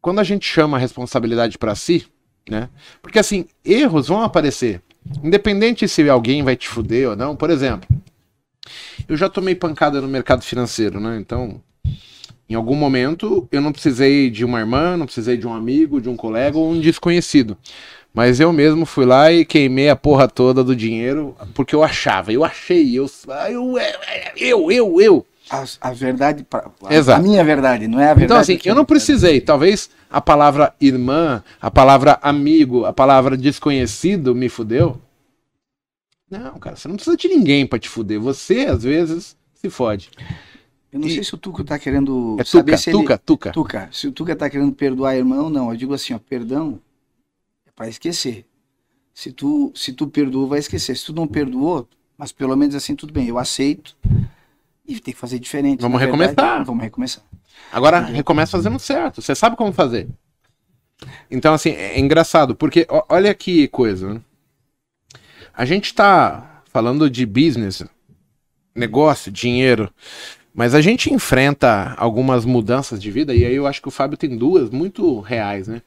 quando 0.01 0.21
a 0.21 0.25
gente 0.25 0.47
chama 0.47 0.77
a 0.77 0.81
responsabilidade 0.81 1.57
para 1.57 1.75
si, 1.75 2.07
né? 2.49 2.69
Porque 3.03 3.19
assim, 3.19 3.47
erros 3.65 4.09
vão 4.09 4.23
aparecer. 4.23 4.83
Independente 5.23 5.89
se 5.89 6.09
alguém 6.09 6.43
vai 6.43 6.57
te 6.57 6.69
fuder 6.69 7.11
ou 7.11 7.17
não. 7.17 7.35
Por 7.35 7.51
exemplo, 7.51 7.89
eu 9.09 9.17
já 9.17 9.29
tomei 9.29 9.55
pancada 9.55 10.01
no 10.01 10.09
mercado 10.09 10.43
financeiro, 10.43 11.01
né? 11.01 11.19
Então, 11.21 11.61
em 12.49 12.55
algum 12.55 12.75
momento, 12.75 13.47
eu 13.53 13.61
não 13.61 13.73
precisei 13.73 14.31
de 14.31 14.45
uma 14.45 14.59
irmã, 14.59 14.97
não 14.97 15.05
precisei 15.05 15.37
de 15.37 15.47
um 15.47 15.53
amigo, 15.53 16.01
de 16.01 16.09
um 16.09 16.17
colega 16.17 16.57
ou 16.57 16.71
um 16.71 16.81
desconhecido. 16.81 17.57
Mas 18.13 18.41
eu 18.41 18.53
mesmo 18.53 18.87
fui 18.87 19.05
lá 19.05 19.31
e 19.31 19.45
queimei 19.45 19.91
a 19.91 19.97
porra 19.97 20.27
toda 20.27 20.65
do 20.65 20.75
dinheiro 20.75 21.37
porque 21.55 21.75
eu 21.75 21.85
achava, 21.85 22.33
eu 22.33 22.43
achei, 22.43 22.99
eu, 22.99 23.07
eu, 23.51 23.79
eu, 24.37 24.73
eu, 24.73 25.01
eu. 25.01 25.27
A, 25.51 25.65
a 25.81 25.93
verdade, 25.93 26.47
a, 26.85 26.95
Exato. 26.95 27.21
a 27.21 27.23
minha 27.23 27.43
verdade, 27.45 27.87
não 27.87 28.01
é 28.01 28.05
a 28.11 28.15
verdade. 28.15 28.25
Então, 28.25 28.37
assim, 28.37 28.59
eu 28.65 28.75
não 28.75 28.85
precisei. 28.85 29.41
Talvez 29.41 29.89
a 30.11 30.21
palavra 30.21 30.75
irmã, 30.81 31.43
a 31.61 31.71
palavra 31.71 32.19
amigo, 32.23 32.85
a 32.85 32.93
palavra 32.93 33.37
desconhecido 33.37 34.35
me 34.35 34.49
fudeu. 34.49 35.01
Não, 36.31 36.59
cara, 36.59 36.77
você 36.77 36.89
não 36.89 36.97
precisa 36.97 37.17
de 37.17 37.29
ninguém 37.29 37.67
para 37.67 37.79
te 37.79 37.89
fuder. 37.89 38.21
Você, 38.21 38.67
às 38.67 38.83
vezes, 38.83 39.37
se 39.55 39.71
fode. 39.71 40.11
Eu 40.93 41.01
não 41.01 41.09
e... 41.09 41.15
sei 41.15 41.25
se 41.25 41.35
o 41.35 41.39
Tuca 41.39 41.65
tá 41.65 41.79
querendo 41.79 42.37
é 42.39 42.45
saber 42.45 42.73
tuca, 42.73 42.79
se 42.79 42.91
tuca, 42.91 43.13
ele... 43.15 43.23
Tuca, 43.25 43.53
Tuca. 43.53 43.89
Se 43.93 44.07
o 44.09 44.13
Tuca 44.13 44.37
tá 44.37 44.49
querendo 44.49 44.73
perdoar 44.73 45.17
irmão, 45.17 45.45
ou 45.45 45.51
não. 45.51 45.71
Eu 45.71 45.77
digo 45.77 45.95
assim, 45.95 46.15
ó, 46.15 46.19
perdão 46.19 46.81
para 47.79 47.89
esquecer. 47.89 48.45
Se 49.15 49.31
tu, 49.31 49.73
se 49.75 49.93
tu 49.93 50.09
perdoou, 50.09 50.49
vai 50.49 50.59
esquecer. 50.59 50.97
Se 50.97 51.07
tu 51.07 51.13
não 51.13 51.29
perdoou, 51.29 51.89
mas 52.17 52.33
pelo 52.33 52.57
menos 52.57 52.75
assim, 52.75 52.97
tudo 52.97 53.13
bem, 53.13 53.29
eu 53.29 53.39
aceito. 53.39 53.97
E 54.87 54.99
tem 54.99 55.15
que 55.15 55.21
fazer 55.21 55.39
diferente. 55.39 55.81
Vamos 55.81 56.01
recomeçar. 56.01 56.35
Verdade, 56.35 56.65
vamos 56.65 56.83
recomeçar. 56.83 57.23
Agora, 57.71 58.01
recomeça 58.01 58.53
fazendo 58.53 58.79
certo. 58.79 59.23
Você 59.23 59.35
sabe 59.35 59.57
como 59.57 59.73
fazer. 59.73 60.09
Então, 61.31 61.55
assim, 61.55 61.71
é 61.71 62.01
engraçado, 62.01 62.57
porque 62.57 62.87
olha 63.09 63.33
que 63.35 63.69
coisa. 63.69 64.15
Né? 64.15 64.21
A 65.59 65.65
gente 65.65 65.87
está 65.87 66.63
falando 66.67 67.11
de 67.11 67.27
business, 67.27 67.83
negócio, 68.73 69.33
dinheiro, 69.33 69.93
mas 70.55 70.73
a 70.73 70.81
gente 70.81 71.13
enfrenta 71.13 71.97
algumas 71.97 72.45
mudanças 72.45 73.03
de 73.03 73.11
vida, 73.11 73.35
e 73.35 73.45
aí 73.45 73.57
eu 73.57 73.67
acho 73.67 73.83
que 73.83 73.89
o 73.89 73.91
Fábio 73.91 74.17
tem 74.17 74.39
duas 74.39 74.71
muito 74.71 75.19
reais, 75.19 75.67
né? 75.67 75.83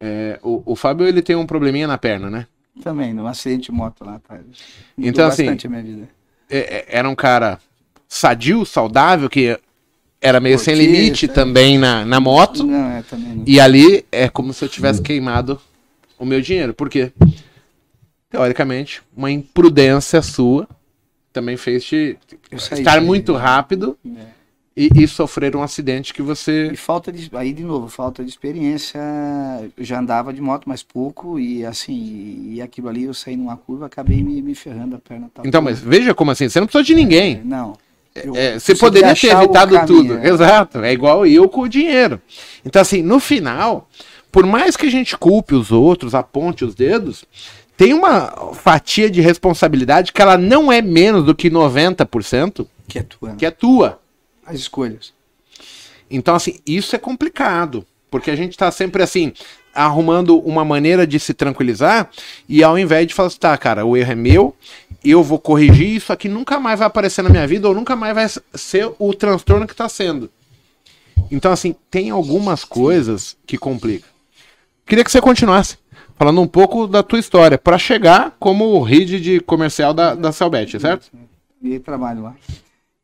É, 0.00 0.40
o, 0.42 0.62
o 0.64 0.74
Fábio 0.74 1.06
ele 1.06 1.20
tem 1.20 1.36
um 1.36 1.44
probleminha 1.44 1.86
na 1.86 1.98
perna, 1.98 2.30
né? 2.30 2.46
Também, 2.82 3.12
num 3.12 3.26
acidente 3.26 3.64
de 3.64 3.72
moto 3.72 4.06
lá 4.06 4.14
atrás. 4.14 4.40
Então, 4.96 5.28
assim. 5.28 5.48
É, 6.48 6.58
é, 6.58 6.86
era 6.88 7.06
um 7.06 7.14
cara 7.14 7.58
sadio, 8.08 8.64
saudável, 8.64 9.28
que 9.28 9.54
era 10.18 10.40
meio 10.40 10.58
sem 10.58 10.74
limite 10.74 11.26
é. 11.26 11.28
também 11.28 11.76
na, 11.76 12.06
na 12.06 12.18
moto. 12.18 12.64
Não, 12.64 12.90
é, 12.90 13.02
também 13.02 13.34
não. 13.34 13.44
E 13.46 13.60
ali 13.60 14.06
é 14.10 14.30
como 14.30 14.54
se 14.54 14.64
eu 14.64 14.68
tivesse 14.70 15.02
queimado 15.02 15.60
o 16.18 16.24
meu 16.24 16.40
dinheiro. 16.40 16.72
Por 16.72 16.88
quê? 16.88 17.12
Teoricamente, 18.32 19.02
uma 19.16 19.30
imprudência 19.30 20.20
sua 20.20 20.68
também 21.32 21.56
fez 21.56 21.84
te 21.84 22.18
estar 22.50 23.00
muito 23.00 23.34
rápido. 23.34 23.96
É 24.04 24.42
e, 24.76 24.88
e, 24.94 25.08
sofrer 25.08 25.54
um 25.54 25.62
acidente 25.62 26.14
que 26.14 26.22
você. 26.22 26.70
E 26.72 26.76
falta 26.76 27.12
de. 27.12 27.30
Aí, 27.34 27.52
de 27.52 27.62
novo, 27.62 27.88
falta 27.88 28.24
de 28.24 28.30
experiência. 28.30 28.98
Eu 29.76 29.84
já 29.84 29.98
andava 29.98 30.32
de 30.32 30.40
moto 30.40 30.66
mais 30.66 30.82
pouco 30.82 31.38
e 31.38 31.64
assim, 31.64 32.48
e 32.48 32.62
aquilo 32.62 32.88
ali 32.88 33.04
eu 33.04 33.12
saí 33.12 33.36
numa 33.36 33.56
curva, 33.56 33.86
acabei 33.86 34.22
me, 34.22 34.40
me 34.40 34.54
ferrando 34.54 34.96
a 34.96 34.98
perna. 34.98 35.30
Tal, 35.32 35.46
então, 35.46 35.60
mas 35.60 35.78
veja 35.78 36.14
como 36.14 36.30
assim, 36.30 36.48
você 36.48 36.58
não 36.58 36.66
precisou 36.66 36.84
de 36.84 36.94
ninguém. 36.94 37.36
É, 37.36 37.44
não. 37.44 37.74
Eu, 38.14 38.34
é, 38.34 38.58
você 38.58 38.74
poderia 38.74 39.14
ter 39.14 39.28
evitado 39.28 39.86
tudo. 39.86 40.18
É. 40.18 40.28
Exato. 40.28 40.78
É 40.78 40.92
igual 40.92 41.26
eu 41.26 41.48
com 41.48 41.62
o 41.62 41.68
dinheiro. 41.68 42.20
Então, 42.64 42.80
assim, 42.80 43.02
no 43.02 43.20
final, 43.20 43.88
por 44.30 44.46
mais 44.46 44.76
que 44.76 44.86
a 44.86 44.90
gente 44.90 45.16
culpe 45.16 45.54
os 45.54 45.70
outros, 45.70 46.14
aponte 46.14 46.64
os 46.64 46.74
dedos, 46.74 47.24
tem 47.82 47.94
uma 47.94 48.54
fatia 48.54 49.10
de 49.10 49.20
responsabilidade 49.20 50.12
que 50.12 50.22
ela 50.22 50.38
não 50.38 50.70
é 50.70 50.80
menos 50.80 51.24
do 51.24 51.34
que 51.34 51.50
90% 51.50 52.64
que 52.86 53.00
é 53.00 53.02
tua. 53.02 53.34
Que 53.34 53.44
é 53.44 53.50
tua 53.50 53.98
as 54.46 54.54
escolhas. 54.54 55.12
Então, 56.08 56.36
assim, 56.36 56.60
isso 56.64 56.94
é 56.94 56.98
complicado, 57.00 57.84
porque 58.08 58.30
a 58.30 58.36
gente 58.36 58.52
está 58.52 58.70
sempre 58.70 59.02
assim, 59.02 59.32
arrumando 59.74 60.38
uma 60.38 60.64
maneira 60.64 61.04
de 61.04 61.18
se 61.18 61.34
tranquilizar, 61.34 62.08
e 62.48 62.62
ao 62.62 62.78
invés 62.78 63.04
de 63.04 63.14
falar 63.14 63.26
assim, 63.26 63.38
tá, 63.40 63.58
cara, 63.58 63.84
o 63.84 63.96
erro 63.96 64.12
é 64.12 64.14
meu, 64.14 64.56
eu 65.04 65.20
vou 65.20 65.40
corrigir, 65.40 65.96
isso 65.96 66.12
aqui 66.12 66.28
nunca 66.28 66.60
mais 66.60 66.78
vai 66.78 66.86
aparecer 66.86 67.22
na 67.22 67.30
minha 67.30 67.48
vida, 67.48 67.66
ou 67.66 67.74
nunca 67.74 67.96
mais 67.96 68.14
vai 68.14 68.28
ser 68.54 68.92
o 68.96 69.12
transtorno 69.12 69.66
que 69.66 69.74
está 69.74 69.88
sendo. 69.88 70.30
Então, 71.32 71.50
assim, 71.50 71.74
tem 71.90 72.10
algumas 72.10 72.64
coisas 72.64 73.36
que 73.44 73.58
complicam. 73.58 74.08
Queria 74.86 75.02
que 75.02 75.10
você 75.10 75.20
continuasse 75.20 75.82
falando 76.16 76.40
um 76.40 76.46
pouco 76.46 76.86
da 76.86 77.02
tua 77.02 77.18
história, 77.18 77.58
para 77.58 77.78
chegar 77.78 78.36
como 78.38 78.82
lead 78.84 79.20
de 79.20 79.40
comercial 79.40 79.92
da, 79.92 80.14
da 80.14 80.32
Celbet, 80.32 80.78
certo? 80.78 81.10
E 81.62 81.78
trabalho 81.78 82.22
lá. 82.22 82.36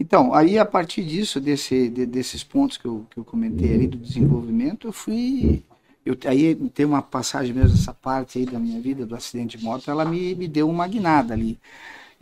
Então, 0.00 0.32
aí 0.32 0.58
a 0.58 0.64
partir 0.64 1.04
disso, 1.04 1.40
desse, 1.40 1.88
de, 1.88 2.06
desses 2.06 2.44
pontos 2.44 2.76
que 2.76 2.86
eu, 2.86 3.04
que 3.10 3.18
eu 3.18 3.24
comentei 3.24 3.74
ali 3.74 3.88
do 3.88 3.98
desenvolvimento, 3.98 4.86
eu 4.86 4.92
fui. 4.92 5.62
Eu, 6.06 6.16
aí 6.26 6.54
tem 6.54 6.86
uma 6.86 7.02
passagem 7.02 7.52
mesmo, 7.52 7.74
essa 7.74 7.92
parte 7.92 8.38
aí 8.38 8.46
da 8.46 8.58
minha 8.58 8.80
vida, 8.80 9.04
do 9.04 9.16
acidente 9.16 9.58
de 9.58 9.64
moto, 9.64 9.90
ela 9.90 10.04
me, 10.04 10.34
me 10.34 10.46
deu 10.46 10.68
uma 10.70 10.86
guinada 10.86 11.34
ali. 11.34 11.58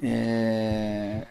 É, 0.03 1.27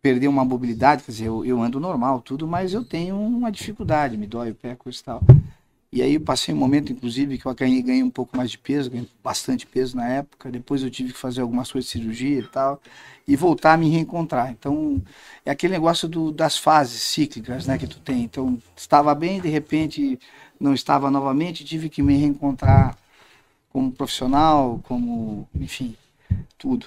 perder 0.00 0.26
uma 0.26 0.44
mobilidade, 0.44 1.04
quer 1.04 1.12
dizer, 1.12 1.26
eu, 1.26 1.44
eu 1.44 1.62
ando 1.62 1.78
normal, 1.78 2.20
tudo, 2.20 2.46
mas 2.46 2.72
eu 2.72 2.84
tenho 2.84 3.16
uma 3.16 3.52
dificuldade, 3.52 4.16
me 4.16 4.26
dói 4.26 4.50
o 4.50 4.54
pé, 4.54 4.74
coisa 4.74 4.98
e 4.98 5.04
tal. 5.04 5.22
E 5.92 6.00
aí 6.00 6.14
eu 6.14 6.20
passei 6.20 6.54
um 6.54 6.56
momento, 6.56 6.90
inclusive, 6.90 7.36
que 7.36 7.44
eu 7.44 7.54
ganhei, 7.54 7.82
ganhei 7.82 8.02
um 8.02 8.10
pouco 8.10 8.34
mais 8.34 8.50
de 8.50 8.56
peso, 8.56 8.90
ganhei 8.90 9.06
bastante 9.22 9.66
peso 9.66 9.94
na 9.94 10.08
época. 10.08 10.50
Depois 10.50 10.82
eu 10.82 10.90
tive 10.90 11.12
que 11.12 11.18
fazer 11.18 11.42
algumas 11.42 11.70
coisas 11.70 11.90
de 11.90 11.98
cirurgia 11.98 12.38
e 12.38 12.42
tal, 12.44 12.80
e 13.28 13.36
voltar 13.36 13.74
a 13.74 13.76
me 13.76 13.90
reencontrar. 13.90 14.50
Então, 14.50 15.02
é 15.44 15.50
aquele 15.50 15.74
negócio 15.74 16.08
do, 16.08 16.32
das 16.32 16.56
fases 16.56 17.02
cíclicas, 17.02 17.66
né, 17.66 17.76
que 17.76 17.86
tu 17.86 18.00
tem. 18.00 18.22
Então, 18.22 18.58
estava 18.74 19.14
bem, 19.14 19.38
de 19.38 19.50
repente 19.50 20.18
não 20.58 20.72
estava 20.72 21.10
novamente, 21.10 21.62
tive 21.64 21.90
que 21.90 22.02
me 22.02 22.16
reencontrar 22.16 22.96
como 23.68 23.92
profissional, 23.92 24.80
como, 24.84 25.46
enfim, 25.54 25.94
tudo. 26.56 26.86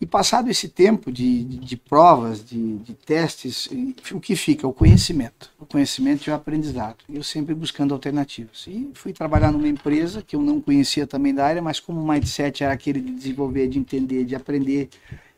E 0.00 0.06
passado 0.06 0.48
esse 0.48 0.68
tempo 0.68 1.10
de, 1.10 1.44
de, 1.44 1.56
de 1.58 1.76
provas, 1.76 2.44
de, 2.44 2.76
de, 2.78 2.94
testes, 2.94 3.68
o 4.12 4.20
que 4.20 4.36
fica? 4.36 4.66
O 4.66 4.72
conhecimento. 4.72 5.50
O 5.58 5.66
conhecimento 5.66 6.26
e 6.26 6.30
o 6.30 6.34
aprendizado. 6.34 6.98
Eu 7.08 7.22
sempre 7.22 7.54
buscando 7.54 7.94
alternativas. 7.94 8.66
E 8.66 8.90
fui 8.94 9.12
trabalhar 9.12 9.50
numa 9.50 9.68
empresa 9.68 10.22
que 10.22 10.36
eu 10.36 10.42
não 10.42 10.60
conhecia 10.60 11.06
também 11.06 11.34
da 11.34 11.46
área, 11.46 11.62
mas 11.62 11.80
como 11.80 12.00
o 12.00 12.06
mindset 12.06 12.62
era 12.62 12.72
aquele 12.72 13.00
de 13.00 13.12
desenvolver, 13.12 13.68
de 13.68 13.78
entender, 13.78 14.24
de 14.24 14.34
aprender 14.34 14.88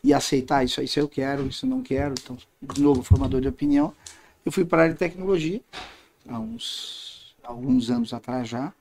e 0.02 0.12
aceitar 0.12 0.64
isso, 0.64 0.82
isso 0.82 0.98
eu 0.98 1.08
quero, 1.08 1.46
isso 1.46 1.66
eu 1.66 1.70
não 1.70 1.82
quero. 1.82 2.14
Então, 2.20 2.36
de 2.62 2.80
novo, 2.80 3.02
formador 3.02 3.40
de 3.40 3.48
opinião. 3.48 3.92
Eu 4.44 4.52
fui 4.52 4.64
para 4.64 4.78
a 4.78 4.82
área 4.84 4.94
de 4.94 4.98
tecnologia 4.98 5.60
há 6.28 6.38
uns 6.38 7.08
alguns 7.42 7.90
anos 7.90 8.12
atrás 8.12 8.48
já. 8.48 8.72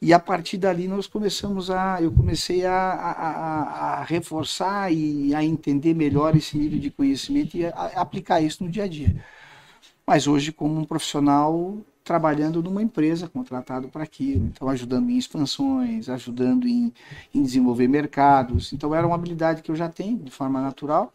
E 0.00 0.12
a 0.12 0.18
partir 0.20 0.58
dali 0.58 0.86
nós 0.86 1.08
começamos 1.08 1.70
a, 1.70 2.00
eu 2.00 2.12
comecei 2.12 2.64
a, 2.64 2.72
a, 2.72 4.00
a 4.00 4.04
reforçar 4.04 4.92
e 4.92 5.34
a 5.34 5.42
entender 5.42 5.92
melhor 5.92 6.36
esse 6.36 6.56
nível 6.56 6.78
de 6.78 6.88
conhecimento 6.88 7.56
e 7.56 7.66
a, 7.66 7.70
a 7.70 8.00
aplicar 8.00 8.40
isso 8.40 8.62
no 8.62 8.70
dia 8.70 8.84
a 8.84 8.88
dia. 8.88 9.16
Mas 10.06 10.28
hoje 10.28 10.52
como 10.52 10.78
um 10.78 10.84
profissional 10.84 11.76
trabalhando 12.04 12.62
numa 12.62 12.80
empresa 12.80 13.28
contratado 13.28 13.88
para 13.88 14.04
aquilo, 14.04 14.46
então 14.46 14.68
ajudando 14.68 15.10
em 15.10 15.18
expansões, 15.18 16.08
ajudando 16.08 16.68
em, 16.68 16.92
em 17.34 17.42
desenvolver 17.42 17.88
mercados. 17.88 18.72
Então 18.72 18.94
era 18.94 19.06
uma 19.06 19.16
habilidade 19.16 19.62
que 19.62 19.70
eu 19.70 19.76
já 19.76 19.88
tenho 19.88 20.16
de 20.16 20.30
forma 20.30 20.62
natural. 20.62 21.12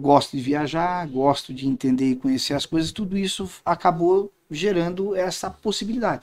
Gosto 0.00 0.36
de 0.36 0.42
viajar, 0.42 1.06
gosto 1.08 1.52
de 1.52 1.68
entender 1.68 2.10
e 2.10 2.16
conhecer 2.16 2.54
as 2.54 2.64
coisas. 2.64 2.90
Tudo 2.90 3.18
isso 3.18 3.48
acabou 3.64 4.32
gerando 4.50 5.14
essa 5.14 5.50
possibilidade 5.50 6.22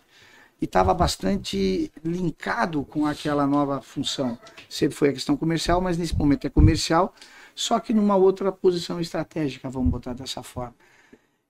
e 0.61 0.65
estava 0.65 0.93
bastante 0.93 1.91
linkado 2.03 2.83
com 2.83 3.05
aquela 3.05 3.45
nova 3.45 3.81
função. 3.81 4.37
Sempre 4.69 4.95
foi 4.95 5.09
a 5.09 5.13
questão 5.13 5.35
comercial, 5.35 5.81
mas 5.81 5.97
nesse 5.97 6.15
momento 6.15 6.47
é 6.47 6.49
comercial, 6.49 7.13
só 7.53 7.79
que 7.79 7.93
numa 7.93 8.15
outra 8.15 8.51
posição 8.51 8.99
estratégica, 8.99 9.69
vamos 9.69 9.91
botar 9.91 10.13
dessa 10.13 10.41
forma. 10.43 10.75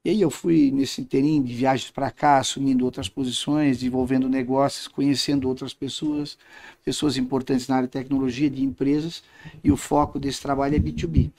E 0.06 0.12
aí 0.12 0.22
eu 0.22 0.30
fui 0.30 0.70
nesse 0.70 1.02
inteirinho 1.02 1.44
de 1.44 1.52
viagens 1.52 1.90
para 1.90 2.12
cá, 2.12 2.38
assumindo 2.38 2.86
outras 2.86 3.10
posições, 3.10 3.78
desenvolvendo 3.80 4.30
negócios, 4.30 4.88
conhecendo 4.88 5.48
outras 5.48 5.74
pessoas, 5.74 6.38
pessoas 6.84 7.18
importantes 7.18 7.68
na 7.68 7.78
área 7.78 7.88
de 7.88 7.94
tecnologia, 7.94 8.48
de 8.48 8.64
empresas, 8.64 9.24
e 9.64 9.72
o 9.72 9.76
foco 9.76 10.20
desse 10.20 10.40
trabalho 10.40 10.76
é 10.76 10.80
B2B. 10.80 11.32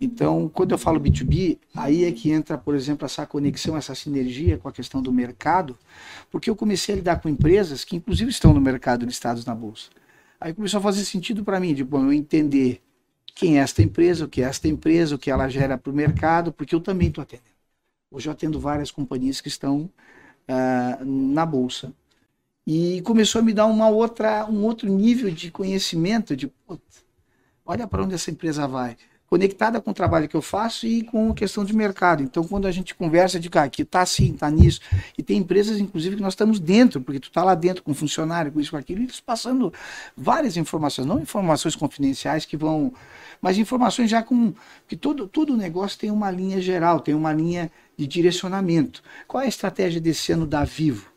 Então, 0.00 0.48
quando 0.48 0.70
eu 0.70 0.78
falo 0.78 1.00
B2B, 1.00 1.58
aí 1.74 2.04
é 2.04 2.12
que 2.12 2.30
entra, 2.30 2.56
por 2.56 2.76
exemplo, 2.76 3.04
essa 3.04 3.26
conexão, 3.26 3.76
essa 3.76 3.92
sinergia 3.92 4.56
com 4.56 4.68
a 4.68 4.72
questão 4.72 5.02
do 5.02 5.12
mercado, 5.12 5.76
porque 6.30 6.48
eu 6.48 6.54
comecei 6.54 6.94
a 6.94 6.98
lidar 6.98 7.20
com 7.20 7.28
empresas 7.28 7.82
que, 7.82 7.96
inclusive, 7.96 8.30
estão 8.30 8.54
no 8.54 8.60
mercado 8.60 9.04
listados 9.04 9.44
na 9.44 9.52
bolsa. 9.54 9.90
Aí 10.40 10.54
começou 10.54 10.78
a 10.78 10.82
fazer 10.82 11.04
sentido 11.04 11.42
para 11.42 11.58
mim, 11.58 11.74
de 11.74 11.82
bom, 11.82 12.04
eu 12.04 12.12
entender 12.12 12.80
quem 13.34 13.58
é 13.58 13.62
esta 13.62 13.82
empresa, 13.82 14.26
o 14.26 14.28
que 14.28 14.42
é 14.42 14.44
esta 14.44 14.68
empresa, 14.68 15.16
o 15.16 15.18
que 15.18 15.28
ela 15.28 15.48
gera 15.48 15.76
para 15.76 15.90
o 15.90 15.94
mercado, 15.94 16.52
porque 16.52 16.72
eu 16.72 16.80
também 16.80 17.08
estou 17.08 17.22
atendendo. 17.22 17.55
Hoje 18.10 18.28
eu 18.28 18.32
atendo 18.32 18.60
várias 18.60 18.90
companhias 18.90 19.40
que 19.40 19.48
estão 19.48 19.90
uh, 20.48 21.04
na 21.04 21.44
bolsa. 21.44 21.92
E 22.66 23.00
começou 23.02 23.40
a 23.40 23.44
me 23.44 23.52
dar 23.52 23.66
uma 23.66 23.88
outra, 23.88 24.46
um 24.46 24.64
outro 24.64 24.88
nível 24.88 25.30
de 25.30 25.50
conhecimento 25.50 26.36
de, 26.36 26.52
olha 27.64 27.86
para 27.86 28.02
onde 28.02 28.14
essa 28.14 28.30
empresa 28.30 28.66
vai. 28.66 28.96
Conectada 29.28 29.80
com 29.80 29.90
o 29.90 29.94
trabalho 29.94 30.28
que 30.28 30.36
eu 30.36 30.42
faço 30.42 30.86
e 30.86 31.02
com 31.02 31.32
a 31.32 31.34
questão 31.34 31.64
de 31.64 31.74
mercado. 31.74 32.22
Então, 32.22 32.44
quando 32.44 32.66
a 32.66 32.70
gente 32.70 32.94
conversa 32.94 33.40
de 33.40 33.50
cá, 33.50 33.64
ah, 33.64 33.68
que 33.68 33.82
está 33.82 34.02
assim, 34.02 34.32
está 34.32 34.48
nisso, 34.48 34.80
e 35.18 35.22
tem 35.22 35.38
empresas, 35.38 35.80
inclusive, 35.80 36.14
que 36.14 36.22
nós 36.22 36.34
estamos 36.34 36.60
dentro, 36.60 37.00
porque 37.00 37.18
tu 37.18 37.28
está 37.28 37.42
lá 37.42 37.56
dentro 37.56 37.82
com 37.82 37.92
funcionário, 37.92 38.52
com 38.52 38.60
isso, 38.60 38.70
com 38.70 38.76
aquilo, 38.76 39.00
e 39.00 39.04
eles 39.04 39.18
passando 39.18 39.72
várias 40.16 40.56
informações, 40.56 41.06
não 41.06 41.18
informações 41.18 41.74
confidenciais 41.74 42.44
que 42.44 42.56
vão, 42.56 42.92
mas 43.40 43.58
informações 43.58 44.08
já 44.08 44.22
com. 44.22 44.54
que 44.86 44.96
todo, 44.96 45.26
todo 45.26 45.56
negócio 45.56 45.98
tem 45.98 46.10
uma 46.10 46.30
linha 46.30 46.60
geral, 46.60 47.00
tem 47.00 47.14
uma 47.14 47.32
linha 47.32 47.70
de 47.96 48.06
direcionamento. 48.06 49.02
Qual 49.26 49.42
é 49.42 49.46
a 49.46 49.48
estratégia 49.48 50.00
desse 50.00 50.30
ano 50.32 50.46
da 50.46 50.62
Vivo? 50.62 51.10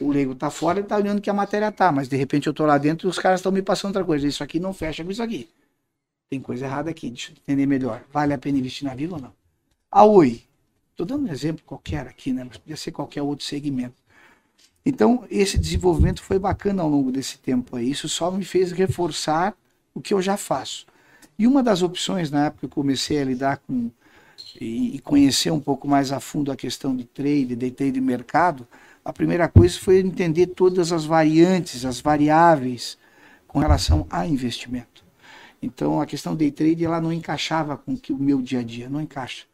O 0.00 0.10
leigo 0.10 0.32
está 0.32 0.50
fora 0.50 0.80
e 0.80 0.82
está 0.82 0.96
olhando 0.96 1.20
que 1.20 1.30
a 1.30 1.34
matéria 1.34 1.68
está, 1.68 1.92
mas 1.92 2.08
de 2.08 2.16
repente 2.16 2.46
eu 2.46 2.50
estou 2.50 2.66
lá 2.66 2.76
dentro 2.76 3.06
e 3.06 3.10
os 3.10 3.18
caras 3.18 3.40
estão 3.40 3.52
me 3.52 3.62
passando 3.62 3.90
outra 3.90 4.04
coisa. 4.04 4.26
Isso 4.26 4.42
aqui 4.42 4.58
não 4.58 4.74
fecha 4.74 5.04
com 5.04 5.10
isso 5.10 5.22
aqui. 5.22 5.48
Tem 6.32 6.40
coisa 6.40 6.64
errada 6.64 6.88
aqui, 6.88 7.10
deixa 7.10 7.30
eu 7.30 7.36
entender 7.36 7.66
melhor. 7.66 8.02
Vale 8.10 8.32
a 8.32 8.38
pena 8.38 8.56
investir 8.56 8.88
na 8.88 8.94
Vivo 8.94 9.16
ou 9.16 9.20
não? 9.20 9.34
A 9.90 10.02
Oi. 10.06 10.40
Estou 10.90 11.04
dando 11.04 11.28
um 11.28 11.30
exemplo 11.30 11.62
qualquer 11.62 12.06
aqui, 12.06 12.32
né? 12.32 12.42
mas 12.42 12.56
podia 12.56 12.74
ser 12.74 12.90
qualquer 12.90 13.20
outro 13.20 13.44
segmento. 13.44 13.96
Então, 14.82 15.26
esse 15.30 15.58
desenvolvimento 15.58 16.22
foi 16.22 16.38
bacana 16.38 16.82
ao 16.82 16.88
longo 16.88 17.12
desse 17.12 17.36
tempo 17.36 17.76
aí. 17.76 17.90
Isso 17.90 18.08
só 18.08 18.30
me 18.30 18.46
fez 18.46 18.72
reforçar 18.72 19.54
o 19.92 20.00
que 20.00 20.14
eu 20.14 20.22
já 20.22 20.38
faço. 20.38 20.86
E 21.38 21.46
uma 21.46 21.62
das 21.62 21.82
opções, 21.82 22.30
na 22.30 22.46
época 22.46 22.60
que 22.60 22.64
eu 22.64 22.70
comecei 22.70 23.20
a 23.20 23.24
lidar 23.26 23.58
com 23.58 23.90
e, 24.58 24.98
conhecer 25.00 25.50
um 25.50 25.60
pouco 25.60 25.86
mais 25.86 26.12
a 26.12 26.18
fundo 26.18 26.50
a 26.50 26.56
questão 26.56 26.96
de 26.96 27.04
trade, 27.04 27.54
de 27.54 27.70
trade 27.70 27.92
de 27.92 28.00
mercado, 28.00 28.66
a 29.04 29.12
primeira 29.12 29.50
coisa 29.50 29.78
foi 29.78 29.98
entender 29.98 30.46
todas 30.46 30.92
as 30.92 31.04
variantes, 31.04 31.84
as 31.84 32.00
variáveis 32.00 32.96
com 33.46 33.58
relação 33.58 34.06
a 34.08 34.26
investimento. 34.26 35.01
Então 35.62 36.00
a 36.00 36.06
questão 36.06 36.34
day 36.34 36.50
trade 36.50 36.84
ela 36.84 37.00
não 37.00 37.12
encaixava 37.12 37.76
com 37.76 37.92
o 38.10 38.18
meu 38.18 38.42
dia 38.42 38.60
a 38.60 38.62
dia, 38.62 38.88
não 38.88 39.00
encaixa. 39.00 39.44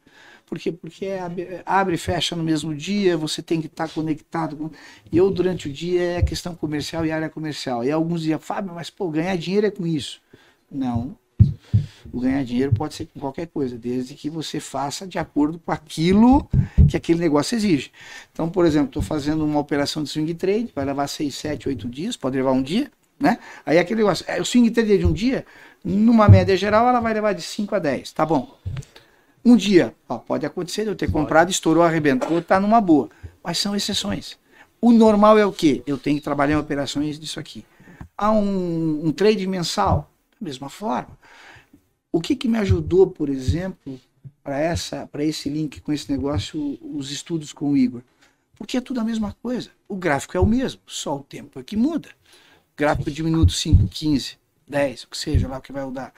Por 0.46 0.58
quê? 0.58 0.72
Porque 0.72 1.04
é 1.04 1.62
abre 1.66 1.94
e 1.94 1.98
fecha 1.98 2.34
no 2.34 2.42
mesmo 2.42 2.74
dia, 2.74 3.18
você 3.18 3.42
tem 3.42 3.60
que 3.60 3.66
estar 3.66 3.86
conectado. 3.90 4.56
Com... 4.56 4.70
Eu, 5.12 5.30
durante 5.30 5.68
o 5.68 5.72
dia, 5.72 6.18
é 6.18 6.22
questão 6.22 6.54
comercial 6.54 7.04
e 7.04 7.12
área 7.12 7.28
comercial. 7.28 7.84
E 7.84 7.90
alguns 7.90 8.22
dias, 8.22 8.42
Fábio, 8.42 8.72
mas 8.74 8.88
pô, 8.88 9.10
ganhar 9.10 9.36
dinheiro 9.36 9.66
é 9.66 9.70
com 9.70 9.86
isso. 9.86 10.22
Não, 10.70 11.16
o 12.12 12.20
ganhar 12.20 12.42
dinheiro 12.44 12.72
pode 12.72 12.94
ser 12.94 13.06
com 13.06 13.20
qualquer 13.20 13.46
coisa, 13.46 13.76
desde 13.76 14.14
que 14.14 14.30
você 14.30 14.58
faça 14.60 15.06
de 15.06 15.18
acordo 15.18 15.58
com 15.58 15.70
aquilo 15.70 16.48
que 16.88 16.96
aquele 16.96 17.20
negócio 17.20 17.54
exige. 17.54 17.92
Então, 18.32 18.48
por 18.48 18.64
exemplo, 18.64 18.88
estou 18.88 19.02
fazendo 19.02 19.44
uma 19.44 19.60
operação 19.60 20.02
de 20.02 20.08
swing 20.08 20.32
trade, 20.34 20.72
vai 20.74 20.84
levar 20.84 21.06
6, 21.06 21.34
7, 21.34 21.68
8 21.68 21.88
dias, 21.88 22.16
pode 22.16 22.36
levar 22.36 22.52
um 22.52 22.62
dia, 22.62 22.90
né? 23.20 23.38
Aí 23.64 23.78
aquele 23.78 24.00
negócio, 24.00 24.24
é, 24.28 24.40
o 24.40 24.44
swing 24.44 24.70
trade 24.70 24.98
de 24.98 25.06
um 25.06 25.12
dia, 25.12 25.44
numa 25.84 26.28
média 26.28 26.56
geral, 26.56 26.88
ela 26.88 27.00
vai 27.00 27.14
levar 27.14 27.32
de 27.32 27.42
5 27.42 27.74
a 27.74 27.78
10, 27.78 28.12
tá 28.12 28.26
bom. 28.26 28.56
Um 29.44 29.56
dia, 29.56 29.94
ó, 30.08 30.18
pode 30.18 30.44
acontecer 30.44 30.82
de 30.82 30.90
eu 30.90 30.96
ter 30.96 31.10
comprado, 31.10 31.50
estourou, 31.50 31.82
arrebentou, 31.82 32.42
tá 32.42 32.60
numa 32.60 32.80
boa. 32.80 33.08
Mas 33.42 33.58
são 33.58 33.74
exceções. 33.74 34.36
O 34.80 34.92
normal 34.92 35.38
é 35.38 35.46
o 35.46 35.52
quê? 35.52 35.82
Eu 35.86 35.98
tenho 35.98 36.18
que 36.18 36.24
trabalhar 36.24 36.54
em 36.54 36.58
operações 36.58 37.18
disso 37.18 37.40
aqui. 37.40 37.64
Há 38.16 38.30
um, 38.30 39.06
um 39.06 39.12
trade 39.12 39.46
mensal, 39.46 40.10
da 40.38 40.44
mesma 40.44 40.68
forma. 40.68 41.16
O 42.12 42.20
que, 42.20 42.34
que 42.36 42.48
me 42.48 42.58
ajudou, 42.58 43.06
por 43.06 43.28
exemplo, 43.28 44.00
para 44.42 44.58
essa, 44.58 45.06
para 45.06 45.24
esse 45.24 45.48
link 45.48 45.80
com 45.80 45.92
esse 45.92 46.10
negócio, 46.10 46.78
os 46.82 47.10
estudos 47.10 47.52
com 47.52 47.70
o 47.70 47.76
Igor? 47.76 48.02
Porque 48.56 48.76
é 48.76 48.80
tudo 48.80 49.00
a 49.00 49.04
mesma 49.04 49.36
coisa. 49.42 49.70
O 49.88 49.96
gráfico 49.96 50.36
é 50.36 50.40
o 50.40 50.46
mesmo, 50.46 50.80
só 50.86 51.16
o 51.16 51.22
tempo 51.22 51.60
é 51.60 51.62
que 51.62 51.76
muda. 51.76 52.08
Gráfico 52.76 53.10
de 53.10 53.22
minuto 53.22 53.52
5, 53.52 53.88
15, 53.88 54.37
10, 54.68 55.04
o 55.04 55.08
que 55.08 55.16
seja 55.16 55.48
lá 55.48 55.58
o 55.58 55.62
que 55.62 55.72
vai 55.72 55.84
mudar. 55.84 56.12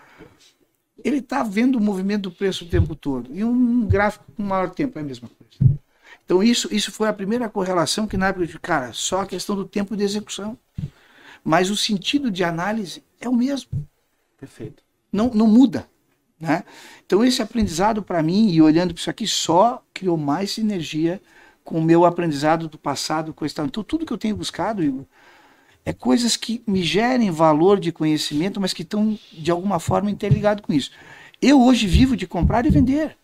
Ele 1.03 1.19
está 1.19 1.43
vendo 1.43 1.77
o 1.77 1.81
movimento 1.81 2.23
do 2.23 2.33
preço 2.33 2.65
o 2.65 2.69
tempo 2.69 2.95
todo. 2.95 3.35
E 3.35 3.43
um 3.43 3.87
gráfico 3.87 4.25
com 4.37 4.43
maior 4.43 4.71
tempo 4.71 4.99
é 4.99 5.03
a 5.03 5.05
mesma 5.05 5.29
coisa. 5.29 5.79
Então, 6.25 6.43
isso, 6.43 6.69
isso 6.73 6.93
foi 6.93 7.09
a 7.09 7.13
primeira 7.13 7.49
correlação 7.49 8.07
que 8.07 8.17
na 8.17 8.29
época 8.29 8.47
de 8.47 8.59
cara, 8.59 8.93
só 8.93 9.23
a 9.23 9.27
questão 9.27 9.57
do 9.57 9.65
tempo 9.65 9.97
de 9.97 10.05
execução. 10.05 10.59
Mas 11.43 11.71
o 11.71 11.77
sentido 11.77 12.31
de 12.31 12.45
análise 12.45 13.03
é 13.21 13.29
o 13.29 13.35
mesmo. 13.35 13.71
Perfeito 14.39 14.83
não, 15.13 15.31
não 15.31 15.47
muda. 15.47 15.87
Né? 16.39 16.65
Então, 17.05 17.25
esse 17.25 17.43
aprendizado 17.43 18.03
para 18.03 18.23
mim, 18.23 18.51
e 18.51 18.63
olhando 18.63 18.95
para 18.95 19.01
isso 19.01 19.11
aqui, 19.11 19.27
só 19.27 19.83
criou 19.93 20.17
mais 20.17 20.53
sinergia 20.53 21.21
com 21.63 21.79
o 21.79 21.83
meu 21.83 22.05
aprendizado 22.05 22.69
do 22.69 22.79
passado. 22.79 23.35
Coisa 23.35 23.57
tal. 23.57 23.67
Então, 23.67 23.85
tudo 23.85 24.07
que 24.07 24.13
eu 24.13 24.19
tenho 24.19 24.37
buscado, 24.37 24.83
Igor, 24.83 25.05
é 25.85 25.93
coisas 25.93 26.37
que 26.37 26.63
me 26.67 26.83
gerem 26.83 27.31
valor 27.31 27.81
de 27.81 27.93
conhecimento, 27.93 28.61
mas 28.61 28.73
que 28.73 28.83
estão, 28.83 29.19
de 29.33 29.51
alguma 29.51 29.79
forma, 29.79 30.11
interligados 30.11 30.65
com 30.65 30.73
isso. 30.73 30.91
Eu 31.41 31.63
hoje 31.63 31.87
vivo 31.87 32.17
de 32.17 32.27
comprar 32.27 32.67
e 32.67 32.71
vender. 32.71 33.17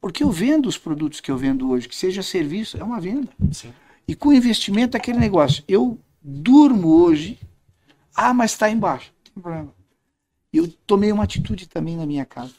Porque 0.00 0.22
eu 0.22 0.30
vendo 0.30 0.66
os 0.66 0.76
produtos 0.76 1.20
que 1.20 1.30
eu 1.30 1.38
vendo 1.38 1.70
hoje, 1.70 1.88
que 1.88 1.96
seja 1.96 2.22
serviço, 2.22 2.76
é 2.76 2.84
uma 2.84 3.00
venda. 3.00 3.28
Sim. 3.52 3.72
E 4.06 4.14
com 4.14 4.32
investimento, 4.32 4.96
é 4.96 5.00
aquele 5.00 5.18
negócio. 5.18 5.64
Eu 5.66 5.98
durmo 6.20 6.88
hoje, 6.88 7.38
ah, 8.14 8.34
mas 8.34 8.50
está 8.50 8.68
embaixo. 8.68 9.12
Não 9.16 9.32
tem 9.32 9.42
problema 9.42 9.84
eu 10.54 10.68
tomei 10.86 11.10
uma 11.10 11.24
atitude 11.24 11.68
também 11.68 11.96
na 11.96 12.06
minha 12.06 12.24
casa. 12.24 12.54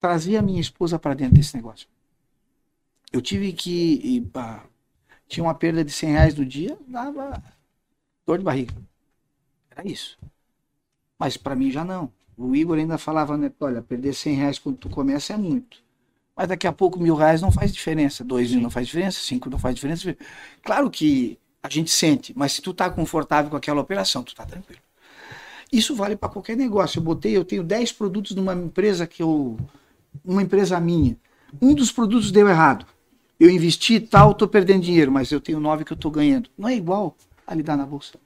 Trazer 0.00 0.36
a 0.36 0.42
minha 0.42 0.60
esposa 0.60 0.98
para 0.98 1.14
dentro 1.14 1.34
desse 1.34 1.56
negócio. 1.56 1.88
Eu 3.12 3.20
tive 3.22 3.52
que. 3.52 4.00
E, 4.04 4.30
ah, 4.34 4.62
tinha 5.26 5.44
uma 5.44 5.54
perda 5.54 5.84
de 5.84 5.90
100 5.90 6.10
reais 6.10 6.34
no 6.34 6.44
dia, 6.44 6.78
dava 6.86 7.42
dor 8.30 8.38
de 8.38 8.44
barriga. 8.44 8.74
Era 9.70 9.86
isso. 9.88 10.16
Mas 11.18 11.36
para 11.36 11.56
mim 11.56 11.70
já 11.70 11.84
não. 11.84 12.12
O 12.36 12.54
Igor 12.54 12.78
ainda 12.78 12.96
falava, 12.96 13.36
né? 13.36 13.50
Olha, 13.60 13.82
perder 13.82 14.14
100 14.14 14.34
reais 14.34 14.58
quando 14.58 14.76
tu 14.76 14.88
começa 14.88 15.34
é 15.34 15.36
muito. 15.36 15.78
Mas 16.36 16.48
daqui 16.48 16.66
a 16.66 16.72
pouco 16.72 16.98
mil 16.98 17.14
reais 17.14 17.42
não 17.42 17.50
faz 17.50 17.72
diferença. 17.72 18.24
Dois 18.24 18.50
mil 18.50 18.62
não 18.62 18.70
faz 18.70 18.86
diferença, 18.86 19.18
cinco 19.20 19.50
não 19.50 19.58
faz 19.58 19.74
diferença. 19.74 20.16
Claro 20.62 20.88
que 20.90 21.38
a 21.62 21.68
gente 21.68 21.90
sente, 21.90 22.32
mas 22.34 22.52
se 22.52 22.62
tu 22.62 22.72
tá 22.72 22.88
confortável 22.88 23.50
com 23.50 23.56
aquela 23.56 23.80
operação, 23.80 24.22
tu 24.22 24.34
tá 24.34 24.46
tranquilo. 24.46 24.80
Isso 25.70 25.94
vale 25.94 26.16
para 26.16 26.30
qualquer 26.30 26.56
negócio. 26.56 26.98
Eu 26.98 27.02
botei, 27.02 27.36
eu 27.36 27.44
tenho 27.44 27.62
10 27.62 27.92
produtos 27.92 28.34
numa 28.34 28.54
empresa 28.54 29.06
que 29.06 29.22
eu. 29.22 29.58
Uma 30.24 30.42
empresa 30.42 30.80
minha. 30.80 31.16
Um 31.60 31.74
dos 31.74 31.92
produtos 31.92 32.30
deu 32.30 32.48
errado. 32.48 32.86
Eu 33.38 33.50
investi 33.50 34.00
tal, 34.00 34.32
estou 34.32 34.48
perdendo 34.48 34.82
dinheiro, 34.82 35.10
mas 35.10 35.30
eu 35.30 35.40
tenho 35.40 35.60
nove 35.60 35.84
que 35.84 35.92
eu 35.92 35.96
estou 35.96 36.10
ganhando. 36.10 36.48
Não 36.56 36.68
é 36.68 36.74
igual 36.74 37.16
a 37.50 37.54
lidar 37.54 37.76
na 37.76 37.84
bolsa. 37.84 38.18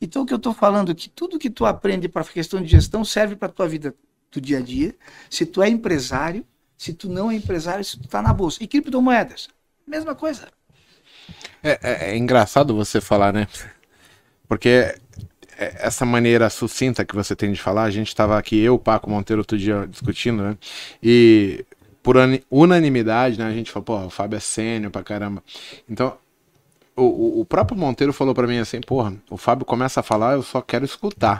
Então 0.00 0.22
o 0.22 0.26
que 0.26 0.32
eu 0.32 0.36
estou 0.38 0.54
falando 0.54 0.92
é 0.92 0.94
que 0.94 1.08
tudo 1.08 1.38
que 1.38 1.50
tu 1.50 1.66
aprende 1.66 2.08
para 2.08 2.24
questão 2.24 2.62
de 2.62 2.68
gestão 2.68 3.04
serve 3.04 3.34
para 3.34 3.48
tua 3.48 3.68
vida 3.68 3.94
do 4.30 4.40
dia 4.40 4.58
a 4.58 4.60
dia. 4.62 4.94
Se 5.28 5.44
tu 5.44 5.62
é 5.62 5.68
empresário, 5.68 6.44
se 6.78 6.92
tu 6.94 7.08
não 7.08 7.30
é 7.30 7.34
empresário, 7.34 7.84
se 7.84 7.98
tu 7.98 8.06
tá 8.08 8.22
na 8.22 8.32
bolsa. 8.32 8.62
E 8.62 8.66
criptomoedas, 8.66 9.48
mesma 9.86 10.14
coisa. 10.14 10.48
É, 11.62 11.78
é- 11.82 12.10
é 12.12 12.16
engraçado 12.16 12.74
você 12.74 13.00
falar, 13.00 13.32
né? 13.32 13.48
Porque 14.48 14.94
essa 15.58 16.04
maneira 16.04 16.50
sucinta 16.50 17.04
que 17.04 17.14
você 17.14 17.34
tem 17.34 17.52
de 17.52 17.60
falar, 17.60 17.84
a 17.84 17.90
gente 17.90 18.08
estava 18.08 18.38
aqui, 18.38 18.60
eu, 18.60 18.78
Paco 18.78 19.08
Monteiro, 19.10 19.40
outro 19.40 19.58
dia 19.58 19.86
discutindo, 19.86 20.42
né? 20.42 20.58
E 21.02 21.64
por 22.02 22.18
ani- 22.18 22.44
unanimidade, 22.50 23.38
né? 23.38 23.46
A 23.46 23.52
gente 23.52 23.70
falou, 23.70 23.84
porra, 23.84 24.06
o 24.06 24.10
Fábio 24.10 24.36
é 24.36 24.40
sênior 24.40 24.92
pra 24.92 25.02
caramba. 25.02 25.42
Então, 25.88 26.16
o, 26.96 27.40
o- 27.40 27.44
próprio 27.44 27.78
Monteiro 27.78 28.12
falou 28.12 28.34
pra 28.34 28.46
mim 28.46 28.58
assim, 28.58 28.80
porra, 28.80 29.14
o 29.30 29.36
Fábio 29.36 29.64
começa 29.66 30.00
a 30.00 30.02
falar, 30.02 30.34
eu 30.34 30.42
só 30.42 30.60
quero 30.62 30.84
escutar. 30.84 31.38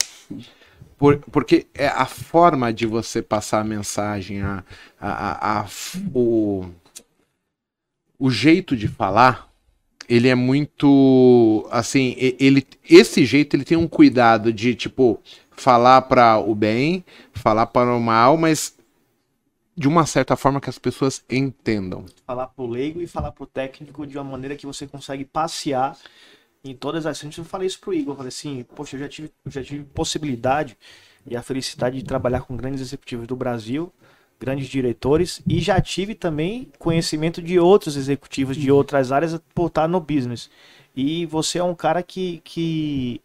Por- 0.99 1.19
porque 1.31 1.67
é 1.75 1.89
a 1.89 2.07
forma 2.07 2.73
de 2.73 2.87
você 2.87 3.23
passar 3.23 3.61
a 3.61 3.65
mensagem, 3.65 4.43
a, 4.43 4.65
a, 5.01 5.11
a- 5.11 5.61
a- 5.63 5.67
o, 6.15 6.65
o 8.19 8.31
jeito 8.31 8.77
de 8.77 8.89
falar, 8.89 9.49
ele 10.09 10.29
é 10.29 10.37
muito 10.37 11.69
assim, 11.73 12.17
ele 12.19 12.67
esse 12.89 13.27
jeito 13.27 13.57
ele 13.57 13.65
tem 13.65 13.79
um 13.79 13.89
cuidado 13.89 14.53
de 14.53 14.75
tipo 14.75 15.21
falar 15.53 16.03
para 16.05 16.39
o 16.39 16.55
bem, 16.55 17.05
falar 17.35 17.67
para 17.69 17.95
o 17.97 18.01
mal, 18.03 18.37
mas 18.39 18.76
de 19.77 19.87
uma 19.87 20.07
certa 20.07 20.37
forma 20.37 20.61
que 20.61 20.71
as 20.71 20.79
pessoas 20.79 21.23
entendam. 21.29 22.07
falar 22.27 22.47
pro 22.47 22.67
leigo 22.67 23.01
e 23.03 23.07
falar 23.07 23.31
pro 23.33 23.47
técnico 23.47 24.07
de 24.07 24.17
uma 24.17 24.25
maneira 24.25 24.57
que 24.57 24.65
você 24.65 24.87
consegue 24.87 25.25
passear 25.25 25.97
em 26.65 26.75
todas 26.75 27.05
as 27.07 27.19
frentes. 27.21 27.39
Eu 27.39 27.45
falei 27.45 27.67
isso 27.67 27.79
pro 27.81 27.93
Igor, 27.93 28.13
eu 28.13 28.17
falei 28.17 28.29
assim, 28.29 28.65
poxa, 28.75 28.97
eu 28.97 29.01
já 29.01 29.09
tive, 29.09 29.31
já 29.47 29.63
tive 29.63 29.85
possibilidade 29.85 30.77
e 31.27 31.37
a 31.37 31.43
felicidade 31.43 31.99
de 31.99 32.05
trabalhar 32.05 32.41
com 32.41 32.57
grandes 32.57 32.81
executivos 32.81 33.27
do 33.27 33.37
Brasil, 33.37 33.93
grandes 34.41 34.69
diretores, 34.69 35.43
e 35.47 35.61
já 35.61 35.81
tive 35.81 36.15
também 36.15 36.71
conhecimento 36.79 37.43
de 37.43 37.59
outros 37.59 37.97
executivos 37.97 38.57
de 38.57 38.71
outras 38.71 39.13
áreas 39.13 39.39
por 39.55 39.67
estar 39.67 39.89
no 39.89 40.01
business. 40.01 40.49
E 40.95 41.27
você 41.27 41.59
é 41.59 41.65
um 41.65 41.75
cara 41.75 42.03
que, 42.03 42.41
que, 42.43 43.21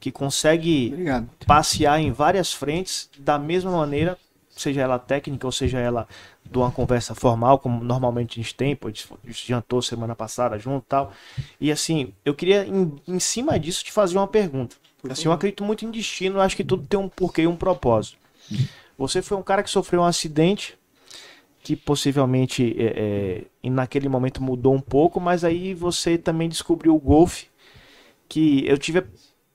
que 0.00 0.10
consegue 0.10 0.90
Obrigado. 0.92 1.28
passear 1.46 2.00
em 2.00 2.10
várias 2.10 2.52
frentes 2.52 3.10
da 3.18 3.38
mesma 3.38 3.70
maneira, 3.70 4.16
seja 4.62 4.80
ela 4.80 4.98
técnica 4.98 5.46
ou 5.46 5.52
seja 5.52 5.78
ela 5.78 6.06
de 6.44 6.56
uma 6.56 6.70
conversa 6.70 7.14
formal, 7.14 7.58
como 7.58 7.82
normalmente 7.84 8.38
a 8.38 8.42
gente 8.42 8.54
tem, 8.54 8.74
pô, 8.74 8.88
a 8.88 8.90
gente 8.90 9.46
jantou 9.46 9.82
semana 9.82 10.14
passada 10.14 10.58
junto 10.58 10.84
e 10.84 10.88
tal. 10.88 11.12
E 11.60 11.72
assim, 11.72 12.12
eu 12.24 12.34
queria, 12.34 12.66
em, 12.66 12.92
em 13.06 13.18
cima 13.18 13.58
disso, 13.58 13.84
te 13.84 13.92
fazer 13.92 14.16
uma 14.16 14.28
pergunta. 14.28 14.76
Assim, 15.10 15.26
eu 15.26 15.32
acredito 15.32 15.64
muito 15.64 15.84
em 15.84 15.90
destino, 15.90 16.40
acho 16.40 16.56
que 16.56 16.64
tudo 16.64 16.86
tem 16.86 16.98
um 16.98 17.08
porquê 17.08 17.42
e 17.42 17.46
um 17.46 17.56
propósito. 17.56 18.16
Você 18.96 19.20
foi 19.20 19.36
um 19.36 19.42
cara 19.42 19.62
que 19.62 19.70
sofreu 19.70 20.00
um 20.00 20.04
acidente 20.04 20.78
que 21.62 21.76
possivelmente 21.76 22.74
é, 22.76 23.46
é, 23.62 23.70
naquele 23.70 24.08
momento 24.08 24.42
mudou 24.42 24.74
um 24.74 24.80
pouco, 24.80 25.20
mas 25.20 25.44
aí 25.44 25.74
você 25.74 26.18
também 26.18 26.48
descobriu 26.48 26.94
o 26.94 26.98
golfe, 27.00 27.46
que 28.28 28.66
eu 28.66 28.76
tive 28.76 28.98
a 28.98 29.04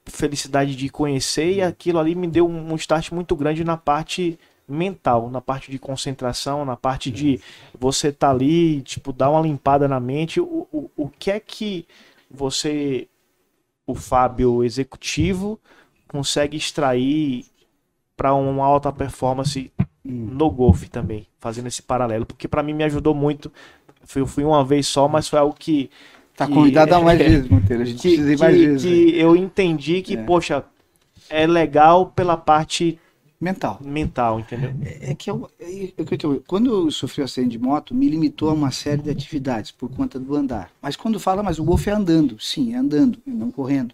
felicidade 0.05 0.75
de 0.75 0.87
conhecer 0.87 1.55
e 1.55 1.61
aquilo 1.61 1.99
ali 1.99 2.15
me 2.15 2.27
deu 2.27 2.47
um 2.47 2.75
start 2.75 3.11
muito 3.11 3.35
grande 3.35 3.63
na 3.63 3.75
parte 3.75 4.39
mental, 4.67 5.29
na 5.29 5.39
parte 5.41 5.71
de 5.71 5.79
concentração, 5.79 6.65
na 6.65 6.75
parte 6.75 7.09
de 7.09 7.39
você 7.79 8.11
tá 8.11 8.29
ali, 8.31 8.81
tipo, 8.81 9.13
dar 9.13 9.29
uma 9.31 9.41
limpada 9.41 9.87
na 9.87 9.99
mente. 9.99 10.41
O, 10.41 10.67
o, 10.71 10.89
o 10.97 11.07
que 11.09 11.31
é 11.31 11.39
que 11.39 11.85
você, 12.29 13.07
o 13.85 13.95
Fábio 13.95 14.63
executivo, 14.63 15.59
consegue 16.07 16.57
extrair 16.57 17.45
para 18.15 18.33
uma 18.33 18.65
alta 18.65 18.91
performance 18.91 19.71
no 20.03 20.49
golfe 20.49 20.89
também, 20.89 21.27
fazendo 21.39 21.67
esse 21.67 21.81
paralelo? 21.81 22.25
Porque 22.25 22.47
para 22.47 22.63
mim 22.63 22.73
me 22.73 22.83
ajudou 22.83 23.13
muito. 23.15 23.51
Eu 24.15 24.25
fui 24.27 24.43
uma 24.43 24.63
vez 24.65 24.87
só, 24.87 25.07
mas 25.07 25.27
foi 25.27 25.39
algo 25.39 25.55
que 25.57 25.89
Tá 26.35 26.45
que- 26.45 26.53
convidado 26.53 26.93
a 26.95 27.01
mais 27.01 27.17
vezes, 27.17 27.49
Monteiro. 27.49 27.83
A 27.83 27.85
gente 27.85 28.01
que, 28.01 28.09
precisa 28.15 28.31
ir 28.31 28.35
que- 28.35 28.41
mais 28.43 28.57
vezes. 28.57 28.81
que 28.83 29.17
eu 29.19 29.35
entendi 29.35 30.01
que, 30.01 30.15
É. 30.15 30.23
poxa, 30.23 30.63
é 31.29 31.45
legal 31.47 32.07
pela 32.07 32.37
parte 32.37 32.99
Mental. 33.39 33.79
mental, 33.83 34.39
entendeu? 34.39 34.73
É 34.83 35.13
que 35.13 35.29
eu, 35.29 35.49
é- 35.59 35.93
é 35.95 36.17
que 36.17 36.25
eu- 36.25 36.43
quando 36.47 36.71
eu 36.71 36.89
sofri 36.91 37.21
o 37.21 37.25
acidente 37.25 37.51
de 37.51 37.59
moto, 37.59 37.93
me 37.93 38.09
limitou 38.09 38.49
a 38.49 38.53
uma 38.53 38.71
série 38.71 39.01
de 39.03 39.11
atividades 39.11 39.69
por 39.69 39.89
conta 39.89 40.19
do 40.19 40.35
andar. 40.35 40.71
Mas 40.81 40.95
quando 40.95 41.19
fala, 41.19 41.43
mas 41.43 41.59
o 41.59 41.63
golfe 41.63 41.89
é 41.89 41.93
andando, 41.93 42.39
sim, 42.39 42.73
é 42.73 42.77
andando, 42.77 43.19
e 43.27 43.29
não 43.29 43.51
correndo. 43.51 43.93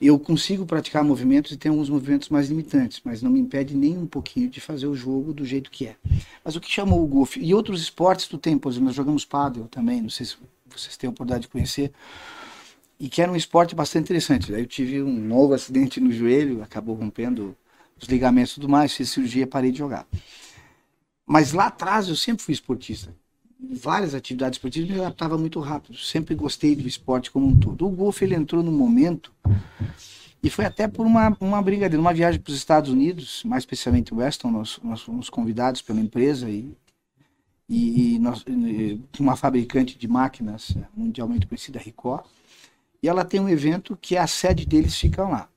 Eu 0.00 0.18
consigo 0.18 0.64
praticar 0.66 1.04
movimentos 1.04 1.52
e 1.52 1.56
tem 1.56 1.70
alguns 1.70 1.88
movimentos 1.88 2.28
mais 2.30 2.48
limitantes, 2.48 3.00
mas 3.04 3.22
não 3.22 3.30
me 3.30 3.38
impede 3.38 3.76
nem 3.76 3.96
um 3.96 4.06
pouquinho 4.06 4.48
de 4.48 4.60
fazer 4.60 4.86
o 4.86 4.96
jogo 4.96 5.32
do 5.32 5.44
jeito 5.44 5.70
que 5.70 5.86
é. 5.86 5.94
Mas 6.44 6.56
o 6.56 6.60
que 6.60 6.68
chamou 6.70 7.04
o 7.04 7.06
golfe? 7.06 7.38
E 7.38 7.54
outros 7.54 7.80
esportes 7.82 8.26
tu 8.26 8.36
tem, 8.38 8.58
por 8.58 8.70
exemplo, 8.70 8.86
nós 8.86 8.96
jogamos 8.96 9.24
pádel 9.24 9.68
também, 9.70 10.00
não 10.00 10.10
sei 10.10 10.26
se 10.26 10.36
vocês 10.74 10.96
têm 10.96 11.06
a 11.06 11.10
oportunidade 11.10 11.42
de 11.42 11.48
conhecer, 11.48 11.92
e 12.98 13.08
que 13.08 13.20
era 13.22 13.30
um 13.30 13.36
esporte 13.36 13.74
bastante 13.76 14.04
interessante. 14.06 14.50
Daí 14.50 14.62
eu 14.62 14.66
tive 14.66 15.02
um 15.02 15.12
novo 15.12 15.54
acidente 15.54 16.00
no 16.00 16.10
joelho, 16.10 16.62
acabou 16.62 16.96
rompendo 16.96 17.54
os 18.02 18.08
ligamentos 18.08 18.52
e 18.52 18.54
tudo 18.56 18.68
mais, 18.68 18.92
fiz 18.92 19.10
cirurgia 19.10 19.46
parei 19.46 19.70
de 19.70 19.78
jogar. 19.78 20.06
Mas 21.26 21.52
lá 21.52 21.66
atrás 21.66 22.08
eu 22.08 22.16
sempre 22.16 22.42
fui 22.42 22.52
esportista. 22.52 23.14
Várias 23.58 24.14
atividades 24.14 24.58
esportivas 24.58 24.90
me 24.90 24.98
adaptava 25.00 25.38
muito 25.38 25.60
rápido. 25.60 25.96
Sempre 25.96 26.34
gostei 26.34 26.74
do 26.74 26.86
esporte 26.86 27.30
como 27.30 27.46
um 27.46 27.56
todo. 27.56 27.86
O 27.86 27.90
golfe 27.90 28.24
ele 28.24 28.34
entrou 28.34 28.62
no 28.62 28.72
momento 28.72 29.32
e 30.42 30.50
foi 30.50 30.64
até 30.64 30.88
por 30.88 31.06
uma, 31.06 31.36
uma 31.40 31.62
brincadeira, 31.62 32.00
uma 32.00 32.12
viagem 32.12 32.40
para 32.40 32.50
os 32.50 32.56
Estados 32.56 32.90
Unidos, 32.90 33.44
mais 33.44 33.62
especialmente 33.62 34.12
Weston, 34.12 34.50
nós, 34.50 34.80
nós 34.82 35.00
fomos 35.00 35.30
convidados 35.30 35.80
pela 35.80 36.00
empresa 36.00 36.50
e, 36.50 36.76
e, 37.68 38.18
nós, 38.18 38.44
e 38.48 39.00
uma 39.20 39.36
fabricante 39.36 39.96
de 39.96 40.08
máquinas 40.08 40.74
mundialmente 40.92 41.46
conhecida, 41.46 41.78
Ricoh, 41.78 42.24
e 43.00 43.08
ela 43.08 43.24
tem 43.24 43.40
um 43.40 43.48
evento 43.48 43.96
que 43.96 44.16
a 44.16 44.26
sede 44.26 44.66
deles 44.66 44.96
fica 44.96 45.22
lá. 45.22 45.48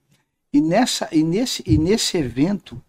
E, 0.54 0.62
nessa, 0.62 1.08
e, 1.12 1.24
nesse, 1.24 1.64
e 1.66 1.78
nesse 1.78 2.18
evento, 2.18 2.82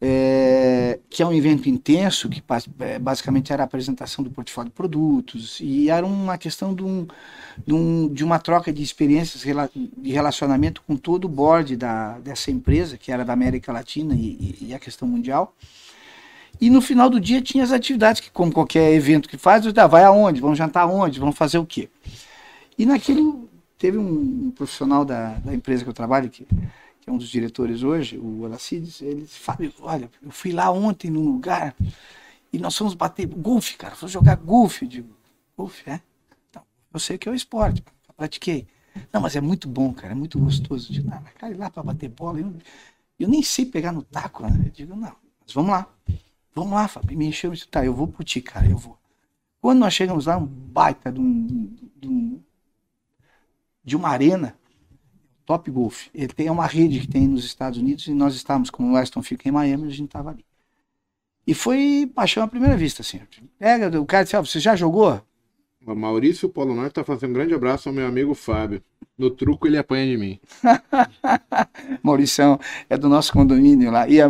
é, 0.00 0.98
que 1.10 1.22
é 1.22 1.26
um 1.26 1.32
evento 1.32 1.68
intenso, 1.68 2.28
que 2.28 2.42
é, 2.80 2.98
basicamente 2.98 3.52
era 3.52 3.62
a 3.62 3.66
apresentação 3.66 4.24
do 4.24 4.30
portfólio 4.30 4.70
de 4.70 4.74
produtos, 4.74 5.58
e 5.60 5.90
era 5.90 6.04
uma 6.06 6.38
questão 6.38 6.74
de, 6.74 6.82
um, 6.82 7.06
de, 7.66 7.72
um- 7.74 8.08
de 8.08 8.24
uma 8.24 8.38
troca 8.38 8.72
de 8.72 8.82
experiências 8.82 9.42
de 9.96 10.12
relacionamento 10.12 10.82
com 10.86 10.96
todo 10.96 11.26
o 11.26 11.28
board 11.28 11.76
da, 11.76 12.18
dessa 12.18 12.50
empresa, 12.50 12.96
que 12.98 13.12
era 13.12 13.24
da 13.24 13.32
América 13.32 13.72
Latina 13.72 14.14
e- 14.14 14.56
e 14.60 14.74
a 14.74 14.78
questão 14.78 15.06
mundial. 15.06 15.54
E 16.60 16.70
no 16.70 16.80
final 16.80 17.10
do 17.10 17.20
dia 17.20 17.40
tinha 17.42 17.64
as 17.64 17.72
atividades 17.72 18.20
que, 18.20 18.30
como 18.30 18.52
qualquer 18.52 18.92
evento 18.92 19.28
que 19.28 19.36
faz, 19.36 19.66
ah, 19.66 19.86
vai 19.86 20.04
aonde? 20.04 20.40
Vão 20.40 20.54
jantar 20.54 20.82
aonde? 20.82 21.18
Vão 21.18 21.32
fazer 21.32 21.58
o 21.58 21.66
quê? 21.66 21.88
E 22.78 22.86
naquilo 22.86 23.48
teve 23.78 23.98
um, 23.98 24.46
um 24.46 24.50
profissional 24.50 25.04
da, 25.04 25.34
da 25.44 25.54
empresa 25.54 25.82
que 25.84 25.90
eu 25.90 25.94
trabalho, 25.94 26.30
que, 26.30 26.46
que 27.02 27.10
é 27.10 27.14
um 27.14 27.18
dos 27.18 27.30
diretores 27.30 27.84
hoje, 27.84 28.18
o 28.18 28.46
Alacides, 28.46 29.02
ele 29.02 29.26
Fábio, 29.26 29.74
olha, 29.80 30.10
eu 30.22 30.32
fui 30.32 30.52
lá 30.52 30.70
ontem 30.72 31.10
num 31.10 31.24
lugar 31.26 31.76
e 32.52 32.58
nós 32.58 32.76
fomos 32.76 32.94
bater 32.94 33.26
golfe, 33.26 33.76
cara, 33.76 33.94
fomos 33.96 34.12
jogar 34.12 34.36
golfe. 34.36 34.84
Eu 34.84 34.88
digo, 34.90 35.16
golfe, 35.56 35.88
é? 35.90 36.00
Então, 36.50 36.62
eu 36.92 37.00
sei 37.00 37.18
que 37.18 37.28
é 37.28 37.32
o 37.32 37.34
esporte, 37.34 37.82
eu 38.08 38.14
pratiquei. 38.14 38.66
Não, 39.12 39.20
mas 39.20 39.36
é 39.36 39.40
muito 39.40 39.68
bom, 39.68 39.92
cara, 39.94 40.12
é 40.12 40.16
muito 40.16 40.38
gostoso. 40.38 40.90
Eu 40.90 40.94
digo, 40.94 41.08
mas 41.10 41.22
cara, 41.34 41.52
ir 41.52 41.58
lá 41.58 41.70
para 41.70 41.82
bater 41.82 42.08
bola, 42.10 42.40
eu, 42.40 42.54
eu 43.18 43.28
nem 43.28 43.42
sei 43.42 43.66
pegar 43.66 43.92
no 43.92 44.02
taco, 44.02 44.42
né? 44.44 44.64
Eu 44.66 44.70
digo, 44.72 44.96
não, 44.96 45.00
mas 45.40 45.52
vamos 45.54 45.70
lá. 45.72 45.86
Vamos 46.54 46.72
lá, 46.74 46.88
Fábio. 46.88 47.16
Me 47.18 47.26
encheu, 47.26 47.50
eu 47.50 47.54
disse, 47.54 47.68
tá, 47.68 47.84
eu 47.84 47.94
vou 47.94 48.08
pro 48.08 48.24
ti, 48.24 48.40
cara, 48.42 48.68
eu 48.68 48.78
vou. 48.78 48.98
Quando 49.60 49.80
nós 49.80 49.94
chegamos 49.94 50.26
lá, 50.26 50.36
um 50.38 50.46
baita 50.46 51.12
de, 51.12 51.20
um, 51.20 51.74
de, 52.00 52.08
um- 52.08 52.40
de 53.84 53.96
uma 53.96 54.08
arena, 54.08 54.56
Top 55.44 55.70
Golf. 55.70 56.06
Ele 56.14 56.28
tem 56.28 56.50
uma 56.50 56.66
rede 56.66 57.00
que 57.00 57.08
tem 57.08 57.26
nos 57.26 57.44
Estados 57.44 57.78
Unidos 57.78 58.06
e 58.06 58.14
nós 58.14 58.34
estávamos, 58.34 58.70
como 58.70 58.90
o 58.90 58.94
Weston 58.94 59.22
fica 59.22 59.48
em 59.48 59.52
Miami, 59.52 59.86
a 59.86 59.90
gente 59.90 60.06
estava 60.06 60.30
ali. 60.30 60.44
E 61.46 61.54
foi 61.54 62.10
paixão 62.14 62.42
à 62.42 62.48
primeira 62.48 62.76
vista, 62.76 63.02
assim. 63.02 63.20
Pega, 63.58 64.00
o 64.00 64.06
cara 64.06 64.24
disse, 64.24 64.36
ó, 64.36 64.42
você 64.42 64.60
já 64.60 64.76
jogou? 64.76 65.20
O 65.84 65.94
Maurício 65.94 66.48
Polo 66.48 66.74
Norte 66.74 66.94
tá 66.94 67.04
fazendo 67.04 67.30
um 67.30 67.34
grande 67.34 67.54
abraço 67.54 67.88
ao 67.88 67.94
meu 67.94 68.06
amigo 68.06 68.34
Fábio. 68.34 68.82
No 69.18 69.30
truco 69.30 69.66
ele 69.66 69.76
apanha 69.76 70.06
de 70.06 70.16
mim. 70.16 70.40
Maurição 72.02 72.58
é 72.88 72.96
do 72.96 73.08
nosso 73.08 73.32
condomínio 73.32 73.90
lá. 73.90 74.08
E 74.08 74.20
é, 74.20 74.24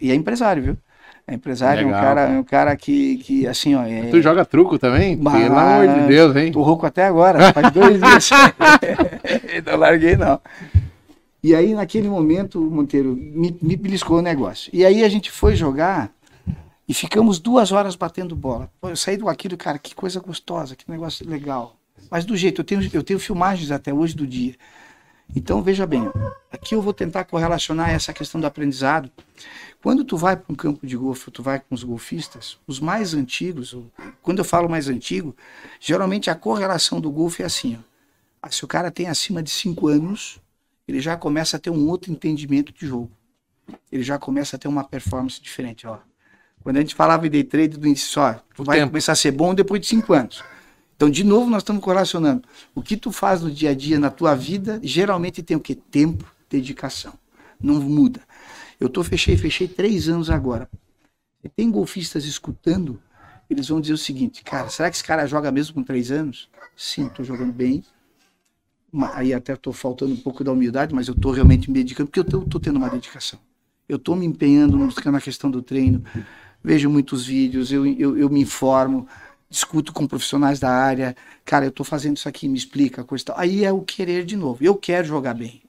e 0.00 0.10
é 0.10 0.14
empresário, 0.14 0.62
viu? 0.62 0.78
É 1.26 1.34
empresário, 1.34 1.80
é 1.82 1.84
um 1.84 1.86
Legal, 1.88 2.02
cara, 2.02 2.20
cara. 2.22 2.32
é 2.34 2.38
um 2.38 2.44
cara 2.44 2.76
que, 2.76 3.16
que 3.18 3.46
assim, 3.46 3.74
ó. 3.74 3.82
É, 3.84 4.02
Tu 4.10 4.20
joga 4.20 4.44
truco 4.44 4.78
também? 4.78 5.16
Mas- 5.16 5.42
Pelo 5.42 5.58
amor 5.58 5.88
de 5.88 6.06
Deus, 6.06 6.36
hein? 6.36 6.52
Tô 6.52 6.62
rouco 6.62 6.84
até 6.84 7.06
agora, 7.06 7.50
faz 7.52 7.70
dois 7.72 7.98
dias. 8.02 8.30
não 9.64 9.76
larguei, 9.78 10.16
não. 10.16 10.38
E 11.42 11.54
aí, 11.54 11.74
naquele 11.74 12.08
momento, 12.08 12.60
Monteiro 12.60 13.16
me, 13.16 13.56
me 13.60 13.76
beliscou 13.76 14.18
o 14.18 14.22
negócio. 14.22 14.70
E 14.72 14.84
aí 14.84 15.02
a 15.04 15.08
gente 15.08 15.30
foi 15.30 15.54
jogar 15.54 16.10
e 16.88 16.92
ficamos 16.92 17.38
duas 17.38 17.72
horas 17.72 17.96
batendo 17.96 18.36
bola. 18.36 18.70
Pô, 18.80 18.90
eu 18.90 18.96
saí 18.96 19.16
do 19.16 19.28
aquilo, 19.28 19.56
cara, 19.56 19.78
que 19.78 19.94
coisa 19.94 20.20
gostosa, 20.20 20.76
que 20.76 20.90
negócio 20.90 21.28
legal. 21.28 21.76
Mas 22.10 22.24
do 22.26 22.36
jeito, 22.36 22.60
eu 22.60 22.64
tenho, 22.64 22.90
eu 22.92 23.02
tenho 23.02 23.18
filmagens 23.18 23.70
até 23.70 23.92
hoje 23.92 24.14
do 24.14 24.26
dia. 24.26 24.54
Então, 25.34 25.62
veja 25.62 25.86
bem, 25.86 26.06
aqui 26.52 26.74
eu 26.74 26.82
vou 26.82 26.92
tentar 26.92 27.24
correlacionar 27.24 27.90
essa 27.90 28.12
questão 28.12 28.38
do 28.40 28.46
aprendizado. 28.46 29.10
Quando 29.84 30.02
tu 30.02 30.16
vai 30.16 30.34
para 30.34 30.50
um 30.50 30.56
campo 30.56 30.86
de 30.86 30.96
golfe, 30.96 31.30
tu 31.30 31.42
vai 31.42 31.60
com 31.60 31.74
os 31.74 31.84
golfistas, 31.84 32.56
os 32.66 32.80
mais 32.80 33.12
antigos, 33.12 33.76
quando 34.22 34.38
eu 34.38 34.44
falo 34.44 34.66
mais 34.66 34.88
antigo, 34.88 35.36
geralmente 35.78 36.30
a 36.30 36.34
correlação 36.34 37.02
do 37.02 37.10
golfe 37.10 37.42
é 37.42 37.44
assim, 37.44 37.76
ó. 37.76 37.80
Ah, 38.40 38.50
se 38.50 38.64
o 38.64 38.66
cara 38.66 38.90
tem 38.90 39.08
acima 39.08 39.42
de 39.42 39.50
5 39.50 39.86
anos, 39.88 40.40
ele 40.88 41.00
já 41.00 41.18
começa 41.18 41.58
a 41.58 41.60
ter 41.60 41.68
um 41.68 41.86
outro 41.86 42.10
entendimento 42.10 42.72
de 42.72 42.86
jogo. 42.86 43.10
Ele 43.92 44.02
já 44.02 44.18
começa 44.18 44.56
a 44.56 44.58
ter 44.58 44.68
uma 44.68 44.84
performance 44.84 45.38
diferente, 45.38 45.86
ó. 45.86 45.98
Quando 46.62 46.78
a 46.78 46.80
gente 46.80 46.94
falava 46.94 47.26
em 47.26 47.30
day 47.30 47.44
trade, 47.44 47.76
do 47.76 47.86
início, 47.86 48.22
ó, 48.22 48.36
tu 48.56 48.64
vai 48.64 48.78
tempo. 48.78 48.90
começar 48.90 49.12
a 49.12 49.16
ser 49.16 49.32
bom 49.32 49.54
depois 49.54 49.82
de 49.82 49.86
5 49.86 50.14
anos. 50.14 50.42
Então, 50.96 51.10
de 51.10 51.22
novo, 51.22 51.50
nós 51.50 51.62
estamos 51.62 51.84
correlacionando. 51.84 52.48
O 52.74 52.80
que 52.80 52.96
tu 52.96 53.12
faz 53.12 53.42
no 53.42 53.50
dia 53.50 53.72
a 53.72 53.74
dia, 53.74 53.98
na 53.98 54.08
tua 54.08 54.34
vida, 54.34 54.80
geralmente 54.82 55.42
tem 55.42 55.58
o 55.58 55.60
quê? 55.60 55.74
Tempo, 55.74 56.24
dedicação. 56.48 57.12
Não 57.60 57.74
muda. 57.82 58.22
Eu 58.84 58.90
tô 58.90 59.02
fechei, 59.02 59.34
fechei 59.34 59.66
três 59.66 60.10
anos 60.10 60.28
agora. 60.28 60.68
E 61.42 61.48
tem 61.48 61.70
golfistas 61.70 62.26
escutando, 62.26 63.00
eles 63.48 63.68
vão 63.68 63.80
dizer 63.80 63.94
o 63.94 63.98
seguinte, 63.98 64.44
cara, 64.44 64.68
será 64.68 64.90
que 64.90 64.96
esse 64.96 65.04
cara 65.04 65.26
joga 65.26 65.50
mesmo 65.50 65.74
com 65.74 65.82
três 65.82 66.10
anos? 66.10 66.50
Sim, 66.76 67.08
tô 67.08 67.24
jogando 67.24 67.50
bem. 67.50 67.82
Aí 69.14 69.32
até 69.32 69.56
tô 69.56 69.72
faltando 69.72 70.12
um 70.12 70.18
pouco 70.18 70.44
da 70.44 70.52
humildade, 70.52 70.94
mas 70.94 71.08
eu 71.08 71.14
tô 71.14 71.30
realmente 71.30 71.70
me 71.70 71.74
dedicando, 71.74 72.10
porque 72.10 72.20
eu 72.20 72.24
tô, 72.24 72.42
tô 72.42 72.60
tendo 72.60 72.76
uma 72.76 72.90
dedicação. 72.90 73.40
Eu 73.88 73.98
tô 73.98 74.14
me 74.14 74.26
empenhando 74.26 74.76
na 75.06 75.20
questão 75.20 75.50
do 75.50 75.62
treino, 75.62 76.04
vejo 76.62 76.90
muitos 76.90 77.24
vídeos, 77.24 77.72
eu, 77.72 77.86
eu, 77.86 78.18
eu 78.18 78.28
me 78.28 78.42
informo, 78.42 79.08
discuto 79.48 79.94
com 79.94 80.06
profissionais 80.06 80.60
da 80.60 80.70
área, 80.70 81.16
cara, 81.42 81.64
eu 81.64 81.72
tô 81.72 81.84
fazendo 81.84 82.18
isso 82.18 82.28
aqui, 82.28 82.46
me 82.46 82.58
explica, 82.58 83.02
coisa 83.02 83.24
tal. 83.24 83.38
Aí 83.38 83.64
é 83.64 83.72
o 83.72 83.80
querer 83.80 84.26
de 84.26 84.36
novo. 84.36 84.62
Eu 84.62 84.74
quero 84.74 85.06
jogar 85.06 85.32
bem. 85.32 85.62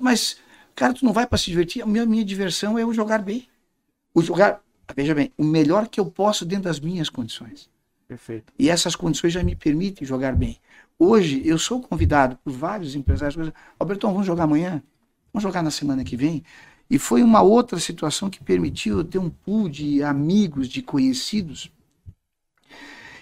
Mas, 0.00 0.38
cara, 0.74 0.94
tu 0.94 1.04
não 1.04 1.12
vai 1.12 1.26
para 1.26 1.38
se 1.38 1.46
divertir? 1.46 1.82
A 1.82 1.86
minha, 1.86 2.06
minha 2.06 2.24
diversão 2.24 2.78
é 2.78 2.84
o 2.84 2.92
jogar 2.92 3.22
bem. 3.22 3.48
O 4.14 4.22
jogar, 4.22 4.60
veja 4.94 5.14
bem, 5.14 5.32
o 5.36 5.44
melhor 5.44 5.88
que 5.88 5.98
eu 5.98 6.06
posso 6.06 6.44
dentro 6.44 6.64
das 6.64 6.80
minhas 6.80 7.08
condições. 7.08 7.70
Perfeito. 8.06 8.52
E 8.58 8.68
essas 8.68 8.94
condições 8.94 9.32
já 9.32 9.42
me 9.42 9.56
permitem 9.56 10.06
jogar 10.06 10.34
bem. 10.36 10.58
Hoje, 10.98 11.42
eu 11.44 11.58
sou 11.58 11.80
convidado 11.80 12.38
por 12.44 12.52
vários 12.52 12.94
empresários. 12.94 13.52
Albertão, 13.78 14.12
vamos 14.12 14.26
jogar 14.26 14.44
amanhã? 14.44 14.82
Vamos 15.32 15.42
jogar 15.42 15.62
na 15.62 15.70
semana 15.70 16.04
que 16.04 16.16
vem? 16.16 16.44
E 16.90 16.98
foi 16.98 17.22
uma 17.22 17.40
outra 17.40 17.78
situação 17.78 18.28
que 18.28 18.44
permitiu 18.44 18.98
eu 18.98 19.04
ter 19.04 19.18
um 19.18 19.30
pool 19.30 19.68
de 19.68 20.02
amigos, 20.02 20.68
de 20.68 20.82
conhecidos, 20.82 21.72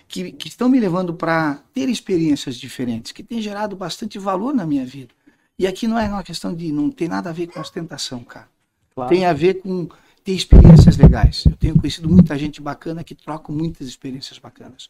que, 0.09 0.33
que 0.33 0.49
estão 0.49 0.69
me 0.69 0.81
levando 0.81 1.15
para 1.15 1.63
ter 1.73 1.89
experiências 1.89 2.57
diferentes, 2.57 3.13
que 3.13 3.23
tem 3.23 3.41
gerado 3.41 3.77
bastante 3.77 4.19
valor 4.19 4.53
na 4.53 4.67
minha 4.67 4.85
vida. 4.85 5.15
E 5.61 5.67
aqui 5.67 5.87
não 5.87 5.99
é 5.99 6.09
uma 6.09 6.23
questão 6.23 6.55
de. 6.55 6.73
não 6.73 6.91
tem 6.91 7.07
nada 7.07 7.29
a 7.29 7.35
ver 7.35 7.49
com 7.49 7.61
ostentação, 7.61 8.25
cara. 8.25 8.49
Claro. 8.95 9.11
Tem 9.11 9.27
a 9.27 9.33
ver 9.35 9.61
com 9.61 9.87
ter 10.25 10.33
experiências 10.33 10.97
legais. 10.97 11.45
Eu 11.45 11.55
tenho 11.55 11.79
conhecido 11.79 12.09
muita 12.09 12.39
gente 12.39 12.63
bacana 12.63 13.05
que 13.05 13.15
troca 13.15 13.53
muitas 13.53 13.87
experiências 13.87 14.39
bacanas. 14.39 14.89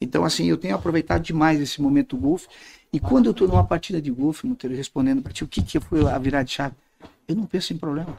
Então, 0.00 0.24
assim, 0.24 0.46
eu 0.46 0.56
tenho 0.56 0.74
aproveitado 0.74 1.22
demais 1.22 1.60
esse 1.60 1.82
momento 1.82 2.16
do 2.16 2.22
golfe. 2.22 2.48
E 2.90 2.98
quando 2.98 3.26
eu 3.26 3.32
estou 3.32 3.46
numa 3.46 3.62
partida 3.62 4.00
de 4.00 4.10
golfe, 4.10 4.46
Monteiro, 4.46 4.74
respondendo 4.74 5.20
para 5.20 5.34
ti, 5.34 5.44
o 5.44 5.46
que, 5.46 5.60
que 5.60 5.78
foi 5.78 6.08
a 6.08 6.16
virar 6.16 6.44
de 6.44 6.52
chave? 6.52 6.74
Eu 7.28 7.36
não 7.36 7.44
penso 7.44 7.74
em 7.74 7.76
problema. 7.76 8.16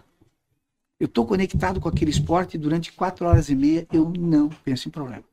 Eu 1.00 1.06
estou 1.08 1.26
conectado 1.26 1.82
com 1.82 1.90
aquele 1.90 2.12
esporte 2.12 2.58
e 2.58 2.60
durante 2.60 2.92
quatro 2.92 3.26
horas 3.26 3.50
e 3.50 3.56
meia 3.56 3.88
eu 3.92 4.08
não 4.16 4.50
penso 4.50 4.88
em 4.88 4.92
problema. 4.92 5.24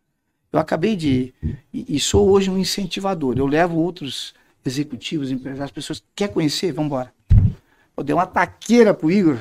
Eu 0.51 0.59
acabei 0.59 0.97
de. 0.97 1.35
E, 1.75 1.97
e 1.97 2.01
sou 2.01 2.31
hoje 2.31 2.49
um 2.49 2.57
incentivador. 2.57 3.37
Eu 3.37 3.47
levo 3.47 3.77
outros 3.77 4.33
executivos, 4.73 5.31
empresários, 5.31 5.71
pessoas 5.73 6.01
que 6.01 6.07
quer 6.15 6.29
conhecer, 6.29 6.73
vamos 6.73 6.87
embora. 6.87 7.13
Eu 7.97 8.05
dei 8.05 8.15
uma 8.15 8.27
taqueira 8.27 8.95
pro 8.95 9.11
Igor. 9.11 9.39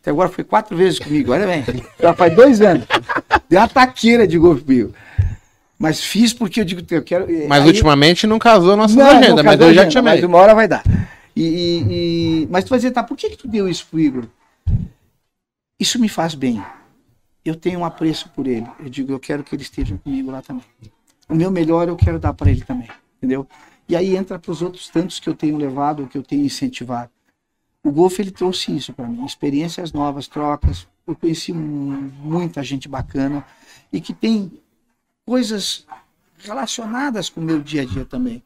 Até 0.00 0.10
agora 0.10 0.28
foi 0.28 0.42
quatro 0.42 0.76
vezes 0.76 0.98
comigo, 0.98 1.32
olha 1.32 1.46
bem. 1.46 1.62
Já 2.00 2.14
faz 2.14 2.34
dois 2.34 2.60
anos. 2.60 2.86
Dei 3.48 3.58
uma 3.58 3.68
taqueira 3.68 4.26
de 4.26 4.38
golfe 4.38 4.62
pro 4.62 4.72
Igor. 4.72 4.92
Mas 5.78 6.02
fiz 6.02 6.32
porque 6.34 6.60
eu 6.60 6.64
digo, 6.64 6.82
eu 6.90 7.02
quero. 7.02 7.26
Mas 7.48 7.62
aí- 7.62 7.66
ultimamente 7.68 8.26
não 8.26 8.38
casou 8.38 8.72
a 8.72 8.76
nossa 8.76 8.94
não, 8.96 9.06
agenda, 9.06 9.36
não 9.36 9.44
mas 9.44 9.60
eu 9.60 9.72
já 9.72 9.86
te 9.86 9.92
chamei. 9.94 10.14
Mas 10.14 10.24
uma 10.24 10.38
hora 10.38 10.54
vai 10.54 10.66
dar. 10.68 10.82
E, 11.34 11.42
e- 11.42 12.42
e- 12.42 12.48
Mas 12.50 12.64
tu 12.64 12.70
vai 12.70 12.78
dizer, 12.78 12.90
tá, 12.90 13.02
por 13.02 13.16
que, 13.16 13.30
que 13.30 13.36
tu 13.36 13.48
deu 13.48 13.68
isso 13.68 13.86
pro 13.90 13.98
Igor? 14.00 14.24
Isso 15.78 15.98
me 15.98 16.08
faz 16.08 16.34
bem. 16.34 16.62
Eu 17.44 17.54
tenho 17.54 17.80
um 17.80 17.84
apreço 17.84 18.28
por 18.30 18.46
ele. 18.46 18.66
Eu 18.78 18.90
digo, 18.90 19.12
eu 19.12 19.18
quero 19.20 19.42
que 19.42 19.54
ele 19.54 19.62
esteja 19.62 19.96
comigo 20.02 20.30
lá 20.30 20.42
também. 20.42 20.64
O 21.28 21.34
meu 21.34 21.50
melhor 21.50 21.88
eu 21.88 21.96
quero 21.96 22.18
dar 22.18 22.34
para 22.34 22.50
ele 22.50 22.60
também, 22.62 22.88
entendeu? 23.16 23.46
E 23.90 23.96
aí 23.96 24.14
entra 24.16 24.38
para 24.38 24.52
os 24.52 24.62
outros 24.62 24.88
tantos 24.88 25.18
que 25.18 25.28
eu 25.28 25.34
tenho 25.34 25.56
levado, 25.56 26.06
que 26.06 26.16
eu 26.16 26.22
tenho 26.22 26.44
incentivado. 26.44 27.10
O 27.82 27.90
golfe 27.90 28.22
ele 28.22 28.30
trouxe 28.30 28.70
isso 28.76 28.92
para 28.92 29.08
mim, 29.08 29.24
experiências 29.24 29.92
novas, 29.92 30.28
trocas. 30.28 30.86
Eu 31.04 31.16
conheci 31.16 31.52
mu- 31.52 32.12
muita 32.22 32.62
gente 32.62 32.88
bacana 32.88 33.44
e 33.92 34.00
que 34.00 34.14
tem 34.14 34.52
coisas 35.26 35.84
relacionadas 36.38 37.28
com 37.28 37.40
o 37.40 37.42
meu 37.44 37.60
dia 37.60 37.82
a 37.82 37.84
dia 37.84 38.04
também. 38.04 38.44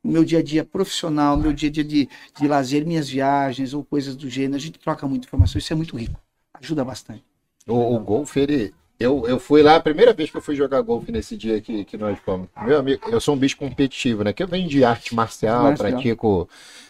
O 0.00 0.08
meu 0.12 0.24
dia 0.24 0.38
a 0.38 0.42
dia 0.44 0.64
profissional, 0.64 1.36
meu 1.36 1.52
dia 1.52 1.68
a 1.68 1.72
dia 1.72 1.82
de, 1.82 2.08
de 2.38 2.46
lazer, 2.46 2.86
minhas 2.86 3.08
viagens 3.08 3.74
ou 3.74 3.84
coisas 3.84 4.14
do 4.14 4.30
gênero. 4.30 4.54
A 4.54 4.60
gente 4.60 4.78
troca 4.78 5.08
muita 5.08 5.26
informação, 5.26 5.58
isso 5.58 5.72
é 5.72 5.76
muito 5.76 5.96
rico. 5.96 6.20
Ajuda 6.54 6.84
bastante. 6.84 7.24
O, 7.66 7.96
o 7.96 7.98
golfe, 7.98 8.38
ele. 8.38 8.72
Eu, 9.00 9.24
eu 9.28 9.38
fui 9.38 9.62
lá, 9.62 9.76
a 9.76 9.80
primeira 9.80 10.12
vez 10.12 10.28
que 10.28 10.36
eu 10.36 10.42
fui 10.42 10.56
jogar 10.56 10.80
golfe 10.82 11.12
nesse 11.12 11.36
dia 11.36 11.60
que, 11.60 11.84
que 11.84 11.96
nós 11.96 12.18
fomos. 12.18 12.48
Meu 12.62 12.78
amigo, 12.78 13.08
eu 13.10 13.20
sou 13.20 13.36
um 13.36 13.38
bicho 13.38 13.56
competitivo, 13.56 14.24
né? 14.24 14.32
Que 14.32 14.42
eu 14.42 14.48
venho 14.48 14.68
de 14.68 14.84
arte 14.84 15.14
marcial, 15.14 15.64
Marcial. 15.64 15.92
pratico 15.92 16.48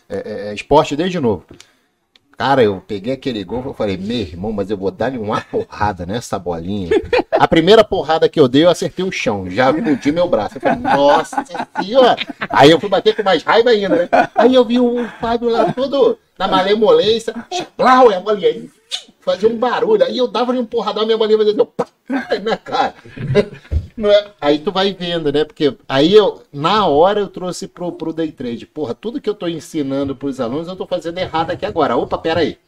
é, 0.08 0.48
é, 0.48 0.54
esporte 0.54 0.96
desde 0.96 1.20
novo. 1.20 1.44
Cara, 2.34 2.62
eu 2.62 2.80
peguei 2.86 3.12
aquele 3.12 3.44
golfe, 3.44 3.68
eu 3.68 3.74
falei, 3.74 3.98
meu 3.98 4.16
irmão, 4.16 4.52
mas 4.52 4.70
eu 4.70 4.76
vou 4.76 4.90
dar-lhe 4.90 5.18
uma 5.18 5.40
porrada 5.42 6.06
nessa 6.06 6.38
bolinha. 6.38 6.88
A 7.32 7.46
primeira 7.46 7.84
porrada 7.84 8.28
que 8.28 8.40
eu 8.40 8.48
dei, 8.48 8.64
eu 8.64 8.70
acertei 8.70 9.04
o 9.04 9.12
chão, 9.12 9.50
já 9.50 9.74
fudi 9.74 10.10
meu 10.10 10.28
braço. 10.28 10.56
Eu 10.56 10.60
falei, 10.62 10.78
nossa 10.78 11.44
senhora. 11.82 12.16
Aí 12.48 12.70
eu 12.70 12.80
fui 12.80 12.88
bater 12.88 13.14
com 13.14 13.22
mais 13.22 13.42
raiva 13.42 13.70
ainda, 13.70 13.88
né? 13.96 14.08
Aí 14.34 14.54
eu 14.54 14.64
vi 14.64 14.80
o 14.80 15.04
Fábio 15.20 15.50
lá 15.50 15.72
todo 15.72 16.18
na 16.38 16.48
malemolência, 16.48 17.34
plau, 17.76 18.10
e 18.10 18.14
a 18.14 18.20
bolinha 18.20 18.48
aí 18.48 18.70
fazia 19.20 19.48
um 19.48 19.56
barulho. 19.56 20.04
Aí 20.04 20.16
eu 20.16 20.28
dava-lhe 20.28 20.58
um 20.58 20.66
porradão, 20.66 21.04
minha 21.04 21.18
bolinha 21.18 21.38
fazia 21.38 21.52
assim, 21.52 21.64
pá, 21.76 21.86
na 22.42 22.56
cara. 22.56 22.94
É? 23.36 24.30
Aí 24.40 24.58
tu 24.58 24.70
vai 24.70 24.92
vendo, 24.92 25.32
né? 25.32 25.44
Porque 25.44 25.76
aí 25.88 26.14
eu, 26.14 26.42
na 26.52 26.86
hora, 26.86 27.20
eu 27.20 27.28
trouxe 27.28 27.66
pro, 27.66 27.92
pro 27.92 28.12
day 28.12 28.30
trade. 28.30 28.66
Porra, 28.66 28.94
tudo 28.94 29.20
que 29.20 29.28
eu 29.28 29.34
tô 29.34 29.48
ensinando 29.48 30.14
pros 30.14 30.40
alunos, 30.40 30.68
eu 30.68 30.76
tô 30.76 30.86
fazendo 30.86 31.18
errado 31.18 31.50
aqui 31.50 31.66
agora. 31.66 31.96
Opa, 31.96 32.16
peraí. 32.16 32.58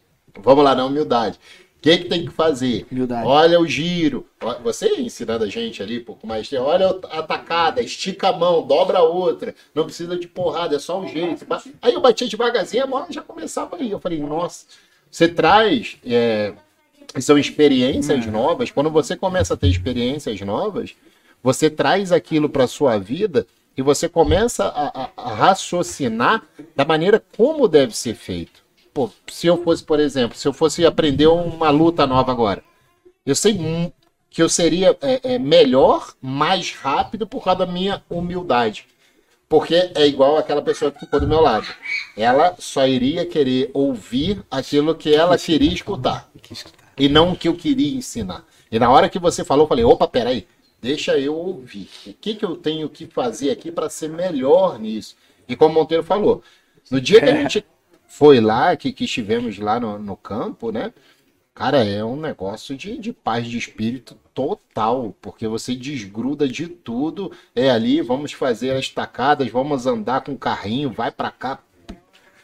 Vamos 0.43 0.65
lá 0.65 0.75
na 0.75 0.85
humildade. 0.85 1.39
O 1.79 1.83
que, 1.83 1.97
que 1.97 2.09
tem 2.11 2.27
que 2.27 2.31
fazer? 2.31 2.87
Humildade. 2.93 3.27
Olha 3.27 3.59
o 3.59 3.67
giro. 3.67 4.27
Você 4.63 5.01
ensinando 5.01 5.45
a 5.45 5.49
gente 5.49 5.83
ali, 5.83 5.99
pô, 6.01 6.15
com 6.15 6.27
maestria. 6.27 6.63
Olha 6.63 6.91
a 7.11 7.23
tacada, 7.23 7.81
estica 7.81 8.29
a 8.29 8.33
mão, 8.37 8.67
dobra 8.67 8.99
a 8.99 9.03
outra. 9.03 9.55
Não 9.75 9.85
precisa 9.85 10.19
de 10.19 10.29
porrada, 10.29 10.77
é 10.77 10.79
só 10.79 11.01
um 11.01 11.09
jeito. 11.09 11.47
Aí 11.81 11.95
eu 11.95 12.01
batia 12.03 12.29
devagarzinho, 12.29 12.85
a 12.85 12.87
bola 12.87 13.07
já 13.09 13.23
começava 13.23 13.77
aí. 13.77 13.91
Eu 13.91 13.99
falei, 13.99 14.21
nossa, 14.21 14.67
você 15.11 15.29
traz. 15.29 15.97
é, 16.05 16.53
são 17.21 17.37
experiências 17.39 18.25
novas. 18.27 18.71
Quando 18.71 18.91
você 18.91 19.17
começa 19.17 19.55
a 19.55 19.57
ter 19.57 19.69
experiências 19.69 20.41
novas, 20.43 20.95
você 21.43 21.69
traz 21.69 22.13
aquilo 22.13 22.49
para 22.49 22.67
sua 22.67 22.99
vida 22.99 23.47
e 23.77 23.83
você 23.83 24.09
começa 24.09 24.65
a, 24.67 25.05
a- 25.05 25.11
a 25.17 25.35
raciocinar 25.35 26.43
da 26.77 26.85
maneira 26.85 27.23
como 27.37 27.67
deve 27.67 27.97
ser 27.97 28.15
feito. 28.15 28.63
Pô, 28.95 29.11
se 29.29 29.47
eu 29.47 29.63
fosse, 29.63 29.83
por 29.83 29.99
exemplo, 30.01 30.37
se 30.37 30.47
eu 30.47 30.53
fosse 30.53 30.85
aprender 30.85 31.27
uma 31.29 31.71
luta 31.71 32.07
nova 32.07 32.31
agora, 32.33 32.63
eu 33.25 33.35
sei 33.35 33.59
que 34.29 34.43
eu 34.43 34.49
seria 34.49 34.97
é, 35.01 35.35
é, 35.35 35.39
melhor, 35.39 36.13
mais 36.21 36.73
rápido 36.73 37.27
por 37.27 37.43
causa 37.43 37.61
da 37.65 37.73
minha 37.73 38.03
humildade. 38.09 38.87
Porque 39.51 39.91
é 39.97 40.07
igual 40.07 40.39
aquela 40.39 40.63
pessoa 40.63 40.93
que 40.93 41.01
ficou 41.01 41.19
do 41.19 41.27
meu 41.27 41.41
lado. 41.41 41.67
Ela 42.17 42.55
só 42.61 42.87
iria 42.87 43.27
querer 43.27 43.69
ouvir 43.75 44.41
aquilo 44.49 44.95
que 44.95 45.13
ela 45.13 45.37
queria 45.37 45.73
escutar 45.73 46.31
e 46.97 47.09
não 47.09 47.33
o 47.33 47.37
que 47.37 47.49
eu 47.49 47.57
queria 47.57 47.97
ensinar. 47.97 48.45
E 48.71 48.79
na 48.79 48.89
hora 48.89 49.09
que 49.09 49.19
você 49.19 49.45
falou, 49.45 49.65
eu 49.65 49.69
falei, 49.69 49.85
opa, 49.85 50.07
peraí, 50.07 50.47
deixa 50.81 51.19
eu 51.19 51.35
ouvir. 51.35 51.89
O 52.07 52.13
que, 52.13 52.35
que 52.37 52.45
eu 52.45 52.57
tenho 52.57 52.89
que 52.89 53.07
fazer 53.07 53.51
aqui 53.51 53.73
para 53.73 53.91
ser 53.91 54.09
melhor 54.09 54.79
nisso? 54.79 55.17
E 55.49 55.57
como 55.57 55.73
o 55.73 55.75
Monteiro 55.75 56.05
falou, 56.05 56.45
no 56.89 57.01
dia 57.01 57.21
que 57.21 57.29
a 57.29 57.35
gente 57.35 57.67
foi 58.07 58.41
lá, 58.41 58.77
que, 58.77 58.93
que 58.93 59.05
estivemos 59.05 59.59
lá 59.59 59.81
no, 59.81 59.99
no 59.99 60.17
campo, 60.17 60.71
né? 60.71 60.93
Cara, 61.61 61.85
é 61.85 62.03
um 62.03 62.17
negócio 62.17 62.75
de, 62.75 62.97
de 62.97 63.13
paz 63.13 63.47
de 63.47 63.59
espírito 63.59 64.17
total, 64.33 65.15
porque 65.21 65.47
você 65.47 65.75
desgruda 65.77 66.49
de 66.49 66.67
tudo. 66.67 67.31
É 67.55 67.71
ali, 67.71 68.01
vamos 68.01 68.33
fazer 68.33 68.71
as 68.71 68.89
tacadas, 68.89 69.47
vamos 69.51 69.87
andar 69.87 70.23
com 70.23 70.33
o 70.33 70.39
carrinho, 70.39 70.91
vai 70.91 71.11
para 71.11 71.31
cá. 71.31 71.59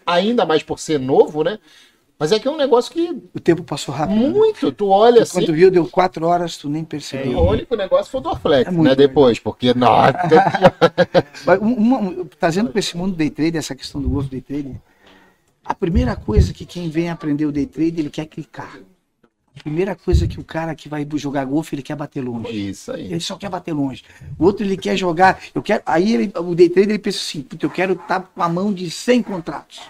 Ainda 0.05 0.44
mais 0.44 0.62
por 0.62 0.78
ser 0.78 1.01
novo, 1.01 1.43
né? 1.43 1.59
Mas 2.18 2.30
é 2.30 2.38
que 2.38 2.47
é 2.47 2.51
um 2.51 2.59
negócio 2.59 2.93
que 2.93 3.10
O 3.34 3.40
tempo 3.40 3.62
passou 3.62 3.94
rápido. 3.94 4.20
né? 4.20 4.28
muito, 4.28 4.70
tu 4.70 4.88
olha 4.88 5.22
assim, 5.22 5.40
Quando 5.40 5.55
viu, 5.55 5.70
deu 5.70 5.86
quatro 5.86 6.26
horas, 6.26 6.59
tu 6.59 6.68
nem 6.68 6.82
o 6.82 6.86
percebeu. 6.86 7.40
único 7.40 7.74
negócio 7.74 8.12
foi 8.12 8.20
o 8.20 8.22
Dorflex, 8.22 8.68
É 8.68 8.70
né? 8.82 8.94
Depois, 8.94 9.38
porque, 9.38 9.72
nossa, 9.72 10.12
Mas 11.47 11.59
uma- 11.59 11.98
um- 12.01 12.24
trazendo 12.26 12.68
para 12.70 12.80
esse 12.80 12.94
mundo 12.97 13.16
day 13.16 13.30
trade, 13.30 13.56
essa 13.56 13.74
questão 13.74 14.01
do 14.02 14.09
golfe 14.10 14.28
day 14.28 14.43
trade, 14.43 14.76
A 15.64 15.74
primeira 15.74 16.14
coisa 16.14 16.52
que 16.55 16.64
quem 16.64 16.88
vem 16.88 17.10
aprender 17.10 17.47
o 17.47 17.52
day 17.52 17.66
trade, 17.66 18.01
ele 18.01 18.10
quer 18.10 18.26
clicar. 18.26 18.78
A 19.58 19.62
primeira 19.62 19.96
coisa 19.96 20.28
que 20.28 20.38
o 20.38 20.44
cara 20.44 20.74
que 20.74 20.88
vai 20.88 21.06
jogar 21.14 21.44
golfe, 21.46 21.74
ele 21.74 21.82
quer 21.82 21.96
bater 21.96 22.22
longe. 22.22 22.68
Isso 22.68 22.92
aí. 22.92 23.06
Ele 23.06 23.20
só 23.20 23.36
quer 23.36 23.48
bater 23.48 23.72
longe. 23.72 24.04
O 24.38 24.44
outro 24.44 24.64
ele 24.64 24.76
quer 24.76 24.96
jogar, 24.96 25.40
eu 25.54 25.62
quero, 25.62 25.82
aí 25.86 26.12
ele, 26.12 26.32
o 26.36 26.54
day 26.54 26.68
trader 26.68 26.90
ele 26.90 26.98
pensa 26.98 27.18
assim, 27.18 27.42
"Puta, 27.42 27.64
eu 27.64 27.70
quero 27.70 27.94
estar 27.94 28.20
com 28.20 28.42
a 28.42 28.48
mão 28.48 28.72
de 28.72 28.90
100 28.90 29.22
contratos. 29.22 29.80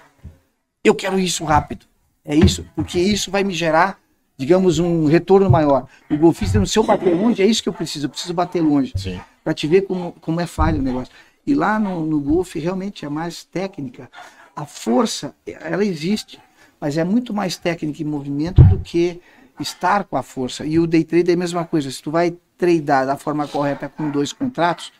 Eu 0.85 0.95
quero 0.95 1.19
isso 1.19 1.45
rápido. 1.45 1.85
É 2.25 2.35
isso, 2.35 2.65
porque 2.75 2.99
isso 2.99 3.31
vai 3.31 3.45
me 3.45 3.53
gerar, 3.53 3.99
digamos, 4.37 4.79
um 4.79 5.07
retorno 5.07 5.51
maior. 5.51 5.87
O 6.11 6.17
golfista, 6.17 6.65
se 6.67 6.79
eu 6.79 6.85
bater 6.85 7.15
longe, 7.15 7.43
é 7.43 7.47
isso 7.47 7.63
que 7.63 7.69
eu 7.69 7.73
preciso, 7.73 8.07
eu 8.07 8.11
preciso 8.11 8.35
bater 8.35 8.61
longe 8.61 8.93
Sim. 8.97 9.21
para 9.45 9.55
te 9.55 9.67
ver 9.67 9.83
como, 9.83 10.13
como 10.21 10.41
é 10.41 10.47
falho 10.47 10.79
o 10.79 10.83
negócio. 10.83 11.13
E 11.47 11.55
lá 11.55 11.79
no, 11.79 12.05
no 12.05 12.21
golfe 12.21 12.59
realmente 12.59 13.05
é 13.05 13.09
mais 13.09 13.45
técnica. 13.45 14.11
A 14.55 14.65
força, 14.65 15.35
ela 15.47 15.85
existe, 15.85 16.41
mas 16.81 16.99
é 16.99 17.05
muito 17.05 17.33
mais 17.33 17.57
técnica 17.57 18.03
e 18.03 18.05
movimento 18.05 18.63
do 18.65 18.79
que 18.81 19.21
estar 19.63 20.05
com 20.05 20.17
a 20.17 20.23
força. 20.23 20.65
E 20.65 20.79
o 20.79 20.87
day 20.87 21.05
trade 21.05 21.31
é 21.31 21.35
a 21.35 21.37
mesma 21.37 21.65
coisa. 21.65 21.91
Se 21.91 22.03
tu 22.03 22.11
vai 22.11 22.35
tradar 22.57 23.07
da 23.07 23.17
forma 23.17 23.47
correta 23.47 23.89
com 23.89 24.11
dois 24.11 24.33
contratos, 24.33 24.93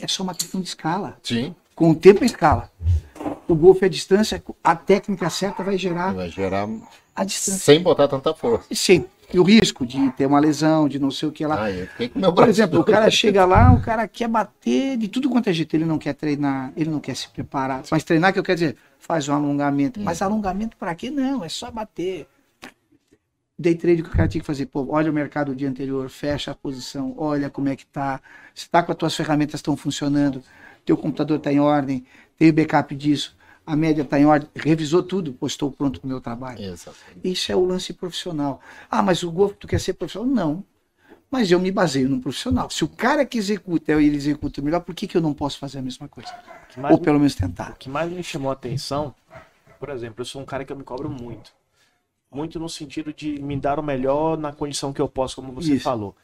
é 0.00 0.06
só 0.08 0.22
uma 0.22 0.34
questão 0.34 0.60
de 0.60 0.68
escala. 0.68 1.16
Sim. 1.22 1.54
Com 1.74 1.90
o 1.90 1.94
tempo 1.94 2.22
e 2.24 2.26
escala. 2.26 2.70
O 3.48 3.54
golfe 3.54 3.84
é 3.84 3.86
a 3.86 3.90
distância, 3.90 4.42
a 4.62 4.74
técnica 4.74 5.30
certa 5.30 5.62
vai 5.62 5.78
gerar 5.78 6.12
Vai 6.12 6.28
gerar 6.28 6.68
a 7.14 7.24
distância. 7.24 7.60
sem 7.60 7.82
botar 7.82 8.08
tanta 8.08 8.34
força. 8.34 8.66
Sim. 8.72 9.04
E 9.32 9.40
o 9.40 9.42
risco 9.42 9.84
de 9.84 10.10
ter 10.12 10.26
uma 10.26 10.38
lesão, 10.38 10.88
de 10.88 10.98
não 11.00 11.10
sei 11.10 11.28
o 11.28 11.32
que 11.32 11.44
lá. 11.44 11.64
Ah, 11.64 11.70
eu 11.70 11.86
fiquei 11.88 12.08
com 12.08 12.18
meu 12.20 12.32
Por 12.32 12.48
exemplo, 12.48 12.80
o 12.80 12.84
cara 12.84 13.10
chega 13.10 13.44
lá, 13.44 13.72
o 13.72 13.80
cara 13.82 14.06
quer 14.06 14.28
bater 14.28 14.96
de 14.96 15.08
tudo 15.08 15.28
quanto 15.28 15.48
é 15.48 15.52
jeito, 15.52 15.74
ele 15.74 15.84
não 15.84 15.98
quer 15.98 16.14
treinar, 16.14 16.72
ele 16.76 16.90
não 16.90 17.00
quer 17.00 17.16
se 17.16 17.28
preparar. 17.28 17.82
Mas 17.90 18.04
treinar, 18.04 18.32
que 18.32 18.38
eu 18.38 18.42
quero 18.44 18.58
dizer, 18.58 18.76
faz 19.00 19.28
um 19.28 19.34
alongamento. 19.34 20.00
Mas 20.00 20.22
alongamento 20.22 20.76
para 20.76 20.94
quê? 20.94 21.10
Não, 21.10 21.44
é 21.44 21.48
só 21.48 21.70
bater. 21.70 22.28
Day 23.58 23.74
trade 23.74 24.02
que 24.02 24.08
o 24.08 24.12
cara 24.12 24.28
tinha 24.28 24.40
que 24.40 24.46
fazer, 24.46 24.66
pô, 24.66 24.86
olha 24.90 25.10
o 25.10 25.14
mercado 25.14 25.52
do 25.52 25.56
dia 25.56 25.68
anterior, 25.68 26.10
fecha 26.10 26.50
a 26.50 26.54
posição, 26.54 27.14
olha 27.16 27.48
como 27.48 27.68
é 27.70 27.76
que 27.76 27.86
tá, 27.86 28.20
se 28.54 28.68
tá 28.68 28.82
com 28.82 28.92
as 28.92 28.98
tuas 28.98 29.14
ferramentas 29.16 29.60
estão 29.60 29.74
funcionando, 29.76 30.42
teu 30.84 30.94
computador 30.96 31.38
está 31.38 31.50
em 31.50 31.58
ordem, 31.58 32.04
tem 32.36 32.50
o 32.50 32.52
backup 32.52 32.94
disso, 32.94 33.34
a 33.66 33.74
média 33.74 34.02
está 34.02 34.20
em 34.20 34.26
ordem, 34.26 34.48
revisou 34.54 35.02
tudo, 35.02 35.32
pô, 35.32 35.46
estou 35.46 35.72
pronto 35.72 36.00
para 36.00 36.06
o 36.06 36.08
meu 36.10 36.20
trabalho. 36.20 36.62
Exatamente. 36.62 37.20
Isso 37.24 37.50
é 37.50 37.56
o 37.56 37.64
lance 37.64 37.94
profissional. 37.94 38.60
Ah, 38.90 39.02
mas 39.02 39.22
o 39.22 39.30
golfe 39.32 39.54
tu 39.58 39.66
quer 39.66 39.80
ser 39.80 39.94
profissional? 39.94 40.30
Não. 40.30 40.64
Mas 41.30 41.50
eu 41.50 41.58
me 41.58 41.72
baseio 41.72 42.08
no 42.10 42.20
profissional. 42.20 42.68
Se 42.68 42.84
o 42.84 42.88
cara 42.88 43.24
que 43.24 43.38
executa, 43.38 43.92
ele 43.92 44.16
executa 44.16 44.60
melhor, 44.62 44.80
por 44.80 44.94
que, 44.94 45.06
que 45.08 45.16
eu 45.16 45.20
não 45.20 45.32
posso 45.34 45.58
fazer 45.58 45.78
a 45.78 45.82
mesma 45.82 46.08
coisa? 46.08 46.32
Ou 46.76 46.98
me- 46.98 47.04
pelo 47.04 47.18
menos 47.18 47.34
tentar. 47.34 47.72
O 47.72 47.76
que 47.76 47.88
mais 47.88 48.12
me 48.12 48.22
chamou 48.22 48.50
a 48.50 48.52
atenção, 48.52 49.14
por 49.80 49.88
exemplo, 49.88 50.20
eu 50.20 50.24
sou 50.26 50.42
um 50.42 50.44
cara 50.44 50.62
que 50.64 50.72
eu 50.72 50.76
me 50.76 50.84
cobro 50.84 51.08
muito. 51.08 51.55
Muito 52.30 52.58
no 52.58 52.68
sentido 52.68 53.12
de 53.12 53.40
me 53.40 53.56
dar 53.56 53.78
o 53.78 53.82
melhor 53.82 54.36
na 54.36 54.52
condição 54.52 54.92
que 54.92 55.00
eu 55.00 55.08
posso, 55.08 55.36
como 55.36 55.52
você 55.52 55.74
Isso. 55.74 55.84
falou. 55.84 56.14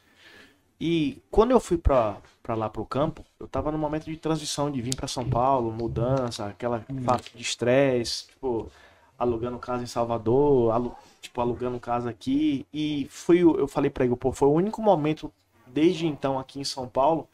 E 0.79 1.21
quando 1.31 1.51
eu 1.51 1.59
fui 1.59 1.77
pra 1.77 2.17
lá 2.49 2.69
pro 2.69 2.85
campo, 2.85 3.23
eu 3.39 3.47
tava 3.47 3.71
no 3.71 3.77
momento 3.77 4.05
de 4.05 4.17
transição 4.17 4.71
de 4.71 4.81
vir 4.81 4.95
pra 4.95 5.07
São 5.07 5.27
Paulo, 5.29 5.71
mudança, 5.71 6.47
aquela 6.47 6.85
fato 7.03 7.31
de 7.35 7.41
estresse, 7.41 8.27
tipo, 8.27 8.69
alugando 9.17 9.57
casa 9.59 9.83
em 9.83 9.87
Salvador, 9.87 10.71
alu- 10.73 10.95
tipo, 11.21 11.39
alugando 11.39 11.79
casa 11.79 12.09
aqui. 12.09 12.65
E 12.73 13.07
foi, 13.09 13.43
o- 13.43 13.57
eu 13.57 13.67
falei 13.67 13.89
pra 13.89 14.05
ele, 14.05 14.15
pô, 14.15 14.31
foi 14.33 14.47
o 14.47 14.53
único 14.53 14.81
momento 14.81 15.31
desde 15.67 16.05
então 16.07 16.37
aqui 16.39 16.59
em 16.59 16.63
São 16.65 16.87
Paulo 16.87 17.27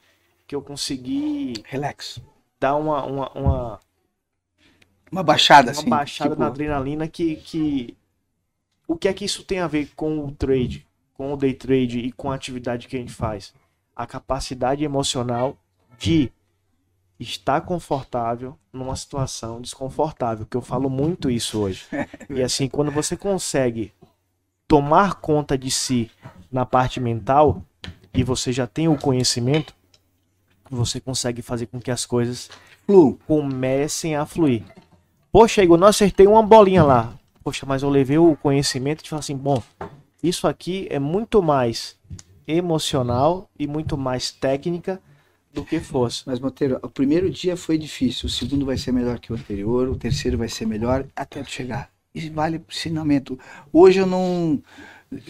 que 0.48 0.56
eu 0.56 0.62
consegui 0.62 1.54
Relax. 1.64 2.20
dar 2.60 2.76
uma, 2.76 3.04
uma, 3.06 3.30
uma, 3.34 3.80
Uma 5.12 5.24
baixada, 5.24 5.72
uma 5.72 5.82
assim. 5.82 5.90
baixada 5.90 6.32
tipo, 6.32 6.40
na 6.40 6.48
adrenalina 6.48 7.08
que, 7.08 7.36
que. 7.38 7.98
O 8.90 8.95
que 8.95 9.07
é 9.07 9.14
que 9.14 9.24
isso 9.24 9.44
tem 9.44 9.60
a 9.60 9.68
ver 9.68 9.91
com 9.95 10.26
o 10.26 10.32
trade, 10.32 10.84
com 11.14 11.32
o 11.32 11.38
day 11.38 11.53
trade 11.53 11.99
e 11.99 12.11
com 12.11 12.32
a 12.32 12.36
atividade 12.36 12.88
que 12.88 12.95
a 12.95 12.99
gente 12.99 13.14
faz? 13.14 13.53
A 13.95 14.07
capacidade 14.07 14.84
emocional 14.84 15.56
de 15.99 16.32
estar 17.20 17.61
confortável 17.61 18.57
numa 18.74 18.95
situação 18.95 19.61
desconfortável, 19.61 20.48
que 20.49 20.57
eu 20.57 20.61
falo 20.61 20.90
muito 20.90 21.30
isso 21.30 21.60
hoje. 21.60 21.86
E 22.32 22.41
assim, 22.41 22.68
quando 22.68 22.90
você 22.90 23.16
consegue 23.16 23.94
tomar 24.68 25.16
conta 25.16 25.56
de 25.56 25.70
si 25.70 26.10
na 26.52 26.66
parte 26.66 26.99
mental 26.99 27.61
e 28.11 28.24
você 28.24 28.52
já 28.52 28.66
tem 28.66 28.88
o 28.88 28.98
conhecimento, 28.98 29.76
você 30.68 30.99
consegue 30.99 31.44
fazer 31.44 31.68
com 31.68 31.80
que 31.80 31.91
as 31.91 32.07
coisas 32.07 32.49
flu. 32.88 33.20
comecem 33.28 34.16
a 34.16 34.26
fluir. 34.26 34.64
Poxa, 35.32 35.64
Igor, 35.64 35.78
não 35.78 35.88
acertei 35.88 36.26
uma 36.26 36.41
bolinha 36.41 36.84
lá. 36.84 37.19
Poxa, 37.50 37.66
mas 37.66 37.82
eu 37.82 37.90
levei 37.90 38.20
o 38.20 38.36
conhecimento 38.36 39.04
de 39.04 39.10
falar 39.10 39.22
assim, 39.22 39.36
bom, 39.36 39.60
isso 40.22 40.48
aqui 40.48 40.86
é 40.92 41.00
muito 41.00 41.42
mais 41.42 41.98
emocional 42.48 43.50
e 43.58 43.66
muito 43.66 43.98
mais 43.98 44.30
técnica 44.30 45.02
do 45.52 45.66
que 45.66 45.80
fosse. 45.80 46.22
Mas, 46.28 46.40
Monteiro, 46.40 46.78
o 46.84 46.88
primeiro 46.88 47.28
dia 47.28 47.58
foi 47.58 47.76
difícil, 47.76 48.28
o 48.28 48.30
segundo 48.30 48.68
vai 48.68 48.78
ser 48.78 48.92
melhor 48.92 49.18
que 49.18 49.34
o 49.34 49.36
anterior, 49.36 49.90
o 49.90 49.96
terceiro 49.96 50.38
vai 50.38 50.48
ser 50.48 50.68
melhor 50.68 51.08
até 51.16 51.42
tu 51.42 51.50
chegar. 51.50 51.90
Isso 52.14 52.32
vale 52.32 52.60
pro 52.60 52.72
ensinamento. 52.72 53.40
Hoje 53.74 53.98
eu 53.98 54.06
não. 54.06 54.62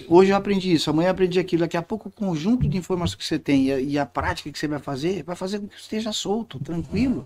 Hoje 0.09 0.31
eu 0.31 0.35
aprendi 0.35 0.73
isso, 0.73 0.89
amanhã 0.89 1.07
eu 1.07 1.11
aprendi 1.11 1.39
aquilo. 1.39 1.61
Daqui 1.61 1.77
a 1.77 1.81
pouco 1.81 2.09
o 2.09 2.11
conjunto 2.11 2.67
de 2.67 2.77
informações 2.77 3.15
que 3.15 3.25
você 3.25 3.39
tem 3.39 3.67
e 3.67 3.71
a, 3.71 3.79
e 3.79 3.97
a 3.97 4.05
prática 4.05 4.51
que 4.51 4.59
você 4.59 4.67
vai 4.67 4.79
fazer, 4.79 5.23
vai 5.23 5.37
fazer 5.37 5.59
com 5.59 5.69
que 5.69 5.79
esteja 5.79 6.11
solto, 6.11 6.59
tranquilo. 6.59 7.25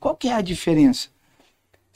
Qual 0.00 0.16
que 0.16 0.26
é 0.26 0.32
a 0.32 0.40
diferença? 0.40 1.08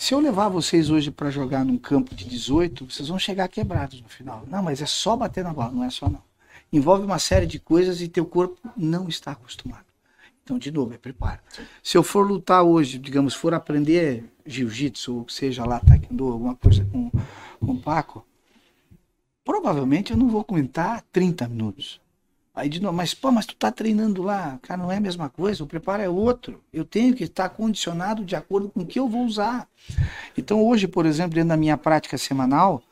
Se 0.02 0.14
eu 0.14 0.18
levar 0.18 0.48
vocês 0.48 0.90
hoje 0.90 1.12
para 1.12 1.30
jogar 1.30 1.64
num 1.64 1.78
campo 1.78 2.12
de 2.12 2.24
18, 2.24 2.90
vocês 2.90 3.06
vão 3.06 3.20
chegar 3.20 3.46
quebrados 3.46 4.02
no 4.02 4.08
final. 4.08 4.42
Não, 4.48 4.60
mas 4.60 4.82
é 4.82 4.84
só 4.84 5.16
bater 5.16 5.44
na 5.44 5.54
bola, 5.54 5.70
não 5.70 5.84
é 5.84 5.90
só 5.90 6.08
não. 6.08 6.20
Envolve 6.72 7.04
uma 7.04 7.20
série 7.20 7.46
de 7.46 7.60
coisas 7.60 8.00
e 8.00 8.08
teu 8.08 8.26
corpo 8.26 8.58
não 8.76 9.08
está 9.08 9.30
acostumado. 9.30 9.84
Então, 10.42 10.58
de 10.58 10.72
novo, 10.72 10.92
é 10.92 10.98
preparo. 10.98 11.38
Se 11.84 11.96
eu 11.96 12.02
for 12.02 12.26
lutar 12.26 12.64
hoje, 12.64 12.98
digamos, 12.98 13.32
for 13.32 13.54
aprender 13.54 14.24
jiu-jitsu, 14.44 15.18
ou 15.18 15.28
seja 15.28 15.64
lá, 15.64 15.78
taekwondo, 15.78 16.32
alguma 16.32 16.56
coisa 16.56 16.84
com, 16.86 17.08
com 17.60 17.72
o 17.72 17.80
Paco, 17.80 18.26
provavelmente 19.44 20.10
eu 20.10 20.16
não 20.16 20.28
vou 20.28 20.40
aguentar 20.40 21.04
30 21.12 21.46
minutos. 21.46 22.00
Aí 22.54 22.68
de 22.68 22.82
novo, 22.82 22.94
mas 22.94 23.14
pô, 23.14 23.32
mas 23.32 23.46
tu 23.46 23.54
tá 23.56 23.70
treinando 23.72 24.22
lá, 24.22 24.58
cara, 24.60 24.82
não 24.82 24.92
é 24.92 24.98
a 24.98 25.00
mesma 25.00 25.30
coisa, 25.30 25.64
o 25.64 25.66
preparo 25.66 26.02
é 26.02 26.08
outro. 26.08 26.62
Eu 26.70 26.84
tenho 26.84 27.14
que 27.14 27.24
estar 27.24 27.48
condicionado 27.48 28.24
de 28.24 28.36
acordo 28.36 28.68
com 28.68 28.80
o 28.80 28.86
que 28.86 28.98
eu 28.98 29.08
vou 29.08 29.24
usar. 29.24 29.66
Então 30.36 30.62
hoje, 30.62 30.86
por 30.86 31.06
exemplo, 31.06 31.34
dentro 31.34 31.48
da 31.48 31.56
minha 31.56 31.78
prática 31.78 32.18
semanal, 32.18 32.82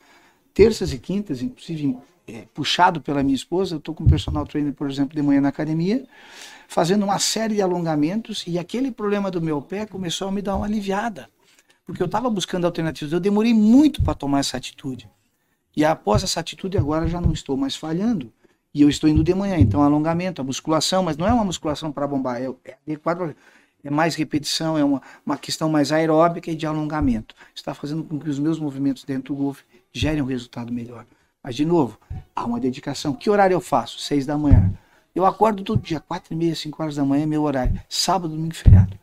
terças 0.54 0.94
e 0.94 0.98
quintas, 0.98 1.42
inclusive 1.42 1.98
é, 2.26 2.46
puxado 2.54 3.02
pela 3.02 3.22
minha 3.22 3.34
esposa, 3.34 3.74
eu 3.74 3.78
estou 3.78 3.94
com 3.94 4.04
um 4.04 4.06
personal 4.06 4.46
trainer, 4.46 4.72
por 4.72 4.88
exemplo, 4.88 5.14
de 5.14 5.20
manhã 5.20 5.42
na 5.42 5.50
academia, 5.50 6.06
fazendo 6.66 7.02
uma 7.04 7.18
série 7.18 7.56
de 7.56 7.62
alongamentos 7.62 8.44
e 8.46 8.58
aquele 8.58 8.90
problema 8.90 9.30
do 9.30 9.42
meu 9.42 9.60
pé 9.60 9.84
começou 9.84 10.28
a 10.28 10.32
me 10.32 10.40
dar 10.40 10.56
uma 10.56 10.64
aliviada. 10.64 11.28
Porque 11.84 12.02
eu 12.02 12.06
estava 12.06 12.30
buscando 12.30 12.66
alternativas, 12.66 13.12
eu 13.12 13.20
demorei 13.20 13.52
muito 13.52 14.02
para 14.02 14.14
tomar 14.14 14.38
essa 14.38 14.56
atitude. 14.56 15.06
E 15.76 15.84
após 15.84 16.22
essa 16.22 16.40
atitude, 16.40 16.78
agora 16.78 17.06
já 17.06 17.20
não 17.20 17.32
estou 17.32 17.56
mais 17.56 17.76
falhando. 17.76 18.32
E 18.72 18.82
eu 18.82 18.88
estou 18.88 19.08
indo 19.10 19.24
de 19.24 19.34
manhã, 19.34 19.58
então 19.58 19.82
alongamento, 19.82 20.40
a 20.40 20.44
musculação, 20.44 21.02
mas 21.02 21.16
não 21.16 21.26
é 21.26 21.32
uma 21.32 21.44
musculação 21.44 21.90
para 21.90 22.06
bombar, 22.06 22.40
é, 22.40 22.48
é 22.64 22.76
adequado, 22.86 23.34
é 23.82 23.90
mais 23.90 24.14
repetição, 24.14 24.78
é 24.78 24.84
uma, 24.84 25.02
uma 25.26 25.36
questão 25.36 25.68
mais 25.68 25.90
aeróbica 25.90 26.50
e 26.50 26.54
de 26.54 26.66
alongamento. 26.66 27.34
Está 27.54 27.74
fazendo 27.74 28.04
com 28.04 28.18
que 28.18 28.28
os 28.28 28.38
meus 28.38 28.60
movimentos 28.60 29.04
dentro 29.04 29.34
do 29.34 29.42
golfe 29.42 29.64
gerem 29.92 30.22
um 30.22 30.26
resultado 30.26 30.72
melhor. 30.72 31.04
Mas, 31.42 31.56
de 31.56 31.64
novo, 31.64 31.98
há 32.36 32.44
uma 32.44 32.60
dedicação. 32.60 33.14
Que 33.14 33.30
horário 33.30 33.54
eu 33.54 33.60
faço? 33.60 33.98
Seis 33.98 34.26
da 34.26 34.36
manhã. 34.36 34.72
Eu 35.14 35.24
acordo 35.24 35.64
todo 35.64 35.80
dia, 35.80 35.98
quatro 35.98 36.32
e 36.34 36.36
meia, 36.36 36.54
cinco 36.54 36.82
horas 36.82 36.94
da 36.94 37.04
manhã 37.04 37.24
é 37.24 37.26
meu 37.26 37.42
horário. 37.42 37.80
Sábado, 37.88 38.34
domingo 38.34 38.54
feriado. 38.54 38.96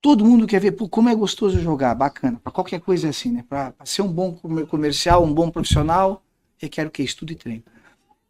Todo 0.00 0.24
mundo 0.24 0.46
quer 0.46 0.60
ver 0.60 0.72
pô, 0.72 0.88
como 0.88 1.08
é 1.08 1.14
gostoso 1.14 1.60
jogar, 1.60 1.94
bacana. 1.94 2.40
Para 2.42 2.52
qualquer 2.52 2.80
coisa 2.80 3.08
é 3.08 3.10
assim, 3.10 3.32
né? 3.32 3.44
Para 3.48 3.74
ser 3.84 4.02
um 4.02 4.08
bom 4.08 4.32
comer- 4.32 4.66
comercial, 4.66 5.22
um 5.22 5.32
bom 5.32 5.50
profissional, 5.50 6.22
requer 6.56 6.86
o 6.86 6.90
que? 6.90 7.02
Estudo 7.02 7.32
e 7.32 7.36
treino. 7.36 7.62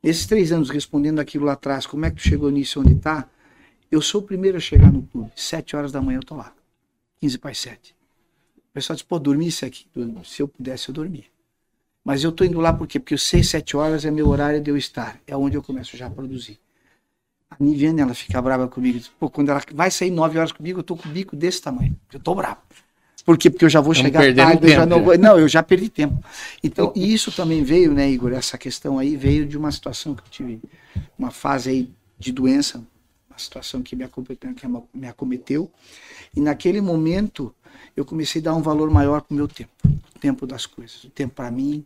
Nesses 0.02 0.26
três 0.26 0.52
anos, 0.52 0.70
respondendo 0.70 1.18
aquilo 1.18 1.44
lá 1.44 1.52
atrás, 1.52 1.86
como 1.86 2.06
é 2.06 2.10
que 2.10 2.16
tu 2.16 2.22
chegou 2.22 2.50
nisso 2.50 2.80
onde 2.80 2.92
está? 2.92 3.28
Eu 3.90 4.00
sou 4.00 4.20
o 4.20 4.24
primeiro 4.24 4.56
a 4.56 4.60
chegar 4.60 4.92
no 4.92 5.02
clube. 5.02 5.32
Sete 5.34 5.74
horas 5.74 5.90
da 5.90 6.00
manhã 6.00 6.18
eu 6.18 6.22
tô 6.22 6.36
lá. 6.36 6.52
15 7.20 7.38
para 7.38 7.52
sete. 7.54 7.96
O 8.56 8.72
pessoal 8.72 8.94
diz, 8.94 9.02
pô, 9.02 9.18
dormisse 9.18 9.64
aqui. 9.64 9.86
Se 10.24 10.40
eu 10.40 10.46
pudesse, 10.46 10.88
eu 10.88 10.94
dormia. 10.94 11.24
Mas 12.04 12.22
eu 12.22 12.30
tô 12.30 12.44
indo 12.44 12.60
lá 12.60 12.72
por 12.72 12.86
quê? 12.86 13.00
Porque 13.00 13.14
os 13.14 13.22
seis, 13.22 13.48
sete 13.48 13.76
horas 13.76 14.04
é 14.04 14.10
meu 14.10 14.28
horário 14.28 14.60
de 14.60 14.70
eu 14.70 14.76
estar. 14.76 15.20
É 15.26 15.36
onde 15.36 15.56
eu 15.56 15.62
começo 15.62 15.96
já 15.96 16.06
a 16.06 16.10
produzir. 16.10 16.60
A 17.50 17.56
Niviane, 17.58 18.00
ela 18.00 18.14
fica 18.14 18.40
brava 18.40 18.68
comigo. 18.68 19.00
Pô, 19.18 19.28
quando 19.28 19.48
ela 19.48 19.60
vai 19.74 19.90
sair 19.90 20.10
nove 20.10 20.38
horas 20.38 20.52
comigo, 20.52 20.78
eu 20.78 20.84
tô 20.84 20.96
com 20.96 21.08
o 21.08 21.12
bico 21.12 21.34
desse 21.34 21.60
tamanho. 21.60 21.98
Eu 22.12 22.20
tô 22.20 22.34
bravo. 22.34 22.60
Por 23.24 23.36
quê? 23.36 23.50
Porque 23.50 23.64
eu 23.64 23.68
já 23.68 23.80
vou 23.80 23.92
Estamos 23.92 24.10
chegar 24.10 24.34
tarde, 24.34 24.66
eu 24.66 24.70
já 24.70 24.80
tempo, 24.80 24.86
não 24.86 25.04
vou... 25.04 25.18
Não, 25.18 25.38
eu 25.38 25.48
já 25.48 25.62
perdi 25.62 25.88
tempo. 25.88 26.22
Então, 26.62 26.92
e 26.96 27.12
isso 27.12 27.30
também 27.30 27.62
veio, 27.62 27.92
né, 27.92 28.10
Igor? 28.10 28.32
Essa 28.32 28.56
questão 28.56 28.98
aí 28.98 29.16
veio 29.16 29.46
de 29.46 29.58
uma 29.58 29.70
situação 29.70 30.14
que 30.14 30.22
eu 30.22 30.30
tive, 30.30 30.60
uma 31.18 31.30
fase 31.30 31.70
aí 31.70 31.90
de 32.18 32.32
doença, 32.32 32.82
uma 33.28 33.38
situação 33.38 33.82
que 33.82 33.94
me 33.94 34.04
acometeu, 34.04 34.54
que 34.54 34.66
me 34.94 35.08
acometeu. 35.08 35.70
E 36.34 36.40
naquele 36.40 36.80
momento, 36.80 37.54
eu 37.96 38.04
comecei 38.04 38.40
a 38.40 38.44
dar 38.44 38.54
um 38.54 38.62
valor 38.62 38.90
maior 38.90 39.20
pro 39.20 39.36
meu 39.36 39.46
tempo, 39.46 39.70
o 39.84 40.18
tempo 40.18 40.46
das 40.46 40.66
coisas, 40.66 41.04
o 41.04 41.10
tempo 41.10 41.34
para 41.34 41.50
mim. 41.50 41.84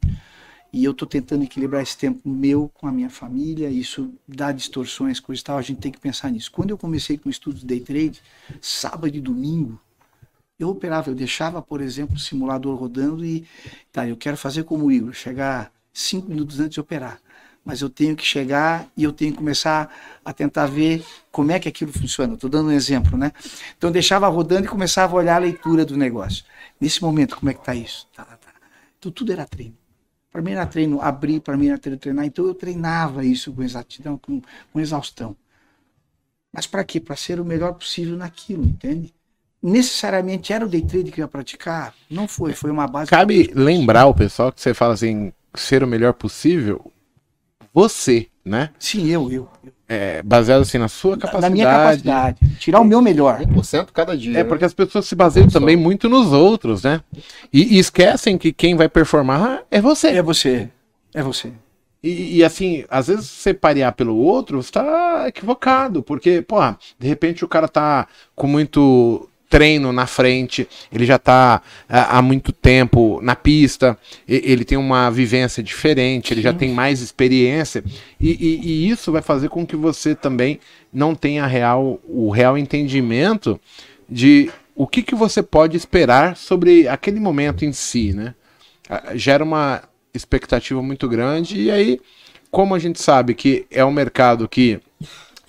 E 0.73 0.85
eu 0.85 0.93
estou 0.93 1.07
tentando 1.07 1.45
equilibrar 1.45 1.83
esse 1.83 1.99
tempo 1.99 2.27
meu 2.27 2.71
com 2.73 2.87
a 2.87 2.93
minha 2.93 3.11
família, 3.11 3.69
isso 3.69 4.11
dá 4.27 4.53
distorções, 4.53 5.21
coisa 5.21 5.43
e 5.43 5.45
tal, 5.45 5.59
a 5.59 5.63
gente 5.63 5.81
tem 5.81 5.93
que 5.93 6.01
pensar 6.01 6.31
nisso. 6.31 6.51
Quando 6.51 6.71
eu 6.71 6.79
comecei 6.79 7.19
com 7.19 7.29
estudos 7.29 7.61
de 7.61 7.67
day 7.67 7.81
trade, 7.81 8.23
sábado 8.59 9.15
e 9.15 9.21
domingo, 9.21 9.79
eu 10.62 10.68
operava, 10.70 11.10
eu 11.10 11.14
deixava, 11.14 11.60
por 11.62 11.80
exemplo, 11.80 12.16
o 12.16 12.18
simulador 12.18 12.76
rodando 12.76 13.24
e, 13.24 13.47
tá, 13.93 14.09
eu 14.09 14.16
quero 14.16 14.36
fazer 14.36 14.64
como 14.64 14.86
o 14.86 14.93
Igor, 14.93 15.12
chegar 15.12 15.72
cinco 15.93 16.28
minutos 16.28 16.60
antes 16.60 16.74
de 16.74 16.80
operar. 16.80 17.20
Mas 17.64 17.80
eu 17.80 17.89
tenho 17.89 18.16
que 18.16 18.24
chegar 18.24 18.89
e 18.97 19.05
eu 19.05 19.12
tenho 19.12 19.32
que 19.32 19.39
começar 19.39 19.94
a 20.24 20.32
tentar 20.32 20.66
ver 20.66 21.05
como 21.30 21.52
é 21.52 21.60
que 21.60 21.68
aquilo 21.68 21.93
funciona. 21.93 22.34
Estou 22.34 22.51
dando 22.51 22.68
um 22.68 22.72
exemplo, 22.72 23.16
né? 23.16 23.30
Então 23.76 23.89
eu 23.89 23.93
deixava 23.93 24.26
rodando 24.26 24.66
e 24.66 24.68
começava 24.68 25.12
a 25.12 25.16
olhar 25.16 25.36
a 25.36 25.39
leitura 25.39 25.84
do 25.84 25.97
negócio. 25.97 26.44
Nesse 26.80 27.01
momento, 27.01 27.36
como 27.36 27.51
é 27.51 27.55
que 27.55 27.60
está 27.60 27.74
isso? 27.74 28.09
Tá, 28.14 28.24
tá, 28.24 28.36
tá. 28.36 28.52
Então 28.98 29.12
tudo 29.12 29.32
era 29.32 29.47
treino. 29.47 29.76
Para 30.32 30.43
mim 30.43 30.52
era 30.52 30.66
treino 30.66 31.01
abrir, 31.01 31.40
para 31.40 31.56
mim 31.56 31.68
era 31.68 31.78
treino 31.78 32.01
treinar. 32.01 32.24
Então 32.24 32.47
eu 32.47 32.55
treinava 32.55 33.24
isso 33.24 33.52
com 33.52 33.62
exatidão, 33.62 34.18
com, 34.18 34.43
com 34.72 34.80
exaustão. 34.80 35.36
Mas 36.52 36.66
para 36.66 36.84
quê? 36.84 36.98
Para 36.98 37.16
ser 37.16 37.39
o 37.40 37.44
melhor 37.44 37.74
possível 37.74 38.16
naquilo, 38.16 38.64
entende? 38.64 39.14
Necessariamente 39.62 40.52
era 40.52 40.64
o 40.64 40.68
day 40.68 40.82
trade 40.82 41.12
que 41.12 41.20
eu 41.20 41.24
ia 41.24 41.28
praticar? 41.28 41.94
Não 42.10 42.26
foi, 42.26 42.52
foi 42.52 42.70
uma 42.70 42.86
base. 42.86 43.10
Cabe 43.10 43.51
lembrar 43.55 44.06
o 44.06 44.14
pessoal 44.14 44.51
que 44.51 44.60
você 44.60 44.74
fala 44.74 44.94
assim, 44.94 45.32
ser 45.55 45.84
o 45.84 45.86
melhor 45.86 46.14
possível, 46.14 46.90
você, 47.72 48.26
né? 48.44 48.70
Sim, 48.78 49.09
eu, 49.09 49.30
eu. 49.30 49.48
eu. 49.64 49.72
É, 49.89 50.22
baseado 50.22 50.62
assim 50.62 50.78
na 50.78 50.89
sua 50.89 51.18
capacidade. 51.18 51.43
Na 51.43 51.51
minha 51.51 51.66
capacidade. 51.66 52.39
Tirar 52.59 52.80
o 52.80 52.84
meu 52.84 53.02
melhor. 53.02 53.40
1% 53.40 53.89
cada 53.93 54.16
dia. 54.16 54.30
É 54.30 54.43
né? 54.43 54.44
porque 54.44 54.64
as 54.64 54.72
pessoas 54.72 55.06
se 55.06 55.14
baseiam 55.14 55.48
também 55.48 55.76
muito 55.76 56.09
nos 56.09 56.32
outros, 56.32 56.82
né? 56.82 57.02
E, 57.52 57.76
e 57.76 57.78
esquecem 57.78 58.39
que 58.39 58.52
quem 58.52 58.74
vai 58.74 58.89
performar 58.89 59.62
é 59.70 59.80
você. 59.80 60.09
É 60.09 60.22
você. 60.22 60.70
É 61.14 61.22
você. 61.22 61.52
E, 62.02 62.39
e, 62.39 62.44
assim, 62.44 62.84
às 62.90 63.06
vezes 63.06 63.26
você 63.26 63.55
parear 63.55 63.93
pelo 63.93 64.16
outro, 64.16 64.60
você 64.60 64.72
tá 64.72 65.28
equivocado, 65.28 66.02
porque, 66.02 66.43
porra, 66.43 66.76
de 66.98 67.06
repente 67.06 67.44
o 67.44 67.48
cara 67.48 67.68
tá 67.68 68.09
com 68.34 68.48
muito 68.48 69.28
treino 69.53 69.93
na 69.93 70.07
frente, 70.07 70.66
ele 70.91 71.05
já 71.05 71.19
tá 71.19 71.61
há, 71.87 72.16
há 72.16 72.23
muito 72.23 72.53
tempo 72.53 73.20
na 73.23 73.37
pista, 73.37 73.99
ele 74.27 74.65
tem 74.65 74.79
uma 74.79 75.11
vivência 75.11 75.62
diferente, 75.62 76.33
ele 76.33 76.41
já 76.41 76.55
tem 76.55 76.70
mais 76.73 77.03
experiência, 77.03 77.85
e, 78.19 78.31
e- 78.31 78.61
e 78.65 78.89
isso 78.89 79.12
vai 79.12 79.20
fazer 79.20 79.51
com 79.51 79.66
que 79.66 79.77
você 79.77 80.15
também 80.15 80.59
não 80.91 81.15
tenha 81.15 81.47
real, 81.47 82.01
o 82.09 82.31
real 82.31 82.57
entendimento 82.57 83.61
de 84.09 84.51
o 84.74 84.87
que, 84.87 85.03
que 85.03 85.15
você 85.15 85.43
pode 85.43 85.77
esperar 85.77 86.35
sobre 86.35 86.89
aquele 86.89 87.20
momento 87.20 87.62
em 87.62 87.73
si, 87.74 88.15
né? 88.15 88.35
Gera 89.15 89.45
uma 89.45 89.83
expectativa 90.15 90.83
muito 90.83 91.07
grande, 91.07 91.61
e 91.61 91.70
aí, 91.70 92.01
como 92.51 92.74
a 92.74 92.79
gente 92.79 92.99
sabe 93.03 93.35
que 93.35 93.66
é 93.70 93.85
um 93.85 93.93
mercado 93.93 94.49
que 94.49 94.81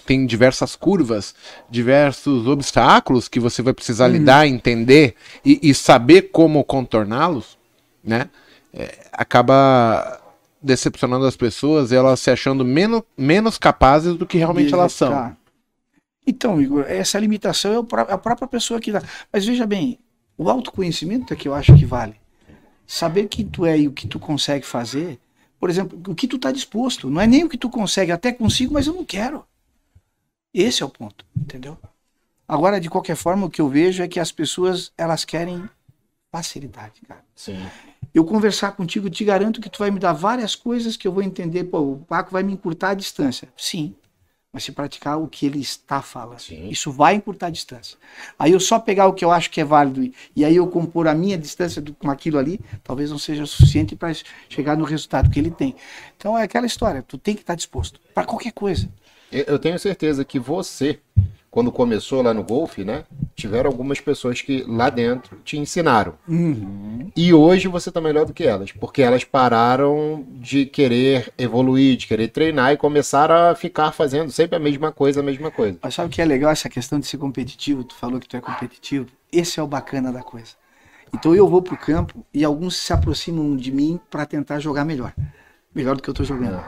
tem 0.05 0.25
diversas 0.25 0.75
curvas, 0.75 1.33
diversos 1.69 2.47
obstáculos 2.47 3.27
que 3.27 3.39
você 3.39 3.61
vai 3.61 3.73
precisar 3.73 4.07
lidar, 4.07 4.47
entender 4.47 5.15
e, 5.43 5.59
e 5.61 5.73
saber 5.73 6.23
como 6.31 6.63
contorná-los, 6.63 7.57
né? 8.03 8.29
É, 8.73 9.07
acaba 9.11 10.19
decepcionando 10.61 11.25
as 11.25 11.35
pessoas, 11.35 11.91
elas 11.91 12.19
se 12.19 12.31
achando 12.31 12.63
menos, 12.63 13.03
menos 13.17 13.57
capazes 13.57 14.15
do 14.15 14.25
que 14.25 14.37
realmente 14.37 14.73
elas 14.73 14.93
são. 14.93 15.09
Então, 16.25 16.61
Igor, 16.61 16.85
essa 16.87 17.19
limitação 17.19 17.73
é 17.73 17.79
o 17.79 17.83
pró- 17.83 18.07
a 18.09 18.17
própria 18.17 18.47
pessoa 18.47 18.79
que 18.79 18.91
dá. 18.91 19.01
Mas 19.31 19.45
veja 19.45 19.65
bem, 19.67 19.99
o 20.37 20.49
autoconhecimento 20.49 21.33
é 21.33 21.35
que 21.35 21.47
eu 21.47 21.53
acho 21.53 21.75
que 21.75 21.85
vale. 21.85 22.15
Saber 22.87 23.27
quem 23.27 23.45
tu 23.45 23.65
é 23.65 23.77
e 23.77 23.87
o 23.87 23.91
que 23.91 24.07
tu 24.07 24.19
consegue 24.19 24.65
fazer. 24.65 25.19
Por 25.59 25.69
exemplo, 25.69 25.99
o 26.07 26.15
que 26.15 26.27
tu 26.27 26.37
está 26.37 26.51
disposto. 26.51 27.09
Não 27.09 27.21
é 27.21 27.27
nem 27.27 27.43
o 27.43 27.49
que 27.49 27.57
tu 27.57 27.69
consegue, 27.69 28.11
até 28.11 28.31
consigo, 28.31 28.73
mas 28.73 28.87
eu 28.87 28.93
não 28.93 29.05
quero. 29.05 29.43
Esse 30.53 30.83
é 30.83 30.85
o 30.85 30.89
ponto, 30.89 31.25
entendeu? 31.35 31.77
Agora, 32.47 32.79
de 32.79 32.89
qualquer 32.89 33.15
forma, 33.15 33.45
o 33.47 33.49
que 33.49 33.61
eu 33.61 33.69
vejo 33.69 34.03
é 34.03 34.07
que 34.07 34.19
as 34.19 34.31
pessoas, 34.31 34.91
elas 34.97 35.25
querem 35.25 35.67
facilidade, 36.31 37.01
cara. 37.07 37.23
Sim. 37.35 37.65
eu 38.13 38.23
conversar 38.25 38.73
contigo, 38.73 39.09
te 39.09 39.23
garanto 39.23 39.61
que 39.61 39.69
tu 39.69 39.79
vai 39.79 39.89
me 39.91 39.99
dar 39.99 40.13
várias 40.13 40.55
coisas 40.55 40.95
que 40.97 41.07
eu 41.07 41.11
vou 41.11 41.23
entender. 41.23 41.63
Pô, 41.65 41.79
o 41.79 41.97
Paco 41.99 42.31
vai 42.31 42.43
me 42.43 42.53
encurtar 42.53 42.89
a 42.89 42.93
distância. 42.93 43.47
Sim. 43.57 43.95
Mas 44.51 44.63
se 44.65 44.71
praticar 44.71 45.19
o 45.19 45.27
que 45.27 45.47
ele 45.47 45.59
está 45.59 45.99
falando. 45.99 46.39
Sim. 46.39 46.69
Isso 46.69 46.91
vai 46.91 47.15
encurtar 47.15 47.47
a 47.47 47.49
distância. 47.49 47.97
Aí 48.37 48.51
eu 48.51 48.59
só 48.59 48.77
pegar 48.79 49.07
o 49.07 49.13
que 49.13 49.25
eu 49.25 49.31
acho 49.31 49.49
que 49.49 49.59
é 49.59 49.65
válido 49.65 50.03
e, 50.03 50.13
e 50.35 50.45
aí 50.45 50.55
eu 50.55 50.67
compor 50.67 51.07
a 51.07 51.15
minha 51.15 51.37
distância 51.39 51.81
do- 51.81 51.93
com 51.95 52.11
aquilo 52.11 52.37
ali, 52.37 52.59
talvez 52.83 53.09
não 53.09 53.17
seja 53.17 53.47
suficiente 53.47 53.95
para 53.95 54.13
chegar 54.47 54.77
no 54.77 54.83
resultado 54.85 55.31
que 55.31 55.39
ele 55.39 55.49
tem. 55.49 55.75
Então 56.15 56.37
é 56.37 56.43
aquela 56.43 56.67
história, 56.67 57.01
tu 57.01 57.17
tem 57.17 57.33
que 57.33 57.41
estar 57.41 57.55
disposto 57.55 57.99
para 58.13 58.25
qualquer 58.25 58.51
coisa. 58.51 58.87
Eu 59.33 59.57
tenho 59.57 59.79
certeza 59.79 60.23
que 60.23 60.37
você, 60.37 60.99
quando 61.49 61.71
começou 61.71 62.21
lá 62.21 62.33
no 62.33 62.43
golfe, 62.43 62.83
né? 62.83 63.03
Tiveram 63.35 63.69
algumas 63.69 63.99
pessoas 63.99 64.41
que 64.41 64.63
lá 64.67 64.89
dentro 64.89 65.37
te 65.43 65.57
ensinaram. 65.57 66.13
E 67.15 67.33
hoje 67.33 67.67
você 67.67 67.91
tá 67.91 67.99
melhor 67.99 68.25
do 68.25 68.33
que 68.33 68.43
elas, 68.43 68.71
porque 68.71 69.01
elas 69.01 69.23
pararam 69.23 70.23
de 70.33 70.67
querer 70.67 71.33
evoluir, 71.37 71.97
de 71.97 72.05
querer 72.05 72.27
treinar 72.27 72.73
e 72.73 72.77
começaram 72.77 73.33
a 73.49 73.55
ficar 73.55 73.91
fazendo 73.91 74.31
sempre 74.31 74.55
a 74.55 74.59
mesma 74.59 74.91
coisa, 74.91 75.19
a 75.19 75.23
mesma 75.23 75.49
coisa. 75.49 75.79
Mas 75.81 75.95
sabe 75.95 76.09
o 76.09 76.11
que 76.11 76.21
é 76.21 76.25
legal 76.25 76.51
essa 76.51 76.69
questão 76.69 76.99
de 76.99 77.07
ser 77.07 77.17
competitivo? 77.17 77.83
Tu 77.83 77.95
falou 77.95 78.19
que 78.19 78.27
tu 78.27 78.37
é 78.37 78.41
competitivo. 78.41 79.07
Esse 79.31 79.59
é 79.59 79.63
o 79.63 79.67
bacana 79.67 80.11
da 80.11 80.21
coisa. 80.21 80.51
Então 81.11 81.35
eu 81.35 81.47
vou 81.47 81.61
pro 81.61 81.77
campo 81.77 82.25
e 82.33 82.43
alguns 82.43 82.75
se 82.75 82.93
aproximam 82.93 83.55
de 83.55 83.71
mim 83.71 83.99
para 84.09 84.25
tentar 84.25 84.59
jogar 84.59 84.85
melhor. 84.85 85.13
Melhor 85.73 85.95
do 85.95 86.01
que 86.01 86.09
eu 86.09 86.13
tô 86.13 86.23
jogando. 86.23 86.63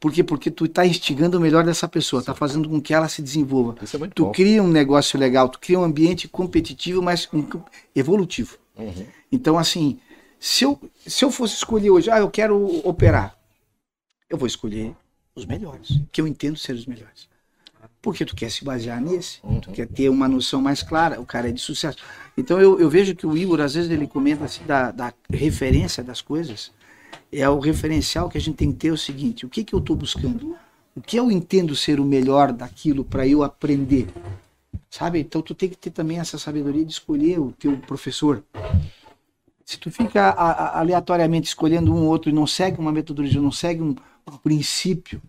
Por 0.00 0.12
quê? 0.12 0.22
Porque 0.22 0.50
tu 0.50 0.68
tá 0.68 0.86
instigando 0.86 1.38
o 1.38 1.40
melhor 1.40 1.64
dessa 1.64 1.88
pessoa, 1.88 2.22
tá 2.22 2.34
fazendo 2.34 2.68
com 2.68 2.80
que 2.80 2.94
ela 2.94 3.08
se 3.08 3.20
desenvolva. 3.20 3.76
Isso 3.82 3.96
é 3.96 3.98
muito 3.98 4.14
Tu 4.14 4.24
bom. 4.24 4.32
cria 4.32 4.62
um 4.62 4.68
negócio 4.68 5.18
legal, 5.18 5.48
tu 5.48 5.58
cria 5.58 5.78
um 5.78 5.82
ambiente 5.84 6.28
competitivo, 6.28 7.02
mas 7.02 7.28
um 7.32 7.44
evolutivo. 7.94 8.56
Uhum. 8.76 9.06
Então, 9.32 9.58
assim, 9.58 9.98
se 10.38 10.64
eu, 10.64 10.78
se 11.04 11.24
eu 11.24 11.32
fosse 11.32 11.54
escolher 11.54 11.90
hoje, 11.90 12.10
ah, 12.10 12.18
eu 12.18 12.30
quero 12.30 12.64
operar, 12.86 13.36
eu 14.30 14.38
vou 14.38 14.46
escolher 14.46 14.94
os 15.34 15.44
melhores, 15.44 16.00
que 16.12 16.20
eu 16.20 16.26
entendo 16.28 16.56
ser 16.56 16.72
os 16.74 16.86
melhores. 16.86 17.28
Porque 18.00 18.24
tu 18.24 18.36
quer 18.36 18.50
se 18.50 18.64
basear 18.64 19.00
nesse, 19.00 19.40
tu 19.62 19.72
quer 19.72 19.86
ter 19.88 20.08
uma 20.08 20.28
noção 20.28 20.60
mais 20.62 20.82
clara, 20.82 21.20
o 21.20 21.26
cara 21.26 21.48
é 21.48 21.52
de 21.52 21.60
sucesso. 21.60 21.98
Então 22.36 22.60
eu, 22.60 22.78
eu 22.78 22.88
vejo 22.88 23.14
que 23.16 23.26
o 23.26 23.36
Igor, 23.36 23.60
às 23.60 23.74
vezes, 23.74 23.90
ele 23.90 24.06
comenta 24.06 24.44
assim 24.44 24.62
da, 24.64 24.92
da 24.92 25.12
referência 25.28 26.04
das 26.04 26.20
coisas, 26.20 26.70
é 27.32 27.48
o 27.48 27.58
referencial 27.58 28.28
que 28.28 28.38
a 28.38 28.40
gente 28.40 28.56
tem 28.56 28.72
que 28.72 28.78
ter 28.78 28.88
é 28.88 28.92
o 28.92 28.96
seguinte, 28.96 29.44
o 29.44 29.48
que, 29.48 29.62
que 29.64 29.74
eu 29.74 29.78
estou 29.78 29.94
buscando? 29.96 30.56
O 30.96 31.00
que 31.00 31.16
eu 31.16 31.30
entendo 31.30 31.76
ser 31.76 32.00
o 32.00 32.04
melhor 32.04 32.52
daquilo 32.52 33.04
para 33.04 33.26
eu 33.26 33.42
aprender? 33.42 34.08
Sabe? 34.90 35.20
Então 35.20 35.42
tu 35.42 35.54
tem 35.54 35.68
que 35.68 35.76
ter 35.76 35.90
também 35.90 36.18
essa 36.18 36.38
sabedoria 36.38 36.84
de 36.84 36.92
escolher 36.92 37.38
o 37.38 37.52
teu 37.52 37.76
professor. 37.78 38.42
Se 39.64 39.78
tu 39.78 39.90
fica 39.90 40.30
a- 40.30 40.50
a- 40.50 40.80
aleatoriamente 40.80 41.48
escolhendo 41.48 41.92
um 41.94 41.98
ou 42.04 42.08
outro 42.08 42.30
e 42.30 42.32
não 42.32 42.46
segue 42.46 42.80
uma 42.80 42.90
metodologia, 42.90 43.40
não 43.40 43.52
segue 43.52 43.82
um, 43.82 43.94
um 44.26 44.36
princípio, 44.38 45.20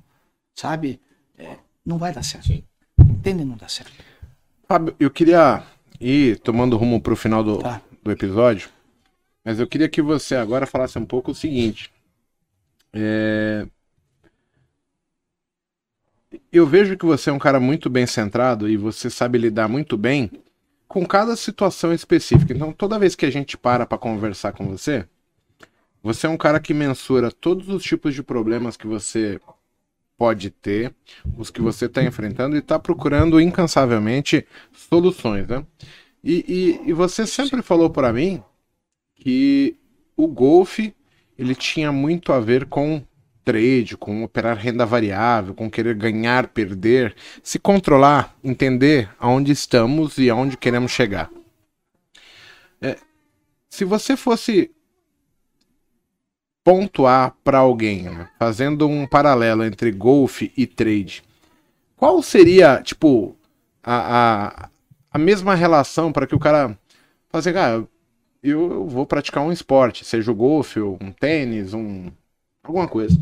sabe? 0.55 0.99
É, 1.37 1.57
não 1.85 1.97
vai 1.97 2.13
dar 2.13 2.23
certo. 2.23 2.51
Entende? 2.97 3.43
Não 3.43 3.57
dá 3.57 3.67
certo. 3.67 3.91
Fábio, 4.67 4.95
eu 4.99 5.11
queria 5.11 5.61
ir 5.99 6.39
tomando 6.39 6.77
rumo 6.77 7.01
pro 7.01 7.17
final 7.17 7.43
do, 7.43 7.57
Tá. 7.57 7.81
do 8.01 8.11
episódio, 8.11 8.69
mas 9.43 9.59
eu 9.59 9.67
queria 9.67 9.89
que 9.89 10.01
você 10.01 10.35
agora 10.35 10.67
falasse 10.67 10.97
um 10.97 11.05
pouco 11.05 11.31
o 11.31 11.35
seguinte. 11.35 11.91
É, 12.93 13.67
Eu 16.51 16.65
vejo 16.65 16.97
que 16.97 17.05
você 17.05 17.29
é 17.29 17.33
um 17.33 17.39
cara 17.39 17.59
muito 17.59 17.89
bem 17.89 18.05
centrado 18.05 18.69
e 18.69 18.77
você 18.77 19.09
sabe 19.09 19.37
lidar 19.37 19.67
muito 19.67 19.97
bem 19.97 20.29
com 20.87 21.05
cada 21.05 21.35
situação 21.35 21.93
específica. 21.93 22.53
Então, 22.53 22.71
toda 22.71 22.99
vez 22.99 23.15
que 23.15 23.25
a 23.25 23.31
gente 23.31 23.57
para 23.57 23.85
para 23.85 23.97
conversar 23.97 24.53
com 24.53 24.67
você, 24.67 25.07
você 26.03 26.27
é 26.27 26.29
um 26.29 26.37
cara 26.37 26.59
que 26.59 26.73
mensura 26.73 27.31
todos 27.31 27.69
os 27.69 27.83
tipos 27.83 28.13
de 28.13 28.23
problemas 28.23 28.77
que 28.77 28.87
você 28.87 29.39
pode 30.17 30.49
ter, 30.49 30.93
os 31.37 31.49
que 31.49 31.61
você 31.61 31.85
está 31.85 32.03
enfrentando 32.03 32.55
e 32.55 32.59
está 32.59 32.77
procurando 32.77 33.39
incansavelmente 33.41 34.45
soluções, 34.73 35.47
né? 35.47 35.65
E, 36.23 36.79
e, 36.85 36.89
e 36.89 36.93
você 36.93 37.25
sempre 37.25 37.61
falou 37.61 37.89
para 37.89 38.13
mim 38.13 38.43
que 39.19 39.75
o 40.15 40.27
golfe 40.27 40.93
ele 41.37 41.55
tinha 41.55 41.91
muito 41.91 42.33
a 42.33 42.39
ver 42.39 42.65
com 42.65 43.03
trade, 43.45 43.97
com 43.97 44.23
operar 44.23 44.57
renda 44.57 44.85
variável, 44.85 45.53
com 45.53 45.69
querer 45.69 45.95
ganhar, 45.95 46.47
perder, 46.49 47.15
se 47.41 47.57
controlar, 47.57 48.35
entender 48.43 49.09
aonde 49.19 49.51
estamos 49.51 50.17
e 50.17 50.29
aonde 50.29 50.57
queremos 50.57 50.91
chegar. 50.91 51.29
É, 52.81 52.97
se 53.69 53.85
você 53.85 54.15
fosse 54.15 54.71
pontuar 56.63 57.35
para 57.43 57.59
alguém, 57.59 58.03
né, 58.03 58.29
fazendo 58.37 58.87
um 58.87 59.07
paralelo 59.07 59.63
entre 59.63 59.91
golfe 59.91 60.51
e 60.55 60.67
trade, 60.67 61.23
qual 61.95 62.21
seria, 62.21 62.81
tipo, 62.83 63.35
a, 63.81 64.67
a, 64.67 64.69
a 65.11 65.17
mesma 65.17 65.55
relação 65.55 66.11
para 66.11 66.27
que 66.27 66.35
o 66.35 66.39
cara 66.39 66.77
Fala 67.29 67.39
assim, 67.41 67.53
cara, 67.53 67.87
eu, 68.41 68.87
vou 68.87 69.05
praticar 69.05 69.43
um 69.43 69.51
esporte, 69.51 70.05
seja 70.05 70.31
o 70.31 70.35
golfe, 70.35 70.79
um 70.79 71.11
tênis, 71.11 71.73
um 71.73 72.11
alguma 72.63 72.87
coisa. 72.87 73.17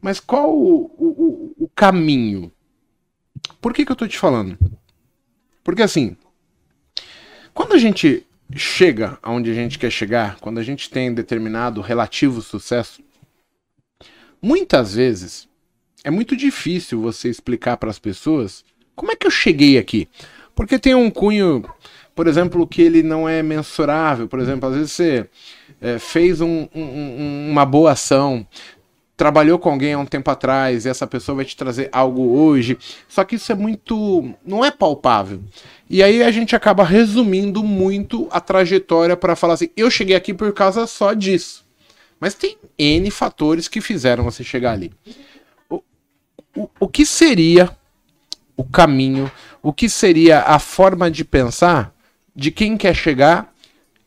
Mas 0.00 0.18
qual 0.18 0.50
o, 0.56 0.90
o, 0.98 1.54
o 1.64 1.68
caminho? 1.74 2.50
Por 3.60 3.74
que, 3.74 3.84
que 3.84 3.92
eu 3.92 3.96
tô 3.96 4.08
te 4.08 4.18
falando? 4.18 4.58
Porque 5.62 5.82
assim, 5.82 6.16
quando 7.52 7.74
a 7.74 7.78
gente 7.78 8.26
chega 8.56 9.18
aonde 9.22 9.50
a 9.50 9.54
gente 9.54 9.78
quer 9.78 9.90
chegar, 9.90 10.36
quando 10.40 10.58
a 10.58 10.62
gente 10.62 10.90
tem 10.90 11.12
determinado 11.12 11.80
relativo 11.80 12.40
sucesso, 12.40 13.02
muitas 14.40 14.94
vezes 14.94 15.48
é 16.02 16.10
muito 16.10 16.36
difícil 16.36 17.00
você 17.00 17.28
explicar 17.28 17.76
para 17.76 17.90
as 17.90 17.98
pessoas 17.98 18.64
como 18.96 19.12
é 19.12 19.16
que 19.16 19.26
eu 19.26 19.30
cheguei 19.30 19.78
aqui. 19.78 20.08
Porque 20.54 20.78
tem 20.78 20.94
um 20.94 21.10
cunho, 21.10 21.64
por 22.14 22.26
exemplo, 22.26 22.66
que 22.66 22.82
ele 22.82 23.02
não 23.02 23.28
é 23.28 23.42
mensurável. 23.42 24.28
Por 24.28 24.40
exemplo, 24.40 24.68
às 24.68 24.74
vezes 24.74 24.92
você 24.92 25.28
é, 25.80 25.98
fez 25.98 26.40
um, 26.40 26.68
um, 26.74 27.48
uma 27.50 27.64
boa 27.64 27.92
ação, 27.92 28.46
trabalhou 29.16 29.58
com 29.58 29.70
alguém 29.70 29.92
há 29.92 29.98
um 29.98 30.06
tempo 30.06 30.30
atrás 30.30 30.84
e 30.84 30.88
essa 30.88 31.06
pessoa 31.06 31.36
vai 31.36 31.44
te 31.44 31.56
trazer 31.56 31.88
algo 31.92 32.38
hoje. 32.38 32.78
Só 33.08 33.22
que 33.24 33.36
isso 33.36 33.52
é 33.52 33.54
muito. 33.54 34.34
não 34.44 34.64
é 34.64 34.70
palpável. 34.70 35.42
E 35.88 36.02
aí 36.02 36.22
a 36.22 36.30
gente 36.30 36.56
acaba 36.56 36.84
resumindo 36.84 37.62
muito 37.62 38.28
a 38.30 38.40
trajetória 38.40 39.16
para 39.16 39.36
falar 39.36 39.54
assim: 39.54 39.68
eu 39.76 39.90
cheguei 39.90 40.16
aqui 40.16 40.32
por 40.32 40.52
causa 40.52 40.86
só 40.86 41.12
disso. 41.12 41.64
Mas 42.18 42.34
tem 42.34 42.56
N 42.78 43.10
fatores 43.10 43.68
que 43.68 43.80
fizeram 43.80 44.24
você 44.24 44.44
chegar 44.44 44.72
ali. 44.72 44.92
O, 45.68 45.82
o, 46.56 46.68
o 46.80 46.88
que 46.88 47.06
seria 47.06 47.70
o 48.56 48.64
caminho, 48.64 49.30
o 49.62 49.72
que 49.72 49.88
seria 49.88 50.40
a 50.40 50.58
forma 50.58 51.10
de 51.10 51.24
pensar 51.24 51.94
de 52.34 52.50
quem 52.50 52.76
quer 52.76 52.94
chegar 52.94 53.52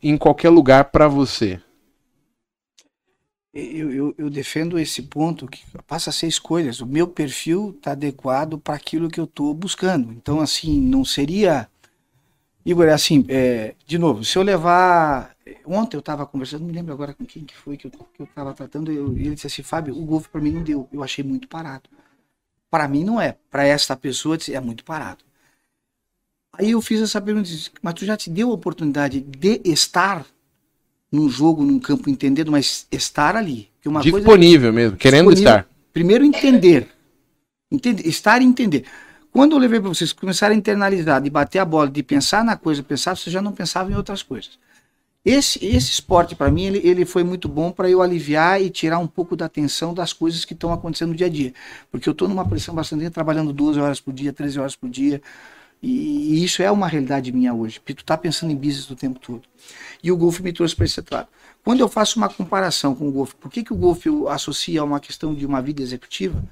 em 0.02 0.16
qualquer 0.16 0.50
lugar 0.50 0.86
para 0.86 1.08
você? 1.08 1.60
Eu, 3.52 3.92
eu, 3.92 4.14
eu, 4.18 4.28
defendo 4.28 4.80
esse 4.80 5.00
ponto 5.02 5.46
que 5.46 5.62
passa 5.86 6.10
a 6.10 6.12
ser 6.12 6.26
escolhas. 6.26 6.80
O 6.80 6.86
meu 6.86 7.06
perfil 7.06 7.70
está 7.70 7.92
adequado 7.92 8.58
para 8.58 8.74
aquilo 8.74 9.08
que 9.08 9.20
eu 9.20 9.24
estou 9.24 9.54
buscando. 9.54 10.12
Então, 10.12 10.40
assim, 10.40 10.80
não 10.80 11.04
seria. 11.04 11.68
Igor, 12.66 12.86
é 12.86 12.92
assim, 12.92 13.24
é, 13.28 13.76
de 13.86 13.96
novo, 13.96 14.24
se 14.24 14.36
eu 14.36 14.42
levar. 14.42 15.36
Ontem 15.64 15.96
eu 15.96 16.00
estava 16.00 16.26
conversando, 16.26 16.62
não 16.62 16.68
me 16.68 16.72
lembro 16.72 16.92
agora 16.92 17.14
com 17.14 17.24
quem 17.24 17.44
que 17.44 17.54
foi 17.54 17.76
que 17.76 17.86
eu 17.86 17.92
estava 18.24 18.52
tratando, 18.54 18.90
ele 18.90 19.34
disse 19.34 19.46
assim: 19.46 19.62
Fábio, 19.62 19.96
o 19.96 20.04
golfe 20.04 20.28
para 20.28 20.40
mim 20.40 20.50
não 20.50 20.62
deu. 20.64 20.88
Eu 20.92 21.04
achei 21.04 21.22
muito 21.22 21.46
parado. 21.46 21.88
Para 22.68 22.88
mim 22.88 23.04
não 23.04 23.20
é. 23.20 23.36
Para 23.50 23.64
esta 23.64 23.96
pessoa 23.96 24.36
é 24.50 24.58
muito 24.58 24.84
parado. 24.84 25.24
Aí 26.58 26.72
eu 26.72 26.80
fiz 26.80 27.00
essa 27.00 27.20
pergunta: 27.20 27.48
mas 27.82 27.94
tu 27.94 28.04
já 28.04 28.16
te 28.16 28.30
deu 28.30 28.50
a 28.50 28.54
oportunidade 28.54 29.20
de 29.20 29.60
estar 29.64 30.24
num 31.10 31.28
jogo, 31.28 31.62
num 31.62 31.78
campo, 31.78 32.10
entendendo, 32.10 32.50
mas 32.50 32.86
estar 32.90 33.36
ali. 33.36 33.68
Uma 33.86 34.00
disponível 34.00 34.72
mesmo, 34.72 34.96
querendo 34.96 35.30
disponível, 35.30 35.60
estar. 35.60 35.68
Primeiro 35.92 36.24
entender. 36.24 36.88
entender. 37.70 38.08
Estar 38.08 38.40
e 38.40 38.44
entender. 38.44 38.84
Quando 39.30 39.52
eu 39.52 39.58
levei 39.58 39.80
para 39.80 39.88
vocês 39.88 40.12
começarem 40.12 40.56
a 40.56 40.58
internalizar, 40.58 41.20
de 41.20 41.28
bater 41.28 41.58
a 41.58 41.64
bola, 41.64 41.90
de 41.90 42.02
pensar 42.02 42.44
na 42.44 42.56
coisa, 42.56 42.82
pensar, 42.82 43.16
você 43.16 43.30
já 43.30 43.42
não 43.42 43.52
pensava 43.52 43.90
em 43.90 43.94
outras 43.94 44.22
coisas. 44.22 44.58
Esse, 45.24 45.64
esse 45.64 45.90
esporte, 45.90 46.36
para 46.36 46.50
mim, 46.50 46.66
ele, 46.66 46.80
ele 46.84 47.04
foi 47.04 47.24
muito 47.24 47.48
bom 47.48 47.72
para 47.72 47.88
eu 47.88 48.02
aliviar 48.02 48.60
e 48.60 48.68
tirar 48.68 48.98
um 48.98 49.06
pouco 49.06 49.34
da 49.34 49.46
atenção 49.46 49.94
das 49.94 50.12
coisas 50.12 50.44
que 50.44 50.52
estão 50.52 50.72
acontecendo 50.72 51.10
no 51.10 51.16
dia 51.16 51.26
a 51.26 51.30
dia. 51.30 51.52
Porque 51.90 52.08
eu 52.08 52.12
estou 52.12 52.28
numa 52.28 52.46
pressão 52.46 52.74
bastante, 52.74 53.08
trabalhando 53.10 53.52
12 53.52 53.80
horas 53.80 54.00
por 54.00 54.12
dia, 54.12 54.32
13 54.32 54.60
horas 54.60 54.76
por 54.76 54.88
dia, 54.88 55.22
e, 55.84 56.44
isso 56.44 56.62
é 56.62 56.70
uma 56.70 56.88
realidade 56.88 57.30
minha 57.30 57.52
hoje, 57.52 57.78
porque 57.78 57.94
tu 57.94 58.00
está 58.00 58.16
pensando 58.16 58.50
em 58.50 58.56
business 58.56 58.90
o 58.90 58.96
tempo 58.96 59.18
todo. 59.18 59.42
E 60.02 60.10
o 60.10 60.16
golfe 60.16 60.42
me 60.42 60.52
trouxe 60.52 60.74
para 60.74 60.86
esse 60.86 61.02
lado. 61.10 61.28
Quando 61.62 61.80
eu 61.80 61.88
faço 61.88 62.18
uma 62.18 62.28
comparação 62.28 62.94
com 62.94 63.08
o 63.08 63.12
golfe, 63.12 63.34
por 63.34 63.50
que, 63.50 63.62
que 63.62 63.72
o 63.72 63.76
golfe 63.76 64.08
associa 64.28 64.80
a 64.80 64.84
uma 64.84 65.00
questão 65.00 65.34
de 65.34 65.44
uma 65.44 65.60
vida 65.60 65.82
executiva? 65.82 66.42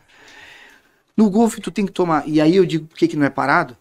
No 1.16 1.30
golfe 1.30 1.60
tu 1.60 1.70
tem 1.70 1.86
que 1.86 1.92
tomar, 1.92 2.26
e 2.26 2.40
aí 2.40 2.56
eu 2.56 2.64
digo 2.64 2.86
por 2.86 2.96
que, 2.96 3.09
que 3.09 3.16
não 3.16 3.26
é 3.26 3.30
parado. 3.30 3.76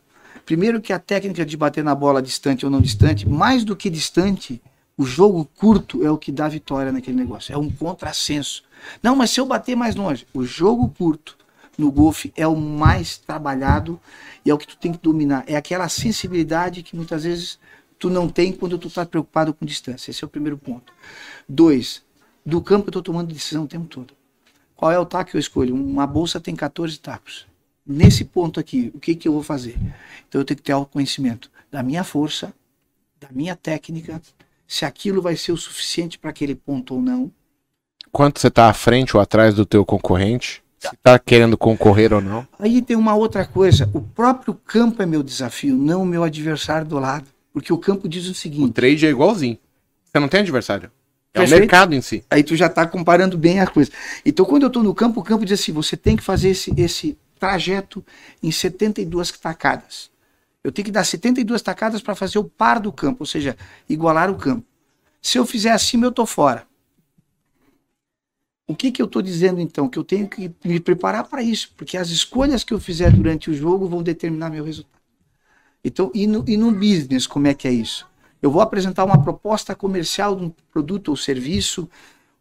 Primeiro 0.45 0.82
que 0.82 0.91
a 0.91 0.99
técnica 0.99 1.45
de 1.45 1.56
bater 1.56 1.84
na 1.84 1.95
bola 1.95 2.22
distante 2.22 2.65
ou 2.65 2.72
não 2.72 2.82
distante, 2.82 3.28
mais 3.28 3.64
do 3.64 3.76
que 3.76 3.90
distante, 3.90 4.61
o 4.98 5.06
jogo 5.06 5.49
curto 5.56 6.06
é 6.06 6.11
o 6.11 6.18
que 6.18 6.32
dá 6.32 6.48
vitória 6.48 6.91
naquele 6.91 7.18
negócio. 7.18 7.53
É 7.53 7.57
um 7.57 7.69
contrassenso. 7.69 8.64
Não, 9.02 9.15
mas 9.15 9.32
se 9.32 9.40
eu 9.40 9.45
bater 9.45 9.76
mais 9.76 9.95
longe, 9.95 10.28
o 10.34 10.44
jogo 10.44 10.90
curto 10.90 11.38
no 11.82 11.91
golfe 11.91 12.32
é 12.36 12.45
o 12.48 12.56
mais 12.56 13.18
trabalhado 13.18 13.99
e 14.45 14.52
é 14.52 14.53
o 14.53 14.58
que 14.58 14.68
tu 14.68 14.78
tem 14.78 14.91
que 14.94 14.99
dominar. 14.99 15.44
É 15.48 15.56
aquela 15.56 15.90
sensibilidade 15.90 16.84
que 16.84 16.95
muitas 16.95 17.24
vezes 17.24 17.60
tu 17.98 18.10
não 18.10 18.30
tem 18.30 18.53
quando 18.53 18.78
tu 18.78 18.88
está 18.88 19.03
preocupado 19.03 19.53
com 19.53 19.66
distância. 19.66 20.12
Esse 20.12 20.24
é 20.24 20.28
o 20.28 20.30
primeiro 20.30 20.58
ponto. 20.58 20.94
Dois, 21.49 22.03
do 22.45 22.62
campo 22.62 22.86
eu 22.86 22.90
estou 22.90 23.02
tomando 23.02 23.34
decisão 23.34 23.64
o 23.64 23.68
tempo 23.68 23.88
todo. 23.88 24.14
Qual 24.76 24.91
é 24.91 24.99
o 24.99 25.06
taco 25.06 25.32
que 25.32 25.38
eu 25.38 25.40
escolho? 25.40 25.74
Uma 25.76 26.06
bolsa 26.06 26.40
tem 26.40 26.56
14 26.56 26.99
tacos. 26.99 27.48
Nesse 27.86 28.24
ponto 28.24 28.60
aqui, 28.60 28.91
o 28.94 28.99
que, 28.99 29.16
que 29.16 29.28
eu 29.28 29.34
vou 29.34 29.44
fazer? 29.44 29.78
Então 30.28 30.40
eu 30.40 30.45
tenho 30.45 30.58
que 30.58 30.64
ter 30.64 30.72
autoconhecimento 30.72 31.52
da 31.72 31.82
minha 31.82 32.03
força, 32.03 32.53
da 33.20 33.28
minha 33.32 33.56
técnica, 33.56 34.22
se 34.68 34.86
aquilo 34.86 35.22
vai 35.22 35.36
ser 35.36 35.52
o 35.52 35.58
suficiente 35.58 36.20
para 36.20 36.30
aquele 36.30 36.53
ponto 36.53 36.94
ou 36.94 37.02
não. 37.02 37.32
Quanto 38.12 38.40
você 38.40 38.48
está 38.48 38.70
à 38.70 38.74
frente 38.74 39.18
ou 39.18 39.22
atrás 39.22 39.56
do 39.56 39.66
teu 39.66 39.84
concorrente? 39.84 40.61
Se 40.82 40.95
está 40.95 41.20
querendo 41.20 41.56
concorrer 41.56 42.12
ou 42.12 42.20
não. 42.20 42.48
Aí 42.58 42.82
tem 42.82 42.98
uma 42.98 43.14
outra 43.14 43.45
coisa. 43.45 43.88
O 43.94 44.02
próprio 44.02 44.53
campo 44.53 45.02
é 45.03 45.06
meu 45.06 45.22
desafio, 45.22 45.76
não 45.76 46.02
o 46.02 46.06
meu 46.06 46.24
adversário 46.24 46.88
do 46.88 46.98
lado. 46.98 47.26
Porque 47.53 47.72
o 47.72 47.78
campo 47.78 48.10
diz 48.10 48.28
o 48.28 48.34
seguinte. 48.34 48.70
O 48.70 48.74
trade 48.74 49.06
é 49.06 49.10
igualzinho. 49.10 49.60
Você 50.06 50.20
não 50.20 50.28
tem 50.28 50.40
adversário. 50.40 50.91
É 51.34 51.40
Perfeito? 51.40 51.58
o 51.58 51.62
mercado 51.62 51.94
em 51.94 52.02
si. 52.02 52.26
Aí 52.30 52.44
tu 52.44 52.56
já 52.56 52.66
está 52.66 52.88
comparando 52.88 53.38
bem 53.38 53.60
a 53.60 53.68
coisa. 53.68 53.91
Então, 54.26 54.44
quando 54.44 54.64
eu 54.64 54.68
estou 54.68 54.82
no 54.82 54.95
campo, 54.95 55.20
o 55.20 55.24
campo 55.24 55.45
diz 55.45 55.60
assim: 55.60 55.72
você 55.72 55.95
tem 55.95 56.18
que 56.18 56.24
fazer 56.24 56.49
esse, 56.49 56.74
esse 56.76 57.18
trajeto 57.40 58.03
em 58.41 58.52
72 58.52 59.32
tacadas. 59.32 60.10
Eu 60.64 60.72
tenho 60.72 60.86
que 60.86 60.91
dar 60.91 61.03
72 61.03 61.62
tacadas 61.62 62.02
para 62.02 62.16
fazer 62.16 62.40
o 62.40 62.44
par 62.44 62.80
do 62.80 62.91
campo, 62.91 63.18
ou 63.22 63.26
seja, 63.26 63.56
igualar 63.88 64.30
o 64.32 64.36
campo. 64.36 64.66
Se 65.22 65.38
eu 65.38 65.45
fizer 65.45 65.72
acima, 65.72 66.06
eu 66.06 66.10
estou 66.10 66.26
fora. 66.26 66.66
O 68.72 68.76
que, 68.76 68.89
que 68.89 69.02
eu 69.02 69.06
estou 69.06 69.22
dizendo 69.22 69.60
então? 69.60 69.89
Que 69.89 69.99
eu 69.99 70.03
tenho 70.03 70.30
que 70.30 70.49
me 70.64 70.80
preparar 70.80 71.26
para 71.26 71.43
isso, 71.43 71.73
porque 71.76 71.98
as 71.98 72.10
escolhas 72.10 72.64
que 72.64 72.73
eu 72.73 72.80
fizer 72.80 73.11
durante 73.11 73.52
o 73.52 73.53
jogo 73.53 73.85
vão 73.85 74.02
determinar 74.02 74.49
meu 74.49 74.64
resultado. 74.64 75.02
Então, 75.84 76.10
e 76.15 76.26
no, 76.26 76.45
e 76.48 76.56
no 76.56 76.72
business, 76.72 77.27
como 77.27 77.48
é 77.48 77.53
que 77.53 77.68
é 77.68 77.72
isso? 77.72 78.07
Eu 78.41 78.49
vou 78.49 78.61
apresentar 78.61 79.03
uma 79.03 79.22
proposta 79.22 79.76
comercial 79.76 80.35
de 80.38 80.45
um 80.45 80.53
produto 80.72 81.10
ou 81.10 81.18
serviço, 81.18 81.89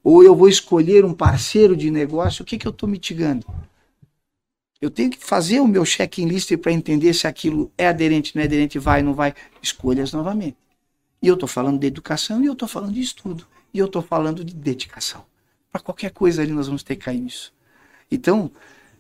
ou 0.05 0.23
eu 0.23 0.35
vou 0.37 0.49
escolher 0.49 1.05
um 1.05 1.13
parceiro 1.13 1.77
de 1.77 1.91
negócio, 1.91 2.43
o 2.43 2.47
que, 2.47 2.57
que 2.57 2.67
eu 2.67 2.71
estou 2.71 2.89
mitigando? 2.89 3.45
Eu 4.81 4.89
tenho 4.89 5.11
que 5.11 5.19
fazer 5.19 5.59
o 5.59 5.67
meu 5.67 5.85
check-in-list 5.85 6.57
para 6.59 6.71
entender 6.71 7.13
se 7.13 7.27
aquilo 7.27 7.73
é 7.77 7.89
aderente, 7.89 8.37
não 8.37 8.43
é 8.43 8.45
aderente, 8.47 8.79
vai, 8.79 9.03
não 9.03 9.15
vai. 9.15 9.35
Escolhas 9.61 10.13
novamente. 10.13 10.57
E 11.21 11.27
eu 11.27 11.35
estou 11.35 11.49
falando 11.49 11.81
de 11.81 11.89
educação 11.89 12.41
e 12.41 12.47
eu 12.47 12.53
estou 12.53 12.69
falando 12.69 12.93
de 12.93 13.01
estudo. 13.01 13.47
E 13.75 13.79
eu 13.79 13.87
estou 13.87 14.01
falando 14.01 14.45
de 14.45 14.55
dedicação 14.55 15.30
para 15.71 15.81
qualquer 15.81 16.11
coisa 16.11 16.43
ali 16.43 16.53
nós 16.53 16.67
vamos 16.67 16.83
ter 16.83 16.97
que 16.97 17.05
cair 17.05 17.21
nisso. 17.21 17.53
Então, 18.11 18.51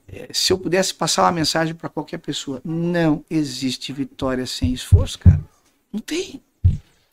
é, 0.09 0.29
se 0.33 0.53
eu 0.53 0.59
pudesse 0.59 0.95
passar 0.95 1.23
uma 1.23 1.33
mensagem 1.33 1.75
para 1.75 1.89
qualquer 1.89 2.19
pessoa, 2.19 2.61
não 2.65 3.25
existe 3.31 3.93
vitória 3.93 4.47
sem 4.47 4.73
esforço, 4.73 5.19
cara. 5.19 5.41
Não 5.93 6.01
tem. 6.01 6.43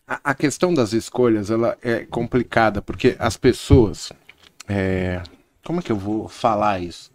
A, 0.07 0.31
a 0.31 0.33
questão 0.33 0.73
das 0.73 0.93
escolhas, 0.93 1.49
ela 1.49 1.77
é 1.81 2.05
complicada, 2.05 2.81
porque 2.81 3.15
as 3.19 3.37
pessoas. 3.37 4.11
É, 4.67 5.21
como 5.63 5.79
é 5.79 5.83
que 5.83 5.91
eu 5.91 5.97
vou 5.97 6.27
falar 6.27 6.81
isso? 6.81 7.11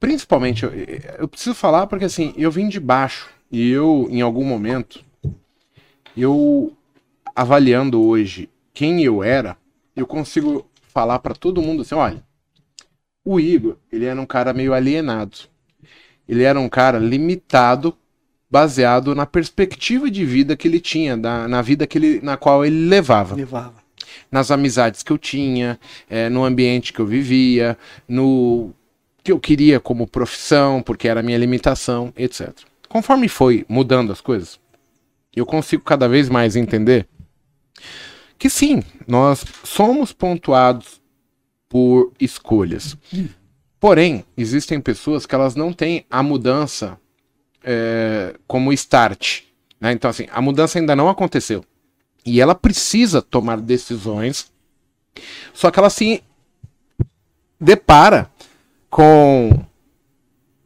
Principalmente, 0.00 0.64
eu, 0.64 0.72
eu 1.18 1.28
preciso 1.28 1.54
falar 1.54 1.86
porque 1.86 2.04
assim, 2.04 2.34
eu 2.36 2.50
vim 2.50 2.68
de 2.68 2.80
baixo 2.80 3.30
e 3.50 3.70
eu, 3.70 4.08
em 4.10 4.20
algum 4.20 4.44
momento, 4.44 5.04
eu 6.16 6.76
avaliando 7.34 8.02
hoje 8.02 8.50
quem 8.74 9.02
eu 9.02 9.22
era, 9.22 9.56
eu 9.94 10.06
consigo 10.06 10.66
falar 10.92 11.18
para 11.18 11.34
todo 11.34 11.62
mundo 11.62 11.82
assim, 11.82 11.94
olha, 11.94 12.22
o 13.24 13.40
Igor, 13.40 13.76
ele 13.90 14.04
era 14.04 14.20
um 14.20 14.26
cara 14.26 14.52
meio 14.52 14.74
alienado. 14.74 15.38
Ele 16.28 16.42
era 16.42 16.58
um 16.58 16.68
cara 16.68 16.98
limitado, 16.98 17.96
baseado 18.50 19.14
na 19.14 19.26
perspectiva 19.26 20.10
de 20.10 20.24
vida 20.24 20.56
que 20.56 20.68
ele 20.68 20.80
tinha, 20.80 21.16
da, 21.16 21.48
na 21.48 21.62
vida 21.62 21.86
que 21.86 21.98
ele, 21.98 22.20
na 22.22 22.36
qual 22.36 22.64
ele 22.64 22.86
levava. 22.88 23.34
Levava. 23.34 23.74
Nas 24.30 24.50
amizades 24.50 25.02
que 25.02 25.10
eu 25.10 25.18
tinha, 25.18 25.78
é, 26.08 26.28
no 26.28 26.44
ambiente 26.44 26.92
que 26.92 27.00
eu 27.00 27.06
vivia, 27.06 27.78
no 28.08 28.72
que 29.22 29.32
eu 29.32 29.38
queria 29.38 29.78
como 29.78 30.06
profissão, 30.06 30.82
porque 30.82 31.08
era 31.08 31.20
a 31.20 31.22
minha 31.22 31.38
limitação, 31.38 32.12
etc. 32.16 32.50
Conforme 32.88 33.28
foi 33.28 33.64
mudando 33.68 34.12
as 34.12 34.20
coisas, 34.20 34.60
eu 35.34 35.46
consigo 35.46 35.82
cada 35.82 36.08
vez 36.08 36.28
mais 36.28 36.56
entender 36.56 37.06
que 38.42 38.50
sim, 38.50 38.82
nós 39.06 39.44
somos 39.62 40.12
pontuados 40.12 41.00
por 41.68 42.12
escolhas. 42.18 42.96
Porém, 43.78 44.24
existem 44.36 44.80
pessoas 44.80 45.24
que 45.24 45.32
elas 45.32 45.54
não 45.54 45.72
têm 45.72 46.04
a 46.10 46.24
mudança 46.24 46.98
é, 47.62 48.34
como 48.48 48.72
start. 48.72 49.42
Né? 49.80 49.92
Então, 49.92 50.10
assim, 50.10 50.26
a 50.32 50.42
mudança 50.42 50.80
ainda 50.80 50.96
não 50.96 51.08
aconteceu. 51.08 51.64
E 52.26 52.40
ela 52.40 52.52
precisa 52.52 53.22
tomar 53.22 53.60
decisões, 53.60 54.50
só 55.54 55.70
que 55.70 55.78
ela 55.78 55.88
se 55.88 56.20
depara 57.60 58.28
com 58.90 59.64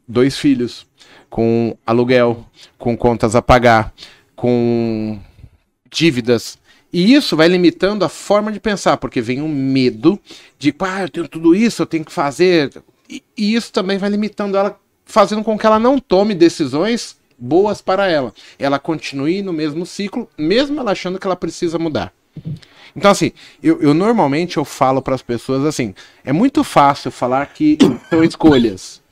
dois 0.09 0.39
filhos, 0.39 0.87
com 1.29 1.77
aluguel, 1.85 2.43
com 2.79 2.97
contas 2.97 3.37
a 3.37 3.43
pagar, 3.43 3.93
com 4.35 5.21
dívidas. 5.91 6.59
E 6.93 7.15
isso 7.15 7.37
vai 7.37 7.49
limitando 7.49 8.05
a 8.05 8.09
forma 8.09 8.51
de 8.51 8.61
pensar, 8.61 8.97
porque 8.97 9.21
vem 9.21 9.43
um 9.43 9.49
medo 9.49 10.19
de, 10.59 10.75
ah, 10.81 11.03
eu 11.03 11.09
tenho 11.09 11.29
tudo 11.29 11.55
isso, 11.55 11.83
eu 11.83 11.87
tenho 11.87 12.05
que 12.05 12.13
fazer. 12.13 12.71
E, 13.09 13.23
e 13.37 13.55
isso 13.55 13.73
também 13.73 13.99
vai 13.99 14.09
limitando 14.09 14.57
ela, 14.57 14.79
fazendo 15.05 15.43
com 15.43 15.59
que 15.59 15.67
ela 15.67 15.79
não 15.79 15.99
tome 15.99 16.35
decisões 16.35 17.17
boas 17.39 17.81
para 17.81 18.09
ela. 18.09 18.33
Ela 18.59 18.79
continue 18.79 19.43
no 19.43 19.53
mesmo 19.53 19.85
ciclo, 19.85 20.29
mesmo 20.39 20.81
ela 20.81 20.93
achando 20.93 21.19
que 21.19 21.27
ela 21.27 21.37
precisa 21.37 21.79
mudar. 21.79 22.13
Então, 22.95 23.11
assim, 23.11 23.33
eu, 23.63 23.81
eu 23.83 23.93
normalmente 23.93 24.57
eu 24.57 24.65
falo 24.65 25.03
para 25.03 25.15
as 25.15 25.23
pessoas 25.23 25.65
assim: 25.65 25.95
é 26.25 26.33
muito 26.33 26.65
fácil 26.65 27.11
falar 27.11 27.47
que 27.47 27.77
são 28.09 28.25
escolhas. 28.25 29.03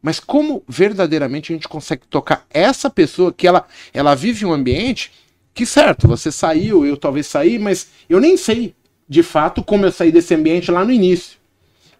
Mas 0.00 0.18
como 0.18 0.64
verdadeiramente 0.68 1.52
a 1.52 1.56
gente 1.56 1.68
consegue 1.68 2.02
tocar 2.08 2.44
essa 2.50 2.90
pessoa 2.90 3.32
que 3.32 3.46
ela, 3.46 3.64
ela 3.94 4.14
vive 4.16 4.44
um 4.44 4.52
ambiente 4.52 5.12
que, 5.54 5.66
certo, 5.66 6.08
você 6.08 6.32
saiu, 6.32 6.86
eu 6.86 6.96
talvez 6.96 7.26
saí, 7.26 7.58
mas 7.58 7.88
eu 8.08 8.20
nem 8.20 8.36
sei 8.36 8.74
de 9.08 9.22
fato 9.22 9.62
como 9.62 9.84
eu 9.84 9.92
saí 9.92 10.10
desse 10.10 10.34
ambiente 10.34 10.70
lá 10.70 10.84
no 10.84 10.92
início. 10.92 11.38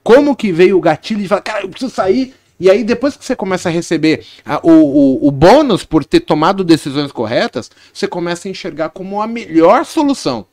Como 0.03 0.35
que 0.35 0.51
veio 0.51 0.79
o 0.79 0.81
gatilho 0.81 1.21
de 1.21 1.29
falar, 1.29 1.43
cara, 1.43 1.65
eu 1.65 1.69
preciso 1.69 1.93
sair. 1.93 2.35
E 2.59 2.71
aí, 2.71 2.85
depois 2.85 3.17
que 3.17 3.25
você 3.25 3.37
começa 3.37 3.69
a 3.69 3.73
receber 3.73 4.25
a, 4.45 4.65
o, 4.67 4.71
o, 4.71 5.29
o 5.29 5.31
bônus 5.31 5.85
por 5.85 6.05
ter 6.05 6.21
tomado 6.21 6.65
decisões 6.65 7.13
corretas, 7.13 7.71
você 7.93 8.07
começa 8.07 8.49
a 8.49 8.51
enxergar 8.51 8.91
como 8.91 9.21
a 9.21 9.27
melhor 9.27 9.85
solução. 9.85 10.47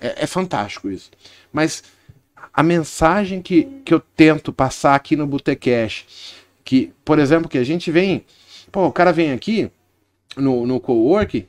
É, 0.00 0.24
é 0.24 0.26
fantástico 0.26 0.90
isso. 0.90 1.10
Mas 1.52 1.82
a 2.52 2.62
mensagem 2.62 3.42
que, 3.42 3.64
que 3.84 3.92
eu 3.92 4.00
tento 4.00 4.52
passar 4.52 4.94
aqui 4.94 5.16
no 5.16 5.26
Botecash, 5.26 6.04
que, 6.64 6.92
por 7.04 7.18
exemplo, 7.18 7.48
que 7.48 7.58
a 7.58 7.64
gente 7.64 7.90
vem, 7.90 8.24
pô, 8.70 8.86
o 8.86 8.92
cara 8.92 9.12
vem 9.12 9.32
aqui 9.32 9.70
no, 10.36 10.66
no 10.66 10.80
co-work, 10.80 11.46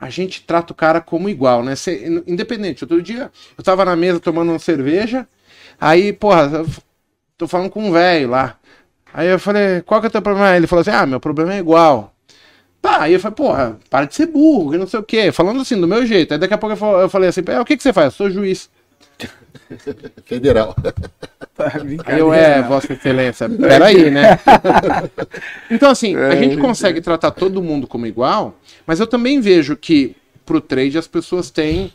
a 0.00 0.08
gente 0.08 0.42
trata 0.42 0.72
o 0.72 0.76
cara 0.76 1.00
como 1.00 1.28
igual, 1.28 1.62
né? 1.62 1.76
Cê, 1.76 2.22
independente. 2.26 2.84
Outro 2.84 3.02
dia 3.02 3.30
eu 3.56 3.62
tava 3.62 3.84
na 3.84 3.94
mesa 3.94 4.18
tomando 4.18 4.50
uma 4.50 4.58
cerveja, 4.58 5.28
aí, 5.80 6.12
porra, 6.12 6.64
tô 7.36 7.46
falando 7.46 7.70
com 7.70 7.84
um 7.88 7.92
velho 7.92 8.30
lá. 8.30 8.56
Aí 9.12 9.28
eu 9.28 9.38
falei, 9.38 9.82
qual 9.82 10.00
que 10.00 10.06
é 10.06 10.08
o 10.08 10.12
teu 10.12 10.22
problema? 10.22 10.56
Ele 10.56 10.66
falou 10.66 10.80
assim, 10.80 10.90
ah, 10.90 11.04
meu 11.04 11.20
problema 11.20 11.54
é 11.54 11.58
igual. 11.58 12.14
Tá, 12.80 13.02
aí 13.02 13.12
eu 13.12 13.20
falei, 13.20 13.34
porra, 13.36 13.78
para 13.90 14.06
de 14.06 14.14
ser 14.14 14.26
burro, 14.26 14.70
que 14.70 14.78
não 14.78 14.86
sei 14.86 15.00
o 15.00 15.02
quê. 15.02 15.30
Falando 15.32 15.60
assim, 15.60 15.78
do 15.78 15.86
meu 15.86 16.06
jeito. 16.06 16.32
Aí 16.32 16.38
daqui 16.38 16.54
a 16.54 16.58
pouco 16.58 16.76
eu 16.82 17.08
falei 17.08 17.28
assim, 17.28 17.42
é, 17.46 17.60
o 17.60 17.64
que, 17.64 17.76
que 17.76 17.82
você 17.82 17.92
faz? 17.92 18.06
Eu 18.06 18.10
sou 18.12 18.30
juiz. 18.30 18.70
Federal. 20.24 20.74
Aí 22.06 22.18
eu, 22.18 22.32
é, 22.32 22.62
Vossa 22.62 22.92
Excelência, 22.92 23.48
peraí, 23.48 24.10
né? 24.10 24.38
então, 25.70 25.90
assim, 25.90 26.16
a 26.16 26.34
gente 26.34 26.56
consegue 26.56 27.00
tratar 27.00 27.30
todo 27.30 27.62
mundo 27.62 27.86
como 27.86 28.06
igual, 28.06 28.54
mas 28.86 29.00
eu 29.00 29.06
também 29.06 29.40
vejo 29.40 29.76
que 29.76 30.16
pro 30.46 30.60
trade 30.60 30.98
as 30.98 31.06
pessoas 31.06 31.50
têm 31.50 31.92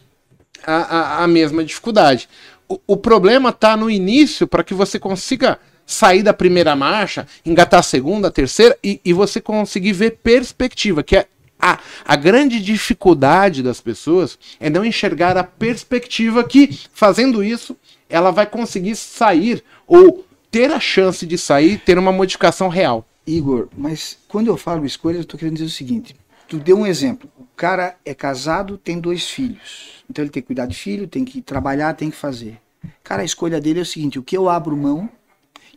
a, 0.66 0.76
a, 0.76 1.24
a 1.24 1.28
mesma 1.28 1.64
dificuldade. 1.64 2.30
O, 2.68 2.80
o 2.88 2.98
problema 2.98 3.52
tá 3.52 3.76
no 3.76 3.90
início 3.90 4.48
para 4.48 4.64
que 4.64 4.74
você 4.74 5.00
consiga 5.00 5.60
sair 5.86 6.24
da 6.24 6.34
primeira 6.34 6.76
marcha, 6.76 7.28
engatar 7.46 7.80
a 7.80 7.84
segunda, 7.84 8.28
a 8.28 8.32
terceira 8.32 8.78
e, 8.84 9.00
e 9.06 9.14
você 9.14 9.40
conseguir 9.40 9.94
ver 9.94 10.20
perspectiva, 10.24 11.04
que 11.04 11.16
é 11.16 11.28
a, 11.66 11.80
a 12.06 12.16
grande 12.16 12.62
dificuldade 12.62 13.64
das 13.64 13.82
pessoas 13.82 14.38
é 14.60 14.70
não 14.70 14.86
enxergar 14.86 15.36
a 15.36 15.44
perspectiva 15.44 16.44
que, 16.44 16.80
fazendo 16.94 17.44
isso, 17.44 17.76
ela 18.08 18.30
vai 18.30 18.46
conseguir 18.46 18.96
sair 18.96 19.64
ou 19.88 20.24
ter 20.52 20.72
a 20.72 20.80
chance 20.80 21.26
de 21.26 21.38
sair, 21.38 21.80
ter 21.80 21.98
uma 21.98 22.12
modificação 22.12 22.70
real. 22.70 23.08
Igor, 23.26 23.68
mas 23.76 24.18
quando 24.28 24.48
eu 24.48 24.58
falo 24.58 24.86
escolha, 24.86 25.16
eu 25.16 25.22
estou 25.22 25.40
querendo 25.40 25.56
dizer 25.56 25.66
o 25.66 25.72
seguinte: 25.72 26.16
tu 26.48 26.60
deu 26.60 26.78
um 26.78 26.86
exemplo. 26.86 27.28
O 27.40 27.48
cara 27.56 27.96
é 28.06 28.14
casado, 28.14 28.78
tem 28.78 29.00
dois 29.00 29.28
filhos. 29.28 30.04
Então 30.08 30.24
ele 30.24 30.30
tem 30.30 30.44
que 30.44 30.48
cuidar 30.48 30.68
de 30.68 30.76
filho, 30.76 31.08
tem 31.08 31.26
que 31.26 31.42
trabalhar, 31.42 31.96
tem 31.96 32.12
que 32.12 32.18
fazer. 32.18 32.60
Cara, 33.04 33.24
a 33.24 33.26
escolha 33.26 33.60
dele 33.60 33.80
é 33.80 33.82
o 33.82 33.86
seguinte: 33.86 34.20
o 34.20 34.24
que 34.24 34.38
eu 34.38 34.48
abro 34.48 34.78
mão 34.78 35.10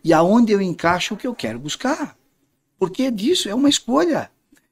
e 0.03 0.13
aonde 0.13 0.51
eu 0.51 0.61
encaixo 0.61 1.15
o 1.15 1.17
que 1.17 1.25
eu 1.25 1.33
quero 1.33 1.57
buscar. 1.57 2.15
Porque 2.77 3.09
disso 3.09 3.49
é 3.49 3.55
uma 3.55 3.67
escolha. 3.69 4.29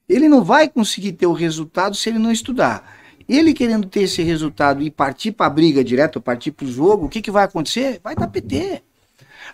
Ele 0.08 0.30
não 0.30 0.44
vai 0.44 0.70
conseguir 0.70 1.14
ter 1.14 1.28
o 1.28 1.34
resultado 1.34 1.96
se 1.96 2.10
ele 2.10 2.20
não 2.20 2.32
estudar. 2.32 2.98
Ele 3.28 3.54
querendo 3.54 3.88
ter 3.88 4.02
esse 4.02 4.22
resultado 4.22 4.82
e 4.82 4.90
partir 4.90 5.34
para 5.34 5.48
a 5.48 5.50
briga 5.50 5.84
direto, 5.84 6.22
partir 6.22 6.52
para 6.52 6.66
o 6.66 6.72
jogo, 6.72 7.06
o 7.06 7.10
que, 7.10 7.22
que 7.22 7.32
vai 7.32 7.44
acontecer? 7.44 8.00
Vai 8.04 8.16
dar 8.16 8.28
PT. 8.28 8.82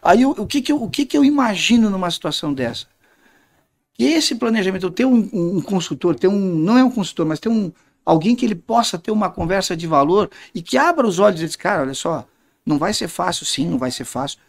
Aí 0.01 0.25
o, 0.25 0.45
que, 0.45 0.61
que, 0.61 0.71
eu, 0.71 0.81
o 0.81 0.89
que, 0.89 1.05
que 1.05 1.17
eu 1.17 1.25
imagino 1.25 1.89
numa 1.89 2.11
situação 2.11 2.53
dessa? 2.53 2.87
Que 3.93 4.03
esse 4.03 4.35
planejamento, 4.35 4.91
ter 4.91 5.05
um, 5.05 5.29
um, 5.33 5.61
consultor, 5.61 6.15
ter 6.15 6.27
um, 6.27 6.55
não 6.55 6.77
é 6.77 6.83
um 6.83 6.91
consultor, 6.91 7.25
mas 7.25 7.39
ter 7.39 7.49
um, 7.49 7.71
alguém 8.05 8.35
que 8.35 8.45
ele 8.45 8.55
possa 8.55 8.97
ter 8.97 9.11
uma 9.11 9.29
conversa 9.29 9.75
de 9.75 9.87
valor 9.87 10.29
e 10.53 10.61
que 10.61 10.77
abra 10.77 11.07
os 11.07 11.19
olhos 11.19 11.41
e 11.41 11.45
diz, 11.45 11.55
cara, 11.55 11.81
olha 11.81 11.93
só, 11.93 12.27
não 12.65 12.77
vai 12.77 12.93
ser 12.93 13.07
fácil, 13.07 13.45
sim, 13.45 13.67
não 13.67 13.77
vai 13.77 13.91
ser 13.91 14.05
fácil 14.05 14.39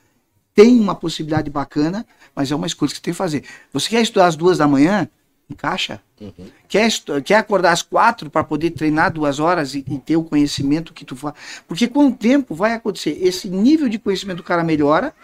tem 0.54 0.78
uma 0.78 0.94
possibilidade 0.94 1.50
bacana, 1.50 2.06
mas 2.34 2.50
é 2.50 2.54
uma 2.54 2.66
escolha 2.66 2.88
que 2.90 2.96
você 2.96 3.02
tem 3.02 3.12
que 3.12 3.18
fazer. 3.18 3.44
Você 3.72 3.88
quer 3.88 4.00
estudar 4.00 4.26
às 4.26 4.36
duas 4.36 4.56
da 4.56 4.68
manhã? 4.68 5.08
Encaixa. 5.50 6.00
Uhum. 6.20 6.46
Quer, 6.68 6.90
quer 7.22 7.36
acordar 7.36 7.72
às 7.72 7.82
quatro 7.82 8.30
para 8.30 8.42
poder 8.42 8.70
treinar 8.70 9.12
duas 9.12 9.38
horas 9.38 9.74
e, 9.74 9.84
e, 9.88 9.98
ter 9.98 10.16
o 10.16 10.24
conhecimento 10.24 10.94
que 10.94 11.04
tu 11.04 11.14
faz? 11.14 11.34
Porque 11.68 11.86
com 11.86 12.08
o 12.08 12.12
tempo 12.12 12.54
vai 12.54 12.72
acontecer. 12.72 13.18
Esse 13.20 13.48
nível 13.48 13.88
de 13.88 13.98
conhecimento 13.98 14.38
do 14.38 14.42
cara 14.42 14.64
melhora 14.64 15.14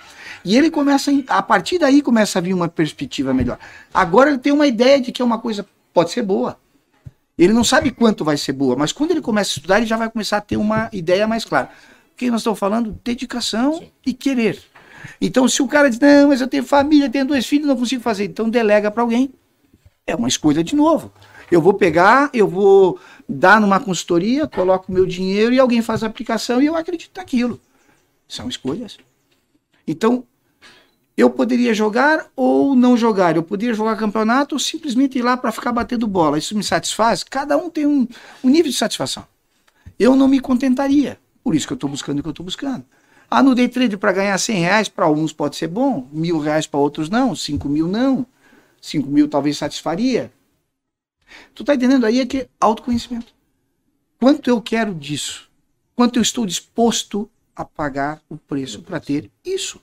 e 0.44 0.56
ele 0.56 0.70
começa, 0.70 1.10
a 1.28 1.42
partir 1.42 1.78
daí 1.78 2.02
começa 2.02 2.38
a 2.38 2.42
vir 2.42 2.52
uma 2.52 2.68
perspectiva 2.68 3.32
melhor. 3.32 3.58
Agora 3.94 4.30
ele 4.30 4.38
tem 4.38 4.52
uma 4.52 4.66
ideia 4.66 5.00
de 5.00 5.10
que 5.10 5.22
é 5.22 5.24
uma 5.24 5.38
coisa 5.38 5.66
pode 5.92 6.10
ser 6.10 6.22
boa. 6.22 6.58
Ele 7.38 7.54
não 7.54 7.64
sabe 7.64 7.90
quanto 7.90 8.22
vai 8.22 8.36
ser 8.36 8.52
boa, 8.52 8.76
mas 8.76 8.92
quando 8.92 9.12
ele 9.12 9.22
começa 9.22 9.50
a 9.50 9.54
estudar, 9.56 9.78
ele 9.78 9.86
já 9.86 9.96
vai 9.96 10.10
começar 10.10 10.36
a 10.36 10.42
ter 10.42 10.58
uma 10.58 10.90
ideia 10.92 11.26
mais 11.26 11.44
clara. 11.44 11.70
O 12.12 12.16
que 12.16 12.30
nós 12.30 12.40
estamos 12.40 12.58
falando? 12.58 13.00
Dedicação 13.02 13.78
Sim. 13.78 13.90
e 14.04 14.12
querer. 14.12 14.62
Então, 15.18 15.48
se 15.48 15.62
o 15.62 15.66
cara 15.66 15.88
diz, 15.88 15.98
não, 15.98 16.28
mas 16.28 16.42
eu 16.42 16.48
tenho 16.48 16.62
família, 16.62 17.08
tenho 17.08 17.24
dois 17.24 17.46
filhos, 17.46 17.66
não 17.66 17.76
consigo 17.76 18.02
fazer, 18.02 18.24
então 18.24 18.50
delega 18.50 18.90
para 18.90 19.02
alguém. 19.02 19.32
É 20.10 20.16
uma 20.16 20.28
escolha 20.28 20.64
de 20.64 20.74
novo. 20.74 21.12
Eu 21.50 21.60
vou 21.60 21.74
pegar, 21.74 22.30
eu 22.32 22.46
vou 22.46 22.98
dar 23.28 23.60
numa 23.60 23.80
consultoria, 23.80 24.46
coloco 24.46 24.92
meu 24.92 25.06
dinheiro 25.06 25.52
e 25.52 25.58
alguém 25.58 25.82
faz 25.82 26.02
a 26.02 26.06
aplicação 26.06 26.60
e 26.60 26.66
eu 26.66 26.76
acredito 26.76 27.16
naquilo. 27.16 27.60
São 28.28 28.48
escolhas. 28.48 28.98
Então, 29.86 30.24
eu 31.16 31.30
poderia 31.30 31.74
jogar 31.74 32.28
ou 32.34 32.74
não 32.74 32.96
jogar. 32.96 33.36
Eu 33.36 33.42
poderia 33.42 33.74
jogar 33.74 33.96
campeonato 33.96 34.54
ou 34.54 34.58
simplesmente 34.58 35.18
ir 35.18 35.22
lá 35.22 35.36
para 35.36 35.52
ficar 35.52 35.72
batendo 35.72 36.06
bola. 36.06 36.38
Isso 36.38 36.56
me 36.56 36.62
satisfaz? 36.62 37.22
Cada 37.22 37.56
um 37.56 37.68
tem 37.68 37.86
um, 37.86 38.06
um 38.42 38.48
nível 38.48 38.70
de 38.70 38.76
satisfação. 38.76 39.24
Eu 39.98 40.16
não 40.16 40.26
me 40.26 40.40
contentaria. 40.40 41.18
Por 41.42 41.54
isso 41.54 41.66
que 41.66 41.72
eu 41.72 41.76
estou 41.76 41.90
buscando 41.90 42.20
o 42.20 42.22
que 42.22 42.28
eu 42.28 42.32
estou 42.32 42.44
buscando. 42.44 42.84
Ah, 43.30 43.42
no 43.42 43.54
day 43.54 43.68
trade 43.68 43.96
para 43.96 44.12
ganhar 44.12 44.36
100 44.36 44.60
reais, 44.60 44.88
para 44.88 45.04
alguns 45.04 45.32
pode 45.32 45.56
ser 45.56 45.68
bom, 45.68 46.08
mil 46.10 46.40
reais 46.40 46.66
para 46.66 46.80
outros 46.80 47.08
não, 47.08 47.34
5 47.34 47.68
mil 47.68 47.86
não, 47.86 48.26
5 48.80 49.08
mil 49.08 49.28
talvez 49.28 49.56
satisfaria. 49.58 50.32
Tu 51.54 51.64
tá 51.64 51.74
entendendo 51.74 52.06
aí 52.06 52.20
é 52.20 52.26
que 52.26 52.38
é 52.38 52.48
autoconhecimento. 52.60 53.34
Quanto 54.18 54.48
eu 54.48 54.60
quero 54.60 54.94
disso? 54.94 55.50
Quanto 55.94 56.18
eu 56.18 56.22
estou 56.22 56.46
disposto 56.46 57.30
a 57.54 57.64
pagar 57.64 58.22
o 58.28 58.36
preço 58.36 58.82
para 58.82 59.00
ter 59.00 59.30
isso? 59.44 59.80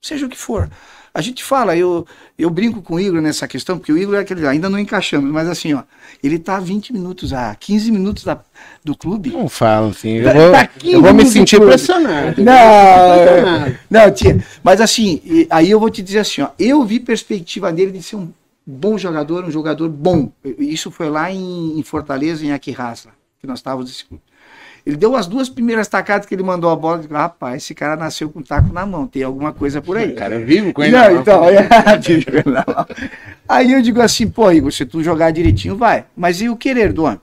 Seja 0.00 0.26
o 0.26 0.28
que 0.28 0.38
for. 0.38 0.70
A 1.12 1.20
gente 1.20 1.42
fala, 1.42 1.76
eu, 1.76 2.06
eu 2.38 2.48
brinco 2.48 2.80
com 2.80 2.94
o 2.94 3.00
Igor 3.00 3.20
nessa 3.20 3.48
questão, 3.48 3.76
porque 3.76 3.92
o 3.92 3.98
Igor 3.98 4.14
é 4.14 4.20
aquele, 4.20 4.46
ainda 4.46 4.70
não 4.70 4.78
encaixamos, 4.78 5.28
mas 5.30 5.48
assim, 5.48 5.74
ó, 5.74 5.82
ele 6.22 6.38
tá 6.38 6.56
a 6.56 6.60
20 6.60 6.92
minutos, 6.92 7.32
a 7.32 7.52
15 7.56 7.90
minutos 7.90 8.22
da, 8.22 8.38
do 8.84 8.96
clube. 8.96 9.30
Não 9.30 9.48
fala 9.48 9.88
assim, 9.90 10.18
eu 10.18 10.32
vou, 10.32 10.52
tá 10.52 10.70
eu 10.84 11.02
vou 11.02 11.12
me 11.12 11.26
sentir 11.26 11.60
pressionado. 11.60 12.40
Não, 12.42 13.76
não, 13.90 14.12
tia, 14.12 14.42
mas 14.62 14.80
assim, 14.80 15.20
aí 15.50 15.68
eu 15.68 15.80
vou 15.80 15.90
te 15.90 16.00
dizer 16.00 16.20
assim, 16.20 16.42
ó, 16.42 16.50
eu 16.56 16.84
vi 16.84 17.00
perspectiva 17.00 17.72
dele 17.72 17.90
de 17.90 18.02
ser 18.04 18.14
um 18.14 18.32
bom 18.64 18.96
jogador, 18.96 19.44
um 19.44 19.50
jogador 19.50 19.88
bom. 19.88 20.30
Isso 20.44 20.92
foi 20.92 21.10
lá 21.10 21.32
em, 21.32 21.76
em 21.76 21.82
Fortaleza, 21.82 22.44
em 22.46 22.52
Aquirraça, 22.52 23.08
que 23.40 23.48
nós 23.48 23.58
estávamos 23.58 23.90
nesse 23.90 24.04
clube. 24.04 24.22
Ele 24.86 24.96
deu 24.96 25.14
as 25.14 25.26
duas 25.26 25.48
primeiras 25.48 25.88
tacadas 25.88 26.26
que 26.26 26.34
ele 26.34 26.42
mandou 26.42 26.70
a 26.70 26.76
bola. 26.76 26.98
Eu 26.98 27.02
digo, 27.02 27.14
rapaz, 27.14 27.62
esse 27.62 27.74
cara 27.74 27.96
nasceu 27.96 28.30
com 28.30 28.40
o 28.40 28.42
taco 28.42 28.72
na 28.72 28.86
mão, 28.86 29.06
tem 29.06 29.22
alguma 29.22 29.52
coisa 29.52 29.80
por 29.82 29.96
aí. 29.96 30.10
O 30.10 30.14
cara 30.14 30.36
é 30.36 30.38
vivo 30.38 30.72
com 30.72 30.82
ele 30.82 30.96
Não, 30.96 31.20
então, 31.20 31.44
é, 31.48 31.68
Aí 33.48 33.72
eu 33.72 33.82
digo 33.82 34.00
assim, 34.00 34.28
pô, 34.28 34.50
Igor, 34.50 34.72
se 34.72 34.86
tu 34.86 35.02
jogar 35.02 35.30
direitinho, 35.30 35.76
vai. 35.76 36.04
Mas 36.16 36.40
e 36.40 36.48
o 36.48 36.56
querer 36.56 36.92
do 36.92 37.04
homem? 37.04 37.20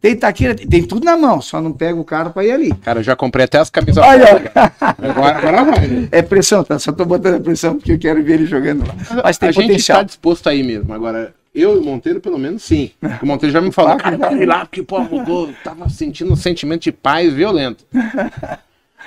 Tem 0.00 0.14
taqueira, 0.14 0.54
tem 0.54 0.84
tudo 0.84 1.04
na 1.04 1.16
mão, 1.16 1.40
só 1.40 1.60
não 1.60 1.72
pega 1.72 1.98
o 1.98 2.04
cara 2.04 2.30
pra 2.30 2.44
ir 2.44 2.52
ali. 2.52 2.72
Cara, 2.72 3.00
eu 3.00 3.02
já 3.02 3.16
comprei 3.16 3.46
até 3.46 3.58
as 3.58 3.68
camisas. 3.68 4.02
Olha, 4.04 4.52
agora, 4.80 5.38
agora 5.38 5.64
vai. 5.64 6.08
É 6.12 6.22
pressão, 6.22 6.62
tá? 6.62 6.78
Só 6.78 6.92
tô 6.92 7.04
botando 7.04 7.34
a 7.34 7.40
pressão 7.40 7.74
porque 7.74 7.92
eu 7.92 7.98
quero 7.98 8.22
ver 8.22 8.34
ele 8.34 8.46
jogando 8.46 8.86
lá. 8.86 8.94
Mas 9.24 9.38
tem 9.38 9.48
a 9.48 9.52
potencial. 9.52 9.72
gente 9.72 9.80
está 9.80 10.02
disposto 10.04 10.48
aí 10.48 10.62
mesmo. 10.62 10.94
Agora, 10.94 11.34
Eu 11.54 11.76
e 11.76 11.78
o 11.78 11.84
Monteiro, 11.84 12.20
pelo 12.20 12.38
menos, 12.38 12.62
sim. 12.62 12.92
O 13.22 13.26
Monteiro 13.26 13.52
já 13.52 13.60
me 13.60 13.72
falou, 13.72 13.96
cara, 13.96 14.16
vai 14.16 14.46
lá, 14.46 14.64
porque, 14.64 14.82
pô, 14.82 15.00
mudou. 15.00 15.52
Tava 15.64 15.88
sentindo 15.88 16.32
um 16.32 16.36
sentimento 16.36 16.82
de 16.82 16.92
paz 16.92 17.32
violento. 17.32 17.84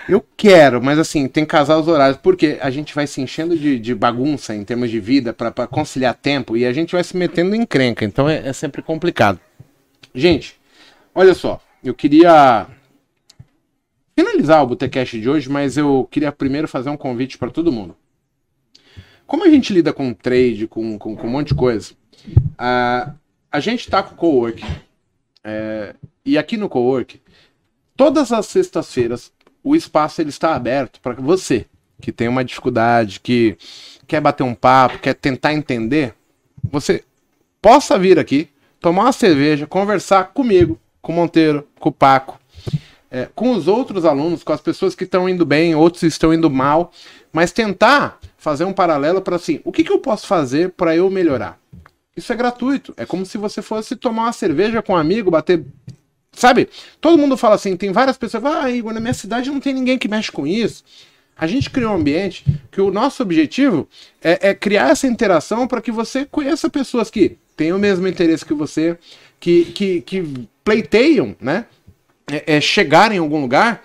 Eu 0.09 0.25
quero, 0.35 0.81
mas 0.81 0.97
assim, 0.97 1.27
tem 1.27 1.43
que 1.43 1.51
casar 1.51 1.77
os 1.77 1.87
horários, 1.87 2.17
porque 2.17 2.57
a 2.61 2.69
gente 2.69 2.93
vai 2.95 3.05
se 3.05 3.21
enchendo 3.21 3.57
de, 3.57 3.79
de 3.79 3.93
bagunça 3.93 4.55
em 4.55 4.63
termos 4.63 4.89
de 4.89 4.99
vida 4.99 5.31
para 5.31 5.67
conciliar 5.67 6.15
tempo 6.15 6.57
e 6.57 6.65
a 6.65 6.73
gente 6.73 6.93
vai 6.93 7.03
se 7.03 7.15
metendo 7.15 7.55
em 7.55 7.65
crenca, 7.65 8.03
então 8.03 8.27
é, 8.27 8.47
é 8.47 8.53
sempre 8.53 8.81
complicado. 8.81 9.39
Gente, 10.13 10.59
olha 11.13 11.33
só, 11.33 11.61
eu 11.83 11.93
queria 11.93 12.67
finalizar 14.15 14.63
o 14.63 14.67
Botecast 14.67 15.19
de 15.19 15.29
hoje, 15.29 15.49
mas 15.49 15.77
eu 15.77 16.07
queria 16.09 16.31
primeiro 16.31 16.67
fazer 16.67 16.89
um 16.89 16.97
convite 16.97 17.37
para 17.37 17.51
todo 17.51 17.71
mundo. 17.71 17.95
Como 19.27 19.45
a 19.45 19.49
gente 19.49 19.71
lida 19.71 19.93
com 19.93 20.13
trade, 20.13 20.67
com, 20.67 20.97
com, 20.97 21.15
com 21.15 21.27
um 21.27 21.29
monte 21.29 21.49
de 21.49 21.55
coisa, 21.55 21.93
a, 22.57 23.13
a 23.51 23.59
gente 23.59 23.89
tá 23.89 24.01
com 24.03 24.13
o 24.13 24.17
cowork. 24.17 24.63
É, 25.43 25.95
e 26.25 26.37
aqui 26.37 26.55
no 26.57 26.69
cowork, 26.69 27.19
todas 27.95 28.31
as 28.31 28.45
sextas-feiras, 28.45 29.31
o 29.63 29.75
espaço 29.75 30.21
ele 30.21 30.29
está 30.29 30.55
aberto 30.55 30.99
para 31.01 31.13
você 31.13 31.65
que 32.01 32.11
tem 32.11 32.27
uma 32.27 32.43
dificuldade, 32.43 33.19
que 33.19 33.55
quer 34.07 34.19
bater 34.19 34.43
um 34.43 34.55
papo, 34.55 34.99
quer 34.99 35.13
tentar 35.13 35.53
entender, 35.53 36.13
você 36.63 37.03
possa 37.61 37.97
vir 37.97 38.19
aqui, 38.19 38.49
tomar 38.79 39.03
uma 39.03 39.11
cerveja, 39.13 39.67
conversar 39.67 40.33
comigo, 40.33 40.79
com 41.01 41.13
o 41.13 41.15
Monteiro, 41.15 41.67
com 41.79 41.89
o 41.89 41.93
Paco, 41.93 42.39
é, 43.09 43.29
com 43.35 43.51
os 43.51 43.67
outros 43.67 44.03
alunos, 44.03 44.43
com 44.43 44.51
as 44.51 44.61
pessoas 44.61 44.95
que 44.95 45.03
estão 45.03 45.29
indo 45.29 45.45
bem, 45.45 45.75
outros 45.75 46.03
estão 46.03 46.33
indo 46.33 46.49
mal, 46.49 46.91
mas 47.31 47.51
tentar 47.51 48.19
fazer 48.37 48.65
um 48.65 48.73
paralelo 48.73 49.21
para 49.21 49.35
assim, 49.35 49.61
o 49.63 49.71
que, 49.71 49.83
que 49.83 49.91
eu 49.91 49.99
posso 49.99 50.25
fazer 50.25 50.71
para 50.71 50.95
eu 50.95 51.09
melhorar? 51.09 51.59
Isso 52.15 52.31
é 52.31 52.35
gratuito. 52.35 52.93
É 52.97 53.05
como 53.05 53.25
se 53.25 53.37
você 53.37 53.61
fosse 53.61 53.95
tomar 53.95 54.23
uma 54.23 54.33
cerveja 54.33 54.81
com 54.81 54.93
um 54.93 54.97
amigo, 54.97 55.31
bater. 55.31 55.63
Sabe? 56.31 56.69
Todo 56.99 57.17
mundo 57.17 57.35
fala 57.35 57.55
assim, 57.55 57.75
tem 57.75 57.91
várias 57.91 58.17
pessoas, 58.17 58.45
ah, 58.45 58.69
Igor, 58.69 58.93
na 58.93 58.99
minha 58.99 59.13
cidade 59.13 59.49
não 59.51 59.59
tem 59.59 59.73
ninguém 59.73 59.97
que 59.97 60.07
mexe 60.07 60.31
com 60.31 60.47
isso. 60.47 60.83
A 61.35 61.47
gente 61.47 61.69
criou 61.69 61.91
um 61.91 61.95
ambiente 61.95 62.45
que 62.71 62.79
o 62.79 62.91
nosso 62.91 63.23
objetivo 63.23 63.87
é, 64.21 64.49
é 64.49 64.53
criar 64.53 64.91
essa 64.91 65.07
interação 65.07 65.67
para 65.67 65.81
que 65.81 65.91
você 65.91 66.25
conheça 66.25 66.69
pessoas 66.69 67.09
que 67.09 67.37
têm 67.55 67.73
o 67.73 67.79
mesmo 67.79 68.07
interesse 68.07 68.45
que 68.45 68.53
você, 68.53 68.97
que, 69.39 69.65
que, 69.65 70.01
que 70.01 70.47
pleiteiam, 70.63 71.35
né? 71.41 71.65
É, 72.31 72.57
é 72.57 72.61
chegar 72.61 73.11
em 73.11 73.17
algum 73.17 73.41
lugar 73.41 73.83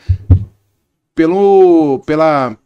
pelo, 1.14 2.00
pela, 2.06 2.56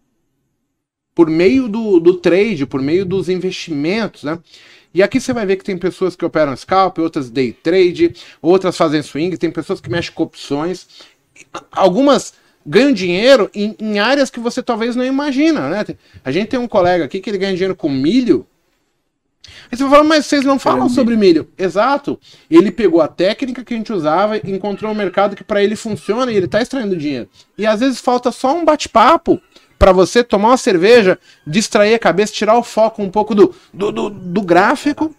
por 1.15 1.31
meio 1.31 1.69
do, 1.69 2.01
do 2.01 2.15
trade, 2.15 2.67
por 2.67 2.83
meio 2.83 3.07
dos 3.07 3.29
investimentos, 3.29 4.25
né? 4.25 4.39
E 4.93 5.03
aqui 5.03 5.21
você 5.21 5.33
vai 5.33 5.47
ver 5.47 5.57
que 5.57 5.65
tem 5.65 5.79
pessoas 5.79 6.17
que 6.17 6.25
operam 6.25 6.57
scalp, 6.57 6.99
outras 6.99 7.31
day 7.31 7.53
trade, 7.53 8.15
outras 8.43 8.77
fazem 8.77 9.03
swing, 9.03 9.37
tem 9.37 9.51
pessoas 9.51 9.81
que 9.81 9.91
mexem 9.91 10.13
com 10.13 10.25
opções. 10.25 10.87
Algumas 11.71 12.35
ganham 12.67 12.93
dinheiro 12.93 13.51
em, 13.55 13.75
em 13.79 13.99
áreas 13.99 14.31
que 14.31 14.41
você 14.41 14.63
talvez 14.63 14.97
não 14.97 15.05
imagina, 15.05 15.69
né? 15.69 15.85
A 16.25 16.31
gente 16.31 16.49
tem 16.49 16.59
um 16.59 16.69
colega 16.69 17.05
aqui 17.05 17.21
que 17.21 17.31
ele 17.31 17.39
ganha 17.39 17.53
dinheiro 17.53 17.77
com 17.77 17.89
milho. 17.89 18.47
Aí 19.71 19.77
você 19.77 19.85
vai 19.85 19.93
falar, 19.93 20.05
mas 20.05 20.27
vocês 20.27 20.45
não 20.45 20.59
falam 20.59 20.89
sobre 20.89 21.17
milho. 21.17 21.49
Exato. 21.57 22.19
Ele 22.51 22.71
pegou 22.71 23.01
a 23.01 23.09
técnica 23.09 23.65
que 23.65 23.73
a 23.73 23.77
gente 23.77 23.93
usava 23.93 24.37
e 24.37 24.51
encontrou 24.51 24.91
um 24.91 24.95
mercado 24.95 25.35
que 25.35 25.45
para 25.45 25.63
ele 25.63 25.77
funciona 25.77 26.31
e 26.31 26.37
ele 26.37 26.47
está 26.47 26.61
extraindo 26.61 26.97
dinheiro. 26.97 27.29
E 27.57 27.67
às 27.67 27.81
vezes 27.81 28.01
falta 28.01 28.31
só 28.31 28.55
um 28.55 28.65
bate-papo 28.65 29.41
para 29.81 29.93
você 29.93 30.23
tomar 30.23 30.49
uma 30.49 30.57
cerveja, 30.59 31.19
distrair 31.47 31.95
a 31.95 31.99
cabeça, 31.99 32.35
tirar 32.35 32.59
o 32.59 32.63
foco 32.63 33.03
um 33.03 33.11
pouco 33.11 33.35
do, 33.35 33.55
do, 33.73 33.91
do, 33.91 34.11
do 34.11 34.43
gráfico 34.43 35.17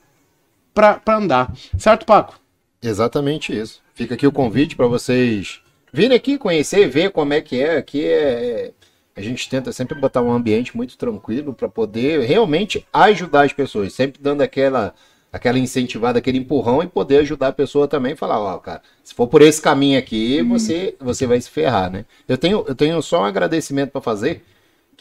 para 0.72 1.02
andar. 1.08 1.52
Certo, 1.80 2.06
Paco? 2.06 2.40
Exatamente 2.80 3.58
isso. 3.58 3.82
Fica 3.96 4.14
aqui 4.14 4.28
o 4.28 4.32
convite 4.32 4.76
para 4.76 4.86
vocês 4.86 5.62
virem 5.92 6.16
aqui 6.16 6.38
conhecer, 6.38 6.88
ver 6.88 7.10
como 7.10 7.34
é 7.34 7.42
que 7.42 7.60
é. 7.60 7.78
Aqui 7.78 8.06
é. 8.06 8.72
A 9.16 9.22
gente 9.22 9.50
tenta 9.50 9.72
sempre 9.72 10.00
botar 10.00 10.22
um 10.22 10.32
ambiente 10.32 10.78
muito 10.78 10.96
tranquilo 10.96 11.56
para 11.56 11.68
poder 11.68 12.22
realmente 12.22 12.86
ajudar 12.94 13.46
as 13.46 13.54
pessoas, 13.54 13.94
sempre 13.94 14.22
dando 14.22 14.42
aquela 14.42 14.94
aquela 15.34 15.58
incentivada, 15.58 16.20
aquele 16.20 16.38
empurrão 16.38 16.84
e 16.84 16.88
poder 16.88 17.20
ajudar 17.20 17.48
a 17.48 17.54
pessoa 17.54 17.88
também 17.88 18.18
falar, 18.18 18.38
ó, 18.38 18.56
oh, 18.56 18.60
cara, 18.60 18.82
se 19.02 19.14
for 19.14 19.28
por 19.28 19.42
esse 19.42 19.62
caminho 19.62 19.98
aqui, 19.98 20.42
hum. 20.42 20.50
você 20.50 20.96
você 21.00 21.26
vai 21.26 21.40
se 21.42 21.50
ferrar, 21.50 21.90
né? 21.90 22.06
Eu 22.28 22.38
tenho 22.38 22.64
eu 22.68 22.76
tenho 22.76 23.02
só 23.02 23.22
um 23.22 23.26
agradecimento 23.26 23.92
para 23.92 24.02
fazer, 24.02 24.44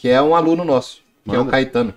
que 0.01 0.09
é 0.09 0.19
um 0.19 0.33
aluno 0.33 0.65
nosso, 0.65 1.03
que 1.23 1.29
Manda. 1.29 1.39
é 1.39 1.43
o 1.43 1.45
Caetano. 1.45 1.93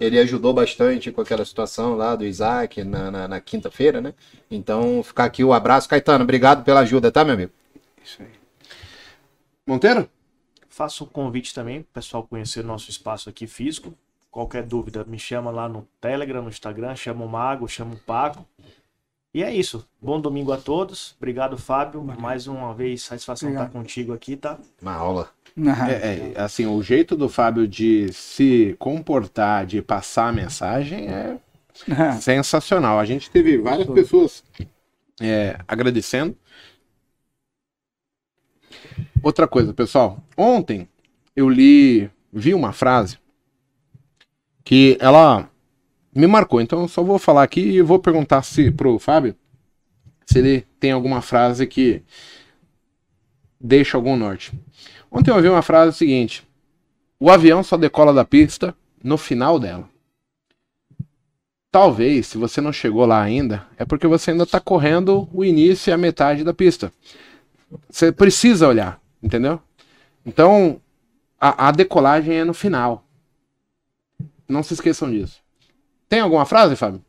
Ele 0.00 0.18
ajudou 0.18 0.54
bastante 0.54 1.12
com 1.12 1.20
aquela 1.20 1.44
situação 1.44 1.94
lá 1.94 2.16
do 2.16 2.24
Isaac 2.24 2.82
na, 2.82 3.10
na, 3.10 3.28
na 3.28 3.40
quinta-feira, 3.42 4.00
né? 4.00 4.14
Então, 4.50 5.02
ficar 5.02 5.24
aqui 5.24 5.44
o 5.44 5.52
abraço. 5.52 5.86
Caetano, 5.86 6.24
obrigado 6.24 6.64
pela 6.64 6.80
ajuda, 6.80 7.12
tá, 7.12 7.22
meu 7.26 7.34
amigo? 7.34 7.52
Isso 8.02 8.22
aí. 8.22 8.30
Monteiro? 9.66 10.08
Faço 10.66 11.04
um 11.04 11.06
convite 11.06 11.52
também 11.54 11.82
para 11.82 11.90
o 11.90 11.92
pessoal 11.92 12.22
conhecer 12.22 12.64
o 12.64 12.66
nosso 12.66 12.88
espaço 12.88 13.28
aqui 13.28 13.46
físico. 13.46 13.92
Qualquer 14.30 14.62
dúvida, 14.62 15.04
me 15.04 15.18
chama 15.18 15.50
lá 15.50 15.68
no 15.68 15.86
Telegram, 16.00 16.40
no 16.40 16.48
Instagram, 16.48 16.96
chama 16.96 17.22
o 17.22 17.28
Mago, 17.28 17.68
chama 17.68 17.96
o 17.96 17.98
Paco. 17.98 18.46
E 19.34 19.42
é 19.42 19.54
isso. 19.54 19.86
Bom 20.00 20.18
domingo 20.18 20.52
a 20.52 20.56
todos. 20.56 21.14
Obrigado, 21.18 21.58
Fábio. 21.58 22.02
Mais 22.02 22.46
uma 22.46 22.72
vez, 22.72 23.02
satisfação 23.02 23.50
Obrigado. 23.50 23.66
estar 23.68 23.78
contigo 23.78 24.14
aqui, 24.14 24.36
tá? 24.38 24.58
Uma 24.80 24.94
aula. 24.94 25.30
É, 25.88 26.32
é, 26.36 26.40
assim, 26.40 26.66
o 26.66 26.82
jeito 26.82 27.16
do 27.16 27.28
Fábio 27.28 27.68
de 27.68 28.12
se 28.12 28.74
comportar, 28.78 29.66
de 29.66 29.82
passar 29.82 30.28
a 30.28 30.32
mensagem 30.32 31.08
é 31.08 31.38
sensacional. 32.20 32.98
A 32.98 33.04
gente 33.04 33.30
teve 33.30 33.58
várias 33.58 33.88
pessoas 33.88 34.44
é, 35.20 35.58
agradecendo. 35.68 36.36
Outra 39.22 39.46
coisa, 39.46 39.72
pessoal. 39.72 40.22
Ontem 40.36 40.88
eu 41.36 41.48
li, 41.48 42.10
vi 42.32 42.54
uma 42.54 42.72
frase 42.72 43.18
que 44.64 44.96
ela 45.00 45.48
me 46.14 46.26
marcou. 46.26 46.60
Então 46.60 46.82
eu 46.82 46.88
só 46.88 47.02
vou 47.02 47.18
falar 47.18 47.42
aqui 47.42 47.60
e 47.60 47.82
vou 47.82 47.98
perguntar 47.98 48.42
se 48.42 48.70
pro 48.70 48.98
Fábio 48.98 49.36
se 50.26 50.38
ele 50.38 50.66
tem 50.80 50.92
alguma 50.92 51.20
frase 51.20 51.66
que 51.66 52.02
deixa 53.60 53.96
algum 53.96 54.16
norte. 54.16 54.52
Ontem 55.12 55.30
eu 55.30 55.36
ouvi 55.36 55.48
uma 55.48 55.62
frase 55.62 55.96
seguinte: 55.96 56.46
o 57.20 57.30
avião 57.30 57.62
só 57.62 57.76
decola 57.76 58.14
da 58.14 58.24
pista 58.24 58.74
no 59.04 59.18
final 59.18 59.58
dela. 59.60 59.88
Talvez, 61.70 62.26
se 62.26 62.38
você 62.38 62.60
não 62.60 62.72
chegou 62.72 63.04
lá 63.06 63.20
ainda, 63.20 63.66
é 63.76 63.84
porque 63.84 64.06
você 64.06 64.30
ainda 64.30 64.44
está 64.44 64.58
correndo 64.58 65.28
o 65.32 65.44
início 65.44 65.90
e 65.90 65.92
a 65.92 65.98
metade 65.98 66.44
da 66.44 66.52
pista. 66.52 66.92
Você 67.88 68.12
precisa 68.12 68.68
olhar, 68.68 69.00
entendeu? 69.22 69.60
Então, 70.24 70.80
a, 71.40 71.68
a 71.68 71.70
decolagem 71.70 72.34
é 72.34 72.44
no 72.44 72.52
final. 72.52 73.06
Não 74.46 74.62
se 74.62 74.74
esqueçam 74.74 75.10
disso. 75.10 75.40
Tem 76.08 76.20
alguma 76.20 76.44
frase, 76.44 76.76
Fábio? 76.76 77.02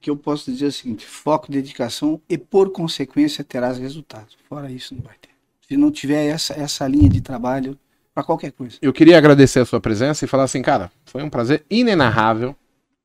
Que 0.00 0.10
eu 0.10 0.16
posso 0.16 0.50
dizer 0.50 0.66
o 0.66 0.72
seguinte: 0.72 1.04
foco, 1.04 1.50
dedicação 1.50 2.20
e, 2.28 2.38
por 2.38 2.70
consequência, 2.70 3.42
terás 3.42 3.78
resultados. 3.78 4.36
Fora 4.48 4.70
isso, 4.70 4.94
não 4.94 5.02
vai 5.02 5.16
ter. 5.20 5.31
Se 5.68 5.76
não 5.76 5.90
tiver 5.90 6.26
essa, 6.26 6.54
essa 6.54 6.86
linha 6.86 7.08
de 7.08 7.20
trabalho 7.20 7.78
para 8.14 8.22
qualquer 8.22 8.52
coisa. 8.52 8.76
Eu 8.82 8.92
queria 8.92 9.16
agradecer 9.16 9.60
a 9.60 9.64
sua 9.64 9.80
presença 9.80 10.24
e 10.24 10.28
falar 10.28 10.44
assim, 10.44 10.60
cara, 10.60 10.90
foi 11.06 11.22
um 11.22 11.30
prazer 11.30 11.64
inenarrável 11.70 12.54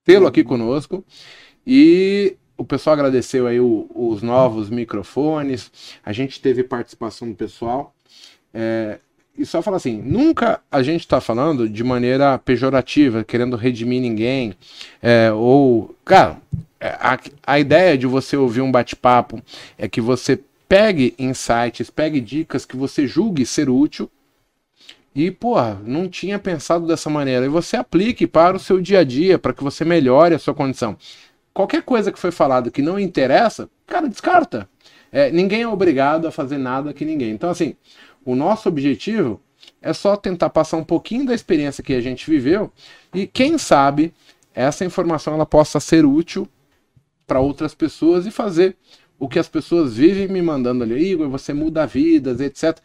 tê-lo 0.03 0.25
aqui 0.25 0.43
conosco. 0.43 1.03
E 1.65 2.35
o 2.57 2.63
pessoal 2.63 2.93
agradeceu 2.93 3.45
aí 3.45 3.59
o, 3.59 3.87
os 3.93 4.21
novos 4.21 4.69
microfones. 4.69 5.71
A 6.03 6.13
gente 6.13 6.41
teve 6.41 6.63
participação 6.63 7.29
do 7.29 7.35
pessoal. 7.35 7.93
É, 8.53 8.99
e 9.37 9.45
só 9.45 9.61
falar 9.61 9.77
assim, 9.77 10.01
nunca 10.01 10.61
a 10.71 10.81
gente 10.81 11.01
está 11.01 11.21
falando 11.21 11.69
de 11.69 11.83
maneira 11.83 12.39
pejorativa, 12.39 13.23
querendo 13.23 13.55
redimir 13.55 14.01
ninguém, 14.01 14.55
é, 15.01 15.31
ou, 15.31 15.95
cara, 16.03 16.37
é, 16.79 16.87
a, 16.87 17.19
a 17.45 17.59
ideia 17.59 17.97
de 17.97 18.07
você 18.07 18.35
ouvir 18.35 18.61
um 18.61 18.71
bate-papo 18.71 19.41
é 19.77 19.87
que 19.87 20.01
você 20.01 20.39
pegue 20.67 21.15
insights, 21.17 21.89
pegue 21.89 22.19
dicas 22.19 22.65
que 22.65 22.75
você 22.75 23.07
julgue 23.07 23.45
ser 23.45 23.69
útil 23.69 24.09
e, 25.15 25.31
pô, 25.31 25.55
não 25.83 26.07
tinha 26.07 26.37
pensado 26.37 26.85
dessa 26.85 27.09
maneira, 27.09 27.45
e 27.45 27.49
você 27.49 27.75
aplique 27.75 28.27
para 28.27 28.55
o 28.55 28.59
seu 28.59 28.79
dia 28.79 28.99
a 28.99 29.03
dia, 29.03 29.39
para 29.39 29.51
que 29.51 29.63
você 29.63 29.83
melhore 29.83 30.35
a 30.35 30.39
sua 30.39 30.53
condição. 30.53 30.95
Qualquer 31.53 31.81
coisa 31.81 32.11
que 32.11 32.19
foi 32.19 32.29
falado 32.29 32.69
que 32.69 32.83
não 32.83 32.99
interessa, 32.99 33.67
cara, 33.87 34.07
descarta. 34.07 34.69
É, 35.11 35.31
ninguém 35.31 35.63
é 35.63 35.67
obrigado 35.67 36.27
a 36.27 36.31
fazer 36.31 36.59
nada 36.59 36.93
que 36.93 37.03
ninguém. 37.03 37.31
Então, 37.31 37.49
assim, 37.49 37.75
o 38.23 38.35
nosso 38.35 38.69
objetivo 38.69 39.41
é 39.81 39.91
só 39.91 40.15
tentar 40.15 40.51
passar 40.51 40.77
um 40.77 40.83
pouquinho 40.83 41.25
da 41.25 41.33
experiência 41.33 41.83
que 41.83 41.93
a 41.93 42.01
gente 42.01 42.29
viveu 42.29 42.71
e 43.11 43.25
quem 43.25 43.57
sabe 43.57 44.13
essa 44.53 44.85
informação 44.85 45.33
ela 45.33 45.45
possa 45.45 45.79
ser 45.79 46.05
útil 46.05 46.47
para 47.25 47.39
outras 47.39 47.73
pessoas 47.73 48.25
e 48.25 48.31
fazer 48.31 48.75
o 49.19 49.27
que 49.27 49.39
as 49.39 49.47
pessoas 49.47 49.95
vivem 49.95 50.27
me 50.27 50.41
mandando 50.41 50.83
ali, 50.83 51.11
Igor, 51.11 51.29
você 51.29 51.53
muda 51.53 51.85
vidas, 51.85 52.39
etc. 52.39 52.77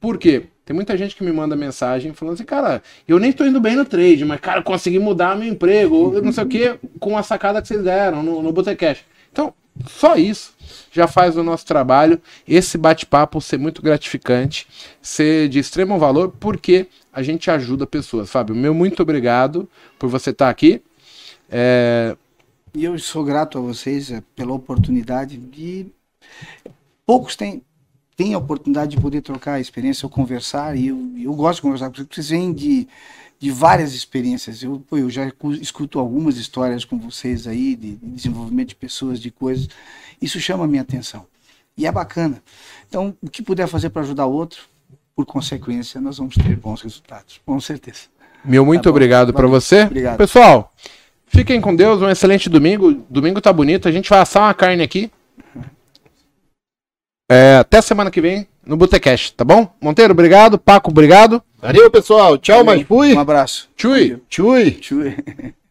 Por 0.00 0.18
quê? 0.18 0.44
Tem 0.64 0.74
muita 0.74 0.96
gente 0.96 1.14
que 1.14 1.22
me 1.22 1.32
manda 1.32 1.54
mensagem 1.54 2.12
falando 2.14 2.34
assim, 2.34 2.44
cara, 2.44 2.82
eu 3.06 3.18
nem 3.18 3.32
tô 3.32 3.44
indo 3.44 3.60
bem 3.60 3.76
no 3.76 3.84
trade, 3.84 4.24
mas, 4.24 4.40
cara, 4.40 4.62
consegui 4.62 4.98
mudar 4.98 5.36
meu 5.36 5.48
emprego, 5.48 6.20
não 6.22 6.32
sei 6.32 6.44
o 6.44 6.48
que, 6.48 6.78
com 6.98 7.18
a 7.18 7.22
sacada 7.22 7.60
que 7.60 7.68
vocês 7.68 7.82
deram 7.82 8.22
no, 8.22 8.42
no 8.42 8.52
Botecash. 8.52 9.04
Então, 9.30 9.52
só 9.86 10.16
isso 10.16 10.54
já 10.90 11.06
faz 11.06 11.36
o 11.36 11.42
nosso 11.42 11.66
trabalho, 11.66 12.20
esse 12.46 12.78
bate-papo 12.78 13.40
ser 13.40 13.58
muito 13.58 13.82
gratificante, 13.82 14.66
ser 15.02 15.48
de 15.48 15.58
extremo 15.58 15.98
valor, 15.98 16.32
porque 16.38 16.86
a 17.12 17.22
gente 17.22 17.50
ajuda 17.50 17.86
pessoas. 17.86 18.30
Fábio, 18.30 18.54
meu 18.54 18.72
muito 18.72 19.02
obrigado 19.02 19.68
por 19.98 20.08
você 20.08 20.30
estar 20.30 20.48
aqui. 20.48 20.80
É, 21.50 22.16
E 22.74 22.84
eu 22.84 22.98
sou 22.98 23.24
grato 23.24 23.56
a 23.56 23.60
vocês 23.60 24.10
eh, 24.10 24.22
pela 24.34 24.52
oportunidade 24.52 25.36
de. 25.36 25.86
Poucos 27.06 27.36
têm, 27.36 27.62
têm 28.16 28.34
a 28.34 28.38
oportunidade 28.38 28.96
de 28.96 29.00
poder 29.00 29.20
trocar 29.20 29.54
a 29.54 29.60
experiência 29.60 30.06
ou 30.06 30.10
conversar, 30.10 30.76
e 30.76 30.88
eu, 30.88 31.12
eu 31.16 31.32
gosto 31.34 31.56
de 31.56 31.62
conversar 31.62 31.88
com 31.88 31.94
vocês, 31.94 32.06
porque 32.06 32.22
vocês 32.22 32.30
vêm 32.30 32.52
de, 32.52 32.88
de 33.38 33.50
várias 33.50 33.94
experiências. 33.94 34.62
Eu, 34.62 34.82
eu 34.90 35.08
já 35.08 35.30
cu- 35.30 35.52
escuto 35.52 35.98
algumas 36.00 36.36
histórias 36.36 36.84
com 36.84 36.98
vocês 36.98 37.46
aí, 37.46 37.76
de, 37.76 37.96
de 37.96 38.06
desenvolvimento 38.10 38.70
de 38.70 38.74
pessoas, 38.76 39.20
de 39.20 39.30
coisas. 39.30 39.68
Isso 40.20 40.40
chama 40.40 40.64
a 40.64 40.66
minha 40.66 40.82
atenção. 40.82 41.26
E 41.76 41.86
é 41.86 41.92
bacana. 41.92 42.42
Então, 42.88 43.16
o 43.22 43.28
que 43.28 43.42
puder 43.42 43.68
fazer 43.68 43.90
para 43.90 44.02
ajudar 44.02 44.26
o 44.26 44.32
outro, 44.32 44.62
por 45.14 45.26
consequência, 45.26 46.00
nós 46.00 46.18
vamos 46.18 46.34
ter 46.34 46.56
bons 46.56 46.82
resultados, 46.82 47.40
com 47.46 47.60
certeza. 47.60 48.02
Meu 48.44 48.64
muito 48.64 48.82
Tá 48.84 48.90
obrigado 48.90 49.32
para 49.32 49.46
você. 49.46 49.82
Obrigado. 49.82 50.16
Pessoal, 50.16 50.74
fiquem 51.26 51.60
com 51.60 51.74
Deus, 51.74 52.00
um 52.00 52.08
excelente 52.08 52.48
domingo. 52.48 53.04
Domingo 53.08 53.40
tá 53.40 53.52
bonito, 53.52 53.88
a 53.88 53.92
gente 53.92 54.08
vai 54.08 54.20
assar 54.20 54.44
uma 54.44 54.54
carne 54.54 54.82
aqui. 54.82 55.10
É, 57.30 57.56
até 57.56 57.80
semana 57.80 58.10
que 58.10 58.20
vem 58.20 58.46
no 58.66 58.76
Botecast, 58.76 59.34
tá 59.34 59.44
bom? 59.44 59.74
Monteiro, 59.80 60.12
obrigado. 60.12 60.58
Paco, 60.58 60.90
obrigado. 60.90 61.42
Valeu, 61.58 61.90
pessoal. 61.90 62.36
Tchau, 62.36 62.64
mas 62.64 62.82
fui. 62.82 63.14
Um 63.14 63.20
abraço. 63.20 63.68
Tchui. 63.76 64.22
Tchui. 64.28 64.72
Tchau. 64.72 64.98